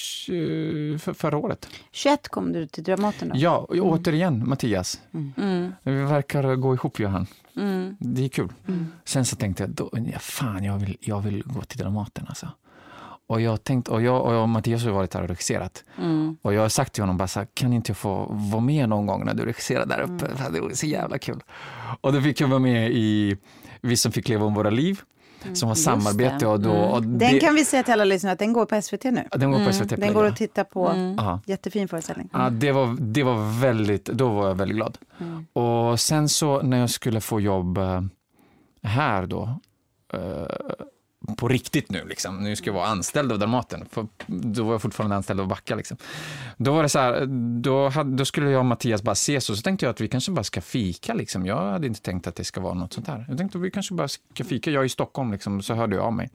för, 0.98 1.12
förra 1.12 1.36
året. 1.36 1.68
21 1.92 2.28
kom 2.28 2.52
du 2.52 2.66
till 2.66 2.84
Dramaten 2.84 3.28
då? 3.28 3.34
Ja, 3.38 3.56
och 3.56 3.74
mm. 3.74 3.88
återigen 3.88 4.48
Mattias. 4.48 5.00
Mm. 5.14 5.32
mm. 5.36 5.72
Vi 5.82 5.92
verkar 5.92 6.54
gå 6.56 6.74
ihop 6.74 7.00
Johan. 7.00 7.26
Mm. 7.56 7.96
Det 8.00 8.24
är 8.24 8.28
kul. 8.28 8.52
Mm. 8.68 8.86
Sen 9.04 9.24
så 9.24 9.36
tänkte 9.36 9.62
jag, 9.62 9.70
då, 9.70 9.90
fan 10.20 10.64
jag 10.64 10.78
vill, 10.78 10.96
jag 11.00 11.20
vill 11.20 11.42
gå 11.46 11.62
till 11.62 11.78
Dramaten 11.78 12.24
alltså. 12.28 12.48
Och 13.26 13.40
jag, 13.40 13.64
tänkt, 13.64 13.88
och 13.88 14.02
jag, 14.02 14.22
och 14.22 14.34
jag 14.34 14.42
och 14.42 14.48
Mattias 14.48 14.84
har 14.84 14.90
varit 14.90 15.10
där 15.10 15.22
och 15.22 15.28
regisserat. 15.28 15.84
Mm. 15.98 16.36
Och 16.42 16.54
jag 16.54 16.60
har 16.60 16.68
sagt 16.68 16.92
till 16.92 17.02
honom, 17.02 17.16
bara 17.16 17.28
så 17.28 17.40
här, 17.40 17.48
kan 17.54 17.72
inte 17.72 17.90
jag 17.90 17.96
få 17.96 18.26
vara 18.30 18.60
med 18.60 18.88
någon 18.88 19.06
gång 19.06 19.24
när 19.24 19.34
du 19.34 19.44
regisserar 19.44 19.86
där 19.86 20.00
uppe? 20.00 20.26
Mm. 20.26 20.52
Det 20.52 20.60
var 20.60 20.70
så 20.70 20.86
jävla 20.86 21.18
kul. 21.18 21.40
Och 22.00 22.12
då 22.12 22.20
fick 22.20 22.40
jag 22.40 22.48
vara 22.48 22.58
med 22.58 22.90
i 22.92 23.36
Vi 23.80 23.96
som 23.96 24.12
fick 24.12 24.28
leva 24.28 24.46
om 24.46 24.54
våra 24.54 24.70
liv. 24.70 25.00
Mm. 25.44 25.56
som 25.56 25.68
var 25.68 25.76
samarbete. 25.76 26.46
Och 26.46 26.60
då, 26.60 26.70
mm. 26.70 26.90
och 26.90 27.02
det, 27.02 27.30
den 27.30 27.40
kan 27.40 27.54
vi 27.54 27.64
säga 27.64 27.82
till 27.82 27.92
alla 27.92 28.04
lyssnare 28.04 28.32
att 28.32 28.38
den 28.38 28.52
går 28.52 28.66
på 28.66 28.82
SVT 28.82 29.04
nu. 29.04 29.28
Den 29.30 29.52
går 29.52 29.66
på 29.66 29.72
SVT 29.72 29.92
mm. 29.92 30.00
Den 30.00 30.14
går 30.14 30.24
att 30.24 30.36
titta 30.36 30.64
på. 30.64 30.88
Mm. 30.88 31.38
Jättefin 31.46 31.88
föreställning. 31.88 32.28
Ja, 32.32 32.50
det, 32.50 32.72
var, 32.72 32.96
det 33.00 33.22
var 33.22 33.60
väldigt, 33.60 34.04
då 34.04 34.28
var 34.28 34.48
jag 34.48 34.54
väldigt 34.54 34.76
glad. 34.76 34.98
Mm. 35.20 35.46
Och 35.52 36.00
sen 36.00 36.28
så 36.28 36.62
när 36.62 36.78
jag 36.78 36.90
skulle 36.90 37.20
få 37.20 37.40
jobb 37.40 37.78
eh, 37.78 38.02
här 38.82 39.26
då, 39.26 39.58
eh, 40.12 40.46
på 41.36 41.48
riktigt 41.48 41.90
nu. 41.90 42.04
Liksom. 42.04 42.44
Nu 42.44 42.56
ska 42.56 42.66
jag 42.66 42.74
vara 42.74 42.86
anställd 42.86 43.32
av 43.32 43.38
Dramaten. 43.38 43.86
För 43.90 44.06
då 44.26 44.64
var 44.64 44.72
jag 44.72 44.82
fortfarande 44.82 45.16
anställd 45.16 45.40
av 45.40 45.48
Backa. 45.48 45.74
Liksom. 45.74 45.96
Då 46.56 46.72
var 46.72 46.82
det 46.82 46.88
så 46.88 46.98
här, 46.98 47.26
då, 47.60 47.88
hade, 47.88 48.16
då 48.16 48.24
skulle 48.24 48.50
jag 48.50 48.58
och 48.58 48.66
Mattias 48.66 49.02
bara 49.02 49.12
ses 49.12 49.50
och 49.50 49.56
så 49.56 49.62
tänkte 49.62 49.86
jag 49.86 49.90
att 49.90 50.00
vi 50.00 50.08
kanske 50.08 50.32
bara 50.32 50.44
ska 50.44 50.60
fika. 50.60 51.14
Liksom. 51.14 51.46
Jag 51.46 51.72
hade 51.72 51.86
inte 51.86 52.00
tänkt 52.00 52.26
att 52.26 52.36
det 52.36 52.44
ska 52.44 52.60
vara 52.60 52.74
något 52.74 52.92
sånt 52.92 53.06
här. 53.06 53.24
Jag 53.28 53.38
tänkte 53.38 53.58
att 53.58 53.64
vi 53.64 53.70
kanske 53.70 53.94
bara 53.94 54.08
ska 54.08 54.44
fika. 54.44 54.70
Jag 54.70 54.80
är 54.80 54.86
i 54.86 54.88
Stockholm, 54.88 55.32
liksom, 55.32 55.62
så 55.62 55.74
hörde 55.74 55.96
jag 55.96 56.04
av 56.04 56.12
mig. 56.12 56.30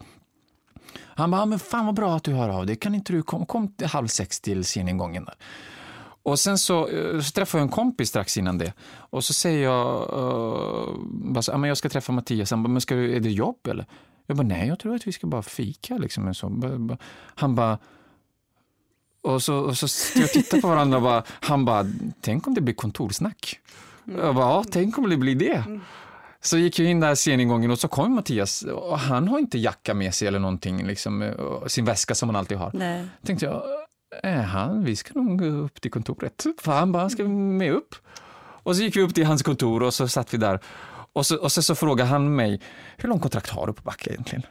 Han 1.19 1.31
bara, 1.31 1.45
men 1.45 1.59
fan 1.59 1.85
vad 1.85 1.95
bra 1.95 2.15
att 2.15 2.23
du 2.23 2.33
hör 2.33 2.49
av 2.49 2.65
dig. 2.65 2.75
Kan 2.75 2.95
inte 2.95 3.13
du 3.13 3.23
komma 3.23 3.45
kom 3.45 3.73
halv 3.85 4.07
sex 4.07 4.39
till 4.39 4.63
sceningången? 4.63 5.25
Där. 5.25 5.35
Och 6.29 6.39
sen 6.39 6.57
så, 6.57 6.87
eh, 6.87 7.21
så 7.21 7.31
träffade 7.31 7.61
jag 7.61 7.65
en 7.65 7.71
kompis 7.71 8.09
strax 8.09 8.37
innan 8.37 8.57
det. 8.57 8.73
Och 8.95 9.23
så 9.23 9.33
säger 9.33 9.63
jag, 9.63 10.01
uh, 10.01 10.95
bara 11.05 11.41
så, 11.41 11.65
jag 11.65 11.77
ska 11.77 11.89
träffa 11.89 12.11
Mattias. 12.11 12.51
Han 12.51 12.63
bara, 12.63 12.69
men 12.69 12.81
ska 12.81 12.95
du, 12.95 13.15
är 13.15 13.19
det 13.19 13.29
jobb 13.29 13.67
eller? 13.67 13.85
Jag 14.25 14.37
bara, 14.37 14.47
nej, 14.47 14.67
jag 14.67 14.79
tror 14.79 14.95
att 14.95 15.07
vi 15.07 15.11
ska 15.11 15.27
bara 15.27 15.41
fika. 15.41 15.97
Liksom, 15.97 16.33
så. 16.33 16.97
Han 17.35 17.55
bara... 17.55 17.77
Och 19.21 19.43
så, 19.43 19.55
och 19.55 19.77
så 19.77 19.87
jag 20.19 20.29
tittar 20.29 20.61
på 20.61 20.67
varandra 20.67 20.97
och 20.97 21.03
bara, 21.03 21.23
han 21.29 21.65
bara, 21.65 21.85
tänk 22.21 22.47
om 22.47 22.53
det 22.53 22.61
blir 22.61 22.73
kontorsnack. 22.73 23.59
Jag 24.05 24.35
bara, 24.35 24.49
ja, 24.49 24.63
tänk 24.71 24.97
om 24.97 25.09
det 25.09 25.17
blir 25.17 25.35
det. 25.35 25.79
Så 26.41 26.57
gick 26.57 26.79
jag 26.79 26.89
in 26.89 26.99
där 26.99 27.15
sceningången 27.15 27.71
och 27.71 27.79
så 27.79 27.87
kom 27.87 28.15
Mattias 28.15 28.61
och 28.61 28.99
han 28.99 29.27
har 29.27 29.39
inte 29.39 29.57
jacka 29.57 29.93
med 29.93 30.13
sig 30.13 30.27
eller 30.27 30.39
någonting, 30.39 30.87
liksom, 30.87 31.33
sin 31.67 31.85
väska 31.85 32.15
som 32.15 32.29
han 32.29 32.35
alltid 32.35 32.57
har. 32.57 32.71
Nej. 32.73 33.05
tänkte 33.25 33.45
jag, 33.45 33.63
han, 34.45 34.83
vi 34.83 34.95
ska 34.95 35.19
nog 35.19 35.39
gå 35.39 35.45
upp 35.45 35.81
till 35.81 35.91
kontoret. 35.91 36.45
För 36.61 36.71
han 36.71 36.91
bara, 36.91 37.09
ska 37.09 37.23
vi 37.23 37.29
med 37.29 37.71
upp? 37.73 37.95
Och 38.63 38.75
så 38.75 38.81
gick 38.83 38.95
vi 38.97 39.01
upp 39.01 39.15
till 39.15 39.25
hans 39.25 39.43
kontor 39.43 39.83
och 39.83 39.93
så 39.93 40.07
satt 40.07 40.33
vi 40.33 40.37
där. 40.37 40.59
Och 41.13 41.25
så, 41.25 41.37
och 41.37 41.51
så, 41.51 41.61
så 41.61 41.75
frågade 41.75 42.09
han 42.09 42.35
mig, 42.35 42.61
hur 42.97 43.09
lång 43.09 43.19
kontrakt 43.19 43.49
har 43.49 43.67
du 43.67 43.73
på 43.73 43.81
Backa 43.81 44.09
egentligen? 44.11 44.43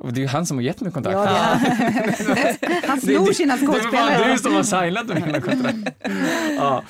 Och 0.00 0.12
det 0.12 0.20
är 0.20 0.22
ju 0.22 0.28
han 0.28 0.46
som 0.46 0.56
har 0.56 0.62
gett 0.62 0.80
mig 0.80 0.92
kontrakt. 0.92 1.16
Ja, 1.16 1.24
det 1.24 2.66
är 2.66 2.88
Han 2.88 3.00
snor 3.00 3.32
sina 3.32 3.56
Det 3.56 3.66
var 3.66 3.74
fan 3.74 3.82
skådespelare. 3.82 4.32
du 4.32 4.38
som 4.38 4.54
har 4.54 4.62
signat 4.62 5.08
mina 5.26 5.40
kontrakt. 5.40 5.78
ja. 6.58 6.82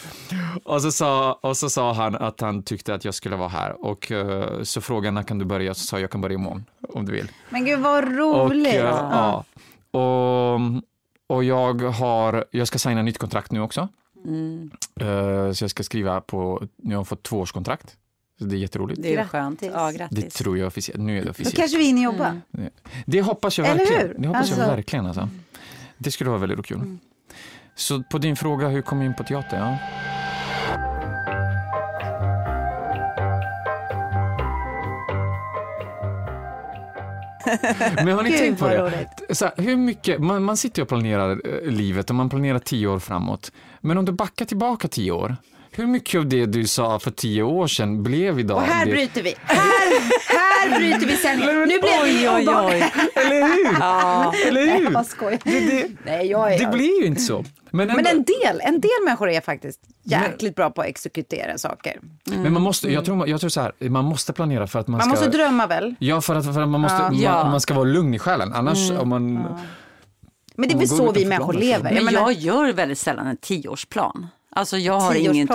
och, 0.64 0.82
så 0.82 0.92
sa, 0.92 1.32
och 1.42 1.56
så 1.56 1.70
sa 1.70 1.92
han 1.92 2.14
att 2.14 2.40
han 2.40 2.62
tyckte 2.62 2.94
att 2.94 3.04
jag 3.04 3.14
skulle 3.14 3.36
vara 3.36 3.48
här 3.48 3.84
och 3.84 4.12
eh, 4.12 4.62
så 4.62 4.80
frågade 4.80 5.10
när 5.14 5.22
kan 5.22 5.38
du 5.38 5.44
börja 5.44 5.70
och 5.70 5.76
så 5.76 5.86
sa 5.86 5.96
jag 5.96 6.02
jag 6.02 6.10
kan 6.10 6.20
börja 6.20 6.34
imorgon 6.34 6.64
om 6.88 7.06
du 7.06 7.12
vill. 7.12 7.30
Men 7.50 7.64
gud 7.64 7.80
vad 7.80 8.04
Och, 8.04 8.10
roligt. 8.10 8.66
eh, 8.74 8.74
Ja. 8.80 9.44
ja. 9.92 10.00
och, 10.00 10.60
och 11.32 11.44
jag 11.44 11.82
har, 11.82 12.44
jag 12.50 12.68
ska 12.68 12.78
signa 12.78 13.02
nytt 13.02 13.18
kontrakt 13.18 13.52
nu 13.52 13.60
också. 13.60 13.88
Mm. 14.24 14.70
Eh, 15.00 15.52
så 15.52 15.64
jag 15.64 15.70
ska 15.70 15.82
skriva 15.82 16.20
på, 16.20 16.62
nu 16.76 16.94
har 16.94 17.00
jag 17.00 17.08
fått 17.08 17.22
tvåårskontrakt. 17.22 17.96
Så 18.38 18.44
det 18.44 18.56
är 18.56 18.58
jätteroligt. 18.58 19.02
Det 19.02 19.14
är 19.16 19.24
skönt. 19.24 19.62
Ja, 19.62 19.86
Det 19.92 19.98
grattis. 19.98 20.34
tror 20.34 20.58
jag 20.58 20.66
officiellt, 20.66 21.00
nu 21.00 21.12
är 21.12 21.18
det 21.20 21.24
Då 21.24 21.30
officiellt. 21.30 21.56
kanske 21.56 21.78
vi 21.78 21.84
hinner 21.84 22.02
jobba. 22.02 22.36
Mm. 22.58 22.70
Det 23.06 23.22
hoppas 23.22 23.58
jag 23.58 23.66
Eller 23.66 23.78
verkligen. 23.78 24.06
hur? 24.08 24.14
Det 24.18 24.28
hoppas 24.28 24.50
jag 24.50 24.58
Alltså- 24.58 24.74
verkligen 24.76 25.06
alltså. 25.06 25.28
Det 25.98 26.10
skulle 26.10 26.30
vara 26.30 26.40
väldigt 26.40 26.66
kul. 26.66 26.76
Mm. 26.76 26.98
Så 27.74 28.02
på 28.02 28.18
din 28.18 28.36
fråga, 28.36 28.68
hur 28.68 28.82
kom 28.82 28.98
jag 29.02 29.06
in 29.06 29.14
på 29.14 29.24
teater? 29.24 29.58
Ja. 29.58 29.78
Men 37.94 38.08
har 38.08 38.22
ni 38.22 38.30
Gud, 38.30 38.38
tänkt 38.38 38.60
på 38.60 38.66
det? 38.68 39.34
Så 39.34 39.44
här, 39.44 39.54
hur 39.56 39.76
mycket, 39.76 40.18
man, 40.18 40.42
man 40.42 40.56
sitter 40.56 40.78
ju 40.78 40.82
och 40.82 40.88
planerar 40.88 41.30
eh, 41.30 41.70
livet 41.70 42.10
och 42.10 42.16
man 42.16 42.28
planerar 42.28 42.58
tio 42.58 42.86
år 42.86 42.98
framåt. 42.98 43.52
Men 43.80 43.98
om 43.98 44.04
du 44.04 44.12
backar 44.12 44.44
tillbaka 44.44 44.88
tio 44.88 45.12
år, 45.12 45.36
hur 45.74 45.86
mycket 45.86 46.18
av 46.18 46.26
det 46.26 46.46
du 46.46 46.66
sa 46.66 46.98
för 46.98 47.10
tio 47.10 47.42
år 47.42 47.66
sedan 47.66 48.02
blev 48.02 48.40
idag? 48.40 48.56
Och 48.56 48.62
här 48.62 48.86
det? 48.86 48.92
bryter 48.92 49.22
vi. 49.22 49.34
Här, 49.42 50.00
här 50.38 50.78
bryter 50.78 51.06
vi 51.06 51.16
sändningen. 51.16 51.54
Nu 51.58 51.64
blev 51.78 51.92
Oj, 52.02 52.12
vi 52.12 52.28
oj, 52.28 52.48
oj. 52.48 52.92
Eller 53.14 53.40
hur? 53.46 53.76
Ja. 53.80 54.32
Eller 54.46 54.66
Nej, 54.66 54.78
hur? 54.78 54.92
jag 54.92 55.06
skojar. 55.06 55.38
Det, 55.44 55.60
det, 55.60 55.88
Nej, 56.04 56.26
jag 56.26 56.54
är... 56.54 56.58
det 56.58 56.66
blir 56.66 57.00
ju 57.00 57.06
inte 57.06 57.20
så. 57.20 57.44
Men, 57.70 57.90
ändå, 57.90 58.02
Men 58.02 58.06
en 58.16 58.24
del, 58.24 58.60
en 58.64 58.80
del 58.80 58.90
människor 59.04 59.30
är 59.30 59.40
faktiskt 59.40 59.80
jäkligt 60.02 60.54
bra 60.54 60.70
på 60.70 60.80
att 60.80 60.86
exekutera 60.86 61.58
saker. 61.58 62.00
men 62.24 62.52
man 62.52 62.62
måste, 62.62 62.92
jag 62.92 63.04
tror, 63.04 63.28
jag 63.28 63.40
tror 63.40 63.50
så 63.50 63.60
här, 63.60 63.72
man 63.88 64.04
måste 64.04 64.32
planera 64.32 64.66
för 64.66 64.78
att 64.78 64.88
man, 64.88 64.98
Man 64.98 65.00
ska... 65.00 65.10
måste 65.10 65.28
drömma 65.38 65.66
väl? 65.66 65.94
Ja, 65.98 66.20
för 66.20 66.34
att, 66.34 66.44
för 66.54 66.62
att 66.62 66.68
man, 66.68 66.80
måste, 66.80 66.96
Ja. 66.96 67.02
man, 67.10 67.18
Ja. 67.20 67.50
man 67.50 67.60
ska 67.60 67.74
vara 67.74 67.84
lugn 67.84 68.14
i 68.14 68.18
själen. 68.18 68.52
Annars 68.52 68.90
om 68.90 69.08
man... 69.08 69.32
Men 70.54 70.68
det 70.68 70.72
är 70.74 70.76
Man 70.76 70.78
väl 70.78 70.88
så 70.88 71.12
vi 71.12 71.24
människor 71.26 71.52
lever. 71.52 72.00
Men 72.02 72.14
jag 72.14 72.32
gör 72.32 72.72
väldigt 72.72 72.98
sällan 72.98 73.26
en 73.26 73.36
tioårsplan. 73.36 74.26
Alltså 74.54 74.78
jag 74.78 75.00
har 75.00 75.14
ingen 75.14 75.48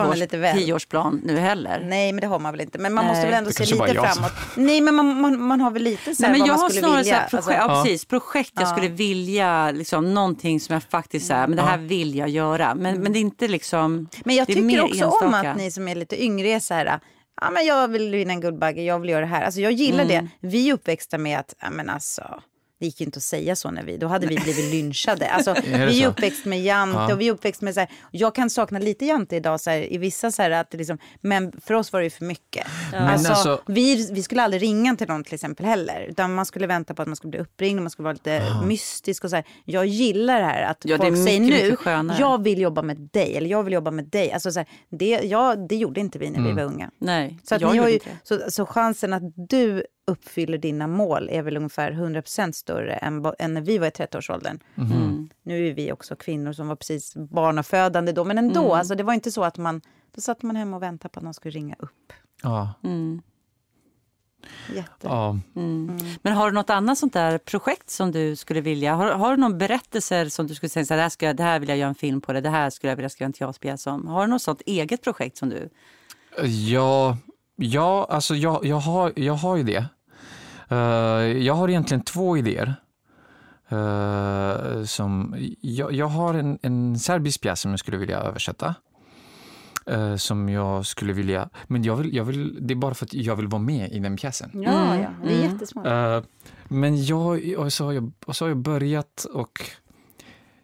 Tioårsplan 0.55 1.21
nu 1.23 1.37
heller. 1.37 1.83
Nej, 1.85 2.11
men 2.13 2.21
det 2.21 2.27
har 2.27 2.39
man 2.39 2.51
väl 2.53 2.61
inte. 2.61 2.77
Men 2.79 2.93
man 2.93 3.05
Nej. 3.05 3.13
måste 3.13 3.25
väl 3.27 3.33
ändå 3.37 3.51
se 3.51 3.65
lite 3.65 3.93
jag 3.93 4.13
framåt. 4.13 4.31
Nej, 4.55 4.81
men 4.81 4.95
man, 4.95 5.21
man, 5.21 5.41
man 5.41 5.61
har 5.61 5.71
väl 5.71 5.83
lite 5.83 6.15
så 6.15 6.23
här 6.23 6.31
Nej, 6.31 6.39
men 6.39 6.41
vad 6.41 6.47
jag 6.49 6.53
man 6.55 6.61
har 6.61 6.69
skulle 6.69 6.81
snarare 6.87 7.03
så 7.03 7.07
vilja. 7.07 7.19
här 7.19 7.27
projekt, 7.29 7.47
Alltså, 7.59 7.73
ja, 7.75 7.83
precis, 7.83 8.05
projekt 8.05 8.51
jag 8.55 8.63
Ja. 8.63 8.67
skulle 8.71 8.87
vilja, 8.87 9.71
liksom, 9.71 10.13
någonting 10.13 10.59
som 10.59 10.73
jag 10.73 10.83
faktiskt 10.83 11.27
säger, 11.27 11.47
men 11.47 11.55
det 11.57 11.63
här 11.63 11.77
vill 11.77 12.15
jag 12.15 12.29
göra. 12.29 12.75
Men, 12.75 13.01
men 13.01 13.13
det 13.13 13.19
är 13.19 13.21
inte 13.21 13.47
liksom, 13.47 14.07
men 14.25 14.35
jag 14.35 14.47
tycker 14.47 14.81
också 14.83 15.05
om 15.05 15.11
enstaka. 15.23 15.51
att 15.51 15.57
ni 15.57 15.71
som 15.71 15.87
är 15.87 15.95
lite 15.95 16.23
yngre 16.23 16.47
är 16.47 16.59
så 16.59 16.73
här, 16.73 16.99
ja 17.41 17.49
men 17.51 17.65
jag 17.65 17.87
vill 17.87 18.11
vinna 18.11 18.33
en 18.33 18.41
Guldbagge, 18.41 18.81
jag 18.81 18.99
vill 18.99 19.09
göra 19.09 19.21
det 19.21 19.27
här. 19.27 19.41
Alltså 19.45 19.61
jag 19.61 19.71
gillar 19.71 20.03
Mm. 20.03 20.25
det. 20.41 20.47
Vi 20.47 20.69
är 20.69 20.73
uppväxta 20.73 21.17
med 21.17 21.39
att, 21.39 21.53
ja 21.59 21.69
men 21.69 21.89
alltså, 21.89 22.23
det 22.79 22.85
gick 22.85 22.99
ju 22.99 23.05
inte 23.05 23.17
att 23.17 23.23
säga 23.23 23.55
så 23.55 23.71
när 23.71 23.83
vi, 23.83 23.97
då 23.97 24.07
hade 24.07 24.27
vi 24.27 24.35
blivit 24.35 24.71
lynchade. 24.71 25.29
Alltså, 25.29 25.53
det 25.65 25.85
vi 25.85 26.03
är 26.03 26.07
uppväxt 26.07 26.45
med 26.45 26.61
Jante 26.63 26.97
Ja. 26.99 27.13
och 27.13 27.21
vi 27.21 27.27
är 27.27 27.31
uppväxt 27.31 27.61
med 27.61 27.73
så 27.73 27.79
här, 27.79 27.89
jag 28.11 28.35
kan 28.35 28.49
sakna 28.49 28.79
lite 28.79 29.05
Jante 29.05 29.35
idag 29.35 29.61
så 29.61 29.69
här, 29.69 29.93
i 29.93 29.97
vissa 29.97 30.31
så 30.31 30.41
här 30.41 30.51
att 30.51 30.73
liksom, 30.73 30.97
men 31.21 31.51
för 31.65 31.73
oss 31.73 31.93
var 31.93 31.99
det 31.99 32.03
ju 32.03 32.09
för 32.09 32.25
mycket. 32.25 32.67
Alltså, 32.93 33.31
alltså- 33.31 33.61
vi, 33.67 34.09
vi 34.13 34.23
skulle 34.23 34.41
aldrig 34.41 34.61
ringa 34.61 34.95
till 34.95 35.07
någon 35.07 35.23
till 35.23 35.33
exempel 35.33 35.65
heller, 35.65 36.05
utan 36.09 36.33
man 36.35 36.45
skulle 36.45 36.67
vänta 36.67 36.93
på 36.93 37.01
att 37.01 37.07
man 37.07 37.15
skulle 37.15 37.31
bli 37.31 37.39
uppringd 37.39 37.79
och 37.79 37.83
man 37.83 37.89
skulle 37.91 38.03
vara 38.03 38.13
lite 38.13 38.43
mystisk 38.65 39.23
och 39.23 39.29
så 39.29 39.35
här. 39.35 39.45
Jag 39.65 39.85
gillar 39.85 40.39
det 40.39 40.45
här 40.45 40.61
att 40.63 40.77
Ja, 40.85 40.97
det 40.97 41.07
är 41.07 41.11
folk 41.11 41.27
säger 41.27 41.39
mycket, 41.39 41.63
nu, 41.63 41.69
mycket 41.71 42.19
jag 42.19 42.43
vill 42.43 42.61
jobba 42.61 42.81
med 42.81 42.97
dig 42.97 43.37
eller 43.37 43.49
jag 43.49 43.63
vill 43.63 43.73
jobba 43.73 43.91
med 43.91 44.05
dig. 44.05 44.31
Alltså, 44.31 44.51
så 44.51 44.59
här, 44.59 44.67
det, 44.89 45.05
ja, 45.23 45.55
det 45.55 45.75
gjorde 45.75 45.99
inte 45.99 46.19
vi 46.19 46.29
när 46.29 46.47
vi 46.47 46.53
var 46.53 46.63
unga. 46.63 46.91
nej, 46.99 47.37
Så, 47.43 47.55
att 47.55 47.61
jag 47.61 47.71
ni 47.71 47.77
har 47.77 47.89
ju, 47.89 47.99
så, 48.23 48.39
så 48.49 48.65
chansen 48.65 49.13
att 49.13 49.23
du 49.49 49.83
uppfyller 50.11 50.57
dina 50.57 50.87
mål 50.87 51.29
är 51.31 51.41
väl 51.41 51.57
ungefär 51.57 51.91
100% 51.91 52.51
större 52.51 52.93
än, 52.93 53.25
än 53.39 53.53
när 53.53 53.61
vi 53.61 53.77
var 53.77 53.87
i 53.87 53.89
30-årsåldern. 53.89 54.59
Mm. 54.77 55.29
Nu 55.43 55.67
är 55.67 55.73
vi 55.73 55.91
också 55.91 56.15
kvinnor 56.15 56.53
som 56.53 56.67
var 56.67 56.75
precis 56.75 57.15
barnafödande 57.15 58.11
då, 58.11 58.23
men 58.23 58.37
ändå. 58.37 58.59
Mm. 58.65 58.71
Alltså, 58.71 58.95
det 58.95 59.03
var 59.03 59.13
inte 59.13 59.31
så 59.31 59.43
att 59.43 59.57
man... 59.57 59.81
Då 60.15 60.21
satt 60.21 60.43
man 60.43 60.55
hemma 60.55 60.75
och 60.77 60.83
väntade 60.83 61.09
på 61.11 61.19
att 61.19 61.23
någon 61.23 61.33
skulle 61.33 61.51
ringa 61.51 61.75
upp. 61.79 62.13
Ja, 62.43 62.73
Mm. 62.83 63.21
Jätte. 64.75 64.89
ja. 65.07 65.39
Men 66.21 66.33
har 66.33 66.45
du 66.47 66.51
något 66.55 66.69
annat 66.69 66.97
sånt 66.97 67.13
där 67.13 67.37
projekt 67.37 67.89
som 67.89 68.11
du 68.11 68.35
skulle 68.35 68.61
vilja, 68.61 68.93
har, 68.95 69.11
har 69.11 69.31
du 69.31 69.37
någon 69.37 69.57
berättelse 69.57 70.29
som 70.29 70.47
du 70.47 70.55
skulle 70.55 70.69
säga, 70.69 70.85
så 70.85 70.93
här, 70.93 70.97
det, 70.97 71.01
här 71.01 71.09
ska, 71.09 71.25
jag- 71.25 71.35
det 71.37 71.43
här 71.43 71.59
vill 71.59 71.69
jag 71.69 71.77
göra 71.77 71.89
en 71.89 71.95
film 71.95 72.21
på, 72.21 72.33
det, 72.33 72.41
det 72.41 72.49
här 72.49 72.69
skulle 72.69 72.91
jag 72.91 72.95
vilja 72.95 73.09
skriva 73.09 73.25
en 73.25 73.33
teaterpjäs 73.33 73.87
om. 73.87 74.07
Har 74.07 74.25
du 74.25 74.31
något 74.31 74.41
sånt 74.41 74.61
eget 74.65 75.03
projekt 75.03 75.37
som 75.37 75.49
du, 75.49 75.69
Ja, 76.69 77.17
ja 77.55 78.07
alltså 78.09 78.35
jag, 78.35 78.65
jag, 78.65 78.75
har, 78.77 79.13
jag 79.15 79.33
har 79.33 79.55
ju 79.57 79.63
det. 79.63 79.85
Eh, 80.69 80.77
jag 81.37 81.53
har 81.53 81.69
egentligen 81.69 82.01
två 82.01 82.37
idéer. 82.37 82.75
Eh, 83.69 84.83
som, 84.83 85.35
jag, 85.61 85.93
jag 85.93 86.07
har 86.07 86.33
en, 86.33 86.59
en 86.61 86.99
serbisk 86.99 87.41
pjäs 87.41 87.61
som 87.61 87.71
jag 87.71 87.79
skulle 87.79 87.97
vilja 87.97 88.17
översätta. 88.19 88.75
Eh, 89.85 90.15
som 90.15 90.49
jag 90.49 90.85
skulle 90.85 91.13
vilja, 91.13 91.49
men 91.67 91.83
jag 91.83 91.95
vill, 91.95 92.15
jag 92.15 92.23
vill, 92.23 92.67
det 92.67 92.73
är 92.73 92.75
bara 92.75 92.93
för 92.93 93.05
att 93.05 93.13
jag 93.13 93.35
vill 93.35 93.47
vara 93.47 93.61
med 93.61 93.91
i 93.91 93.99
den 93.99 94.17
pjäsen. 94.17 94.49
Ja, 94.53 94.59
Mm, 94.59 95.01
ja, 95.01 95.09
det 95.23 95.33
är 95.33 95.39
mm. 95.39 95.51
jättesmart. 95.51 95.85
Eh, 95.87 96.21
men 96.67 97.05
jag, 97.05 97.55
och 97.57 97.73
så 97.73 97.85
har 97.85 97.93
jag, 97.93 98.11
och 98.25 98.35
så 98.35 98.45
har 98.45 98.49
jag 98.49 98.57
börjat 98.57 99.25
och 99.33 99.61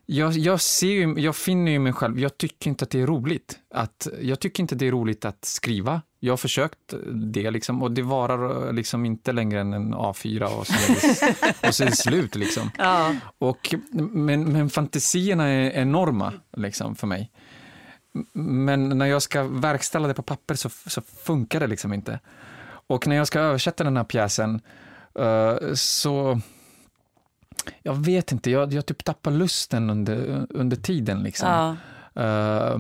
jag, 0.06 0.34
jag, 0.34 0.62
ser 0.62 0.88
ju, 0.88 1.20
jag 1.20 1.36
finner 1.36 1.72
ju 1.72 1.80
mig 1.80 1.94
själv, 1.94 2.20
jag 2.20 2.38
tycker 2.38 2.70
inte 2.70 2.84
att 2.84 2.90
det 2.90 3.02
är 3.02 3.08
roligt. 3.08 3.60
Att, 3.74 4.08
jag 4.22 4.40
tycker 4.40 4.64
inte 4.64 4.76
det 4.76 4.88
är 4.88 4.92
roligt 4.92 5.26
att 5.26 5.46
skriva. 5.46 6.02
Jag 6.20 6.32
har 6.32 6.38
försökt 6.38 6.94
det 7.14 7.52
liksom, 7.52 7.84
och 7.84 7.92
det 7.92 8.02
varar 8.02 8.68
eh, 8.68 8.74
liksom 8.74 9.06
inte 9.06 9.32
längre 9.32 9.62
än 9.62 9.74
en 9.74 9.94
A4 9.94 10.44
och 10.44 10.68
så 10.68 10.74
är 10.74 10.96
det, 11.62 11.68
och 11.68 11.76
så 11.76 11.84
är 11.84 11.88
det 11.88 11.96
slut. 11.96 12.36
Liksom. 12.36 12.72
ja. 12.78 13.16
Och, 13.38 13.76
men, 13.92 14.44
men 14.44 14.70
fantasierna 14.70 15.48
är 15.48 15.72
enorma 15.72 16.34
liksom, 16.58 16.96
för 16.96 17.08
mig. 17.08 17.32
Men 18.34 18.90
när 18.98 19.06
jag 19.06 19.22
ska 19.22 19.44
verkställa 19.44 20.08
det 20.08 20.14
på 20.14 20.24
papper 20.24 20.56
så, 20.56 20.70
så 20.70 21.02
funkar 21.02 21.60
det 21.60 21.68
liksom 21.68 21.94
inte. 21.94 22.20
Och 22.88 23.08
när 23.08 23.16
jag 23.16 23.28
ska 23.28 23.40
översätta 23.40 23.84
den 23.84 23.98
här 23.98 24.04
pjäsen 24.04 24.62
eh, 25.20 25.74
så... 25.74 26.42
Jag 27.84 28.06
vet 28.06 28.32
inte, 28.32 28.52
jag, 28.52 28.74
jag 28.74 28.86
typ 28.86 29.04
tappar 29.04 29.32
lusten 29.32 29.90
under, 29.90 30.48
under 30.50 30.78
tiden. 30.78 31.24
Liksom. 31.24 31.50
ja. 32.14 32.22
Eh, 32.24 32.80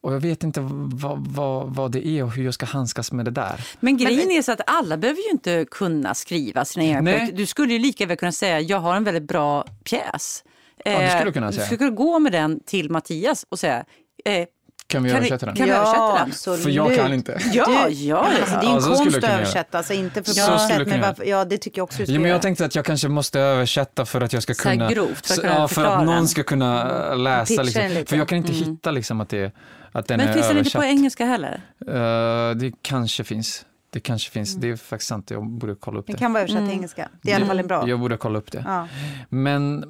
och 0.00 0.14
jag 0.14 0.20
vet 0.20 0.42
inte 0.44 0.60
vad, 0.60 1.26
vad, 1.26 1.74
vad 1.74 1.92
det 1.92 2.06
är 2.06 2.24
och 2.24 2.30
hur 2.32 2.44
jag 2.44 2.54
ska 2.54 2.66
handskas 2.66 3.12
med 3.12 3.24
det 3.24 3.30
där. 3.30 3.66
Men 3.80 3.96
grejen 3.96 4.30
är 4.30 4.42
så 4.42 4.52
att 4.52 4.60
alla 4.66 4.96
behöver 4.96 5.20
ju 5.22 5.30
inte 5.30 5.66
kunna 5.70 6.14
skriva 6.14 6.64
sina 6.64 6.84
egna 6.86 7.00
Nej. 7.00 7.18
projekt. 7.18 7.36
Du 7.36 7.46
skulle 7.46 7.72
ju 7.72 7.78
lika 7.78 8.06
väl 8.06 8.16
kunna 8.16 8.32
säga, 8.32 8.60
jag 8.60 8.78
har 8.78 8.96
en 8.96 9.04
väldigt 9.04 9.22
bra 9.28 9.64
pjäs. 9.84 10.44
det 10.84 10.90
skulle 10.90 11.18
Eh, 11.18 11.24
du 11.24 11.32
kunna 11.32 11.52
säga. 11.52 11.68
Du 11.70 11.76
skulle 11.76 11.90
gå 11.90 12.18
med 12.18 12.32
den 12.32 12.60
till 12.66 12.90
Mattias 12.90 13.46
och 13.48 13.58
säga, 13.58 13.84
eh, 14.24 14.46
Kan 14.92 15.02
vi 15.02 15.08
Kan 15.10 15.18
översätta 15.18 15.46
den? 15.46 15.54
kan 15.54 15.66
vi 15.66 15.72
översätta 15.72 16.12
den? 16.14 16.22
absolut. 16.28 16.62
För 16.62 16.70
jag 16.70 16.96
kan 16.96 17.14
inte. 17.14 17.38
ja, 17.52 17.66
Du- 17.88 17.94
ja, 17.94 18.16
Alltså, 18.16 18.56
det 18.60 18.66
är 18.66 18.70
Ja, 18.70 18.74
en 18.76 18.82
skulle 18.82 18.96
konst 18.96 19.16
att 19.16 19.24
översätta, 19.24 19.78
alltså 19.78 19.92
inte 19.92 20.22
för 20.22 20.30
Så 20.30 20.40
skulle 20.40 20.58
sätt, 20.58 20.78
jag 20.78 20.88
men 20.88 21.00
varför, 21.00 21.24
ja, 21.24 21.44
det 21.44 21.58
tycker 21.58 21.78
jag 21.78 21.84
också 21.84 21.98
du 21.98 22.04
ska 22.06 22.12
Ja, 22.12 22.18
men 22.20 22.28
göra. 22.28 22.34
jag 22.34 22.42
tänkte 22.42 22.64
att 22.64 22.74
jag 22.74 22.84
kanske 22.84 23.08
måste 23.08 23.40
översätta 23.40 24.04
för 24.06 24.20
att 24.20 24.32
jag 24.32 24.42
ska 24.42 24.54
Så 24.54 24.62
kunna... 24.62 24.90
grovt, 24.92 25.26
för 25.26 25.34
att 25.34 25.40
kunna 25.40 25.54
ja, 25.54 25.68
för 25.68 25.74
förklara 25.74 25.96
att 25.98 26.06
någon 26.06 26.28
ska 26.28 26.42
kunna 26.42 27.10
äh, 27.10 27.18
läsa. 27.18 27.62
Pitcha 27.62 27.62
Liksom. 27.82 28.06
För 28.06 28.16
jag 28.16 28.28
kan 28.28 28.38
inte 28.38 28.52
hitta 28.52 28.90
liksom 28.90 29.20
att, 29.20 29.28
det, 29.28 29.52
att 29.92 30.06
den 30.08 30.18
Men 30.18 30.28
är 30.28 30.32
finns 30.32 30.48
den 30.48 30.58
inte 30.58 30.70
på 30.78 30.84
engelska 30.84 31.24
heller? 31.24 31.60
Eh, 31.86 32.56
det 32.56 32.72
kanske 32.82 33.24
finns. 33.24 33.64
Det 33.90 34.00
kanske 34.00 34.30
finns. 34.30 34.54
Det 34.56 34.68
är 34.70 34.76
faktiskt 34.76 35.08
sant. 35.08 35.30
Jag 35.30 35.46
borde 35.46 35.74
kolla 35.74 35.98
upp 35.98 36.06
Den 36.06 36.14
det. 36.16 36.18
kan 36.20 36.32
vara 36.32 36.40
översatt 36.42 36.58
Mm. 36.58 36.68
till 36.70 36.78
engelska. 36.78 37.08
Det 37.22 37.30
är 37.30 37.32
i 37.32 37.36
alla 37.36 37.46
fall 37.46 37.58
en 37.58 37.66
bra. 37.66 37.88
Jag 37.88 38.00
borde 38.00 38.16
kolla 38.16 38.38
upp 38.38 38.52
det. 38.52 38.64
Ja. 38.66 38.88
Men 39.28 39.84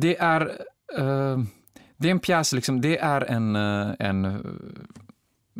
det 0.00 0.16
är... 0.18 0.40
eh, 0.98 1.38
det 1.98 2.08
är 2.08 2.12
en 2.12 2.18
pjäs, 2.20 2.52
liksom, 2.52 2.80
det 2.80 2.98
är 2.98 3.20
en, 3.20 3.56
eh, 3.56 3.90
en 3.98 4.24
eh, 4.24 4.36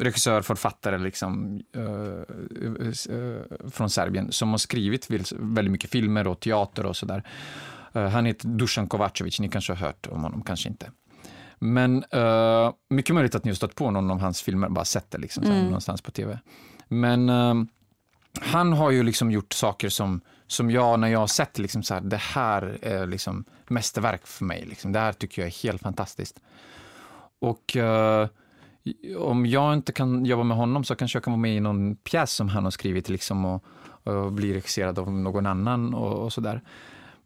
regissör, 0.01 0.43
författare 0.43 0.99
liksom, 0.99 1.61
eh, 1.74 3.70
från 3.70 3.91
Serbien 3.91 4.32
som 4.32 4.51
har 4.51 4.59
skrivit 4.59 5.11
väl- 5.11 5.24
väldigt 5.39 5.72
mycket 5.72 5.91
filmer 5.91 6.26
och 6.26 6.41
teater 6.41 6.86
och 6.86 6.97
sådär. 6.97 7.22
Han 7.93 8.24
heter 8.24 8.49
Dusan 8.49 8.86
Kovacevic, 8.86 9.41
ni 9.41 9.49
kanske 9.49 9.72
har 9.72 9.86
hört 9.86 10.07
om 10.07 10.22
honom, 10.22 10.43
kanske 10.43 10.68
inte. 10.68 10.91
Men 11.59 12.05
eh, 12.11 12.72
mycket 12.91 13.14
möjligt 13.14 13.34
att 13.34 13.45
ni 13.45 13.51
har 13.51 13.57
stått 13.57 13.74
på 13.74 13.91
någon 13.91 14.11
av 14.11 14.20
hans 14.20 14.43
filmer, 14.43 14.68
bara 14.68 14.84
sett 14.84 15.11
det 15.11 15.18
liksom, 15.18 15.45
Mm. 15.45 15.64
någonstans 15.64 16.03
på 16.03 16.11
tv. 16.11 16.39
Men 16.89 17.28
eh, 17.28 17.55
han 18.41 18.72
har 18.72 18.91
ju 18.91 19.03
liksom 19.03 19.30
gjort 19.30 19.53
saker 19.53 19.89
som, 19.89 20.20
som 20.49 20.71
jag, 20.71 21.01
när 21.01 21.09
jag 21.09 21.19
har 21.19 21.27
sett 21.27 21.59
liksom 21.59 21.83
så 21.83 21.95
här, 21.95 22.01
det 22.01 22.17
här 22.17 22.79
är 22.83 23.07
liksom 23.07 23.45
mästerverk 23.69 24.27
för 24.27 24.45
mig. 24.45 24.65
Liksom. 24.67 24.93
Det 24.93 24.99
här 24.99 25.13
tycker 25.13 25.43
jag 25.43 25.47
är 25.47 25.63
helt 25.63 25.83
fantastiskt. 25.83 26.41
Och 27.39 27.77
eh, 27.77 28.29
om 29.19 29.47
jag 29.47 29.75
inte 29.75 29.93
kan 29.93 30.25
jobba 30.25 30.43
med 30.43 30.57
honom 30.57 30.85
så 30.85 30.95
kanske 30.95 31.17
jag 31.17 31.25
kan 31.25 31.33
vara 31.33 31.41
med 31.41 31.57
i 31.57 31.61
någon 31.61 31.97
pjäs 31.97 32.33
som 32.33 32.49
han 32.49 32.65
har 32.65 32.71
skrivit 32.71 33.09
liksom, 33.09 33.45
och, 33.45 33.65
och 34.03 34.33
bli 34.33 34.55
regisserad 34.55 34.99
av 34.99 35.13
någon 35.13 35.47
annan 35.47 35.95
och, 35.95 36.25
och 36.25 36.33
sådär. 36.33 36.63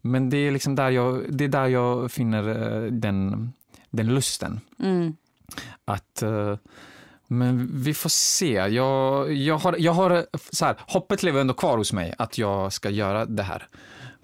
Men 0.01 0.29
det 0.29 0.37
är 0.37 0.51
liksom 0.51 0.75
där 0.75 0.89
jag, 0.89 1.23
det 1.29 1.43
är 1.43 1.49
där 1.49 1.67
jag 1.67 2.11
finner 2.11 2.49
eh, 2.49 2.91
den, 2.91 3.53
den 3.89 4.07
lusten. 4.07 4.59
Mm. 4.79 5.15
Att, 5.85 6.21
eh, 6.21 6.55
men 7.37 7.69
vi 7.73 7.93
får 7.93 8.09
se. 8.09 8.53
Jag, 8.53 9.33
jag 9.33 9.57
har, 9.57 9.75
jag 9.79 9.91
har 9.91 10.25
så 10.51 10.65
här, 10.65 10.75
hoppet 10.79 11.23
lever 11.23 11.41
ändå 11.41 11.53
kvar 11.53 11.77
hos 11.77 11.93
mig 11.93 12.15
att 12.17 12.37
jag 12.37 12.73
ska 12.73 12.89
göra 12.89 13.25
det 13.25 13.43
här 13.43 13.67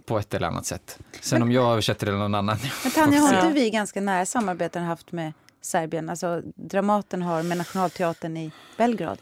på 0.05 0.19
ett 0.19 0.33
eller 0.33 0.47
annat 0.47 0.65
sätt. 0.65 0.99
Sen 1.21 1.41
om 1.41 1.51
jag 1.51 1.71
översätter 1.71 2.05
det 2.05 2.11
eller 2.11 2.19
någon 2.19 2.35
annan. 2.35 2.57
Men 2.83 2.91
Tanja, 2.91 3.19
har 3.19 3.33
inte 3.33 3.59
vi 3.59 3.69
ganska 3.69 4.01
nära 4.01 4.25
samarbeten 4.25 4.83
haft 4.83 5.11
med 5.11 5.33
Serbien? 5.61 6.09
Alltså 6.09 6.41
Dramaten 6.55 7.21
har 7.21 7.43
med 7.43 7.57
Nationalteatern 7.57 8.37
i 8.37 8.51
Belgrad. 8.77 9.17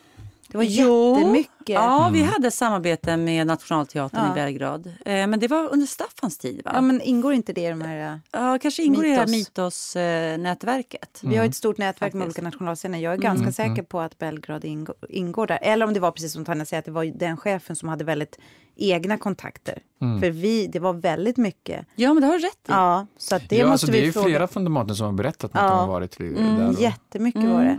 Det 0.48 0.58
var 0.58 0.64
jättemycket. 0.64 1.52
Ja, 1.66 2.10
vi 2.14 2.22
hade 2.24 2.52
samarbete 2.52 3.18
med 3.18 3.48
Nationalteatern 3.48 4.26
Ja. 4.26 4.32
i 4.32 4.36
Belgrad. 4.36 4.88
Eh, 4.88 5.28
men 5.28 5.40
det 5.40 5.48
var 5.48 5.70
under 5.74 5.88
Staffans 5.88 6.38
tid, 6.38 6.62
va? 6.66 6.72
Ja, 6.74 6.82
men 6.82 7.02
ingår 7.02 7.34
inte 7.34 7.54
det 7.54 7.62
i 7.62 7.70
de 7.70 7.82
här... 7.82 8.12
äh, 8.14 8.18
Ja, 8.32 8.60
kanske 8.62 8.84
ingår 8.84 9.06
i 9.06 9.10
det 9.10 9.16
här 9.16 9.28
Mytos. 9.28 9.96
Mytos-nätverket. 9.96 11.20
Vi 11.24 11.36
har 11.38 11.46
ett 11.46 11.56
stort 11.56 11.78
nätverk 11.78 12.14
med 12.14 12.26
olika 12.26 12.42
nationalscener. 12.42 13.00
Jag 13.00 13.14
är 13.14 13.18
ganska 13.18 13.52
säker 13.52 13.84
på 13.84 14.00
att 14.00 14.18
Belgrad 14.18 14.66
ingår, 14.66 14.96
ingår 15.10 15.48
där. 15.48 15.60
Eller 15.62 15.86
om 15.86 15.94
det 15.94 16.00
var 16.00 16.12
precis 16.12 16.34
som 16.34 16.46
Tanja 16.46 16.66
säger, 16.66 16.80
att 16.80 16.86
det 16.86 16.92
var 16.92 17.06
den 17.06 17.38
chefen 17.38 17.76
som 17.76 17.90
hade 17.90 18.04
väldigt 18.04 18.40
egna 18.76 19.18
kontakter. 19.18 19.80
För 20.00 20.30
vi, 20.30 20.68
det 20.68 20.80
var 20.80 20.94
väldigt 20.94 21.38
mycket. 21.38 21.86
Ja, 21.96 22.14
men 22.14 22.22
det 22.22 22.28
har 22.28 22.34
du 22.34 22.46
rätt 22.46 22.54
i. 22.54 22.68
Ja, 22.68 23.08
så 23.18 23.36
att 23.36 23.50
det 23.50 23.56
ja, 23.56 23.64
måste 23.68 23.72
alltså, 23.72 23.88
vi 23.88 23.92
det 23.92 24.04
är 24.04 24.06
ju 24.06 24.12
fråga. 24.12 24.26
flera 24.26 24.48
från 24.48 24.64
Dramaten 24.64 24.96
som 24.96 25.06
har 25.06 25.14
berättat 25.14 25.52
att 25.56 25.62
Ja. 25.62 25.70
de 25.70 25.80
har 25.80 25.88
varit 25.88 26.18
där. 26.18 26.26
Mm, 26.26 26.68
och- 26.70 26.82
jättemycket 26.82 27.44
var 27.44 27.64
det. 27.64 27.78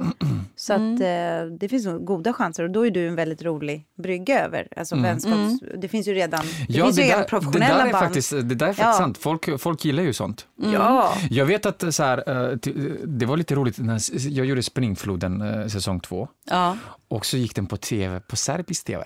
Så 0.57 0.73
att 0.73 0.81
eh, 0.81 1.57
det 1.59 1.69
finns 1.69 1.87
goda 2.01 2.33
chanser. 2.33 2.58
Och 2.65 2.71
då 2.71 2.87
är 2.87 2.91
du 2.91 3.09
en 3.09 3.15
väldigt 3.15 3.43
rolig 3.43 3.87
brygga 4.03 4.45
över. 4.45 4.69
Alltså 4.77 4.97
vänskaps... 4.97 5.61
Det 5.79 5.89
finns 5.89 6.09
ju 6.09 6.15
redan, 6.15 6.41
det 6.69 6.75
Ja, 6.75 6.85
finns 6.85 6.97
det, 6.97 7.03
ju 7.03 7.09
redan 7.09 7.19
där, 7.19 7.25
det 7.25 7.31
professionella 7.31 7.79
där 7.79 7.87
är 7.87 7.93
band. 7.93 8.05
faktiskt, 8.05 8.31
det 8.31 8.43
där 8.43 8.67
är 8.67 8.73
faktiskt 8.73 8.87
Ja. 8.87 8.93
sant. 8.93 9.19
Folk, 9.19 9.61
folk 9.61 9.85
gillar 9.85 10.03
ju 10.03 10.13
sånt. 10.13 10.47
Ja. 10.57 11.15
Jag 11.31 11.47
vet 11.47 11.67
att 11.67 11.95
så 11.95 12.03
här, 12.03 12.49
eh, 12.51 12.57
det 13.05 13.27
var 13.27 13.37
lite 13.37 13.55
roligt 13.55 13.79
när 13.79 14.01
jag 14.29 14.47
gjorde 14.47 14.63
Springfloden 14.63 15.41
eh, 15.41 15.67
säsong 15.67 16.01
två 16.01 16.29
Ja. 16.51 16.77
och 17.09 17.27
så 17.27 17.37
gick 17.37 17.55
den 17.55 17.67
på 17.67 17.77
tv, 17.77 18.21
på 18.21 18.37
serbisk 18.37 18.85
tv. 18.85 19.05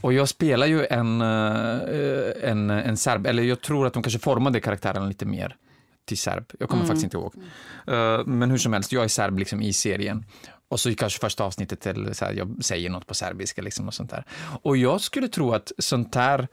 Och 0.00 0.12
jag 0.12 0.28
spelar 0.28 0.66
ju 0.66 0.86
en, 0.86 1.20
eh, 1.20 2.50
en, 2.50 2.70
en 2.70 2.96
serb, 2.96 3.26
eller 3.26 3.42
jag 3.42 3.60
tror 3.60 3.86
att 3.86 3.92
de 3.92 4.02
kanske 4.02 4.18
formade 4.18 4.60
karaktären 4.60 5.08
lite 5.08 5.26
mer 5.26 5.56
till 6.04 6.18
serb. 6.18 6.44
Jag 6.58 6.68
kommer 6.68 6.84
faktiskt 6.84 7.04
inte 7.04 7.16
ihåg. 7.16 7.34
Eh, 7.86 8.26
Men 8.26 8.50
hur 8.50 8.58
som 8.58 8.72
helst, 8.72 8.92
jag 8.92 9.04
är 9.04 9.08
serb 9.08 9.38
liksom 9.38 9.62
i 9.62 9.72
serien. 9.72 10.24
Och 10.68 10.80
så 10.80 10.94
kanske 10.94 11.20
första 11.20 11.44
avsnittet, 11.44 11.86
eller 11.86 12.12
så 12.12 12.24
här, 12.24 12.32
jag 12.32 12.64
säger 12.64 12.90
något 12.90 13.06
på 13.06 13.14
serbiska 13.14 13.62
liksom 13.62 13.86
och 13.88 13.94
sånt 13.94 14.10
där. 14.10 14.24
Och 14.62 14.76
jag 14.76 15.00
skulle 15.00 15.28
tro 15.28 15.52
att 15.52 15.72
sånt 15.78 16.14
här 16.14 16.48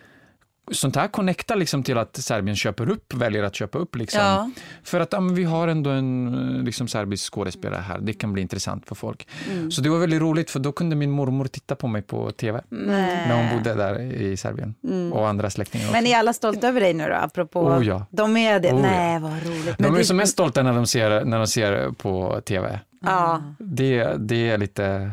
Sånt 0.72 0.96
här 0.96 1.08
connectar 1.08 1.56
liksom 1.56 1.84
till 1.84 1.98
att 1.98 2.18
Serbien 2.18 2.56
köper 2.56 2.90
upp, 2.90 3.14
väljer 3.14 3.44
att 3.44 3.56
köpa 3.56 3.78
upp. 3.78 3.96
Liksom. 3.96 4.22
Ja. 4.22 4.52
För 4.84 5.00
att 5.00 5.14
ja, 5.14 5.20
vi 5.20 5.44
har 5.44 5.68
ändå 5.68 5.90
en 5.90 6.62
liksom, 6.66 6.88
serbisk 6.88 7.34
skådespelare 7.34 7.82
här, 7.82 8.00
det 8.00 8.14
kan 8.14 8.34
bli 8.34 8.42
intressant 8.42 8.88
för 8.88 8.96
folk. 8.96 9.28
Så 9.72 9.82
det 9.82 9.90
var 9.90 10.00
väldigt 10.00 10.22
roligt 10.22 10.52
för 10.52 10.60
då 10.60 10.72
kunde 10.72 10.96
min 10.96 11.12
mormor 11.12 11.46
titta 11.46 11.76
på 11.76 11.88
mig 11.88 12.02
på 12.02 12.32
tv 12.32 12.62
när 12.70 13.38
hon 13.38 13.58
bodde 13.58 13.74
där 13.76 14.00
i 14.02 14.38
Serbien. 14.38 14.76
Och 15.14 15.28
andra 15.28 15.50
släktingar 15.50 15.86
också. 15.86 15.94
Men 15.94 16.08
är 16.08 16.18
alla 16.18 16.34
stolta 16.34 16.68
över 16.68 16.82
dig 16.82 16.94
nu 16.94 17.08
då? 17.10 17.16
Apropå... 17.16 17.62
Oh, 17.62 17.88
ja. 17.88 18.06
De 18.10 18.38
är 18.38 18.60
det? 18.60 18.72
Oh. 18.74 18.82
Nej, 18.82 19.20
vad 19.20 19.44
roligt. 19.44 19.78
De 19.78 19.94
är 19.94 19.98
det- 19.98 20.06
som 20.06 20.18
mest 20.18 20.34
stolta 20.34 20.64
när 20.64 20.74
de 20.74 20.88
ser, 20.88 21.26
när 21.26 21.38
de 21.38 21.48
ser 21.48 21.92
på 21.92 22.42
tv. 22.46 22.80
Ja. 23.04 23.42
Det, 23.60 24.16
det 24.20 24.50
är 24.50 24.58
lite... 24.58 25.12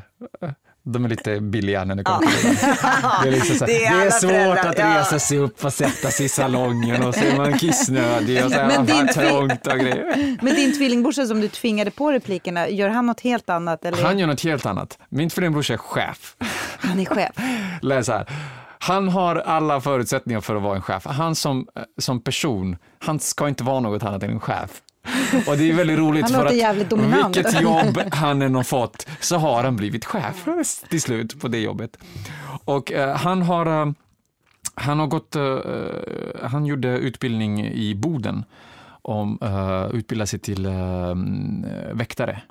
De 0.83 1.05
är 1.05 1.09
lite 1.09 1.41
billiga 1.41 1.85
när 1.85 1.95
det 1.95 2.05
kommer 2.05 2.27
till 2.27 2.49
det. 2.49 2.77
Det 3.23 3.29
är, 3.29 3.33
liksom 3.33 3.57
så 3.57 3.65
här, 3.65 3.73
Det 3.73 3.79
det 3.79 3.85
är 3.85 3.97
är, 3.97 4.01
alla 4.03 4.11
svårt 4.11 4.31
föräldrar, 4.31 4.67
att 4.71 4.79
ja. 4.79 5.01
resa 5.01 5.19
sig 5.19 5.39
upp 5.39 5.65
och 5.65 5.73
sätta 5.73 6.09
sig 6.11 6.27
i 6.27 6.29
salongen 6.29 7.03
och 7.03 7.15
så 7.15 7.21
är 7.25 7.37
man 7.37 7.59
kissnödig 7.59 8.45
och 8.45 8.51
så 8.53 8.59
är 8.59 8.69
din 8.69 8.77
man 8.77 8.87
tvi- 8.87 9.13
trångt 9.13 9.67
och 9.67 9.79
grejer. 9.79 10.37
Men 10.43 10.55
din 10.55 10.73
tvillingbrorsa 10.79 11.27
som 11.27 11.41
du 11.41 11.49
tvingade 11.49 11.91
på 11.91 12.13
replikerna, 12.13 12.69
gör 12.69 12.89
han 12.89 13.07
något 13.07 13.21
helt 13.21 13.51
annat? 13.51 13.85
Eller? 13.85 14.03
Han 14.03 14.19
gör 14.19 14.27
något 14.27 14.45
helt 14.45 14.67
annat. 14.67 14.99
Min 15.09 15.29
tvillingbrorsa 15.31 15.73
är 15.73 15.77
chef. 15.79 16.37
Han 16.79 17.01
är 17.01 17.05
chef. 17.05 17.31
Läs 17.83 18.09
här. 18.09 18.27
Han 18.79 19.09
har 19.09 19.37
alla 19.37 19.81
förutsättningar 19.81 20.41
för 20.41 20.57
att 20.57 20.63
vara 20.63 20.77
en 20.77 20.83
chef. 20.83 21.07
Han 21.07 21.35
som, 21.35 21.67
som 21.99 22.21
person, 22.21 22.77
han 22.99 23.21
ska 23.21 23.49
inte 23.49 23.65
vara 23.65 23.81
något 23.81 24.03
annat 24.03 24.23
än 24.23 24.31
en 24.31 24.41
chef. 24.41 24.71
Och 25.47 25.57
det 25.57 25.71
är 25.71 25.75
väldigt 25.75 25.99
roligt 25.99 26.23
Han 26.23 26.33
för 26.33 26.47
att 26.47 26.91
dominant. 26.91 27.37
vilket 27.37 27.61
jobb 27.61 27.99
han 28.13 28.43
än 28.43 28.55
har 28.55 28.63
fått 28.63 29.07
så 29.21 29.37
har 29.37 29.65
han 29.65 29.77
blivit 29.77 30.05
chef 30.05 30.47
till 30.89 31.01
slut 31.01 31.41
på 31.41 31.49
det 31.49 31.59
jobbet. 31.59 31.99
Och 32.65 32.93
eh, 32.93 33.17
han 33.17 33.43
har 33.43 33.67
eh, 33.67 33.93
han 34.75 34.99
har 34.99 35.07
gått, 35.07 35.37
eh, 35.37 36.49
han 36.49 36.67
gjorde 36.67 36.89
utbildning 36.89 37.67
i 37.67 37.95
Boden 37.95 38.45
om 39.03 39.39
uh, 39.43 39.97
utbilda 39.97 40.27
sig 40.27 40.39
till 40.39 40.67
uh, 40.67 41.15
väktare. 41.93 42.43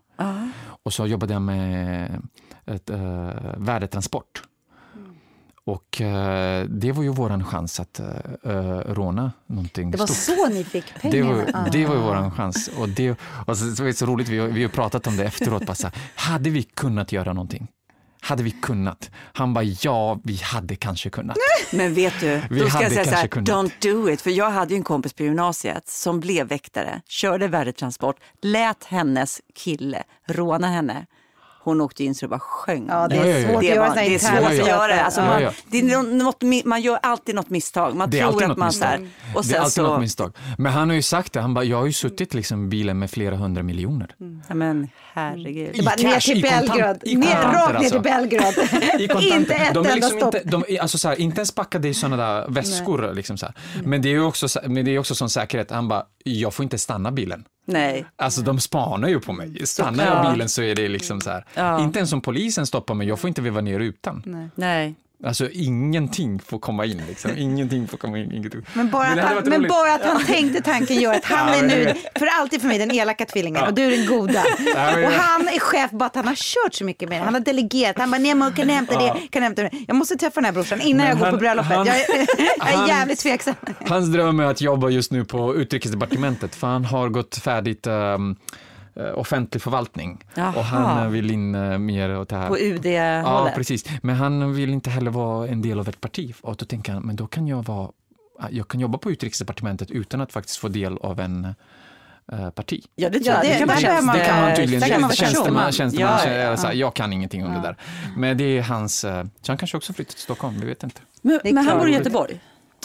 Och 0.83 0.93
så 0.93 1.07
jobbade 1.07 1.33
jag 1.33 1.41
med 1.41 2.21
ett, 2.65 2.89
uh, 2.89 3.31
värdetransport. 3.57 4.43
Och 5.71 6.01
eh, 6.01 6.65
det 6.65 6.91
var 6.91 7.03
ju 7.03 7.09
våran 7.09 7.43
chans 7.45 7.79
att 7.79 7.99
uh, 7.99 8.53
råna 8.93 9.31
någonting 9.47 9.91
Det 9.91 9.97
var 9.97 10.07
stort. 10.07 10.37
så 10.37 10.47
ni 10.49 10.63
fick 10.63 10.85
Det 10.93 10.99
pengarna? 11.11 11.33
var, 11.33 11.45
Ah. 11.53 11.69
det 11.71 11.85
var 11.85 11.95
ju 11.95 12.01
våran 12.01 12.31
chans. 12.31 12.69
Och 12.79 12.89
det, 12.89 13.11
och 13.47 13.57
så, 13.57 13.75
så 13.75 13.83
var 13.83 13.87
det 13.87 13.93
så 13.93 14.05
roligt, 14.05 14.27
vi 14.29 14.39
har, 14.39 14.47
vi 14.47 14.63
har 14.63 14.69
pratat 14.69 15.07
om 15.07 15.17
det 15.17 15.23
efteråt. 15.25 15.65
Bara 15.65 15.75
så 15.75 15.87
här, 15.87 15.95
hade 16.15 16.49
vi 16.49 16.63
kunnat 16.63 17.11
göra 17.11 17.33
någonting? 17.33 17.67
Hade 18.21 18.43
vi 18.43 18.51
kunnat? 18.51 19.11
Han 19.33 19.53
bara, 19.53 19.63
ja, 19.63 20.19
vi 20.23 20.35
hade 20.43 20.75
kanske 20.75 21.09
kunnat. 21.09 21.37
Men 21.73 21.93
vet 21.93 22.13
du, 22.19 22.41
Vi 22.49 22.59
då 22.59 22.69
ska 22.69 22.81
jag 22.83 22.91
säga 22.91 23.05
så 23.05 23.11
här, 23.15 23.27
kunnat. 23.27 23.49
don't 23.49 23.71
do 23.81 24.09
it. 24.09 24.21
För 24.21 24.29
jag 24.29 24.51
hade 24.51 24.73
ju 24.73 24.77
en 24.77 24.83
kompis 24.83 25.13
på 25.13 25.23
gymnasiet 25.23 25.87
som 25.89 26.19
blev 26.19 26.47
väktare, 26.47 27.01
körde 27.07 27.47
värdetransport, 27.47 28.15
lät 28.41 28.83
hennes 28.83 29.41
kille 29.55 30.03
råna 30.27 30.67
henne. 30.67 31.05
Hon 31.69 31.81
åkte 31.81 32.03
in 32.03 32.15
så 32.15 32.25
det 32.25 32.29
bara 32.29 32.39
sjöng. 32.39 32.85
Ja, 32.89 33.07
det 33.07 33.15
är 33.15 33.43
svårt 33.43 33.51
Det, 33.51 33.57
att 33.57 33.63
göra 33.75 33.89
var, 33.89 33.95
det 33.95 34.15
är 34.15 34.19
svårt 34.19 34.49
att 34.61 34.67
göra. 34.67 35.01
Alltså 35.01 35.21
man. 35.21 35.41
Det 35.71 35.79
är 35.79 35.83
nå- 35.83 36.23
något, 36.23 36.65
man 36.65 36.81
gör 36.81 36.99
alltid 37.03 37.35
något 37.35 37.49
misstag. 37.49 37.95
Man 37.95 38.09
Det 38.09 38.19
är 38.19 38.31
tror 38.31 38.43
att 38.51 38.57
man 38.57 38.71
så 38.71 38.85
här, 38.85 38.97
misstag. 38.97 39.35
och 39.35 39.45
det 39.45 39.55
är 39.55 39.59
alltid 39.59 39.73
så, 39.73 39.81
något 39.83 39.99
misstag. 39.99 40.33
Men 40.57 40.71
han 40.71 40.89
har 40.89 40.95
ju 40.95 41.01
sagt 41.01 41.33
det, 41.33 41.41
han 41.41 41.53
bara, 41.53 41.63
jag 41.65 41.77
har 41.77 41.85
ju 41.85 41.93
suttit 41.93 42.33
liksom 42.33 42.65
i 42.65 42.67
bilen 42.67 42.99
med 42.99 43.11
flera 43.11 43.35
hundra 43.35 43.63
miljoner. 43.63 44.15
ja, 44.47 44.55
men 44.55 44.87
herregud. 45.13 45.79
Är 45.79 45.83
bara 45.83 45.95
I 45.97 46.03
ner 46.03 46.11
cash, 46.13 46.19
till 46.21 46.37
i 46.37 46.41
Belgrad. 46.41 46.99
i 47.03 47.15
ner, 47.15 47.27
kontanter 47.31 47.59
rakt 47.59 47.69
ner 47.69 47.75
alltså. 47.77 47.91
till 47.93 48.01
Belgrad. 48.01 48.53
I 49.01 49.07
kontanter. 49.07 49.35
inte 49.37 49.53
ett 49.53 49.73
de 49.73 49.79
är 49.85 49.91
enda 49.91 49.95
liksom 49.95 50.19
stopp. 50.19 50.35
Inte, 50.35 50.49
de 50.49 50.79
alltså 50.81 50.97
så 50.97 51.07
här, 51.09 51.19
inte 51.19 51.39
ens 51.39 51.51
packade 51.51 51.87
i 51.89 51.93
sådana 51.93 52.17
där 52.17 52.45
väskor. 52.49 53.13
Liksom 53.13 53.37
så 53.37 53.45
här. 53.45 53.55
Men 53.83 54.01
det 54.01 54.09
är 54.09 54.13
ju 54.13 54.23
också, 54.23 54.49
så- 54.49 54.59
men 54.65 54.85
det 54.85 54.91
är 54.95 54.99
också 54.99 55.15
sån 55.15 55.29
säkerhet. 55.29 55.71
Han 55.71 55.87
bara, 55.87 56.03
jag 56.23 56.53
får 56.53 56.63
inte 56.63 56.77
stanna 56.77 57.11
bilen. 57.11 57.43
Nej. 57.69 58.05
Alltså 58.15 58.41
de 58.41 58.59
spanar 58.59 59.07
ju 59.09 59.19
på 59.19 59.33
mig. 59.33 59.67
Stannar 59.67 60.05
Ja. 60.05 60.23
jag 60.23 60.33
bilen 60.33 60.49
så 60.49 60.61
är 60.61 60.75
det 60.75 60.87
liksom 60.87 61.21
så 61.21 61.29
här. 61.29 61.45
Ja. 61.53 61.83
Inte 61.83 61.99
ens 61.99 62.13
om 62.13 62.21
polisen 62.21 62.67
stoppar 62.67 62.93
mig, 62.95 63.07
jag 63.07 63.19
får 63.19 63.27
inte 63.27 63.41
veva 63.41 63.61
ner 63.61 63.79
rutan. 63.79 64.49
Nej. 64.55 64.95
Alltså 65.23 65.49
ingenting 65.51 66.39
får 66.39 66.59
komma 66.59 66.85
in 66.85 67.01
liksom. 67.07 67.31
Ingenting 67.37 67.87
får 67.87 67.97
komma 67.97 68.17
in. 68.17 68.31
Ingenting. 68.31 68.61
Men 68.73 68.89
bara, 68.89 69.03
hade 69.03 69.21
han, 69.21 69.43
men 69.49 69.67
bara 69.67 69.93
att 69.93 70.05
han 70.05 70.25
tänkte 70.25 70.61
tanken 70.61 71.01
gör 71.01 71.13
att 71.13 71.25
han 71.25 71.47
Ja, 71.49 71.55
är 71.55 71.61
men 71.61 71.67
nu, 71.67 71.93
för 72.19 72.25
alltid 72.41 72.61
för 72.61 72.67
mig, 72.67 72.77
den 72.77 72.91
elaka 72.91 73.25
tvillingen 73.25 73.63
och 73.63 73.73
du 73.73 73.83
är 73.83 73.97
den 73.97 74.05
goda. 74.05 74.43
men- 74.75 75.05
Och 75.05 75.11
han 75.11 75.47
är 75.47 75.59
chef 75.59 75.91
bara 75.91 76.05
att 76.05 76.15
han 76.15 76.27
har 76.27 76.35
kört 76.35 76.73
så 76.73 76.83
mycket 76.85 77.09
med 77.09 77.19
det. 77.21 77.25
Han 77.25 77.33
har 77.33 77.41
delegerat. 77.41 77.97
Han 77.97 78.11
bara, 78.11 78.17
Nemo 78.17 78.51
kan 78.51 78.67
jag 78.69 78.75
hämta 78.75 78.99
det, 78.99 79.27
kan 79.31 79.43
hämta 79.43 79.61
det. 79.61 79.69
Jag 79.87 79.95
måste 79.95 80.15
träffa 80.15 80.35
den 80.35 80.45
här 80.45 80.51
brorsan 80.51 80.81
innan 80.81 80.97
Men 80.97 81.07
jag 81.07 81.17
går 81.17 81.25
han- 81.25 81.33
på 81.33 81.39
bröllopet. 81.39 81.71
han- 81.71 81.85
jag, 81.87 81.95
är, 81.99 82.05
jag 82.73 82.83
är 82.83 82.87
jävligt 82.87 83.19
tveksam. 83.19 83.55
Hans 83.87 84.07
dröm 84.13 84.39
är 84.39 84.43
att 84.43 84.61
jobba 84.61 84.89
just 84.89 85.11
nu 85.11 85.25
på 85.25 85.55
utrikesdepartementet 85.55 86.55
för 86.55 86.67
han 86.67 86.85
har 86.85 87.09
gått 87.09 87.35
färdigt 87.35 87.87
um, 87.87 88.35
offentlig 89.15 89.61
förvaltning. 89.61 90.23
Jaha. 90.35 90.53
Och 90.55 90.63
han 90.65 91.03
eh, 91.03 91.09
vill 91.09 91.31
in 91.31 91.55
eh, 91.55 91.77
mer 91.77 92.19
åt 92.19 92.29
det 92.29 92.35
här. 92.35 92.47
På 92.47 92.57
UD-hållet. 92.59 93.23
Ja, 93.25 93.51
precis. 93.55 93.85
Men 94.01 94.15
han 94.15 94.53
vill 94.53 94.69
inte 94.69 94.89
heller 94.89 95.11
vara 95.11 95.47
en 95.47 95.61
del 95.61 95.79
av 95.79 95.89
ett 95.89 96.01
parti. 96.01 96.35
Och 96.41 96.55
då 96.55 96.65
tänker 96.65 96.91
han, 96.93 97.01
men 97.03 97.15
då 97.15 97.27
kan 97.27 97.47
jag 97.47 97.65
vara 97.65 97.91
jag 98.51 98.67
kan 98.67 98.79
jobba 98.79 98.97
på 98.97 99.11
utrikesdepartementet 99.11 99.91
utan 99.91 100.21
att 100.21 100.31
faktiskt 100.31 100.57
få 100.57 100.67
del 100.67 100.97
av 100.97 101.19
en 101.19 101.55
eh, 102.31 102.49
parti. 102.49 102.85
Ja, 102.95 103.09
det 103.09 103.19
tror 103.19 103.35
Ja, 103.35 103.41
det- 103.41 103.57
kan 103.59 103.67
man- 103.67 103.75
Det 104.17 104.25
kan 104.25 104.41
man 104.41 104.55
tydligen. 104.55 104.79
där 104.81 104.87
kan 104.87 105.01
man 105.01 105.07
vara 105.07 105.15
tjänsteman, 105.15 105.71
tjänsteman. 105.71 106.11
Ja, 106.25 106.31
ja, 106.33 106.55
här, 106.55 106.73
jag 106.73 106.93
kan 106.93 107.13
ingenting 107.13 107.45
om 107.45 107.53
det 107.53 107.59
där. 107.61 107.75
Men 108.17 108.37
det 108.37 108.43
är 108.57 108.61
hans, 108.61 109.03
eh, 109.03 109.23
så 109.41 109.51
han 109.51 109.57
kanske 109.57 109.77
också 109.77 109.93
flyttar 109.93 110.11
till 110.13 110.21
Stockholm, 110.21 110.59
vi 110.59 110.65
vet 110.65 110.83
inte. 110.83 111.01
Men, 111.21 111.39
Det 111.43 111.53
men 111.53 111.65
han 111.67 111.77
bor 111.79 111.89
i 111.89 111.93
Göteborg. 111.93 112.39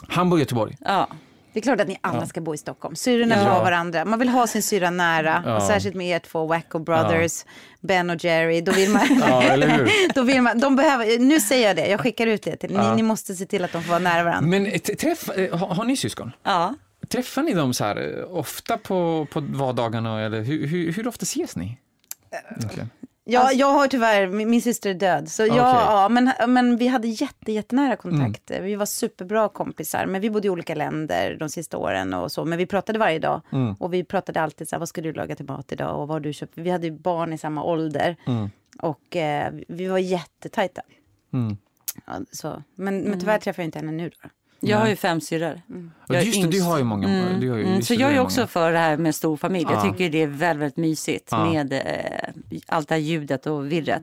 Han 0.08 0.30
bor 0.30 0.38
i 0.38 0.42
Göteborg. 0.42 0.76
Ja. 0.80 1.08
Det 1.54 1.60
är 1.60 1.62
klart 1.62 1.80
att 1.80 1.88
ni 1.88 1.98
alla 2.00 2.26
ska 2.26 2.40
bo 2.40 2.54
i 2.54 2.58
Stockholm. 2.58 2.96
Syrrorna 2.96 3.34
Ja. 3.34 3.42
har 3.42 3.64
varandra. 3.64 4.04
Man 4.04 4.18
vill 4.18 4.28
ha 4.28 4.46
sin 4.46 4.62
syrra 4.62 4.90
nära. 4.90 5.42
Ja. 5.46 5.56
Och 5.56 5.62
särskilt 5.62 5.94
med 5.96 6.06
er 6.08 6.18
två 6.18 6.46
Wacko 6.46 6.78
Brothers, 6.78 7.44
Ben 7.80 8.10
och 8.10 8.24
Jerry. 8.24 8.60
Då 8.60 8.72
vill 8.72 8.90
man... 8.90 9.06
Ja? 9.20 9.56
Då 10.14 10.22
vill 10.22 10.42
man, 10.42 10.60
de 10.60 10.76
behöver, 10.76 11.18
nu 11.18 11.40
säger 11.40 11.66
jag 11.66 11.76
det, 11.76 11.86
jag 11.86 12.00
skickar 12.00 12.26
ut 12.26 12.42
det 12.42 12.56
till 12.56 12.70
ni. 12.70 12.76
Ja. 12.76 12.94
Ni 12.94 13.02
måste 13.02 13.34
se 13.34 13.46
till 13.46 13.64
att 13.64 13.72
de 13.72 13.82
får 13.82 13.88
vara 13.90 13.98
nära 13.98 14.24
varandra. 14.24 14.50
Men 14.50 14.66
eh, 14.66 14.78
träff, 14.78 15.28
eh, 15.28 15.56
har, 15.58 15.66
har 15.74 15.84
ni 15.84 15.96
syskon? 15.96 16.32
Ja. 16.42 16.74
Träffar 17.08 17.42
ni 17.42 17.52
dem 17.54 17.74
så 17.74 17.84
här 17.84 18.18
eh, 18.18 18.36
ofta 18.36 18.78
på, 18.78 19.26
på 19.32 19.40
vardagarna 19.40 20.20
eller 20.22 20.42
hur, 20.42 20.66
hur, 20.66 20.92
hur 20.92 21.08
ofta 21.08 21.22
ses 21.22 21.56
ni? 21.56 21.78
Egentligen? 22.56 22.90
Ja, 23.26 23.52
jag 23.52 23.72
har 23.72 23.88
tyvärr, 23.88 24.26
min, 24.26 24.50
min 24.50 24.62
syster 24.62 24.90
är 24.90 24.94
död. 24.94 25.28
Så 25.28 25.44
Okej. 25.44 25.56
ja, 25.56 26.02
ja 26.02 26.08
men, 26.08 26.32
men 26.52 26.76
vi 26.76 26.86
hade 26.86 27.08
jätte, 27.08 27.52
jättenära 27.52 27.96
kontakt. 27.96 28.50
Vi 28.60 28.74
var 28.74 28.86
superbra 28.86 29.48
kompisar. 29.48 30.06
Men 30.06 30.20
vi 30.20 30.30
bodde 30.30 30.46
i 30.46 30.50
olika 30.50 30.74
länder 30.74 31.36
de 31.40 31.48
sista 31.48 31.78
åren 31.78 32.14
och 32.14 32.32
så. 32.32 32.44
Men 32.44 32.58
vi 32.58 32.66
pratade 32.66 32.98
varje 32.98 33.18
dag. 33.18 33.40
Och 33.78 33.94
vi 33.94 34.04
pratade 34.04 34.40
alltid 34.40 34.68
så 34.68 34.76
här, 34.76 34.78
vad 34.78 34.88
ska 34.88 35.00
du 35.00 35.12
laga 35.12 35.36
till 35.36 35.46
mat 35.46 35.72
idag? 35.72 36.00
Och 36.00 36.08
vad 36.08 36.14
har 36.14 36.20
du 36.20 36.32
köpt? 36.32 36.52
Vi 36.58 36.70
hade 36.70 36.86
ju 36.86 36.92
barn 36.92 37.32
i 37.32 37.38
samma 37.38 37.62
ålder. 37.64 38.16
Och 38.78 39.16
eh, 39.16 39.52
vi 39.68 39.86
var 39.86 39.98
jättetajta. 39.98 40.82
Mm. 41.32 41.56
Ja, 42.06 42.12
så. 42.32 42.62
Men, 42.74 42.98
men 43.00 43.20
tyvärr 43.20 43.38
träffar 43.38 43.62
jag 43.62 43.66
inte 43.66 43.78
henne 43.78 43.92
nu 43.92 44.10
då. 44.22 44.28
Jag 44.70 44.78
har 44.78 44.88
ju 44.88 44.96
fem 44.96 45.20
syrror. 45.20 45.60
Är 46.08 46.20
just 46.20 46.42
det, 46.42 46.48
du 46.48 46.62
har 46.62 46.78
ju 46.78 46.84
många. 46.84 47.08
Mm. 47.08 47.40
Du 47.40 47.50
har 47.50 47.58
ju, 47.58 47.64
Mm, 47.66 47.82
så 47.82 47.94
jag 47.94 48.12
är 48.14 48.20
också 48.20 48.40
många. 48.40 48.46
för 48.48 48.72
det 48.72 48.78
här 48.78 48.96
med 48.96 49.14
stor 49.14 49.36
familj. 49.36 49.66
Jag 49.70 49.86
Ja. 49.86 49.92
tycker 49.92 50.10
det 50.10 50.22
är 50.22 50.26
väldigt, 50.26 50.62
väldigt 50.62 50.76
mysigt 50.76 51.30
med 51.32 51.72
eh, 51.72 52.60
allt 52.66 52.88
det 52.88 52.94
här 52.94 53.00
ljudet 53.02 53.46
och 53.46 53.72
virret. 53.72 54.02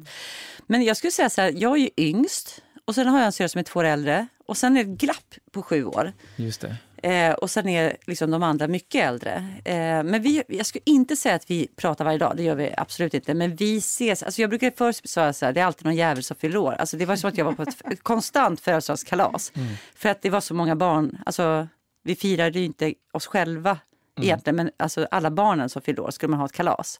Men 0.67 0.83
jag 0.83 0.97
skulle 0.97 1.11
säga 1.11 1.29
så 1.29 1.41
här, 1.41 1.53
jag 1.57 1.71
är 1.77 1.81
ju 1.81 1.89
yngst 1.97 2.61
och 2.85 2.95
sen 2.95 3.07
har 3.07 3.17
jag 3.19 3.25
en 3.25 3.31
syster 3.31 3.47
som 3.47 3.59
är 3.59 3.63
två 3.63 3.79
år 3.79 3.83
äldre 3.83 4.27
och 4.45 4.57
sen 4.57 4.77
är 4.77 4.83
det 4.83 4.91
ett 4.91 4.97
glapp 4.99 5.35
på 5.51 5.61
sju 5.61 5.85
år. 5.85 6.13
Just 6.35 6.61
det. 6.61 6.75
Eh, 7.03 7.33
och 7.33 7.51
sen 7.51 7.67
är 7.67 7.97
liksom 8.07 8.31
de 8.31 8.43
andra 8.43 8.67
mycket 8.67 9.05
äldre. 9.05 9.45
Eh, 9.65 10.03
men 10.03 10.21
vi, 10.21 10.43
jag 10.47 10.65
skulle 10.65 10.83
inte 10.85 11.15
säga 11.15 11.35
att 11.35 11.51
vi 11.51 11.67
pratar 11.75 12.05
varje 12.05 12.17
dag, 12.17 12.33
det 12.37 12.43
gör 12.43 12.55
vi 12.55 12.73
absolut 12.77 13.13
inte. 13.13 13.33
Men 13.33 13.55
vi 13.55 13.77
ses, 13.77 14.23
alltså 14.23 14.41
jag 14.41 14.49
brukar 14.49 14.71
först 14.77 15.09
säga 15.09 15.33
så 15.33 15.45
här, 15.45 15.53
det 15.53 15.61
är 15.61 15.65
alltid 15.65 15.85
någon 15.85 15.95
jävel 15.95 16.23
som 16.23 16.37
fyller 16.37 16.57
år. 16.57 16.73
Alltså 16.73 16.97
det 16.97 17.05
var 17.05 17.15
som 17.15 17.29
att 17.29 17.37
jag 17.37 17.45
var 17.45 17.53
på 17.53 17.63
ett, 17.63 18.03
konstant 18.03 18.61
födelsedagskalas. 18.61 19.51
För 19.95 20.09
att 20.09 20.21
det 20.21 20.29
var 20.29 20.41
så 20.41 20.53
många 20.53 20.75
barn, 20.75 21.17
alltså 21.25 21.67
vi 22.03 22.15
firade 22.15 22.59
ju 22.59 22.65
inte 22.65 22.93
oss 23.13 23.27
själva 23.27 23.77
egentligen, 24.23 24.55
men 24.55 24.71
alltså 24.77 25.07
alla 25.11 25.31
barnen 25.31 25.69
som 25.69 25.81
fyllde 25.81 26.01
år 26.01 26.11
skulle 26.11 26.29
man 26.29 26.39
ha 26.39 26.45
ett 26.45 26.51
kalas. 26.51 26.99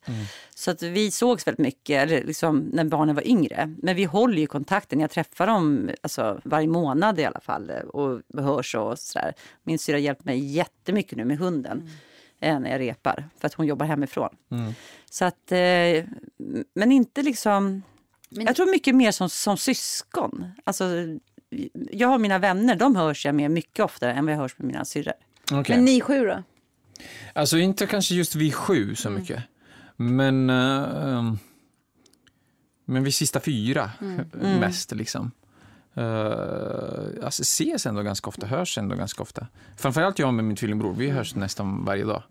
Så 0.55 0.71
att 0.71 0.81
vi 0.81 1.11
sågs 1.11 1.47
väldigt 1.47 1.63
mycket, 1.63 2.09
liksom 2.09 2.59
när 2.59 2.83
barnen 2.83 3.15
var 3.15 3.27
yngre. 3.27 3.75
Men 3.77 3.95
vi 3.95 4.03
håller 4.03 4.37
ju 4.37 4.47
kontakten, 4.47 4.99
jag 4.99 5.11
träffar 5.11 5.47
dem 5.47 5.89
alltså, 6.03 6.41
varje 6.43 6.67
månad 6.67 7.19
i 7.19 7.25
alla 7.25 7.39
fall 7.39 7.71
och 7.93 8.21
hörs 8.43 8.75
och 8.75 8.99
sådär. 8.99 9.33
Min 9.63 9.79
syra 9.79 9.95
har 9.95 10.01
hjälpt 10.01 10.25
mig 10.25 10.45
jättemycket 10.45 11.17
nu 11.17 11.25
med 11.25 11.37
hunden 11.37 11.89
eh, 12.39 12.59
när 12.59 12.71
jag 12.71 12.79
repar, 12.79 13.29
för 13.37 13.47
att 13.47 13.53
hon 13.53 13.65
jobbar 13.65 13.85
hemifrån. 13.85 14.29
Så 15.09 15.25
att, 15.25 15.51
eh, 15.51 16.05
men 16.73 16.91
inte 16.91 17.21
liksom... 17.21 17.83
Jag 18.29 18.55
tror 18.55 18.71
mycket 18.71 18.95
mer 18.95 19.11
som, 19.11 19.29
som 19.29 19.57
syskon. 19.57 20.51
Alltså, 20.63 20.85
jag 21.91 22.07
har 22.07 22.17
mina 22.17 22.39
vänner, 22.39 22.75
de 22.75 22.95
hörs 22.95 23.25
jag 23.25 23.35
med 23.35 23.51
mycket 23.51 23.85
oftare 23.85 24.13
än 24.13 24.25
vad 24.25 24.33
jag 24.33 24.39
hörs 24.39 24.57
med 24.57 24.67
mina 24.67 24.85
syrror. 24.85 25.13
Okej. 25.51 25.75
Men 25.75 25.85
ni 25.85 26.01
sju 26.01 26.25
då? 26.25 26.43
Alltså 27.33 27.57
inte 27.57 27.87
kanske 27.87 28.15
just 28.15 28.35
vi 28.35 28.51
sju 28.51 28.95
så 28.95 29.09
mycket. 29.09 29.43
Men, 29.95 30.49
eh, 30.49 31.15
ehm, 31.17 31.37
men 32.85 33.03
vi 33.03 33.11
sista 33.11 33.39
fyra 33.39 33.91
mest 34.59 34.91
liksom. 34.91 35.31
Uh, 35.97 37.25
alltså 37.25 37.41
ses 37.41 37.85
ändå 37.85 38.01
ganska 38.01 38.29
ofta, 38.29 38.47
hörs 38.47 38.77
ändå 38.77 38.95
ganska 38.95 39.23
ofta. 39.23 39.47
Framförallt 39.77 40.19
jag 40.19 40.33
med 40.33 40.45
min 40.45 40.55
tvillingbror, 40.55 40.93
vi 40.93 41.09
hörs 41.09 41.35
nästan 41.35 41.85
varje 41.85 42.03
dag. 42.03 42.23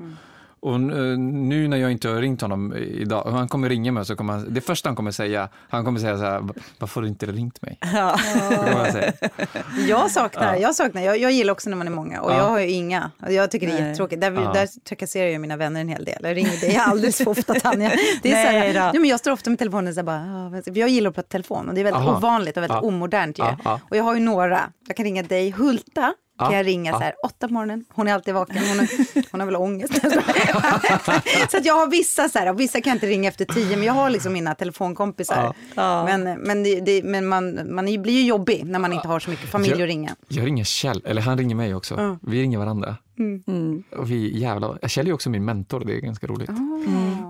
Och 0.62 0.74
eh, 0.74 1.18
nu 1.18 1.68
när 1.68 1.76
jag 1.76 1.92
inte 1.92 2.08
har 2.08 2.16
ringt 2.16 2.40
honom 2.40 2.74
idag, 2.76 3.24
han 3.30 3.48
kommer 3.48 3.68
ringa 3.68 3.92
mig, 3.92 4.04
så 4.04 4.16
kommer 4.16 4.32
han, 4.32 4.54
det 4.54 4.61
första 4.61 4.88
han 4.88 4.96
kommer 4.96 5.11
säga, 5.11 5.48
han 5.68 5.84
kommer 5.84 6.00
säga 6.00 6.18
så 6.18 6.24
här, 6.24 6.42
varför 6.78 6.94
har 6.94 7.02
du 7.02 7.08
inte 7.08 7.26
ringt 7.26 7.62
mig? 7.62 7.78
Ja. 7.94 8.18
Jag 9.88 10.11
saknar, 10.11 10.56
jag 10.56 10.74
saknar, 10.74 11.02
jag, 11.02 11.18
jag 11.18 11.32
gillar 11.32 11.52
också 11.52 11.70
när 11.70 11.76
man 11.76 11.86
är 11.86 11.90
många 11.90 12.20
och 12.20 12.30
Ja. 12.32 12.36
jag 12.36 12.44
har 12.48 12.58
ju 12.61 12.70
inga. 12.70 13.11
Jag 13.28 13.50
tycker 13.50 13.66
det 13.66 13.72
är 13.72 13.86
jättetråkigt. 13.86 14.20
Där, 14.20 14.32
Ja. 14.32 14.52
där 14.52 14.66
trakasserar 14.88 15.28
jag 15.28 15.40
mina 15.40 15.56
vänner 15.56 15.80
en 15.80 15.88
hel 15.88 16.04
del. 16.04 16.18
Jag 16.22 16.36
ringer 16.36 16.61
dig 16.61 16.76
alldeles 16.76 17.16
för 17.18 17.28
ofta 17.28 17.54
Tanja. 17.54 17.90
Det 18.22 18.32
är 18.32 18.44
så 18.44 18.50
Nej 18.52 18.61
här, 18.72 18.74
då. 18.74 18.80
nej, 18.92 19.00
men 19.00 19.11
jag 19.11 19.20
står 19.20 19.30
ofta 19.32 19.50
med 19.50 19.58
telefonen 19.58 19.88
och 19.88 19.94
så 19.94 20.00
här 20.00 20.04
bara, 20.06 20.56
"Ah, 20.58 20.62
för 20.62 20.78
jag 20.78 20.88
gillar 20.88 21.08
att 21.11 21.14
prata 21.16 21.28
telefon 21.28 21.68
och 21.68 21.74
det 21.74 21.80
är 21.80 21.84
väldigt 21.84 22.02
Aha. 22.02 22.16
ovanligt 22.16 22.56
och 22.56 22.62
väldigt 22.62 22.76
Ja. 22.82 22.88
omodernt 22.88 23.38
ju. 23.38 23.42
Ja, 23.44 23.56
ja. 23.64 23.80
Och 23.90 23.96
jag 23.96 24.04
har 24.04 24.14
ju 24.14 24.20
några, 24.20 24.61
jag 24.88 24.96
kan 24.96 25.04
ringa 25.04 25.22
dig, 25.22 25.50
Hulta. 25.50 26.12
Kan 26.41 26.51
Ja, 26.53 26.57
jag 26.57 26.66
ringa 26.66 26.91
ja. 26.91 26.99
så 26.99 27.05
här 27.05 27.14
åtta 27.24 27.49
på 27.49 27.55
morgonen, 27.55 27.84
hon 27.88 28.09
är 28.09 28.14
alltid 28.14 28.34
vaken, 28.34 28.57
hon, 28.57 28.80
är, 28.80 28.88
hon 29.30 29.41
har 29.41 29.47
väl 29.47 29.57
ångest. 29.57 29.95
så 31.51 31.57
att 31.57 31.64
jag 31.64 31.74
har 31.74 31.91
vissa 31.91 32.28
så 32.28 32.38
här, 32.38 32.53
vissa 32.53 32.80
kan 32.80 32.91
jag 32.91 32.97
inte 32.97 33.07
ringa 33.07 33.28
efter 33.28 33.45
tio, 33.45 33.76
men 33.76 33.86
jag 33.86 33.93
har 33.93 34.11
liksom 34.11 34.32
mina 34.32 34.55
telefonkompisar. 34.55 35.43
Ja. 35.45 35.55
Ja. 35.74 36.05
Men, 36.05 36.41
men, 36.41 36.62
det, 36.62 36.80
det, 36.80 37.03
men 37.03 37.26
man, 37.26 37.74
man 37.74 37.84
blir 37.84 38.11
ju 38.12 38.22
jobbig 38.26 38.64
när 38.64 38.78
man 38.78 38.93
inte 38.93 39.09
har 39.09 39.20
så 39.20 39.30
mycket 39.30 39.49
familj 39.49 39.70
Jag- 39.72 39.82
att 39.82 39.88
ringa. 39.88 40.14
Jag 40.28 40.47
ringer 40.47 40.64
Kjell, 40.64 41.03
eller 41.05 41.22
han 41.22 41.38
ringer 41.38 41.55
mig 41.55 41.74
också. 41.74 42.18
Vi 42.22 42.43
ringer 42.43 42.59
varandra. 42.59 42.97
Mm. 43.18 43.82
Och 43.97 44.11
vi 44.11 44.38
jävlar, 44.38 44.88
Kjell 44.88 45.09
är 45.09 45.12
också 45.12 45.30
min 45.30 45.45
mentor, 45.45 45.80
det 45.86 45.93
är 45.97 46.01
ganska 46.01 46.26
roligt. 46.26 46.51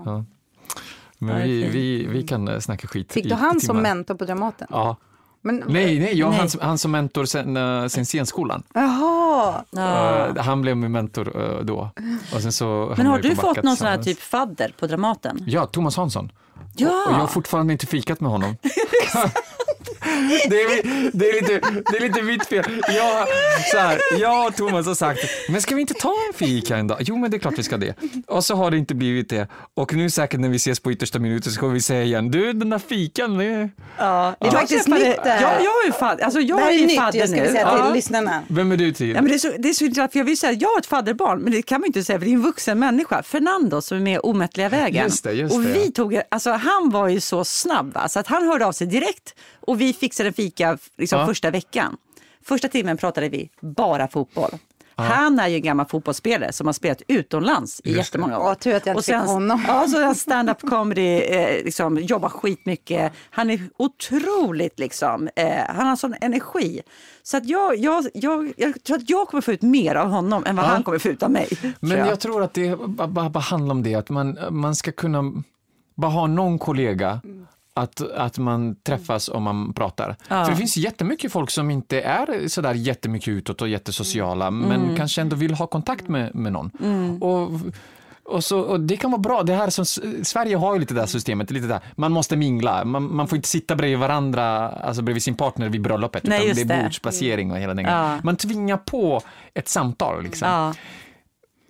Ja. 0.05 0.25
Men 1.17 1.43
vi, 1.43 1.63
vi, 1.63 2.05
vi 2.07 2.23
kan 2.23 2.47
eh, 2.47 2.59
snacka 2.59 2.87
skit 2.87 3.13
Fick 3.13 3.29
du 3.29 3.35
han 3.35 3.59
som 3.61 3.77
mentor 3.77 4.15
på 4.15 4.25
Dramaten? 4.25 4.67
Ja. 4.71 4.97
Men, 5.43 5.63
Nej, 5.67 5.99
nej, 5.99 6.17
jag, 6.19 6.29
Nej. 6.29 6.39
Han, 6.39 6.49
som- 6.49 6.61
han 6.61 6.77
som 6.77 6.91
mentor 6.91 7.25
sen, 7.25 7.57
eh, 7.57 7.87
sen 7.87 8.05
scenskolan. 8.05 8.63
Jaha, 8.73 9.63
Ja. 9.71 10.27
Eh, 10.27 10.43
han 10.43 10.61
blev 10.61 10.77
min 10.77 10.91
mentor 10.91 11.41
eh, 11.57 11.59
då. 11.65 11.89
Och 12.35 12.41
sen 12.41 12.51
så 12.51 12.93
Men 12.97 13.05
har 13.05 13.19
du 13.19 13.35
fått 13.35 13.63
någon 13.63 13.77
sån 13.77 13.87
här 13.87 13.97
typ 13.97 14.19
fadder 14.21 14.73
på 14.79 14.87
Dramaten? 14.87 15.43
Ja, 15.47 15.65
Thomas 15.65 15.97
Hansson. 15.97 16.31
Ja! 16.75 17.03
Och 17.07 17.13
jag 17.13 17.17
har 17.19 17.27
fortfarande 17.27 17.73
inte 17.73 17.85
fikat 17.85 18.19
med 18.19 18.31
honom. 18.31 18.55
det, 20.49 20.61
är, 20.61 20.83
det, 21.13 21.29
är 21.29 21.41
lite, 21.41 21.59
det 21.91 21.97
är 21.97 22.01
lite 22.01 22.21
mitt 22.21 22.45
fel. 22.45 22.63
Jag, 22.87 23.27
så 23.71 23.77
här, 23.77 23.99
jag 24.19 24.47
och 24.47 24.55
Thomas 24.55 24.85
har 24.85 24.95
sagt, 24.95 25.19
men 25.49 25.61
ska 25.61 25.75
vi 25.75 25.81
inte 25.81 25.93
ta 25.93 26.13
en 26.27 26.33
fika 26.33 26.77
en 26.77 26.87
dag? 26.87 26.97
Jo, 27.01 27.17
men 27.17 27.31
det 27.31 27.37
är 27.37 27.39
klart 27.39 27.53
vi 27.57 27.63
ska 27.63 27.77
det. 27.77 27.95
Och 28.27 28.45
så 28.45 28.55
har 28.55 28.71
det 28.71 28.77
inte 28.77 28.95
blivit 28.95 29.29
det. 29.29 29.47
Och 29.73 29.93
nu 29.93 30.09
säkert 30.09 30.39
när 30.39 30.49
vi 30.49 30.55
ses 30.55 30.79
på 30.79 30.91
yttersta 30.91 31.19
minuten 31.19 31.51
så 31.51 31.59
kommer 31.59 31.73
vi 31.73 31.81
säga 31.81 32.03
igen, 32.03 32.31
du 32.31 32.53
den 32.53 32.69
där 32.69 32.79
fikan, 32.79 33.37
det... 33.37 33.69
Ja, 33.97 34.35
Det 34.39 34.47
är 34.47 34.51
faktiskt 34.51 34.87
nytt 34.87 34.99
det 35.23 35.29
här. 35.29 35.41
Ja, 35.41 35.53
jag 35.53 35.85
ju 35.85 35.91
fadder, 35.91 36.23
alltså 36.23 36.39
jag 36.39 36.57
det 36.59 36.63
här 36.63 36.69
är 36.71 36.75
är 36.75 36.79
ju 36.79 36.85
nytt, 36.87 36.97
fadder 36.99 37.19
jag 37.19 37.29
ska 37.29 37.37
nu. 37.41 37.47
säga 37.47 37.69
till 37.69 37.79
Ja. 37.79 37.93
lyssnarna. 37.93 38.43
Vem 38.47 38.71
är 38.71 38.77
du 38.77 38.91
till? 38.91 39.09
Ja, 39.09 39.13
men 39.21 39.27
det, 39.27 39.33
är 39.33 39.39
så, 39.39 39.51
det 39.59 39.69
är 39.69 39.73
så 39.73 39.83
intressant, 39.85 40.11
för 40.11 40.19
jag 40.19 40.25
vill 40.25 40.37
säga 40.37 40.51
jag 40.53 40.69
har 40.69 40.79
ett 40.79 40.85
fadderbarn, 40.85 41.39
men 41.39 41.51
det 41.53 41.61
kan 41.61 41.81
man 41.81 41.87
inte 41.87 42.03
säga 42.03 42.19
för 42.19 42.25
det 42.25 42.31
är 42.31 42.33
en 42.35 42.41
vuxen 42.41 42.79
människa. 42.79 43.23
Fernando 43.23 43.81
som 43.81 43.97
är 43.97 44.01
med 44.01 44.15
i 44.15 44.19
Omättliga 44.19 44.69
vägen. 44.69 45.03
Just 45.03 45.23
det, 45.23 45.31
just 45.33 45.55
och 45.55 45.65
vi 45.65 45.85
ja. 45.85 45.91
tog, 45.95 46.21
alltså, 46.31 46.49
han 46.51 46.89
var 46.89 47.07
ju 47.07 47.19
så 47.19 47.43
snabb 47.45 47.93
va? 47.93 48.09
så 48.09 48.19
att 48.19 48.27
han 48.27 48.43
hörde 48.47 48.65
av 48.65 48.71
sig 48.71 48.87
direkt 48.87 49.35
och 49.61 49.81
vi 49.81 49.90
fixade 49.93 50.29
en 50.29 50.33
fika 50.33 50.77
liksom, 50.97 51.19
Ja. 51.19 51.25
första 51.27 51.51
veckan. 51.51 51.97
Första 52.45 52.67
timmen 52.67 52.97
pratade 52.97 53.29
vi 53.29 53.49
bara 53.61 54.07
fotboll. 54.07 54.51
Han 54.95 55.39
är 55.39 55.47
ju 55.47 55.55
en 55.55 55.61
gammal 55.61 55.85
fotbollsspelare 55.85 56.53
som 56.53 56.67
har 56.67 56.73
spelat 56.73 57.01
utomlands 57.07 57.81
i 57.83 57.97
jättemånga 57.97 58.39
år. 58.39 58.55
Tur 58.55 58.75
att 58.75 58.85
jag 58.85 58.93
inte 58.93 58.97
och 58.97 59.05
sen, 59.05 59.21
fick 59.21 59.29
honom. 59.29 59.63
Ja, 59.67 59.87
så 59.87 60.03
han 60.03 60.15
stand-up 60.15 60.61
comedy, 60.61 61.17
eh, 61.21 61.63
liksom, 61.65 61.97
jobbar 61.97 62.29
skitmycket. 62.29 63.13
Han 63.29 63.49
är 63.49 63.69
otroligt 63.77 64.79
liksom, 64.79 65.29
eh, 65.35 65.51
han 65.69 65.87
har 65.87 65.95
sån 65.95 66.15
energi. 66.21 66.81
Så 67.23 67.37
att 67.37 67.45
jag, 67.45 67.77
jag, 67.77 68.05
jag, 68.13 68.53
jag 68.57 68.83
tror 68.83 68.97
att 68.97 69.09
jag 69.09 69.27
kommer 69.27 69.41
få 69.41 69.51
ut 69.51 69.61
mer 69.61 69.95
av 69.95 70.09
honom 70.09 70.43
än 70.45 70.55
vad 70.55 70.65
Ja. 70.65 70.69
han 70.69 70.83
kommer 70.83 70.99
få 70.99 71.07
ut 71.09 71.23
av 71.23 71.31
mig. 71.31 71.47
tror 71.47 71.71
Men 71.79 71.97
jag. 71.97 72.07
jag 72.07 72.19
tror 72.19 72.43
att 72.43 72.53
det 72.53 72.75
bara 73.07 73.39
handlar 73.39 73.75
om 73.75 73.83
det, 73.83 73.95
att 73.95 74.09
man, 74.09 74.37
man 74.51 74.75
ska 74.75 74.91
kunna 74.91 75.23
bara 75.95 76.11
ha 76.11 76.27
någon 76.27 76.59
kollega 76.59 77.21
att, 77.73 78.01
att 78.11 78.37
man 78.37 78.75
träffas 78.75 79.27
och 79.27 79.41
man 79.41 79.73
pratar. 79.73 80.15
Ja. 80.27 80.45
För 80.45 80.51
det 80.51 80.57
finns 80.57 80.77
jättemycket 80.77 81.31
folk 81.31 81.49
som 81.49 81.71
inte 81.71 82.01
är 82.01 82.47
sådär 82.47 82.73
jättemycket 82.73 83.27
utåt 83.27 83.61
och 83.61 83.69
jättesociala, 83.69 84.51
men 84.51 84.95
kanske 84.97 85.21
ändå 85.21 85.35
vill 85.35 85.53
ha 85.53 85.67
kontakt 85.67 86.07
med, 86.07 86.35
med 86.35 86.53
någon. 86.53 86.71
Och, 87.21 87.51
och, 88.23 88.43
så, 88.43 88.59
och 88.59 88.79
det 88.79 88.97
kan 88.97 89.11
vara 89.11 89.21
bra. 89.21 89.43
Det 89.43 89.53
här 89.55 89.69
som, 89.69 89.85
Sverige 90.23 90.55
har 90.55 90.73
ju 90.73 90.79
lite 90.79 90.93
det 90.93 90.99
här 90.99 91.07
systemet, 91.07 91.51
lite 91.51 91.67
där, 91.67 91.79
man 91.95 92.11
måste 92.11 92.35
mingla, 92.35 92.85
man, 92.85 93.15
man 93.15 93.27
får 93.27 93.35
inte 93.35 93.49
sitta 93.49 93.75
bredvid 93.75 93.99
varandra, 93.99 94.69
alltså 94.69 95.01
bredvid 95.01 95.23
sin 95.23 95.35
partner 95.35 95.69
vid 95.69 95.81
bröllopet, 95.81 96.23
Nej, 96.23 96.51
utan 96.51 96.67
det 96.67 96.73
är 96.73 96.83
bordsplacering 96.83 97.51
och 97.51 97.57
hela 97.57 97.73
den 97.73 97.85
Ja. 97.85 98.19
Man 98.23 98.35
tvingar 98.35 98.77
på 98.77 99.21
ett 99.53 99.67
samtal. 99.67 100.23
Liksom. 100.23 100.47
Ja. 100.47 100.73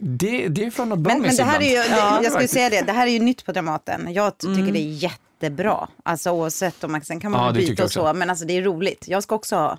Det, 0.04 0.48
det 0.48 0.66
är 0.66 0.72
från 0.72 0.90
något 0.90 1.00
Men, 1.00 1.22
med 1.22 1.28
men 1.28 1.36
det 1.36 1.44
här 1.44 1.60
är 1.62 1.66
ju, 1.70 1.94
Ja. 1.96 2.20
jag 2.24 2.32
skulle 2.32 2.48
säga 2.48 2.70
det, 2.70 2.82
det 2.82 2.92
här 2.92 3.08
är 3.08 3.12
ju 3.12 3.20
nytt 3.20 3.46
på 3.46 3.52
Dramaten. 3.52 4.14
Jag 4.14 4.38
ty- 4.38 4.56
tycker 4.56 4.72
det 4.74 4.80
är 4.80 5.04
jättebra. 5.04 5.88
Alltså 6.04 6.32
oavsett 6.32 6.84
om 6.84 6.92
man, 6.92 7.02
sen 7.02 7.20
kan 7.20 7.32
man 7.32 7.46
Ja, 7.46 7.52
byta 7.54 7.84
och 7.84 7.92
så, 7.92 8.02
också. 8.02 8.14
men 8.14 8.30
alltså 8.30 8.46
det 8.46 8.58
är 8.58 8.62
roligt. 8.62 9.06
Jag 9.08 9.24
ska 9.24 9.36
också 9.36 9.56
ha 9.56 9.72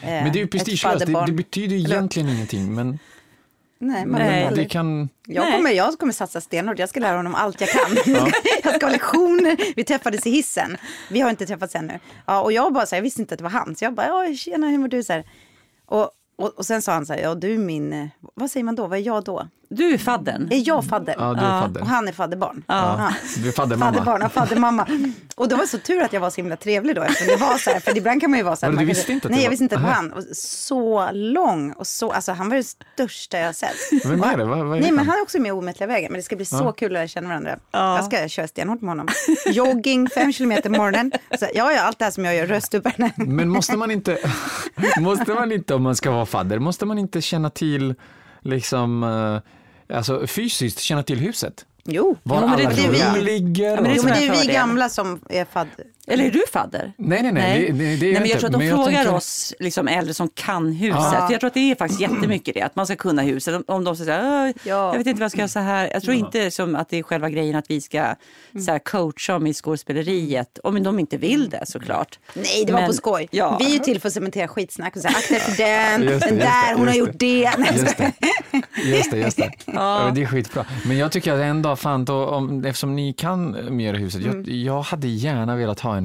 eh, 0.00 0.08
Men 0.08 0.32
det 0.32 0.38
är 0.38 0.40
ju 0.40 0.46
prestigelöst, 0.46 1.06
det, 1.06 1.24
det 1.26 1.32
betyder 1.32 1.76
ju 1.76 1.84
Eller- 1.84 1.94
egentligen 1.96 2.28
ingenting. 2.28 2.74
Men, 2.74 2.98
Nej, 3.82 4.06
man 4.06 4.20
Nej. 4.20 4.44
men 4.44 4.54
det 4.54 4.64
kan... 4.64 5.08
jag, 5.26 5.42
Nej. 5.44 5.52
kommer, 5.56 5.70
jag 5.70 5.98
kommer 5.98 6.12
satsa 6.12 6.40
stenhårt, 6.40 6.78
jag 6.78 6.88
ska 6.88 7.00
lära 7.00 7.16
honom 7.16 7.34
allt 7.34 7.60
jag 7.60 7.70
kan. 7.70 7.96
jag 8.64 8.74
ska 8.74 8.86
ha 8.86 8.92
lektioner, 8.92 9.56
vi 9.76 9.84
träffades 9.84 10.26
i 10.26 10.30
hissen. 10.30 10.76
Vi 11.10 11.20
har 11.20 11.30
inte 11.30 11.46
träffats 11.46 11.74
ännu. 11.74 11.98
Ja, 12.26 12.42
och 12.42 12.52
jag 12.52 12.72
bara 12.72 12.86
så 12.86 12.94
här, 12.94 12.98
jag 12.98 13.02
visste 13.02 13.20
inte 13.20 13.34
att 13.34 13.38
det 13.38 13.44
var 13.44 13.50
han. 13.50 13.76
Så 13.76 13.84
jag 13.84 13.94
bara, 13.94 14.06
ja 14.06 14.34
tjena 14.36 14.68
hur 14.68 14.78
mår 14.78 14.88
du? 14.88 15.02
Så 15.02 15.12
här. 15.12 15.24
Och, 15.86 16.10
och, 16.40 16.58
och 16.58 16.66
sen 16.66 16.82
sa 16.82 16.92
han 16.92 17.06
så 17.06 17.12
här, 17.12 17.20
ja 17.20 17.34
du 17.34 17.54
är 17.54 17.58
min, 17.58 17.92
eh, 17.92 18.06
vad 18.34 18.50
säger 18.50 18.64
man 18.64 18.74
då, 18.74 18.86
vad 18.86 18.98
är 18.98 19.02
jag 19.02 19.24
då? 19.24 19.48
Du 19.68 19.94
är 19.94 19.98
faddern. 19.98 20.48
Är 20.50 20.68
jag 20.68 20.84
fadder? 20.84 21.14
Ja, 21.18 21.34
du 21.34 21.40
är 21.40 21.60
fadder. 21.60 21.80
Och 21.80 21.86
han 21.86 22.08
är 22.08 22.12
fadderbarn. 22.12 22.64
Ja. 22.66 23.12
Du 23.42 23.48
är 23.48 23.52
faddermamma. 23.52 23.92
Fadderbarn 23.92 24.22
och 24.22 24.32
faddermamma. 24.32 24.86
Och 25.40 25.48
det 25.48 25.56
var 25.56 25.66
så 25.66 25.78
tur 25.78 26.00
att 26.02 26.12
jag 26.12 26.20
var 26.20 26.30
så 26.30 26.36
himla 26.36 26.56
trevlig 26.56 26.96
då. 26.96 27.02
Eftersom 27.02 27.26
det 27.26 27.36
var 27.36 27.58
så 27.58 27.70
här, 27.70 27.80
för 27.80 27.96
ibland 27.96 28.20
kan 28.20 28.30
man 28.30 28.38
ju 28.38 28.44
vara 28.44 28.56
så 28.56 28.66
här. 28.66 28.72
Men 28.72 28.80
du 28.80 28.86
visste 28.88 29.12
inte 29.12 29.26
att 29.26 29.30
Nej, 29.30 29.38
det 29.38 29.42
jag 29.42 29.48
var- 29.48 29.50
visste 29.50 29.64
inte 29.64 29.76
att 29.76 29.82
det 29.82 29.86
var 29.86 29.94
han. 29.94 30.12
Och 30.12 30.22
så 30.36 31.10
lång 31.12 31.72
och 31.72 31.86
så, 31.86 32.10
alltså 32.12 32.32
han 32.32 32.48
var 32.48 32.56
det 32.56 32.64
största 32.64 33.38
jag 33.38 33.46
har 33.46 33.52
sett. 33.52 34.04
Vem 34.04 34.22
är 34.22 34.36
det? 34.36 34.44
Vad, 34.44 34.58
vad 34.66 34.76
är 34.76 34.80
Nej 34.82 34.92
men 34.92 35.06
han 35.06 35.18
är 35.18 35.22
också 35.22 35.38
med 35.40 35.48
i 35.48 35.52
Omättliga 35.52 35.86
vägen. 35.86 36.12
Men 36.12 36.18
det 36.18 36.22
ska 36.22 36.36
bli 36.36 36.44
så 36.44 36.72
kul 36.72 36.86
att 36.86 36.92
lära 36.92 37.08
känna 37.08 37.28
varandra. 37.28 37.58
Jag 37.70 38.04
ska 38.04 38.28
köra 38.28 38.48
stenhårt 38.48 38.80
med 38.80 38.90
honom. 38.90 39.08
Jogging 39.46 40.08
fem 40.08 40.32
kilometer 40.32 40.70
i 40.70 40.72
morgonen. 40.72 41.12
Så, 41.38 41.46
ja, 41.54 41.72
ja, 41.72 41.80
allt 41.80 41.98
det 41.98 42.04
här 42.04 42.12
som 42.12 42.24
jag 42.24 42.34
gör, 42.36 42.46
röstupparna. 42.46 43.10
Men 43.16 43.48
måste 43.48 43.76
man 43.76 43.90
inte, 43.90 44.18
måste 45.00 45.34
man 45.34 45.52
inte 45.52 45.74
om 45.74 45.82
man 45.82 45.96
ska 45.96 46.10
vara 46.10 46.26
fadder, 46.26 46.58
måste 46.58 46.86
man 46.86 46.98
inte 46.98 47.20
känna 47.22 47.50
till 47.50 47.94
liksom, 48.40 49.02
eh, 49.88 49.96
alltså 49.96 50.26
fysiskt 50.26 50.78
känna 50.78 51.02
till 51.02 51.18
huset? 51.18 51.66
Jo, 51.84 52.16
Var 52.22 52.40
Jo, 52.40 52.46
men 52.48 52.58
det 52.58 52.64
alla 52.66 52.74
tror 52.76 52.86
rum 52.86 52.94
jag. 52.94 53.24
ligger? 53.24 53.70
Ja, 53.70 53.74
men 53.80 53.84
det 53.84 53.96
jo, 53.96 54.02
men 54.02 54.12
det 54.12 54.26
är 54.26 54.46
vi 54.46 54.52
gamla 54.52 54.88
som 54.88 55.20
är 55.28 55.44
fadder. 55.44 55.86
Eller 56.10 56.24
är 56.24 56.30
du 56.30 56.42
fadder? 56.52 56.92
Nej, 56.96 57.22
nej, 57.22 57.32
nej. 57.32 57.66
Det, 57.66 57.72
det, 57.72 57.96
det 57.96 58.06
är 58.08 58.12
Nej, 58.12 58.20
men 58.20 58.30
jag 58.30 58.38
tror 58.38 58.48
att 58.48 58.52
de 58.52 58.58
Men 58.58 58.76
frågar 58.76 58.92
tänker- 58.92 59.14
oss 59.14 59.54
liksom, 59.58 59.88
äldre 59.88 60.14
som 60.14 60.28
kan 60.28 60.72
huset. 60.72 61.00
Ja. 61.12 61.24
För 61.26 61.32
jag 61.34 61.40
tror 61.40 61.48
att 61.48 61.54
det 61.54 61.70
är 61.70 61.74
faktiskt 61.74 62.00
jättemycket 62.00 62.54
det, 62.54 62.62
att 62.62 62.76
man 62.76 62.86
ska 62.86 62.96
kunna 62.96 63.22
huset. 63.22 63.54
Om, 63.54 63.64
om 63.66 63.84
de 63.84 63.96
säger 63.96 64.18
så 64.20 64.26
här, 64.26 64.48
"Åh, 64.48 64.52
Ja. 64.64 64.90
jag 64.92 64.98
vet 64.98 65.06
inte 65.06 65.20
vad 65.20 65.24
jag 65.24 65.30
ska 65.30 65.38
göra 65.40 65.48
så 65.48 65.58
här. 65.58 65.90
Jag 65.92 66.02
tror 66.02 66.14
inte 66.16 66.50
som 66.50 66.74
att 66.76 66.88
det 66.88 66.98
är 66.98 67.02
själva 67.02 67.30
grejen 67.30 67.56
att 67.56 67.70
vi 67.70 67.80
ska 67.80 68.14
så 68.66 68.70
här, 68.72 68.78
coacha 68.78 69.32
dem 69.32 69.46
i 69.46 69.54
skådespeleriet. 69.54 70.58
Om 70.64 70.82
de 70.82 70.98
inte 70.98 71.16
vill 71.16 71.50
det 71.50 71.66
såklart. 71.66 72.18
Nej, 72.34 72.64
det 72.66 72.72
var 72.72 72.80
Men- 72.80 72.88
på 72.88 72.94
skoj. 72.94 73.28
Ja. 73.30 73.56
Vi 73.60 73.66
är 73.66 73.70
ju 73.70 73.78
till 73.78 74.00
för 74.00 74.08
att 74.08 74.14
cementera 74.14 74.48
skitsnack 74.48 74.96
och 74.96 75.02
säga 75.02 75.14
akta 75.18 75.34
för 75.34 75.56
den, 75.56 76.02
Just 76.02 76.20
det, 76.20 76.26
den 76.28 76.34
just 76.38 76.46
där, 76.48 76.72
det, 76.72 76.78
hon 76.78 76.88
har 76.88 76.94
gjort 76.94 77.10
det. 77.14 77.50
Nej, 77.58 77.68
Just 77.74 77.96
det, 77.98 78.12
just 78.84 79.10
det. 79.10 79.16
Just 79.30 79.36
det. 79.36 79.50
Ja. 79.66 80.04
men 80.04 80.14
det 80.14 80.22
är 80.22 80.26
skitbra. 80.26 80.66
Men 80.86 80.98
jag 80.98 81.12
tycker 81.12 81.32
att 81.32 81.40
ändå, 81.40 81.76
fan, 81.76 82.04
då, 82.04 82.26
om, 82.26 82.64
eftersom 82.64 82.96
ni 82.96 83.12
kan 83.12 83.56
mer 83.76 83.94
huset, 83.94 84.22
jag, 84.24 84.48
jag 84.48 84.82
hade 84.82 85.08
gärna 85.08 85.56
velat 85.56 85.80
ha 85.80 85.96
en 85.96 85.99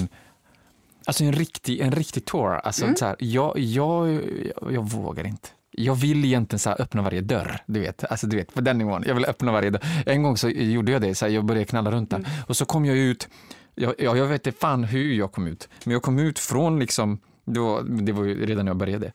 Alltså 1.06 1.24
en 1.24 1.34
riktig, 1.34 1.80
en 1.80 1.92
riktig 1.92 2.26
tour. 2.26 2.54
Alltså 2.54 2.96
så 2.96 3.06
här, 3.06 3.16
jag, 3.20 3.60
jag, 3.60 4.14
jag, 4.14 4.74
jag 4.74 4.90
vågar 4.90 5.28
inte. 5.28 5.50
Jag 5.72 5.96
vill 5.96 6.26
egentligen 6.26 6.60
så 6.60 6.70
öppna 6.70 7.02
varje 7.02 7.22
dörr, 7.22 7.58
du 7.66 7.80
vet. 7.80 8.04
Alltså 8.04 8.28
du 8.28 8.38
vet, 8.38 8.54
på 8.54 8.62
den 8.62 8.78
nivån. 8.78 9.04
Jag 9.08 9.16
vill 9.16 9.26
öppna 9.26 9.52
varje 9.52 9.70
dörr. 9.70 9.82
En 10.06 10.24
gång 10.24 10.38
så 10.38 10.50
gjorde 10.50 10.92
jag 10.92 11.02
det, 11.02 11.16
så 11.16 11.26
här, 11.26 11.34
jag 11.34 11.46
började 11.46 11.66
knalla 11.66 11.92
runt 11.92 12.10
där. 12.10 12.28
Och 12.48 12.58
så 12.58 12.66
kom 12.66 12.86
jag 12.86 12.98
ut, 12.98 13.28
jag, 13.76 13.94
jag, 14.00 14.26
vet 14.26 14.48
inte 14.48 14.60
fan 14.60 14.84
hur 14.84 15.14
jag 15.14 15.32
kom 15.32 15.48
ut, 15.48 15.70
men 15.84 15.94
jag 15.94 16.02
kom 16.02 16.20
ut 16.20 16.40
från 16.40 16.80
liksom, 16.80 17.20
det 17.46 17.60
var, 17.60 17.84
det 17.84 18.12
var 18.12 18.24
ju 18.24 18.46
redan 18.46 18.66
när 18.66 18.70
jag 18.70 18.78
började. 18.78 19.12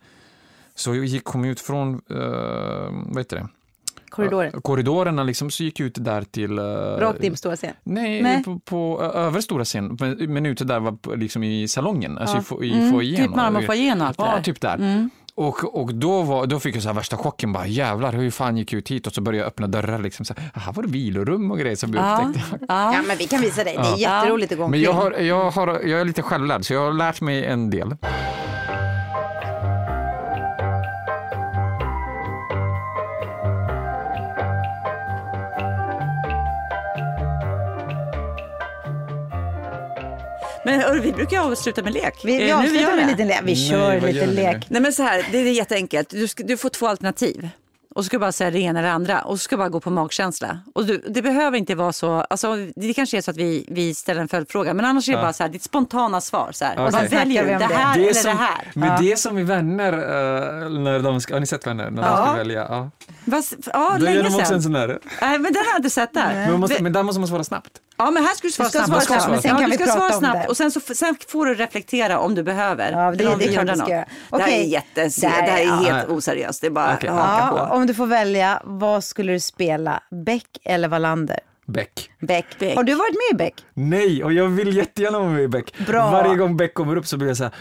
Så 0.74 0.94
jag 0.94 1.04
gick, 1.04 1.24
kom 1.24 1.44
ut 1.44 1.60
från, 1.60 1.94
uh, 1.94 3.04
vad 3.06 3.18
heter 3.18 3.36
det? 3.36 3.48
Korridoren. 4.10 4.60
Korridorerna 4.62 5.22
liksom, 5.22 5.50
så 5.50 5.62
gick 5.62 5.80
ut 5.80 6.04
där 6.04 6.22
till... 6.22 6.58
eh, 6.58 6.62
Rakt 6.98 7.24
in 7.24 7.30
på 7.32 7.36
stora 7.36 7.56
scen. 7.56 7.74
Nej, 7.82 8.22
Nej. 8.22 8.44
på, 8.44 8.58
på 8.58 9.02
ö, 9.02 9.06
över 9.06 9.40
stora 9.40 9.64
scen, 9.64 9.96
men, 10.00 10.32
men 10.32 10.46
ute 10.46 10.64
där 10.64 10.80
var 10.80 11.16
liksom 11.16 11.42
i 11.42 11.68
salongen, 11.68 12.18
alltså 12.18 12.36
i, 12.36 12.40
fo- 12.40 12.64
i 12.64 12.72
Mm, 12.72 12.92
foajén. 12.92 13.26
typ 13.26 13.36
Marmorfoajén 13.36 14.00
och 14.00 14.06
allt 14.06 14.16
Ja, 14.18 14.24
där. 14.36 14.42
typ 14.42 14.60
där. 14.60 15.08
Och, 15.34 15.80
och 15.80 15.94
då, 15.94 16.22
var, 16.22 16.46
då 16.46 16.60
fick 16.60 16.76
jag 16.76 16.82
så 16.82 16.88
här 16.88 16.94
värsta 16.96 17.16
chocken, 17.16 17.52
bara 17.52 17.66
jävlar 17.66 18.12
hur 18.12 18.30
fan 18.30 18.56
gick 18.56 18.72
jag 18.72 18.78
ut 18.78 18.90
hit? 18.90 19.06
Och 19.06 19.12
så 19.12 19.20
började 19.20 19.38
jag 19.38 19.46
öppna 19.46 19.66
dörrar, 19.66 19.98
liksom, 19.98 20.24
så 20.24 20.34
här, 20.38 20.50
här 20.60 20.72
var 20.72 20.82
det 20.82 20.88
vilorum 20.88 21.50
och 21.50 21.58
grejer 21.58 21.76
som 21.76 21.92
vi 21.92 21.98
Ja, 21.98 22.24
upptäckte. 22.28 22.58
ja. 22.68 22.94
Ja, 22.94 23.02
men 23.06 23.16
vi 23.16 23.24
kan 23.26 23.40
visa 23.40 23.64
dig. 23.64 23.76
Det 23.76 23.82
är 23.82 23.96
jätteroligt 23.96 24.52
att 24.52 24.58
gå 24.58 24.64
Men 24.64 24.66
omkring. 24.68 24.82
jag, 24.84 24.92
har, 24.92 25.10
jag, 25.12 25.50
har, 25.50 25.68
jag 25.68 26.00
är 26.00 26.04
lite 26.04 26.22
självlärd, 26.22 26.64
så 26.64 26.72
jag 26.74 26.84
har 26.84 26.92
lärt 26.92 27.20
mig 27.20 27.44
en 27.44 27.70
del. 27.70 27.96
Men 40.70 40.80
hörru, 40.80 41.00
vi 41.00 41.12
brukar 41.12 41.40
avsluta 41.40 41.82
med 41.82 41.92
lek. 41.92 42.14
Vi, 42.24 42.32
vi 42.38 42.38
det 42.38 42.46
nu 42.46 42.52
avslutar 42.52 42.92
med 42.96 43.02
en 43.02 43.08
liten 43.10 43.28
lek. 43.28 43.40
Vi 43.42 43.44
Nej, 43.44 43.68
kör 43.70 44.00
vad 44.00 44.14
lite 44.14 44.26
lek. 44.26 44.66
Nej 44.68 44.82
men 44.82 44.92
så 44.92 45.02
här, 45.02 45.26
det 45.32 45.38
är 45.38 45.52
jätteenkelt. 45.52 46.10
Du, 46.10 46.28
ska, 46.28 46.42
du 46.44 46.56
får 46.56 46.68
två 46.68 46.86
alternativ. 46.86 47.48
Och 47.94 48.04
så 48.04 48.06
ska 48.06 48.16
du 48.16 48.20
bara 48.20 48.32
säga 48.32 48.50
det 48.50 48.58
ena 48.58 48.78
eller 48.78 48.88
det 48.88 48.94
andra. 48.94 49.20
Och 49.22 49.38
så 49.40 49.44
ska 49.44 49.56
du 49.56 49.58
bara 49.58 49.68
gå 49.68 49.80
på 49.80 49.90
magkänsla. 49.90 50.58
Och 50.74 50.86
du, 50.86 50.98
det 51.08 51.22
behöver 51.22 51.58
inte 51.58 51.74
vara 51.74 51.92
så, 51.92 52.12
alltså, 52.30 52.56
det 52.76 52.94
kanske 52.94 53.16
är 53.16 53.20
så 53.22 53.30
att 53.30 53.36
vi, 53.36 53.66
vi 53.68 53.94
ställer 53.94 54.20
en 54.20 54.28
följdfråga. 54.28 54.74
Men 54.74 54.84
annars 54.84 55.08
är 55.08 55.12
det 55.12 55.22
bara 55.22 55.32
så 55.32 55.42
här, 55.42 55.50
ditt 55.50 55.62
spontana 55.62 56.20
svar. 56.20 56.50
Så 56.52 56.64
här. 56.64 56.72
Okej. 56.72 56.82
Vad 56.84 56.92
Snackar 56.92 57.08
väljer 57.16 57.44
vi 57.44 57.48
du? 57.48 57.54
om 57.54 57.60
Det 57.68 57.74
här 57.74 57.94
Det 57.98 58.00
är 58.00 58.10
eller 58.10 58.20
som, 58.20 58.30
det 58.30 58.36
här? 58.42 58.70
Men 58.74 59.02
det 59.04 59.12
är 59.12 59.16
som 59.16 59.38
i 59.38 59.42
Vänner, 59.42 59.92
eh, 59.92 60.70
när 60.70 60.98
de 61.00 61.20
ska, 61.20 61.34
har 61.34 61.40
ni 61.40 61.46
sett 61.46 61.66
Vänner? 61.66 61.90
När 61.90 62.02
de 62.02 62.16
ska 62.26 62.32
välja? 62.36 62.66
Ja. 62.68 62.90
Vad, 63.24 63.44
ja, 63.72 63.96
Då 63.98 64.06
gör 64.06 64.12
länge 64.14 64.22
de 64.22 64.26
också 64.26 64.40
en 64.40 64.46
sedan. 64.46 64.62
sån 64.62 64.72
där. 64.72 64.98
Nej, 65.20 65.38
men 65.38 65.52
den 65.52 65.56
har 65.64 65.70
jag 65.72 65.78
inte 65.78 65.90
sett 65.90 66.14
där. 66.14 66.34
Men, 66.50 66.60
måste, 66.60 66.82
men 66.82 66.92
där 66.92 67.02
måste 67.02 67.20
man 67.20 67.28
svara 67.28 67.44
snabbt. 67.44 67.70
Ja, 68.04 68.10
men 68.10 68.24
här 68.24 68.34
ska 68.34 68.46
du 68.48 68.52
svara 68.52 68.68
ska 68.68 68.84
snabbt. 68.84 69.04
svara 69.04 69.20
snabbt, 69.20 69.30
men 69.32 69.42
sen 69.42 69.50
ja, 69.50 69.56
kan 69.60 69.70
du 69.70 69.76
vi 69.76 69.82
ska 69.84 69.84
prata 69.84 69.98
svara 69.98 70.12
snabbt 70.18 70.42
det. 70.42 70.48
och 70.48 70.56
sen, 70.56 70.70
så, 70.70 70.80
sen 70.80 71.16
får 71.28 71.46
du 71.46 71.54
reflektera 71.54 72.18
om 72.18 72.34
du 72.34 72.42
behöver. 72.42 72.92
Ja, 72.92 73.10
det- 73.10 73.16
det 73.16 73.24
är 73.24 73.36
vi 73.36 73.52
ska 73.52 73.64
något. 73.64 73.88
göra. 73.88 74.04
Det 74.30 74.42
här 74.42 74.48
är, 74.52 74.62
jättes, 74.64 75.16
Det 75.16 75.28
här- 75.28 75.42
det 75.46 75.50
här 75.52 75.60
är 75.60 75.64
ja. 75.64 75.74
helt 75.94 76.08
oseriöst. 76.08 76.60
Det 76.60 76.66
är 76.66 76.70
bara 76.70 76.86
haka 76.90 77.06
Ja, 77.06 77.66
på. 77.68 77.74
om 77.74 77.86
du 77.86 77.94
får 77.94 78.06
välja, 78.06 78.62
vad 78.64 79.04
skulle 79.04 79.32
du 79.32 79.40
spela? 79.40 80.02
Beck 80.24 80.46
eller 80.64 80.88
Wallander? 80.88 81.38
Beck. 81.66 82.10
Beck. 82.20 82.46
Beck. 82.58 82.76
Har 82.76 82.84
du 82.84 82.94
varit 82.94 83.14
med 83.14 83.34
i 83.34 83.44
Beck? 83.44 83.64
Nej, 83.74 84.24
och 84.24 84.32
jag 84.32 84.48
vill 84.48 84.76
jättegärna 84.76 85.18
vara 85.18 85.30
med 85.30 85.42
i 85.42 85.48
Beck. 85.48 85.74
Bra. 85.86 86.10
Varje 86.10 86.34
gång 86.34 86.56
Beck 86.56 86.74
kommer 86.74 86.96
upp 86.96 87.06
så 87.06 87.16
blir 87.16 87.28
jag 87.28 87.36
så 87.36 87.44
här, 87.44 87.52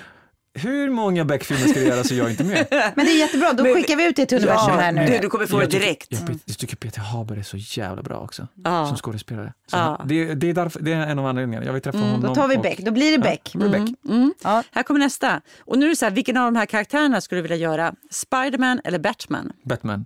hur 0.53 0.89
många 0.89 1.25
Beck-filmer 1.25 1.67
ska 1.67 1.79
du 1.79 1.85
göra 1.85 2.03
så 2.03 2.13
jag 2.15 2.25
är 2.27 2.31
inte 2.31 2.43
med? 2.43 2.67
Men 2.95 3.05
det 3.05 3.11
är 3.11 3.19
jättebra, 3.19 3.53
då 3.53 3.63
Men- 3.63 3.73
skickar 3.73 3.95
vi 3.95 4.07
ut 4.07 4.15
det 4.15 4.25
till 4.25 4.37
universum 4.37 4.73
här 4.73 4.91
nu. 4.91 5.05
du, 5.05 5.17
du 5.19 5.29
kommer 5.29 5.45
få 5.45 5.57
det 5.57 5.63
Jag 5.63 5.71
tycker- 5.71 5.85
direkt. 5.85 6.07
Jag, 6.11 6.39
jag 6.45 6.57
tycker 6.57 6.75
Peter 6.75 6.99
Haber 7.01 7.35
är 7.37 7.43
så 7.43 7.57
jävla 7.57 8.01
bra 8.03 8.17
också, 8.17 8.47
Ja. 8.63 8.87
som 8.87 8.97
skådespelare. 8.97 9.53
Så 9.67 9.77
Ja. 9.77 10.01
det, 10.05 10.33
det, 10.35 10.49
är 10.49 10.53
därför, 10.53 10.79
det 10.79 10.93
är 10.93 11.07
en 11.07 11.19
av 11.19 11.25
anledningarna. 11.25 11.65
Jag 11.65 11.73
vill 11.73 11.81
träffa 11.81 11.97
honom. 11.97 12.21
Då 12.21 12.35
tar 12.35 12.47
vi 12.47 12.57
och- 12.57 12.61
Beck, 12.61 12.79
då 12.79 12.91
blir 12.91 13.11
det 13.11 13.17
Beck. 13.19 13.51
Ja, 13.53 13.59
det 13.59 13.69
blir 13.69 13.79
Beck. 13.79 13.89
Ja. 14.43 14.63
Här 14.71 14.83
kommer 14.83 14.99
nästa. 14.99 15.41
Och 15.59 15.77
nu 15.79 15.85
är 15.85 15.89
det 15.89 15.95
så 15.95 16.05
här, 16.05 16.11
vilken 16.11 16.37
av 16.37 16.45
de 16.53 16.55
här 16.59 16.65
karaktärerna 16.65 17.21
skulle 17.21 17.37
du 17.39 17.41
vilja 17.41 17.57
göra? 17.57 17.93
Spiderman 18.11 18.81
eller 18.83 18.99
Batman? 18.99 19.51
Batman. 19.63 20.05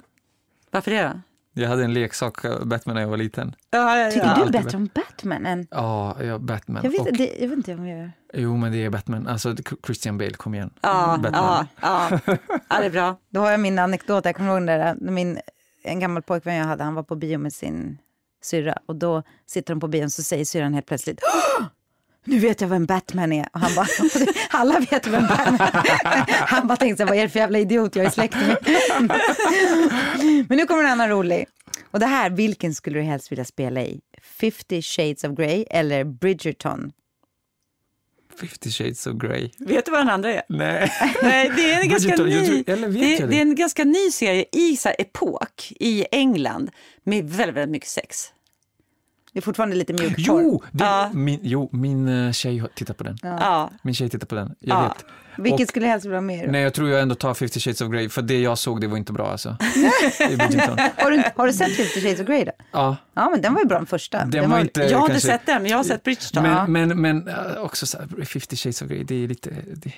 Varför 0.71 0.91
det 0.91 1.03
då? 1.03 1.21
Jag 1.53 1.69
hade 1.69 1.83
en 1.83 1.93
leksak, 1.93 2.45
eh, 2.45 2.65
Batman, 2.65 2.95
när 2.95 3.01
jag 3.01 3.09
var 3.09 3.17
liten. 3.17 3.55
Ja, 3.69 3.97
ja, 3.97 4.11
Tycker 4.11 4.25
Ja, 4.27 4.35
du 4.35 4.41
alltid 4.41 4.63
bättre 4.63 4.77
om 4.77 4.89
Batman 4.95 5.45
än... 5.45 5.67
Ja, 5.71 6.23
ja 6.23 6.39
Batman. 6.39 6.83
Jag 6.83 6.91
vet, 6.91 6.99
och, 6.99 7.17
det, 7.17 7.35
jag 7.39 7.47
vet 7.47 7.57
inte 7.57 7.73
om 7.73 7.87
jag 7.87 7.99
gör. 7.99 8.11
Jo, 8.33 8.57
men 8.57 8.71
det 8.71 8.85
är 8.85 8.89
Batman. 8.89 9.27
Alltså 9.27 9.55
Christian 9.85 10.17
Bale, 10.17 10.33
kom 10.33 10.53
igen. 10.55 10.73
Ja, 10.81 11.19
Batman. 11.23 11.67
ja, 11.81 12.09
ja. 12.17 12.19
ja, 12.69 12.79
det 12.79 12.85
är 12.85 12.89
bra. 12.89 13.15
Då 13.29 13.39
har 13.39 13.51
jag 13.51 13.59
min 13.59 13.79
anekdot, 13.79 14.25
jag 14.25 14.35
kommer 14.35 14.57
ihåg 14.57 14.67
där, 14.67 14.95
när 15.01 15.11
min, 15.11 15.39
en 15.83 15.99
gammal 15.99 16.21
pojkvän 16.23 16.55
jag 16.55 16.65
hade, 16.65 16.83
han 16.83 16.95
var 16.95 17.03
på 17.03 17.15
bio 17.15 17.37
med 17.37 17.53
sin 17.53 17.97
syrra 18.43 18.77
och 18.85 18.95
då 18.95 19.23
sitter 19.45 19.73
de 19.73 19.79
på 19.79 19.87
bion 19.87 20.09
så 20.09 20.23
säger 20.23 20.45
syrran 20.45 20.73
helt 20.73 20.85
plötsligt 20.85 21.19
"Åh! 21.59 21.65
Nu 22.25 22.39
vet 22.39 22.61
jag 22.61 22.67
vem 22.67 22.85
Batman 22.85 23.33
är. 23.33 23.47
Och 23.53 23.59
han 23.59 23.75
bara, 23.75 23.87
alla 24.49 24.79
vet 24.79 25.07
vem 25.07 25.27
Batman 25.27 25.59
är. 25.61 26.25
Han 26.47 26.67
bara 26.67 26.77
tänkte, 26.77 27.05
vad 27.05 27.17
är 27.17 27.21
det 27.21 27.29
för 27.29 27.39
jävla 27.39 27.59
idiot 27.59 27.95
jag 27.95 28.05
är 28.05 28.09
släkt 28.09 28.35
med? 28.35 28.57
Men 30.49 30.57
nu 30.57 30.65
kommer 30.67 30.83
en 30.83 30.89
annan 30.89 31.09
rolig. 31.09 31.45
Och 31.91 31.99
det 31.99 32.05
här, 32.05 32.29
vilken 32.29 32.75
skulle 32.75 32.99
du 32.99 33.03
helst 33.03 33.31
vilja 33.31 33.45
spela 33.45 33.81
i? 33.81 33.99
50 34.39 34.81
shades 34.81 35.23
of 35.23 35.31
Grey 35.37 35.65
eller 35.69 36.03
Bridgerton? 36.03 36.91
50 38.39 38.69
shades 38.71 39.07
of 39.07 39.13
Grey. 39.13 39.49
Vet 39.59 39.85
du 39.85 39.91
vad 39.91 39.99
den 40.01 40.09
andra 40.09 40.33
är? 40.33 40.41
Nej. 40.49 40.91
Nej, 41.23 41.51
det 41.55 41.73
är 41.73 41.81
en 41.81 41.89
ganska 41.89 42.15
Bridgerton, 42.17 42.55
ny, 42.55 42.63
tror- 42.63 42.87
det 42.87 43.27
det? 43.27 43.37
är 43.37 43.41
en 43.41 43.55
ganska 43.55 43.83
ny 43.83 44.11
serie 44.11 44.45
i 44.51 44.77
så 44.77 44.89
här, 44.89 44.95
epok 44.99 45.71
i 45.79 46.05
England 46.11 46.71
med 47.03 47.29
väldigt, 47.29 47.55
väldigt 47.55 47.71
mycket 47.71 47.89
sex. 47.89 48.25
Det 49.33 49.39
är 49.39 49.41
fortfarande 49.41 49.75
lite 49.75 49.93
mjukporr. 49.93 50.15
Jo, 50.17 50.63
det, 50.71 50.83
Ja. 50.83 51.09
min, 51.13 51.39
jo, 51.43 51.69
min 51.71 52.25
eh, 52.27 52.31
tjej 52.31 52.57
har 52.57 52.67
tittat 52.67 52.97
på 52.97 53.03
den. 53.03 53.17
Ja. 53.21 53.71
Min 53.81 53.93
tjej 53.95 54.09
tittar 54.09 54.27
på 54.27 54.35
den, 54.35 54.55
jag 54.59 54.77
Ja. 54.77 54.81
vet. 54.83 55.05
Vilket 55.37 55.61
Och- 55.61 55.67
skulle 55.69 55.85
helst 55.87 56.05
vilja 56.05 56.17
ha 56.17 56.21
med? 56.21 56.51
Nej, 56.51 56.61
jag 56.61 56.73
tror 56.73 56.89
jag 56.89 57.01
ändå 57.01 57.15
tar 57.15 57.33
50 57.33 57.59
shades 57.59 57.81
of 57.81 57.91
Grey, 57.91 58.09
för 58.09 58.21
det 58.21 58.39
jag 58.41 58.57
såg 58.57 58.81
det 58.81 58.87
var 58.87 58.97
inte 58.97 59.13
bra 59.13 59.31
alltså. 59.31 59.49
Har 60.97 61.11
du, 61.11 61.23
har 61.35 61.47
du 61.47 61.53
sett 61.53 61.75
50 61.75 62.01
shades 62.01 62.19
of 62.19 62.27
Grey 62.27 62.45
då? 62.45 62.51
Ja, 62.71 62.95
Ja, 63.13 63.29
men 63.29 63.41
den 63.41 63.53
var 63.53 63.61
ju 63.61 63.67
bra 63.67 63.77
den 63.77 63.85
första. 63.85 64.25
den 64.25 64.49
var 64.49 64.59
inte 64.59 64.81
Jag 64.83 64.97
har 64.99 65.07
inte 65.09 65.21
sett 65.21 65.45
den, 65.45 65.61
men 65.61 65.71
jag 65.71 65.77
har 65.77 65.83
sett 65.83 66.03
Bridgerton. 66.03 66.43
Men, 66.43 66.71
men, 66.71 67.01
men 67.01 67.27
äh, 67.27 67.35
också 67.57 67.85
så 67.85 67.97
här, 67.97 68.25
50 68.25 68.55
shades 68.55 68.81
of 68.81 68.87
Grey, 68.87 69.03
det 69.03 69.23
är 69.23 69.27
lite, 69.27 69.49
det, 69.75 69.91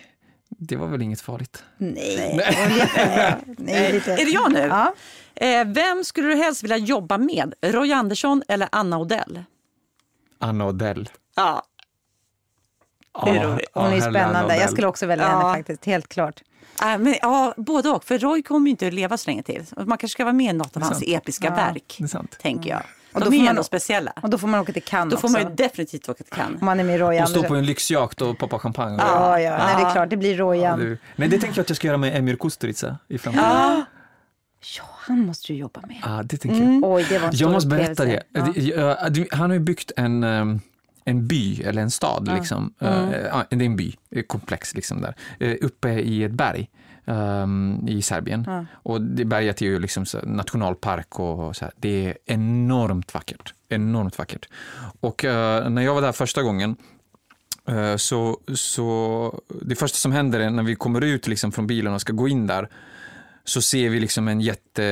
det 0.58 0.76
var 0.76 0.88
väl 0.88 1.02
inget 1.02 1.22
farligt. 1.22 1.64
Nej. 1.78 2.40
Nej, 3.58 3.92
lite. 3.94 4.12
Är 4.12 4.26
det 4.26 4.32
jag 4.32 4.52
nu? 4.54 4.60
Ja. 4.60 4.94
Eh, 5.36 5.66
vem 5.68 6.04
skulle 6.04 6.28
du 6.28 6.36
helst 6.36 6.64
vilja 6.64 6.78
jobba 6.78 7.18
med? 7.18 7.54
Roy 7.62 7.92
Andersson 7.94 8.44
eller 8.48 8.70
Anna 8.72 8.98
Odell? 9.00 9.44
Anna 10.40 10.66
Odell. 10.68 11.10
Ja, 11.36 11.64
roligt. 13.26 13.42
ja, 13.74 13.82
Hon 13.82 13.94
är 13.94 14.02
spännande. 14.02 14.58
Jag 14.58 14.70
skulle 14.72 14.88
också 14.88 15.06
välja 15.06 15.26
Ja. 15.26 15.30
henne 15.40 15.54
faktiskt, 15.54 15.86
helt 15.86 16.08
klart. 16.08 16.42
äh, 16.82 16.98
men, 16.98 17.16
ja 17.22 17.54
både 17.58 17.90
och. 17.90 18.04
För 18.04 18.20
Roy 18.20 18.44
kommer 18.44 18.66
ju 18.68 18.72
inte 18.72 18.88
att 18.88 18.94
leva 18.94 19.18
så 19.18 19.30
länge 19.30 19.44
till. 19.44 19.64
Man 19.78 19.88
kanske 19.98 20.08
ska 20.10 20.24
vara 20.24 20.34
med 20.34 20.50
i 20.56 20.58
något 20.58 20.78
av 20.78 20.84
hans 20.84 21.04
episka 21.08 21.48
Ja. 21.48 21.56
verk, 21.56 22.00
tänker 22.42 22.70
jag. 22.70 22.84
Och 23.16 23.22
De 23.22 23.26
då 23.26 23.32
får 23.32 23.36
är 23.36 23.40
man- 23.40 23.48
ändå 23.48 23.64
speciella. 23.64 24.14
Och 24.22 24.30
då 24.30 24.38
får 24.38 24.48
man 24.48 24.60
åka 24.60 24.74
till 24.74 24.84
Cannes 24.84 25.14
Då 25.14 25.20
får 25.20 25.30
man 25.30 25.42
också. 25.42 25.50
ju 25.50 25.56
definitivt 25.56 26.10
åka 26.10 26.24
till 26.24 26.34
Cannes. 26.34 26.62
Om 26.62 26.66
man 26.66 26.80
är 26.80 26.84
med 26.84 27.00
Roy 27.00 27.22
Och 27.22 27.30
stå 27.30 27.44
på 27.44 27.56
en 27.56 27.66
lyxjakt 27.66 28.22
och 28.22 28.38
poppa 28.38 28.60
champagne. 28.60 28.98
Ja, 29.00 29.40
ja, 29.40 29.58
nej, 29.58 29.76
det 29.76 29.82
Ja. 29.82 29.88
är 29.90 29.92
klart. 29.94 30.10
Det 30.10 30.18
blir 30.18 30.38
Rojan. 30.38 30.80
Du- 30.80 30.98
Nej, 31.16 31.28
det 31.30 31.40
tänker 31.40 31.58
jag 31.58 31.64
att 31.64 31.70
jag 31.70 31.76
ska 31.78 31.88
göra 31.88 31.98
med 31.98 32.16
Emir 32.18 32.36
Kusturica 32.36 32.98
i 33.08 33.18
framtiden. 33.18 33.50
Ja, 33.50 33.86
Ja, 34.78 34.84
han 35.08 35.20
måste 35.26 35.54
du 35.54 35.60
jobba 35.60 35.82
med. 35.88 35.98
Ja, 36.04 36.22
det 36.24 36.38
tänker 36.38 36.64
jag. 36.64 36.84
Oj, 36.84 37.06
det 37.10 37.20
var 37.20 37.28
en 37.28 37.34
Jag 37.36 37.52
måste 37.52 37.70
berätta 37.70 38.06
det. 38.06 38.24
Ja. 38.32 39.08
Det- 39.10 39.28
Han 39.34 39.50
har 39.50 39.54
ju 39.54 39.60
byggt 39.60 39.92
en, 39.98 40.24
um, 40.24 40.62
en 41.06 41.28
by, 41.28 41.62
eller 41.62 41.82
en 41.82 41.92
stad, 41.92 42.32
liksom. 42.38 42.74
Mm. 42.80 43.10
Eh, 43.14 43.20
ja, 43.22 43.44
det 43.50 43.56
är 43.56 43.62
en 43.66 43.76
by, 43.76 43.96
komplex 44.28 44.76
liksom 44.76 45.02
där. 45.02 45.16
Eh, 45.40 45.56
uppe 45.62 45.90
i 45.90 46.24
ett 46.24 46.32
berg 46.32 46.70
um, 47.06 47.88
i 47.88 48.02
Serbien. 48.02 48.68
Och 48.74 49.02
det 49.02 49.26
berget 49.26 49.62
är 49.62 49.66
ju 49.66 49.80
liksom 49.80 50.06
nationalpark 50.24 51.20
och 51.20 51.56
så 51.56 51.66
här. 51.66 51.74
Det 51.78 52.06
är 52.06 52.18
enormt 52.26 53.14
vackert. 53.14 53.54
Enormt 53.70 54.18
vackert. 54.18 54.50
Och 55.00 55.26
eh, 55.26 55.70
när 55.70 55.82
jag 55.82 55.94
var 55.94 56.02
där 56.02 56.12
första 56.12 56.44
gången 56.44 56.76
eh, 57.68 57.96
så, 57.96 58.40
så 58.54 59.40
det 59.62 59.76
första 59.76 59.96
som 59.96 60.12
händer 60.12 60.40
är 60.40 60.50
när 60.50 60.64
vi 60.64 60.76
kommer 60.76 61.02
ut 61.02 61.28
liksom 61.28 61.52
från 61.52 61.68
bilen 61.68 61.94
och 61.94 62.02
ska 62.02 62.14
gå 62.14 62.28
in 62.28 62.48
där 62.48 62.70
så 63.46 63.62
ser 63.62 63.90
vi 63.90 64.00
liksom 64.00 64.28
en 64.28 64.42
jätte, 64.42 64.84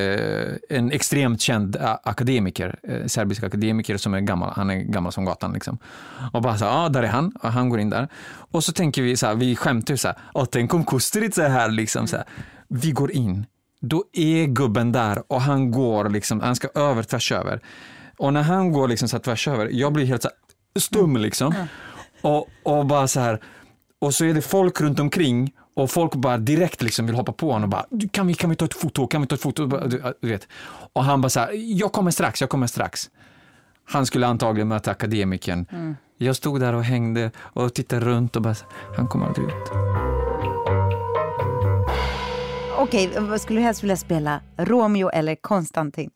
en 0.68 0.92
extremt 0.92 1.40
känd 1.40 1.76
akademiker, 2.02 2.78
eh, 2.82 3.06
serbisk 3.06 3.42
akademiker 3.42 3.96
som 3.96 4.14
är 4.14 4.20
gammal, 4.20 4.52
han 4.56 4.70
är 4.70 4.76
gammal 4.76 5.12
som 5.12 5.24
gatan 5.24 5.52
liksom. 5.52 5.78
Och 6.32 6.42
bara 6.42 6.58
så 6.58 6.64
ja 6.64 6.84
ah, 6.84 6.88
där 6.88 7.02
är 7.02 7.06
han, 7.06 7.32
och 7.42 7.52
han 7.52 7.68
går 7.68 7.80
in 7.80 7.90
där. 7.90 8.08
Och 8.50 8.64
så 8.64 8.72
tänker 8.72 9.02
vi 9.02 9.16
så 9.16 9.26
här, 9.26 9.34
vi 9.34 9.56
skämtar 9.56 9.96
så 9.96 10.08
här, 10.08 10.16
åh 10.34 10.44
tänk 10.50 10.74
om 10.74 10.84
Kusturica 10.84 11.44
är 11.44 11.50
här 11.50 11.68
liksom 11.68 12.06
så 12.06 12.16
här. 12.16 12.26
Vi 12.68 12.90
går 12.90 13.10
in, 13.10 13.46
då 13.80 14.04
är 14.12 14.46
gubben 14.46 14.92
där 14.92 15.32
och 15.32 15.40
han 15.40 15.70
går 15.70 16.08
liksom, 16.08 16.40
han 16.40 16.56
ska 16.56 16.68
över, 16.74 17.02
tvärs 17.02 17.32
över. 17.32 17.60
Och 18.18 18.32
när 18.32 18.42
han 18.42 18.72
går 18.72 18.88
liksom 18.88 19.08
så 19.08 19.16
här 19.16 19.22
tvärs 19.22 19.48
över, 19.48 19.68
jag 19.72 19.92
blir 19.92 20.04
helt 20.06 20.22
så 20.22 20.28
här 20.28 20.80
stum 20.80 21.16
liksom. 21.16 21.54
Och, 22.22 22.48
och 22.62 22.86
bara 22.86 23.08
så 23.08 23.20
här, 23.20 23.40
och 23.98 24.14
så 24.14 24.24
är 24.24 24.34
det 24.34 24.42
folk 24.42 24.80
runt 24.80 25.00
omkring 25.00 25.52
och 25.74 25.90
folk 25.90 26.14
bara 26.14 26.38
direkt 26.38 26.82
liksom 26.82 27.06
vill 27.06 27.14
hoppa 27.14 27.32
på 27.32 27.46
honom 27.52 27.62
och 27.62 27.68
bara, 27.68 27.86
"Du, 27.90 28.08
kan 28.08 28.26
vi, 28.26 28.34
kan 28.34 28.50
vi 28.50 28.56
ta 28.56 28.64
ett 28.64 28.74
foto, 28.74 29.06
kan 29.06 29.20
vi 29.20 29.26
ta 29.26 29.34
ett 29.34 29.40
foto? 29.40 29.66
Du, 29.66 30.02
vet. 30.20 30.48
Och 30.92 31.04
han 31.04 31.20
bara 31.20 31.28
så 31.28 31.40
här, 31.40 31.50
jag 31.54 31.92
kommer 31.92 32.10
strax, 32.10 32.40
jag 32.40 32.50
kommer 32.50 32.66
strax. 32.66 33.10
Han 33.84 34.06
skulle 34.06 34.26
antagligen 34.26 34.68
möta 34.68 34.90
akademikern. 34.90 35.96
Jag 36.16 36.36
stod 36.36 36.60
där 36.60 36.72
och 36.72 36.84
hängde 36.84 37.30
och 37.38 37.74
tittade 37.74 38.04
runt 38.06 38.36
och 38.36 38.42
bara, 38.42 38.54
han 38.96 39.08
kommer 39.08 39.26
aldrig 39.26 39.46
ut. 39.46 39.54
Okej, 42.78 43.12
vad 43.20 43.40
skulle 43.40 43.60
du 43.60 43.64
helst 43.64 43.82
vilja 43.82 43.96
spela? 43.96 44.40
Romeo 44.56 45.08
eller 45.10 45.34
Konstantin? 45.34 46.10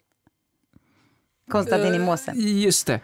Konstantin 1.50 1.94
i 1.94 1.98
måsen. 1.98 2.34
Just 2.60 2.86
det. 2.86 3.00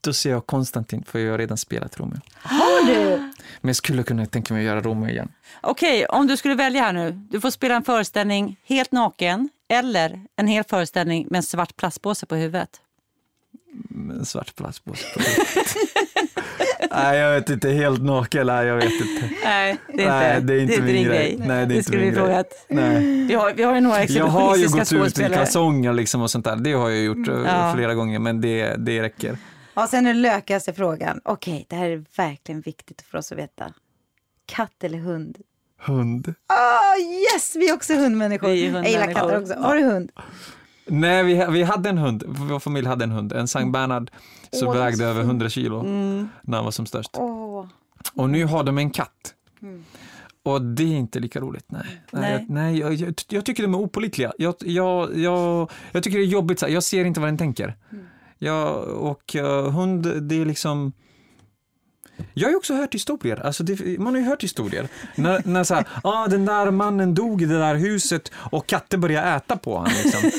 Då 0.00 0.12
ser 0.12 0.30
jag 0.30 0.46
Konstantin, 0.46 1.04
för 1.06 1.18
jag 1.18 1.30
har 1.30 1.38
redan 1.38 1.58
spelat 1.58 2.00
Romeo. 2.00 2.20
Har 2.42 2.86
du? 2.86 3.31
Men 3.62 3.68
jag 3.68 3.76
skulle 3.76 4.02
kunna 4.02 4.26
tänka 4.26 4.54
mig 4.54 4.60
att 4.60 4.66
göra 4.66 4.80
Romeo 4.80 5.08
igen. 5.08 5.28
Okej, 5.60 6.06
om 6.06 6.26
du 6.26 6.36
skulle 6.36 6.54
välja 6.54 6.80
här 6.82 6.92
nu. 6.92 7.10
Du 7.30 7.40
får 7.40 7.50
spela 7.50 7.74
en 7.76 7.82
föreställning 7.84 8.56
helt 8.64 8.92
naken 8.92 9.48
eller 9.68 10.20
en 10.36 10.46
hel 10.46 10.64
föreställning 10.64 11.26
med 11.30 11.36
en 11.38 11.42
svart 11.42 11.76
plastpåse 11.76 12.26
på 12.26 12.34
huvudet. 12.34 12.68
Med 13.88 14.16
en 14.16 14.24
svart 14.26 14.54
plastpåse 14.56 15.04
på 15.14 15.20
huvudet. 15.20 15.76
Nej, 16.90 17.18
jag 17.18 17.34
vet 17.40 17.50
inte. 17.50 17.70
Helt 17.70 18.02
naken? 18.02 18.46
Nej, 18.46 18.66
jag 18.66 18.76
vet 18.76 18.84
inte. 18.92 19.30
Nej, 19.44 19.76
det 19.94 20.02
är 20.02 20.08
Nej, 20.08 20.36
inte, 20.36 20.46
det 20.46 20.54
är 20.54 20.60
inte 20.62 20.82
min 20.82 20.94
din 20.94 21.04
grej. 21.04 21.36
grej. 21.36 21.48
Nej, 21.48 21.66
det 21.66 21.74
är 21.74 21.76
inte 21.76 21.82
skulle 21.82 21.98
min 22.02 22.10
vi 22.10 22.16
grej. 22.16 22.24
frågat. 22.26 22.46
Nej. 22.68 23.24
Vi 23.26 23.34
har, 23.34 23.52
vi 23.52 23.62
har 23.62 23.74
ju 23.74 23.80
några 23.80 24.04
Jag 24.04 24.26
har 24.26 24.56
ju 24.56 24.68
gått 24.68 24.92
ut 24.92 25.18
i 25.18 25.22
kalsonger 25.34 25.92
liksom 25.92 26.22
och 26.22 26.30
sånt 26.30 26.44
där. 26.44 26.56
Det 26.56 26.72
har 26.72 26.90
jag 26.90 27.04
gjort 27.04 27.28
eh, 27.28 27.34
Ja. 27.46 27.72
flera 27.76 27.94
gånger, 27.94 28.18
men 28.18 28.40
det, 28.40 28.74
det 28.78 29.02
räcker. 29.02 29.36
Ja, 29.74 29.86
sen 29.86 30.04
den 30.04 30.22
lökigaste 30.22 30.72
frågan. 30.72 31.20
Okej, 31.24 31.66
det 31.68 31.76
här 31.76 31.90
är 31.90 32.04
verkligen 32.16 32.60
viktigt 32.60 33.02
för 33.02 33.18
oss 33.18 33.32
att 33.32 33.38
veta. 33.38 33.72
Katt 34.46 34.84
eller 34.84 34.98
hund? 34.98 35.38
Hund? 35.78 36.34
Ah, 36.46 36.96
yes, 37.00 37.56
vi 37.56 37.68
är 37.70 37.74
också 37.74 37.94
hundmänniskor. 37.94 38.48
Vi 38.48 38.66
är 38.66 38.72
Jag 38.72 38.88
gillar 38.88 39.00
hundmänniskor. 39.06 39.20
katter 39.30 39.40
också. 39.42 39.54
Har 39.54 39.76
du 39.76 39.82
hund? 39.84 40.10
Nej, 40.86 41.22
vi, 41.24 41.46
vi 41.50 41.62
hade 41.62 41.88
en 41.88 41.98
hund. 41.98 42.24
Vår 42.26 42.58
familj 42.60 42.86
hade 42.88 43.04
en 43.04 43.10
hund. 43.10 43.32
En 43.32 43.48
Sankt 43.48 43.72
Bernhard 43.72 44.10
som 44.52 44.68
är 44.68 44.72
vägde 44.74 45.04
över 45.04 45.20
100 45.20 45.48
kilo 45.48 45.80
Mm. 45.80 46.28
när 46.42 46.56
han 46.58 46.64
var 46.64 46.72
som 46.72 46.86
störst. 46.86 47.10
Åh. 47.14 47.66
Och 48.14 48.30
nu 48.30 48.44
har 48.44 48.64
de 48.64 48.78
en 48.78 48.90
katt. 48.90 49.34
Och 50.42 50.62
det 50.62 50.82
är 50.82 50.96
inte 50.96 51.20
lika 51.20 51.40
roligt. 51.40 51.64
Nej, 51.68 51.82
nej, 52.10 52.22
Nej. 52.22 52.32
jag, 52.32 52.50
nej 52.50 52.78
jag, 52.78 52.94
jag, 52.94 53.14
jag 53.28 53.44
tycker 53.44 53.62
de 53.62 53.74
är 53.74 53.78
opålitliga. 53.78 54.32
Jag, 54.38 54.54
jag, 54.60 55.16
jag, 55.18 55.70
jag 55.92 56.02
tycker 56.02 56.18
det 56.18 56.24
är 56.24 56.26
jobbigt. 56.26 56.58
Så 56.58 56.66
här. 56.66 56.72
Jag 56.72 56.82
ser 56.82 57.04
inte 57.04 57.20
vad 57.20 57.28
den 57.28 57.38
tänker. 57.38 57.76
Ja, 58.44 58.70
och 58.82 59.34
uh, 59.34 59.70
hund, 59.70 60.22
det 60.22 60.40
är 60.40 60.44
liksom... 60.44 60.92
Jag 62.34 62.46
har 62.46 62.50
ju 62.50 62.56
också 62.56 62.74
hört 62.74 62.94
historier, 62.94 63.46
alltså 63.46 63.64
det, 63.64 63.98
man 63.98 64.14
har 64.14 64.20
ju 64.20 64.26
hört 64.26 64.42
historier. 64.42 64.88
När, 65.14 65.42
när 65.44 65.64
så 65.64 65.74
här, 65.74 65.86
ah, 66.04 66.26
den 66.26 66.44
där 66.44 66.70
mannen 66.70 67.14
dog 67.14 67.42
i 67.42 67.44
det 67.44 67.58
där 67.58 67.74
huset 67.74 68.30
och 68.34 68.66
katter 68.66 68.98
började 68.98 69.28
äta 69.28 69.56
på 69.56 69.76
honom. 69.76 69.92
Liksom. 70.04 70.30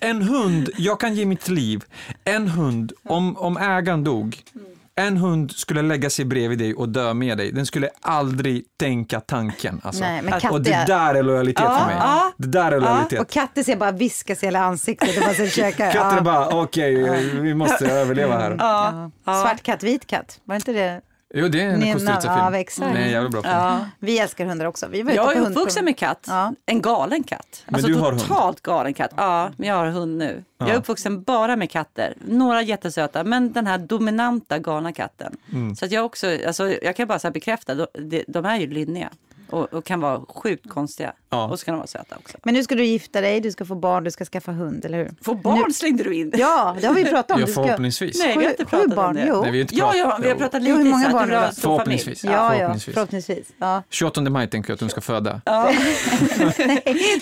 En 0.00 0.22
hund, 0.22 0.70
jag 0.76 1.00
kan 1.00 1.14
ge 1.14 1.26
mitt 1.26 1.48
liv. 1.48 1.84
En 2.24 2.48
hund, 2.48 2.92
om, 3.02 3.36
om 3.36 3.56
ägaren 3.56 4.04
dog, 4.04 4.42
mm 4.54 4.66
en 4.96 5.16
hund 5.16 5.50
skulle 5.50 5.82
lägga 5.82 6.10
sig 6.10 6.24
bredvid 6.24 6.58
dig 6.58 6.74
och 6.74 6.88
dö 6.88 7.14
med 7.14 7.38
dig. 7.38 7.52
Den 7.52 7.66
skulle 7.66 7.88
aldrig 8.00 8.64
tänka 8.78 9.20
tanken. 9.20 9.80
Alltså. 9.84 10.00
Nej, 10.04 10.22
men 10.22 10.34
och 10.34 10.40
katter- 10.40 10.58
det 10.58 10.84
där 10.86 11.14
är 11.14 11.22
lojalitet 11.22 11.64
för 11.66 11.86
mig. 11.86 11.96
ja. 12.00 12.32
Det 12.36 12.48
där 12.48 12.72
är 12.72 12.80
lojalitet. 12.80 13.20
Och 13.20 13.28
katter 13.30 13.62
ser 13.62 13.76
bara 13.76 13.90
viskas 13.92 14.42
i 14.42 14.46
hela 14.46 14.60
ansiktet. 14.60 15.16
Och 15.18 15.22
bara 15.24 15.46
käkar. 15.46 15.92
Katter 15.92 16.10
är 16.12 16.16
Ja. 16.16 16.20
bara, 16.22 16.48
okej, 16.62 17.20
vi 17.40 17.54
måste 17.54 17.86
överleva 17.86 18.38
här. 18.38 18.56
Ja. 18.58 19.10
Ja. 19.24 19.42
Svart 19.42 19.62
katt, 19.62 19.82
vit 19.82 20.06
katt. 20.06 20.40
Var 20.44 20.56
inte 20.56 20.72
det? 20.72 21.00
Jo, 21.34 21.48
det 21.48 21.60
är 21.60 21.68
en 21.68 21.80
Kusturica-film. 21.80 22.32
namn- 22.34 22.54
ja, 22.54 22.60
exakt. 22.60 22.92
Det 22.94 22.98
är 23.00 23.04
en 23.04 23.10
jävla 23.10 23.28
bra 23.30 23.42
film. 23.42 23.54
Ja. 23.54 23.80
Vi 23.98 24.18
älskar 24.18 24.44
hundar 24.46 24.66
också. 24.66 24.86
Vi 24.88 25.02
var 25.02 25.12
Jag 25.12 25.36
är 25.36 25.40
uppvuxen 25.40 25.84
med 25.84 25.96
katt. 25.98 26.24
Ja. 26.28 26.54
En 26.66 26.82
galen 26.82 27.22
katt. 27.22 27.62
Men 27.66 27.74
Alltså 27.74 27.88
du 27.90 27.94
har 27.98 28.10
hund? 28.12 28.20
totalt 28.22 28.60
galen 28.60 28.94
katt. 28.94 29.10
Ja, 29.16 29.50
men 29.56 29.68
jag 29.68 29.76
har 29.76 29.86
hund 29.86 30.18
nu. 30.18 30.44
Jag 30.58 30.68
är 30.68 30.72
Ja. 30.72 30.78
uppvuxen 30.78 31.22
bara 31.22 31.56
med 31.56 31.70
katter. 31.70 32.14
Några 32.28 32.62
jättesöta, 32.62 33.24
men 33.24 33.52
den 33.52 33.66
här 33.66 33.78
dominanta 33.78 34.58
galna 34.58 34.92
katten. 34.92 35.36
Mm. 35.52 35.76
Så 35.76 35.84
att 35.84 35.92
jag 35.92 36.04
också, 36.04 36.26
alltså 36.46 36.68
jag 36.82 36.96
kan 36.96 37.08
bara 37.08 37.18
så 37.18 37.26
här 37.26 37.32
bekräfta, 37.32 37.74
de, 37.74 37.86
de, 37.98 38.24
de 38.28 38.44
är 38.44 38.56
ju 38.56 38.66
lynniga. 38.66 39.10
Och, 39.52 39.72
och 39.74 39.84
kan 39.84 40.00
vara 40.00 40.20
sjukt 40.28 40.68
konstiga. 40.68 41.12
Ja. 41.30 41.48
Och 41.48 41.58
så 41.60 41.64
kan 41.64 41.72
de 41.74 41.78
vara 41.78 41.86
söta 41.86 42.16
också. 42.16 42.38
Men 42.44 42.54
nu 42.54 42.62
ska 42.64 42.74
du 42.74 42.84
gifta 42.84 43.20
dig, 43.20 43.40
du 43.40 43.50
ska 43.52 43.64
få 43.64 43.74
barn, 43.74 44.04
du 44.04 44.10
ska 44.10 44.24
skaffa 44.24 44.52
hund, 44.52 44.84
eller 44.84 44.98
hur? 44.98 45.10
Få 45.22 45.34
barn 45.34 45.64
Nu- 45.66 45.72
slängde 45.74 46.04
du 46.04 46.14
in. 46.14 46.32
Ja, 46.36 46.76
det 46.80 46.86
har 46.86 46.94
vi 46.94 47.04
pratat 47.04 47.30
om. 47.30 47.40
Ja, 47.40 47.46
Du 47.46 47.52
ska... 47.52 47.62
förhoppningsvis. 47.62 48.18
Nej, 48.18 48.38
vi 48.38 48.44
har 48.44 48.50
inte 48.50 48.64
pratat 48.64 48.94
barn, 48.96 49.08
om 49.08 49.14
det. 49.14 49.24
jo. 49.28 49.42
Nej, 49.42 49.50
vi 49.50 49.58
har 49.58 49.62
inte 49.62 49.74
Ja, 49.74 49.84
pratat- 49.84 49.98
ja, 49.98 50.18
vi 50.22 50.28
har 50.28 50.34
Jo. 50.34 50.38
pratat 50.38 50.62
Jo, 50.62 50.68
lite 50.76 50.84
hur 50.84 50.90
många 50.90 51.10
barn 51.10 51.22
du 51.22 51.26
vill 51.28 51.34
är 51.36 51.40
ha 51.40 51.46
det? 51.48 51.54
stor 51.54 51.78
familj. 51.78 51.98
Förhoppningsvis. 51.98 52.24
Ja, 52.24 52.30
ja, 52.32 52.50
Förhoppningsvis. 52.58 52.94
förhoppningsvis. 52.94 53.46
Ja. 53.58 53.82
28 53.90 54.20
maj 54.20 54.48
tänker 54.48 54.70
jag 54.70 54.74
att 54.74 54.80
de 54.80 54.88
ska 54.88 55.00
föda. 55.00 55.40
Ja. 55.44 55.70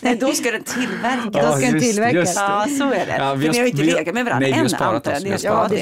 Nej, 0.02 0.16
då 0.20 0.32
ska 0.32 0.50
den 0.50 0.62
tillverkas. 0.64 1.24
Då 1.32 1.52
ska 1.52 1.70
den 1.70 1.80
tillverkas. 1.80 2.34
Ja, 2.36 2.66
så 2.78 2.84
är 2.84 3.06
det. 3.06 3.16
Ja, 3.18 3.34
vi 3.34 3.40
För 3.40 3.46
har- 3.46 3.52
ni 3.52 3.58
har 3.58 3.64
ju 3.64 3.70
inte 3.70 3.82
vi 3.82 3.90
har- 3.90 3.98
legat 3.98 4.14
med 4.14 4.24
varandra 4.24 4.40
Nej, 4.44 4.52
vi 4.52 4.58
har 4.58 4.64
än, 4.64 4.70
sparat 4.70 4.94
antar 4.94 5.10
jag. 5.10 5.18
oss, 5.18 5.24
vi 5.44 5.48
har 5.48 5.56
har 5.56 5.66
sparat. 5.68 5.72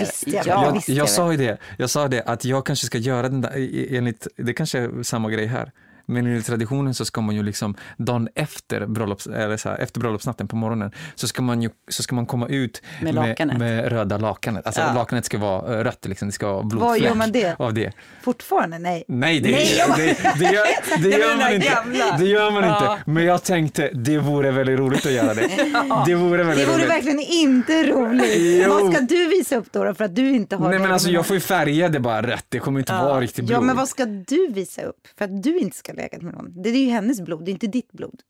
Ja, 0.46 0.70
det 0.86 0.92
jag. 0.92 0.98
Ja. 0.98 1.06
Sa 1.06 1.30
ju 1.32 1.36
det, 1.38 1.58
jag 1.78 1.90
sa 1.90 2.08
det 2.08 2.22
att 2.22 2.44
jag 2.44 2.66
kanske 2.66 2.86
ska 2.86 2.98
göra 2.98 3.28
den 3.28 3.40
där, 3.40 3.68
enligt, 3.96 4.26
det 4.36 4.52
kanske 4.54 4.78
är 4.78 5.02
samma 5.02 5.30
grej 5.30 5.46
här. 5.46 5.72
Men 6.10 6.26
enligt 6.26 6.46
traditionen 6.46 6.94
så 6.94 7.04
ska 7.04 7.20
man 7.20 7.34
ju 7.34 7.42
liksom 7.42 7.74
dagen 7.96 8.28
efter, 8.34 8.86
bröllops, 8.86 9.26
eller 9.26 9.56
så 9.56 9.68
här, 9.68 9.76
efter 9.78 10.00
bröllopsnatten 10.00 10.48
på 10.48 10.56
morgonen 10.56 10.92
så 11.14 11.28
ska 11.28 11.42
man 11.42 11.62
ju 11.62 11.70
så 11.88 12.02
ska 12.02 12.14
man 12.14 12.26
komma 12.26 12.46
ut 12.48 12.82
Med 13.02 13.14
med, 13.14 13.58
med 13.58 13.88
röda 13.92 14.18
lakanet. 14.18 14.66
Alltså 14.66 14.80
Ja. 14.80 14.92
lakanet 14.94 15.24
ska 15.24 15.38
vara 15.38 15.78
eh, 15.78 15.84
rött, 15.84 16.06
liksom. 16.08 16.28
det 16.28 16.32
ska 16.32 16.46
vara 16.46 16.56
Vad 16.56 16.68
blodfläck 16.68 17.02
gör 17.02 17.14
man 17.14 17.32
det? 17.32 17.56
av 17.60 17.74
det. 17.74 17.92
Fortfarande? 18.22 18.78
Nej. 18.78 19.04
Nej, 19.08 19.40
det, 19.40 19.50
Nej, 19.50 19.74
jag- 19.78 19.96
det, 19.96 20.16
det, 20.38 20.44
gör, 20.44 20.64
det 21.02 21.10
Det 21.10 21.18
gör 21.18 21.36
man 21.36 21.52
inte. 21.54 21.68
gamla. 21.68 22.16
Det 22.18 22.24
gör 22.26 22.50
man 22.50 22.62
Ja. 22.64 22.92
inte. 22.92 23.10
Men 23.10 23.24
jag 23.24 23.42
tänkte, 23.42 23.90
det 23.94 24.18
vore 24.18 24.50
väldigt 24.50 24.78
roligt 24.78 25.06
att 25.06 25.12
göra 25.12 25.34
det. 25.34 25.48
Det 26.06 26.14
vore 26.14 26.38
Det 26.38 26.44
väldigt 26.44 26.68
vore 26.68 26.76
roligt. 26.76 26.88
verkligen 26.90 27.20
inte 27.20 27.82
roligt. 27.86 28.62
Jo. 28.66 28.70
Vad 28.70 28.92
ska 28.94 29.02
du 29.02 29.28
visa 29.28 29.56
upp 29.56 29.72
då, 29.72 29.84
då 29.84 29.94
för 29.94 30.04
att 30.04 30.16
du 30.16 30.30
inte 30.30 30.56
har 30.56 30.64
Nej 30.68 30.72
det? 30.78 30.82
men 30.82 30.92
alltså 30.92 31.10
jag 31.10 31.26
får 31.26 31.36
ju 31.36 31.40
färga 31.40 31.88
det 31.88 32.00
bara 32.00 32.22
rätt, 32.26 32.44
det 32.48 32.58
kommer 32.58 32.80
inte 32.80 32.92
vara 32.92 33.20
riktigt 33.20 33.44
blod. 33.44 33.56
Ja, 33.56 33.60
men 33.60 33.76
vad 33.76 33.88
ska 33.88 34.04
du 34.04 34.48
visa 34.52 34.82
upp 34.82 34.96
för 35.18 35.24
att 35.24 35.42
du 35.42 35.58
inte 35.58 35.76
ska 35.76 35.92
lägga 35.98 36.18
med 36.20 36.34
någon? 36.34 36.62
Det 36.62 36.68
är 36.68 36.74
ju 36.74 36.90
hennes 36.90 37.20
blod, 37.20 37.44
det 37.44 37.50
är 37.50 37.52
inte 37.52 37.66
ditt 37.66 37.92
blod. 37.92 38.20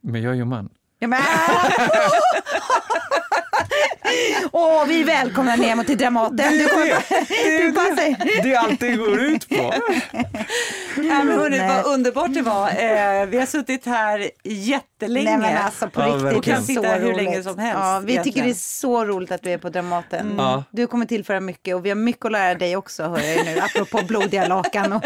Men 0.00 0.22
jag 0.22 0.32
är 0.32 0.36
ju 0.36 0.44
man. 0.44 0.70
Ja, 0.98 1.08
men... 1.08 1.20
Åh, 4.52 4.84
vi 4.86 5.02
välkomnar 5.02 5.56
Nemo 5.56 5.84
till 5.84 5.98
Dramaten. 5.98 6.52
Du 6.58 6.66
kommer... 6.68 6.86
det, 6.86 7.62
Du 7.62 7.72
passar... 7.72 8.42
det 8.42 8.56
allt 8.56 8.80
det 8.80 8.92
går 8.96 9.20
ut 9.22 9.48
på. 9.48 9.74
Ja, 10.96 11.24
men 11.24 11.38
hörni, 11.38 11.58
vad 11.58 11.86
underbart 11.94 12.34
det 12.34 12.42
var. 12.42 12.68
Eh, 12.68 13.26
vi 13.26 13.38
har 13.38 13.46
suttit 13.46 13.86
här 13.86 14.30
jättelänge. 14.44 15.24
Nej 15.38 15.38
men 15.38 15.64
alltså 15.64 15.88
på 15.90 16.00
Ja, 16.00 16.06
riktigt. 16.06 16.44
det 16.44 16.50
är 16.50 16.54
Kan 16.54 16.64
sitta 16.64 16.88
hur 16.88 17.14
länge 17.14 17.42
som 17.42 17.58
helst, 17.58 17.78
Ja, 17.82 17.98
vi 18.00 18.06
tycker 18.06 18.20
egentligen. 18.20 18.46
det 18.46 18.52
är 18.52 18.54
så 18.54 19.04
roligt 19.04 19.30
att 19.30 19.42
du 19.42 19.50
är 19.50 19.58
på 19.58 19.68
Dramaten. 19.68 20.34
Ja. 20.38 20.64
Du 20.70 20.86
kommer 20.86 21.06
tillföra 21.06 21.40
mycket 21.40 21.74
och 21.74 21.84
vi 21.84 21.88
har 21.88 21.96
mycket 21.96 22.24
att 22.26 22.32
lära 22.32 22.54
dig 22.54 22.76
också 22.76 23.02
hör 23.02 23.18
jag 23.20 23.44
nu. 23.46 23.58
Apropå 23.60 24.00
blodiga 24.06 24.46
lakan. 24.46 24.92
Och 24.92 25.02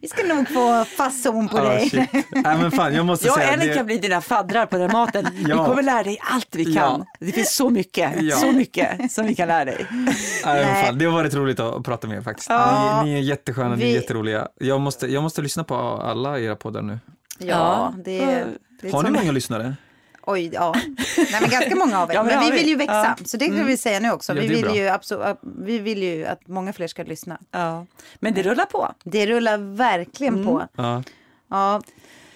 vi 0.00 0.08
ska 0.08 0.22
nog 0.26 0.48
få 0.48 0.84
fason 0.84 1.48
på 1.48 1.58
Ah, 1.58 1.62
dig. 1.62 1.90
shit. 1.90 2.10
Nej, 2.12 2.56
men 2.58 2.70
fan, 2.70 2.94
jag 2.94 3.06
måste 3.06 3.26
Jag 3.26 3.32
och 3.34 3.38
säga 3.40 3.52
Ellen 3.52 3.66
det- 3.68 3.74
kan 3.74 3.86
bli 3.86 3.98
dina 3.98 4.20
faddrar 4.20 4.66
på 4.66 4.76
Dramaten. 4.78 5.28
Vi 5.34 5.50
Ja. 5.50 5.66
kommer 5.66 5.82
lära 5.82 6.02
dig 6.02 6.18
allt 6.32 6.48
vi 6.50 6.64
kan. 6.64 6.74
Ja. 6.74 7.06
Det 7.26 7.32
finns 7.32 7.54
så 7.54 7.70
mycket, 7.70 8.10
Ja. 8.20 8.36
Så 8.40 8.52
mycket 8.52 9.12
som 9.12 9.26
vi 9.26 9.34
kan 9.34 9.48
lära 9.48 9.64
dig. 9.64 9.86
Nej, 10.44 10.92
det 10.94 11.04
har 11.04 11.12
varit 11.12 11.34
roligt 11.34 11.60
att 11.60 11.84
prata 11.84 12.06
med 12.08 12.16
er 12.18 12.22
faktiskt. 12.22 12.50
Ja. 12.50 13.02
Ni, 13.04 13.10
ni 13.10 13.16
är 13.18 13.22
jättesköna, 13.22 13.68
ni 13.76 13.84
Vi- 13.84 13.90
är 13.90 14.00
jätteroliga. 14.00 14.48
Jag 14.60 14.80
måste, 14.80 15.06
jag 15.06 15.22
måste 15.22 15.42
lyssna 15.42 15.64
på 15.64 15.74
alla 15.76 16.38
era 16.40 16.56
poddar 16.56 16.82
nu. 16.82 16.98
Ja, 17.38 17.94
det 18.04 18.22
är... 18.22 18.46
Det 18.82 18.88
är 18.88 18.92
Har 18.92 19.02
ni 19.02 19.10
många 19.10 19.32
lyssnare? 19.32 19.76
Oj, 20.22 20.50
ja. 20.52 20.74
Nej, 21.16 21.26
men 21.40 21.50
ganska 21.50 21.76
många 21.76 22.00
av 22.00 22.10
er. 22.10 22.14
Ja, 22.14 22.22
men 22.22 22.34
men 22.34 22.44
vi 22.44 22.50
vill 22.50 22.64
vi. 22.64 22.70
ju 22.70 22.76
växa. 22.76 23.16
Ja. 23.18 23.24
Så 23.24 23.36
det 23.36 23.46
kan 23.46 23.66
vi 23.66 23.76
säga 23.76 24.00
nu 24.00 24.10
också. 24.10 24.32
Ja, 24.34 24.40
vi, 24.40 24.48
det 24.48 24.54
är 24.54 24.56
vill 24.56 24.64
bra. 24.64 24.74
ju 24.76 24.88
absolut, 24.88 25.36
vi 25.42 25.78
vill 25.78 26.02
ju 26.02 26.26
att 26.26 26.46
många 26.48 26.72
fler 26.72 26.86
ska 26.86 27.02
lyssna. 27.02 27.38
Ja. 27.50 27.86
Men 28.18 28.34
det 28.34 28.42
rullar 28.42 28.64
på. 28.64 28.92
Det 29.04 29.26
rullar 29.26 29.58
verkligen 29.76 30.46
på. 30.46 30.62
Ja. 30.76 31.02
Ja. 31.50 31.80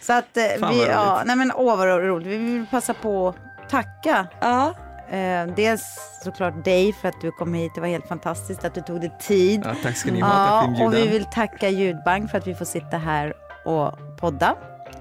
Så 0.00 0.12
att 0.12 0.36
eh, 0.36 0.44
Fan, 0.60 0.72
vi, 0.74 0.78
vad 0.78 0.88
ja, 0.88 1.22
nej 1.26 1.36
men 1.36 1.52
åh 1.52 1.76
vad 1.76 1.88
roligt. 1.88 2.26
Vi 2.28 2.36
vill 2.36 2.66
passa 2.70 2.94
på 2.94 3.28
att 3.28 3.70
tacka. 3.70 4.26
Ja. 4.40 4.74
Eh, 5.10 5.46
dels 5.56 5.84
såklart 6.24 6.64
dig 6.64 6.92
för 6.92 7.08
att 7.08 7.20
du 7.20 7.30
kom 7.30 7.54
hit. 7.54 7.72
Det 7.74 7.80
var 7.80 7.88
helt 7.88 8.08
fantastiskt 8.08 8.64
att 8.64 8.74
du 8.74 8.80
tog 8.80 9.00
dig 9.00 9.12
tid. 9.20 9.62
Ja, 9.64 9.74
tack 9.82 9.96
ska 9.96 10.12
ni 10.12 10.20
ha, 10.20 10.28
tack 10.30 10.76
för 10.76 10.82
Ja, 10.82 10.86
och 10.86 10.92
vi 10.92 10.96
inbjudan. 10.98 11.12
vill 11.12 11.24
tacka 11.24 11.68
Ljudbank 11.68 12.30
för 12.30 12.38
att 12.38 12.46
vi 12.46 12.54
får 12.54 12.64
sitta 12.64 12.96
här 12.98 13.34
och 13.64 13.92
podda. 14.16 14.54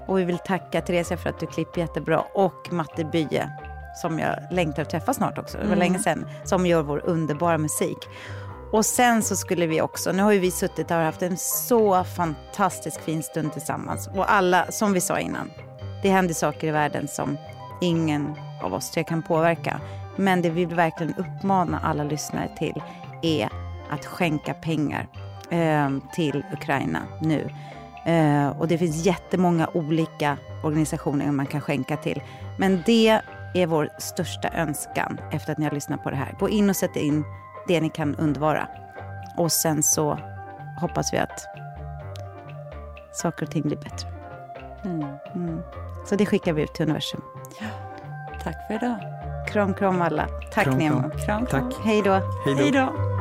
Och 0.06 0.18
vi 0.18 0.24
vill 0.24 0.38
tacka 0.38 0.80
Theresia 0.80 1.16
för 1.16 1.30
att 1.30 1.40
du 1.40 1.46
klipper 1.46 1.80
jättebra. 1.80 2.20
Och 2.34 2.72
Matte 2.72 3.04
Bye 3.04 3.48
som 3.94 4.18
jag 4.18 4.36
längtar 4.50 4.82
att 4.82 4.90
träffa 4.90 5.14
snart 5.14 5.38
också. 5.38 5.58
Det 5.58 5.68
var 5.68 5.76
länge 5.76 5.98
sedan. 5.98 6.26
Som 6.44 6.66
gör 6.66 6.82
vår 6.82 7.02
underbara 7.04 7.58
musik. 7.58 7.98
Och 8.72 8.86
sen 8.86 9.22
så 9.22 9.36
skulle 9.36 9.66
vi 9.66 9.80
också, 9.80 10.12
nu 10.12 10.22
har 10.22 10.32
ju 10.32 10.38
vi 10.38 10.50
suttit 10.50 10.90
och 10.90 10.96
haft 10.96 11.22
en 11.22 11.36
så 11.36 12.04
fantastisk 12.04 13.00
fin 13.00 13.22
stund 13.22 13.52
tillsammans. 13.52 14.08
Och 14.14 14.32
alla, 14.32 14.66
som 14.72 14.92
vi 14.92 15.00
sa 15.00 15.18
innan, 15.18 15.50
det 16.02 16.08
händer 16.10 16.34
saker 16.34 16.66
i 16.66 16.70
världen 16.70 17.08
som 17.08 17.38
ingen 17.80 18.34
av 18.64 18.74
oss 18.74 18.90
tre 18.90 19.04
kan 19.04 19.22
påverka. 19.22 19.80
Men 20.16 20.42
det 20.42 20.50
vi 20.50 20.64
vill 20.64 20.76
verkligen 20.76 21.14
uppmana 21.14 21.80
alla 21.80 22.04
lyssnare 22.04 22.48
till 22.58 22.82
är 23.22 23.48
att 23.90 24.04
skänka 24.04 24.54
pengar 24.54 25.06
eh, 25.50 25.90
till 26.12 26.44
Ukraina 26.52 27.02
nu. 27.20 27.50
Eh, 28.04 28.48
och 28.48 28.68
det 28.68 28.78
finns 28.78 29.06
jättemånga 29.06 29.68
olika 29.74 30.36
organisationer 30.62 31.32
man 31.32 31.46
kan 31.46 31.60
skänka 31.60 31.96
till. 31.96 32.22
Men 32.58 32.82
det 32.86 33.20
är 33.54 33.66
vår 33.66 33.88
största 33.98 34.48
önskan 34.48 35.20
efter 35.32 35.52
att 35.52 35.58
ni 35.58 35.64
har 35.64 35.72
lyssnat 35.72 36.02
på 36.02 36.10
det 36.10 36.16
här. 36.16 36.34
Gå 36.38 36.48
in 36.48 36.70
och 36.70 36.76
sätt 36.76 36.96
in 36.96 37.24
det 37.66 37.80
ni 37.80 37.88
kan 37.88 38.14
undvara. 38.14 38.68
Och 39.36 39.52
sen 39.52 39.82
så 39.82 40.18
hoppas 40.80 41.12
vi 41.14 41.18
att 41.18 41.44
saker 43.12 43.46
och 43.46 43.50
ting 43.50 43.62
blir 43.62 43.76
bättre. 43.76 44.08
Mm. 44.84 45.06
mm. 45.34 45.60
Så 46.06 46.16
det 46.16 46.26
skickar 46.26 46.52
vi 46.52 46.62
ut 46.62 46.74
till 46.74 46.82
universum. 46.82 47.20
Tack 48.44 48.66
för 48.66 48.74
idag. 48.74 48.96
Kram, 49.48 49.74
kram 49.74 50.02
alla. 50.02 50.28
Tack 50.52 50.64
Kram. 50.64 50.78
Nemo. 50.78 51.00
Kram, 51.00 51.46
kram. 51.46 51.46
Tack. 51.46 51.74
Hej 51.84 52.02
då. 52.02 52.12
Hej 52.12 52.54
då. 52.54 52.62
Hej 52.62 52.70
då. 52.72 53.13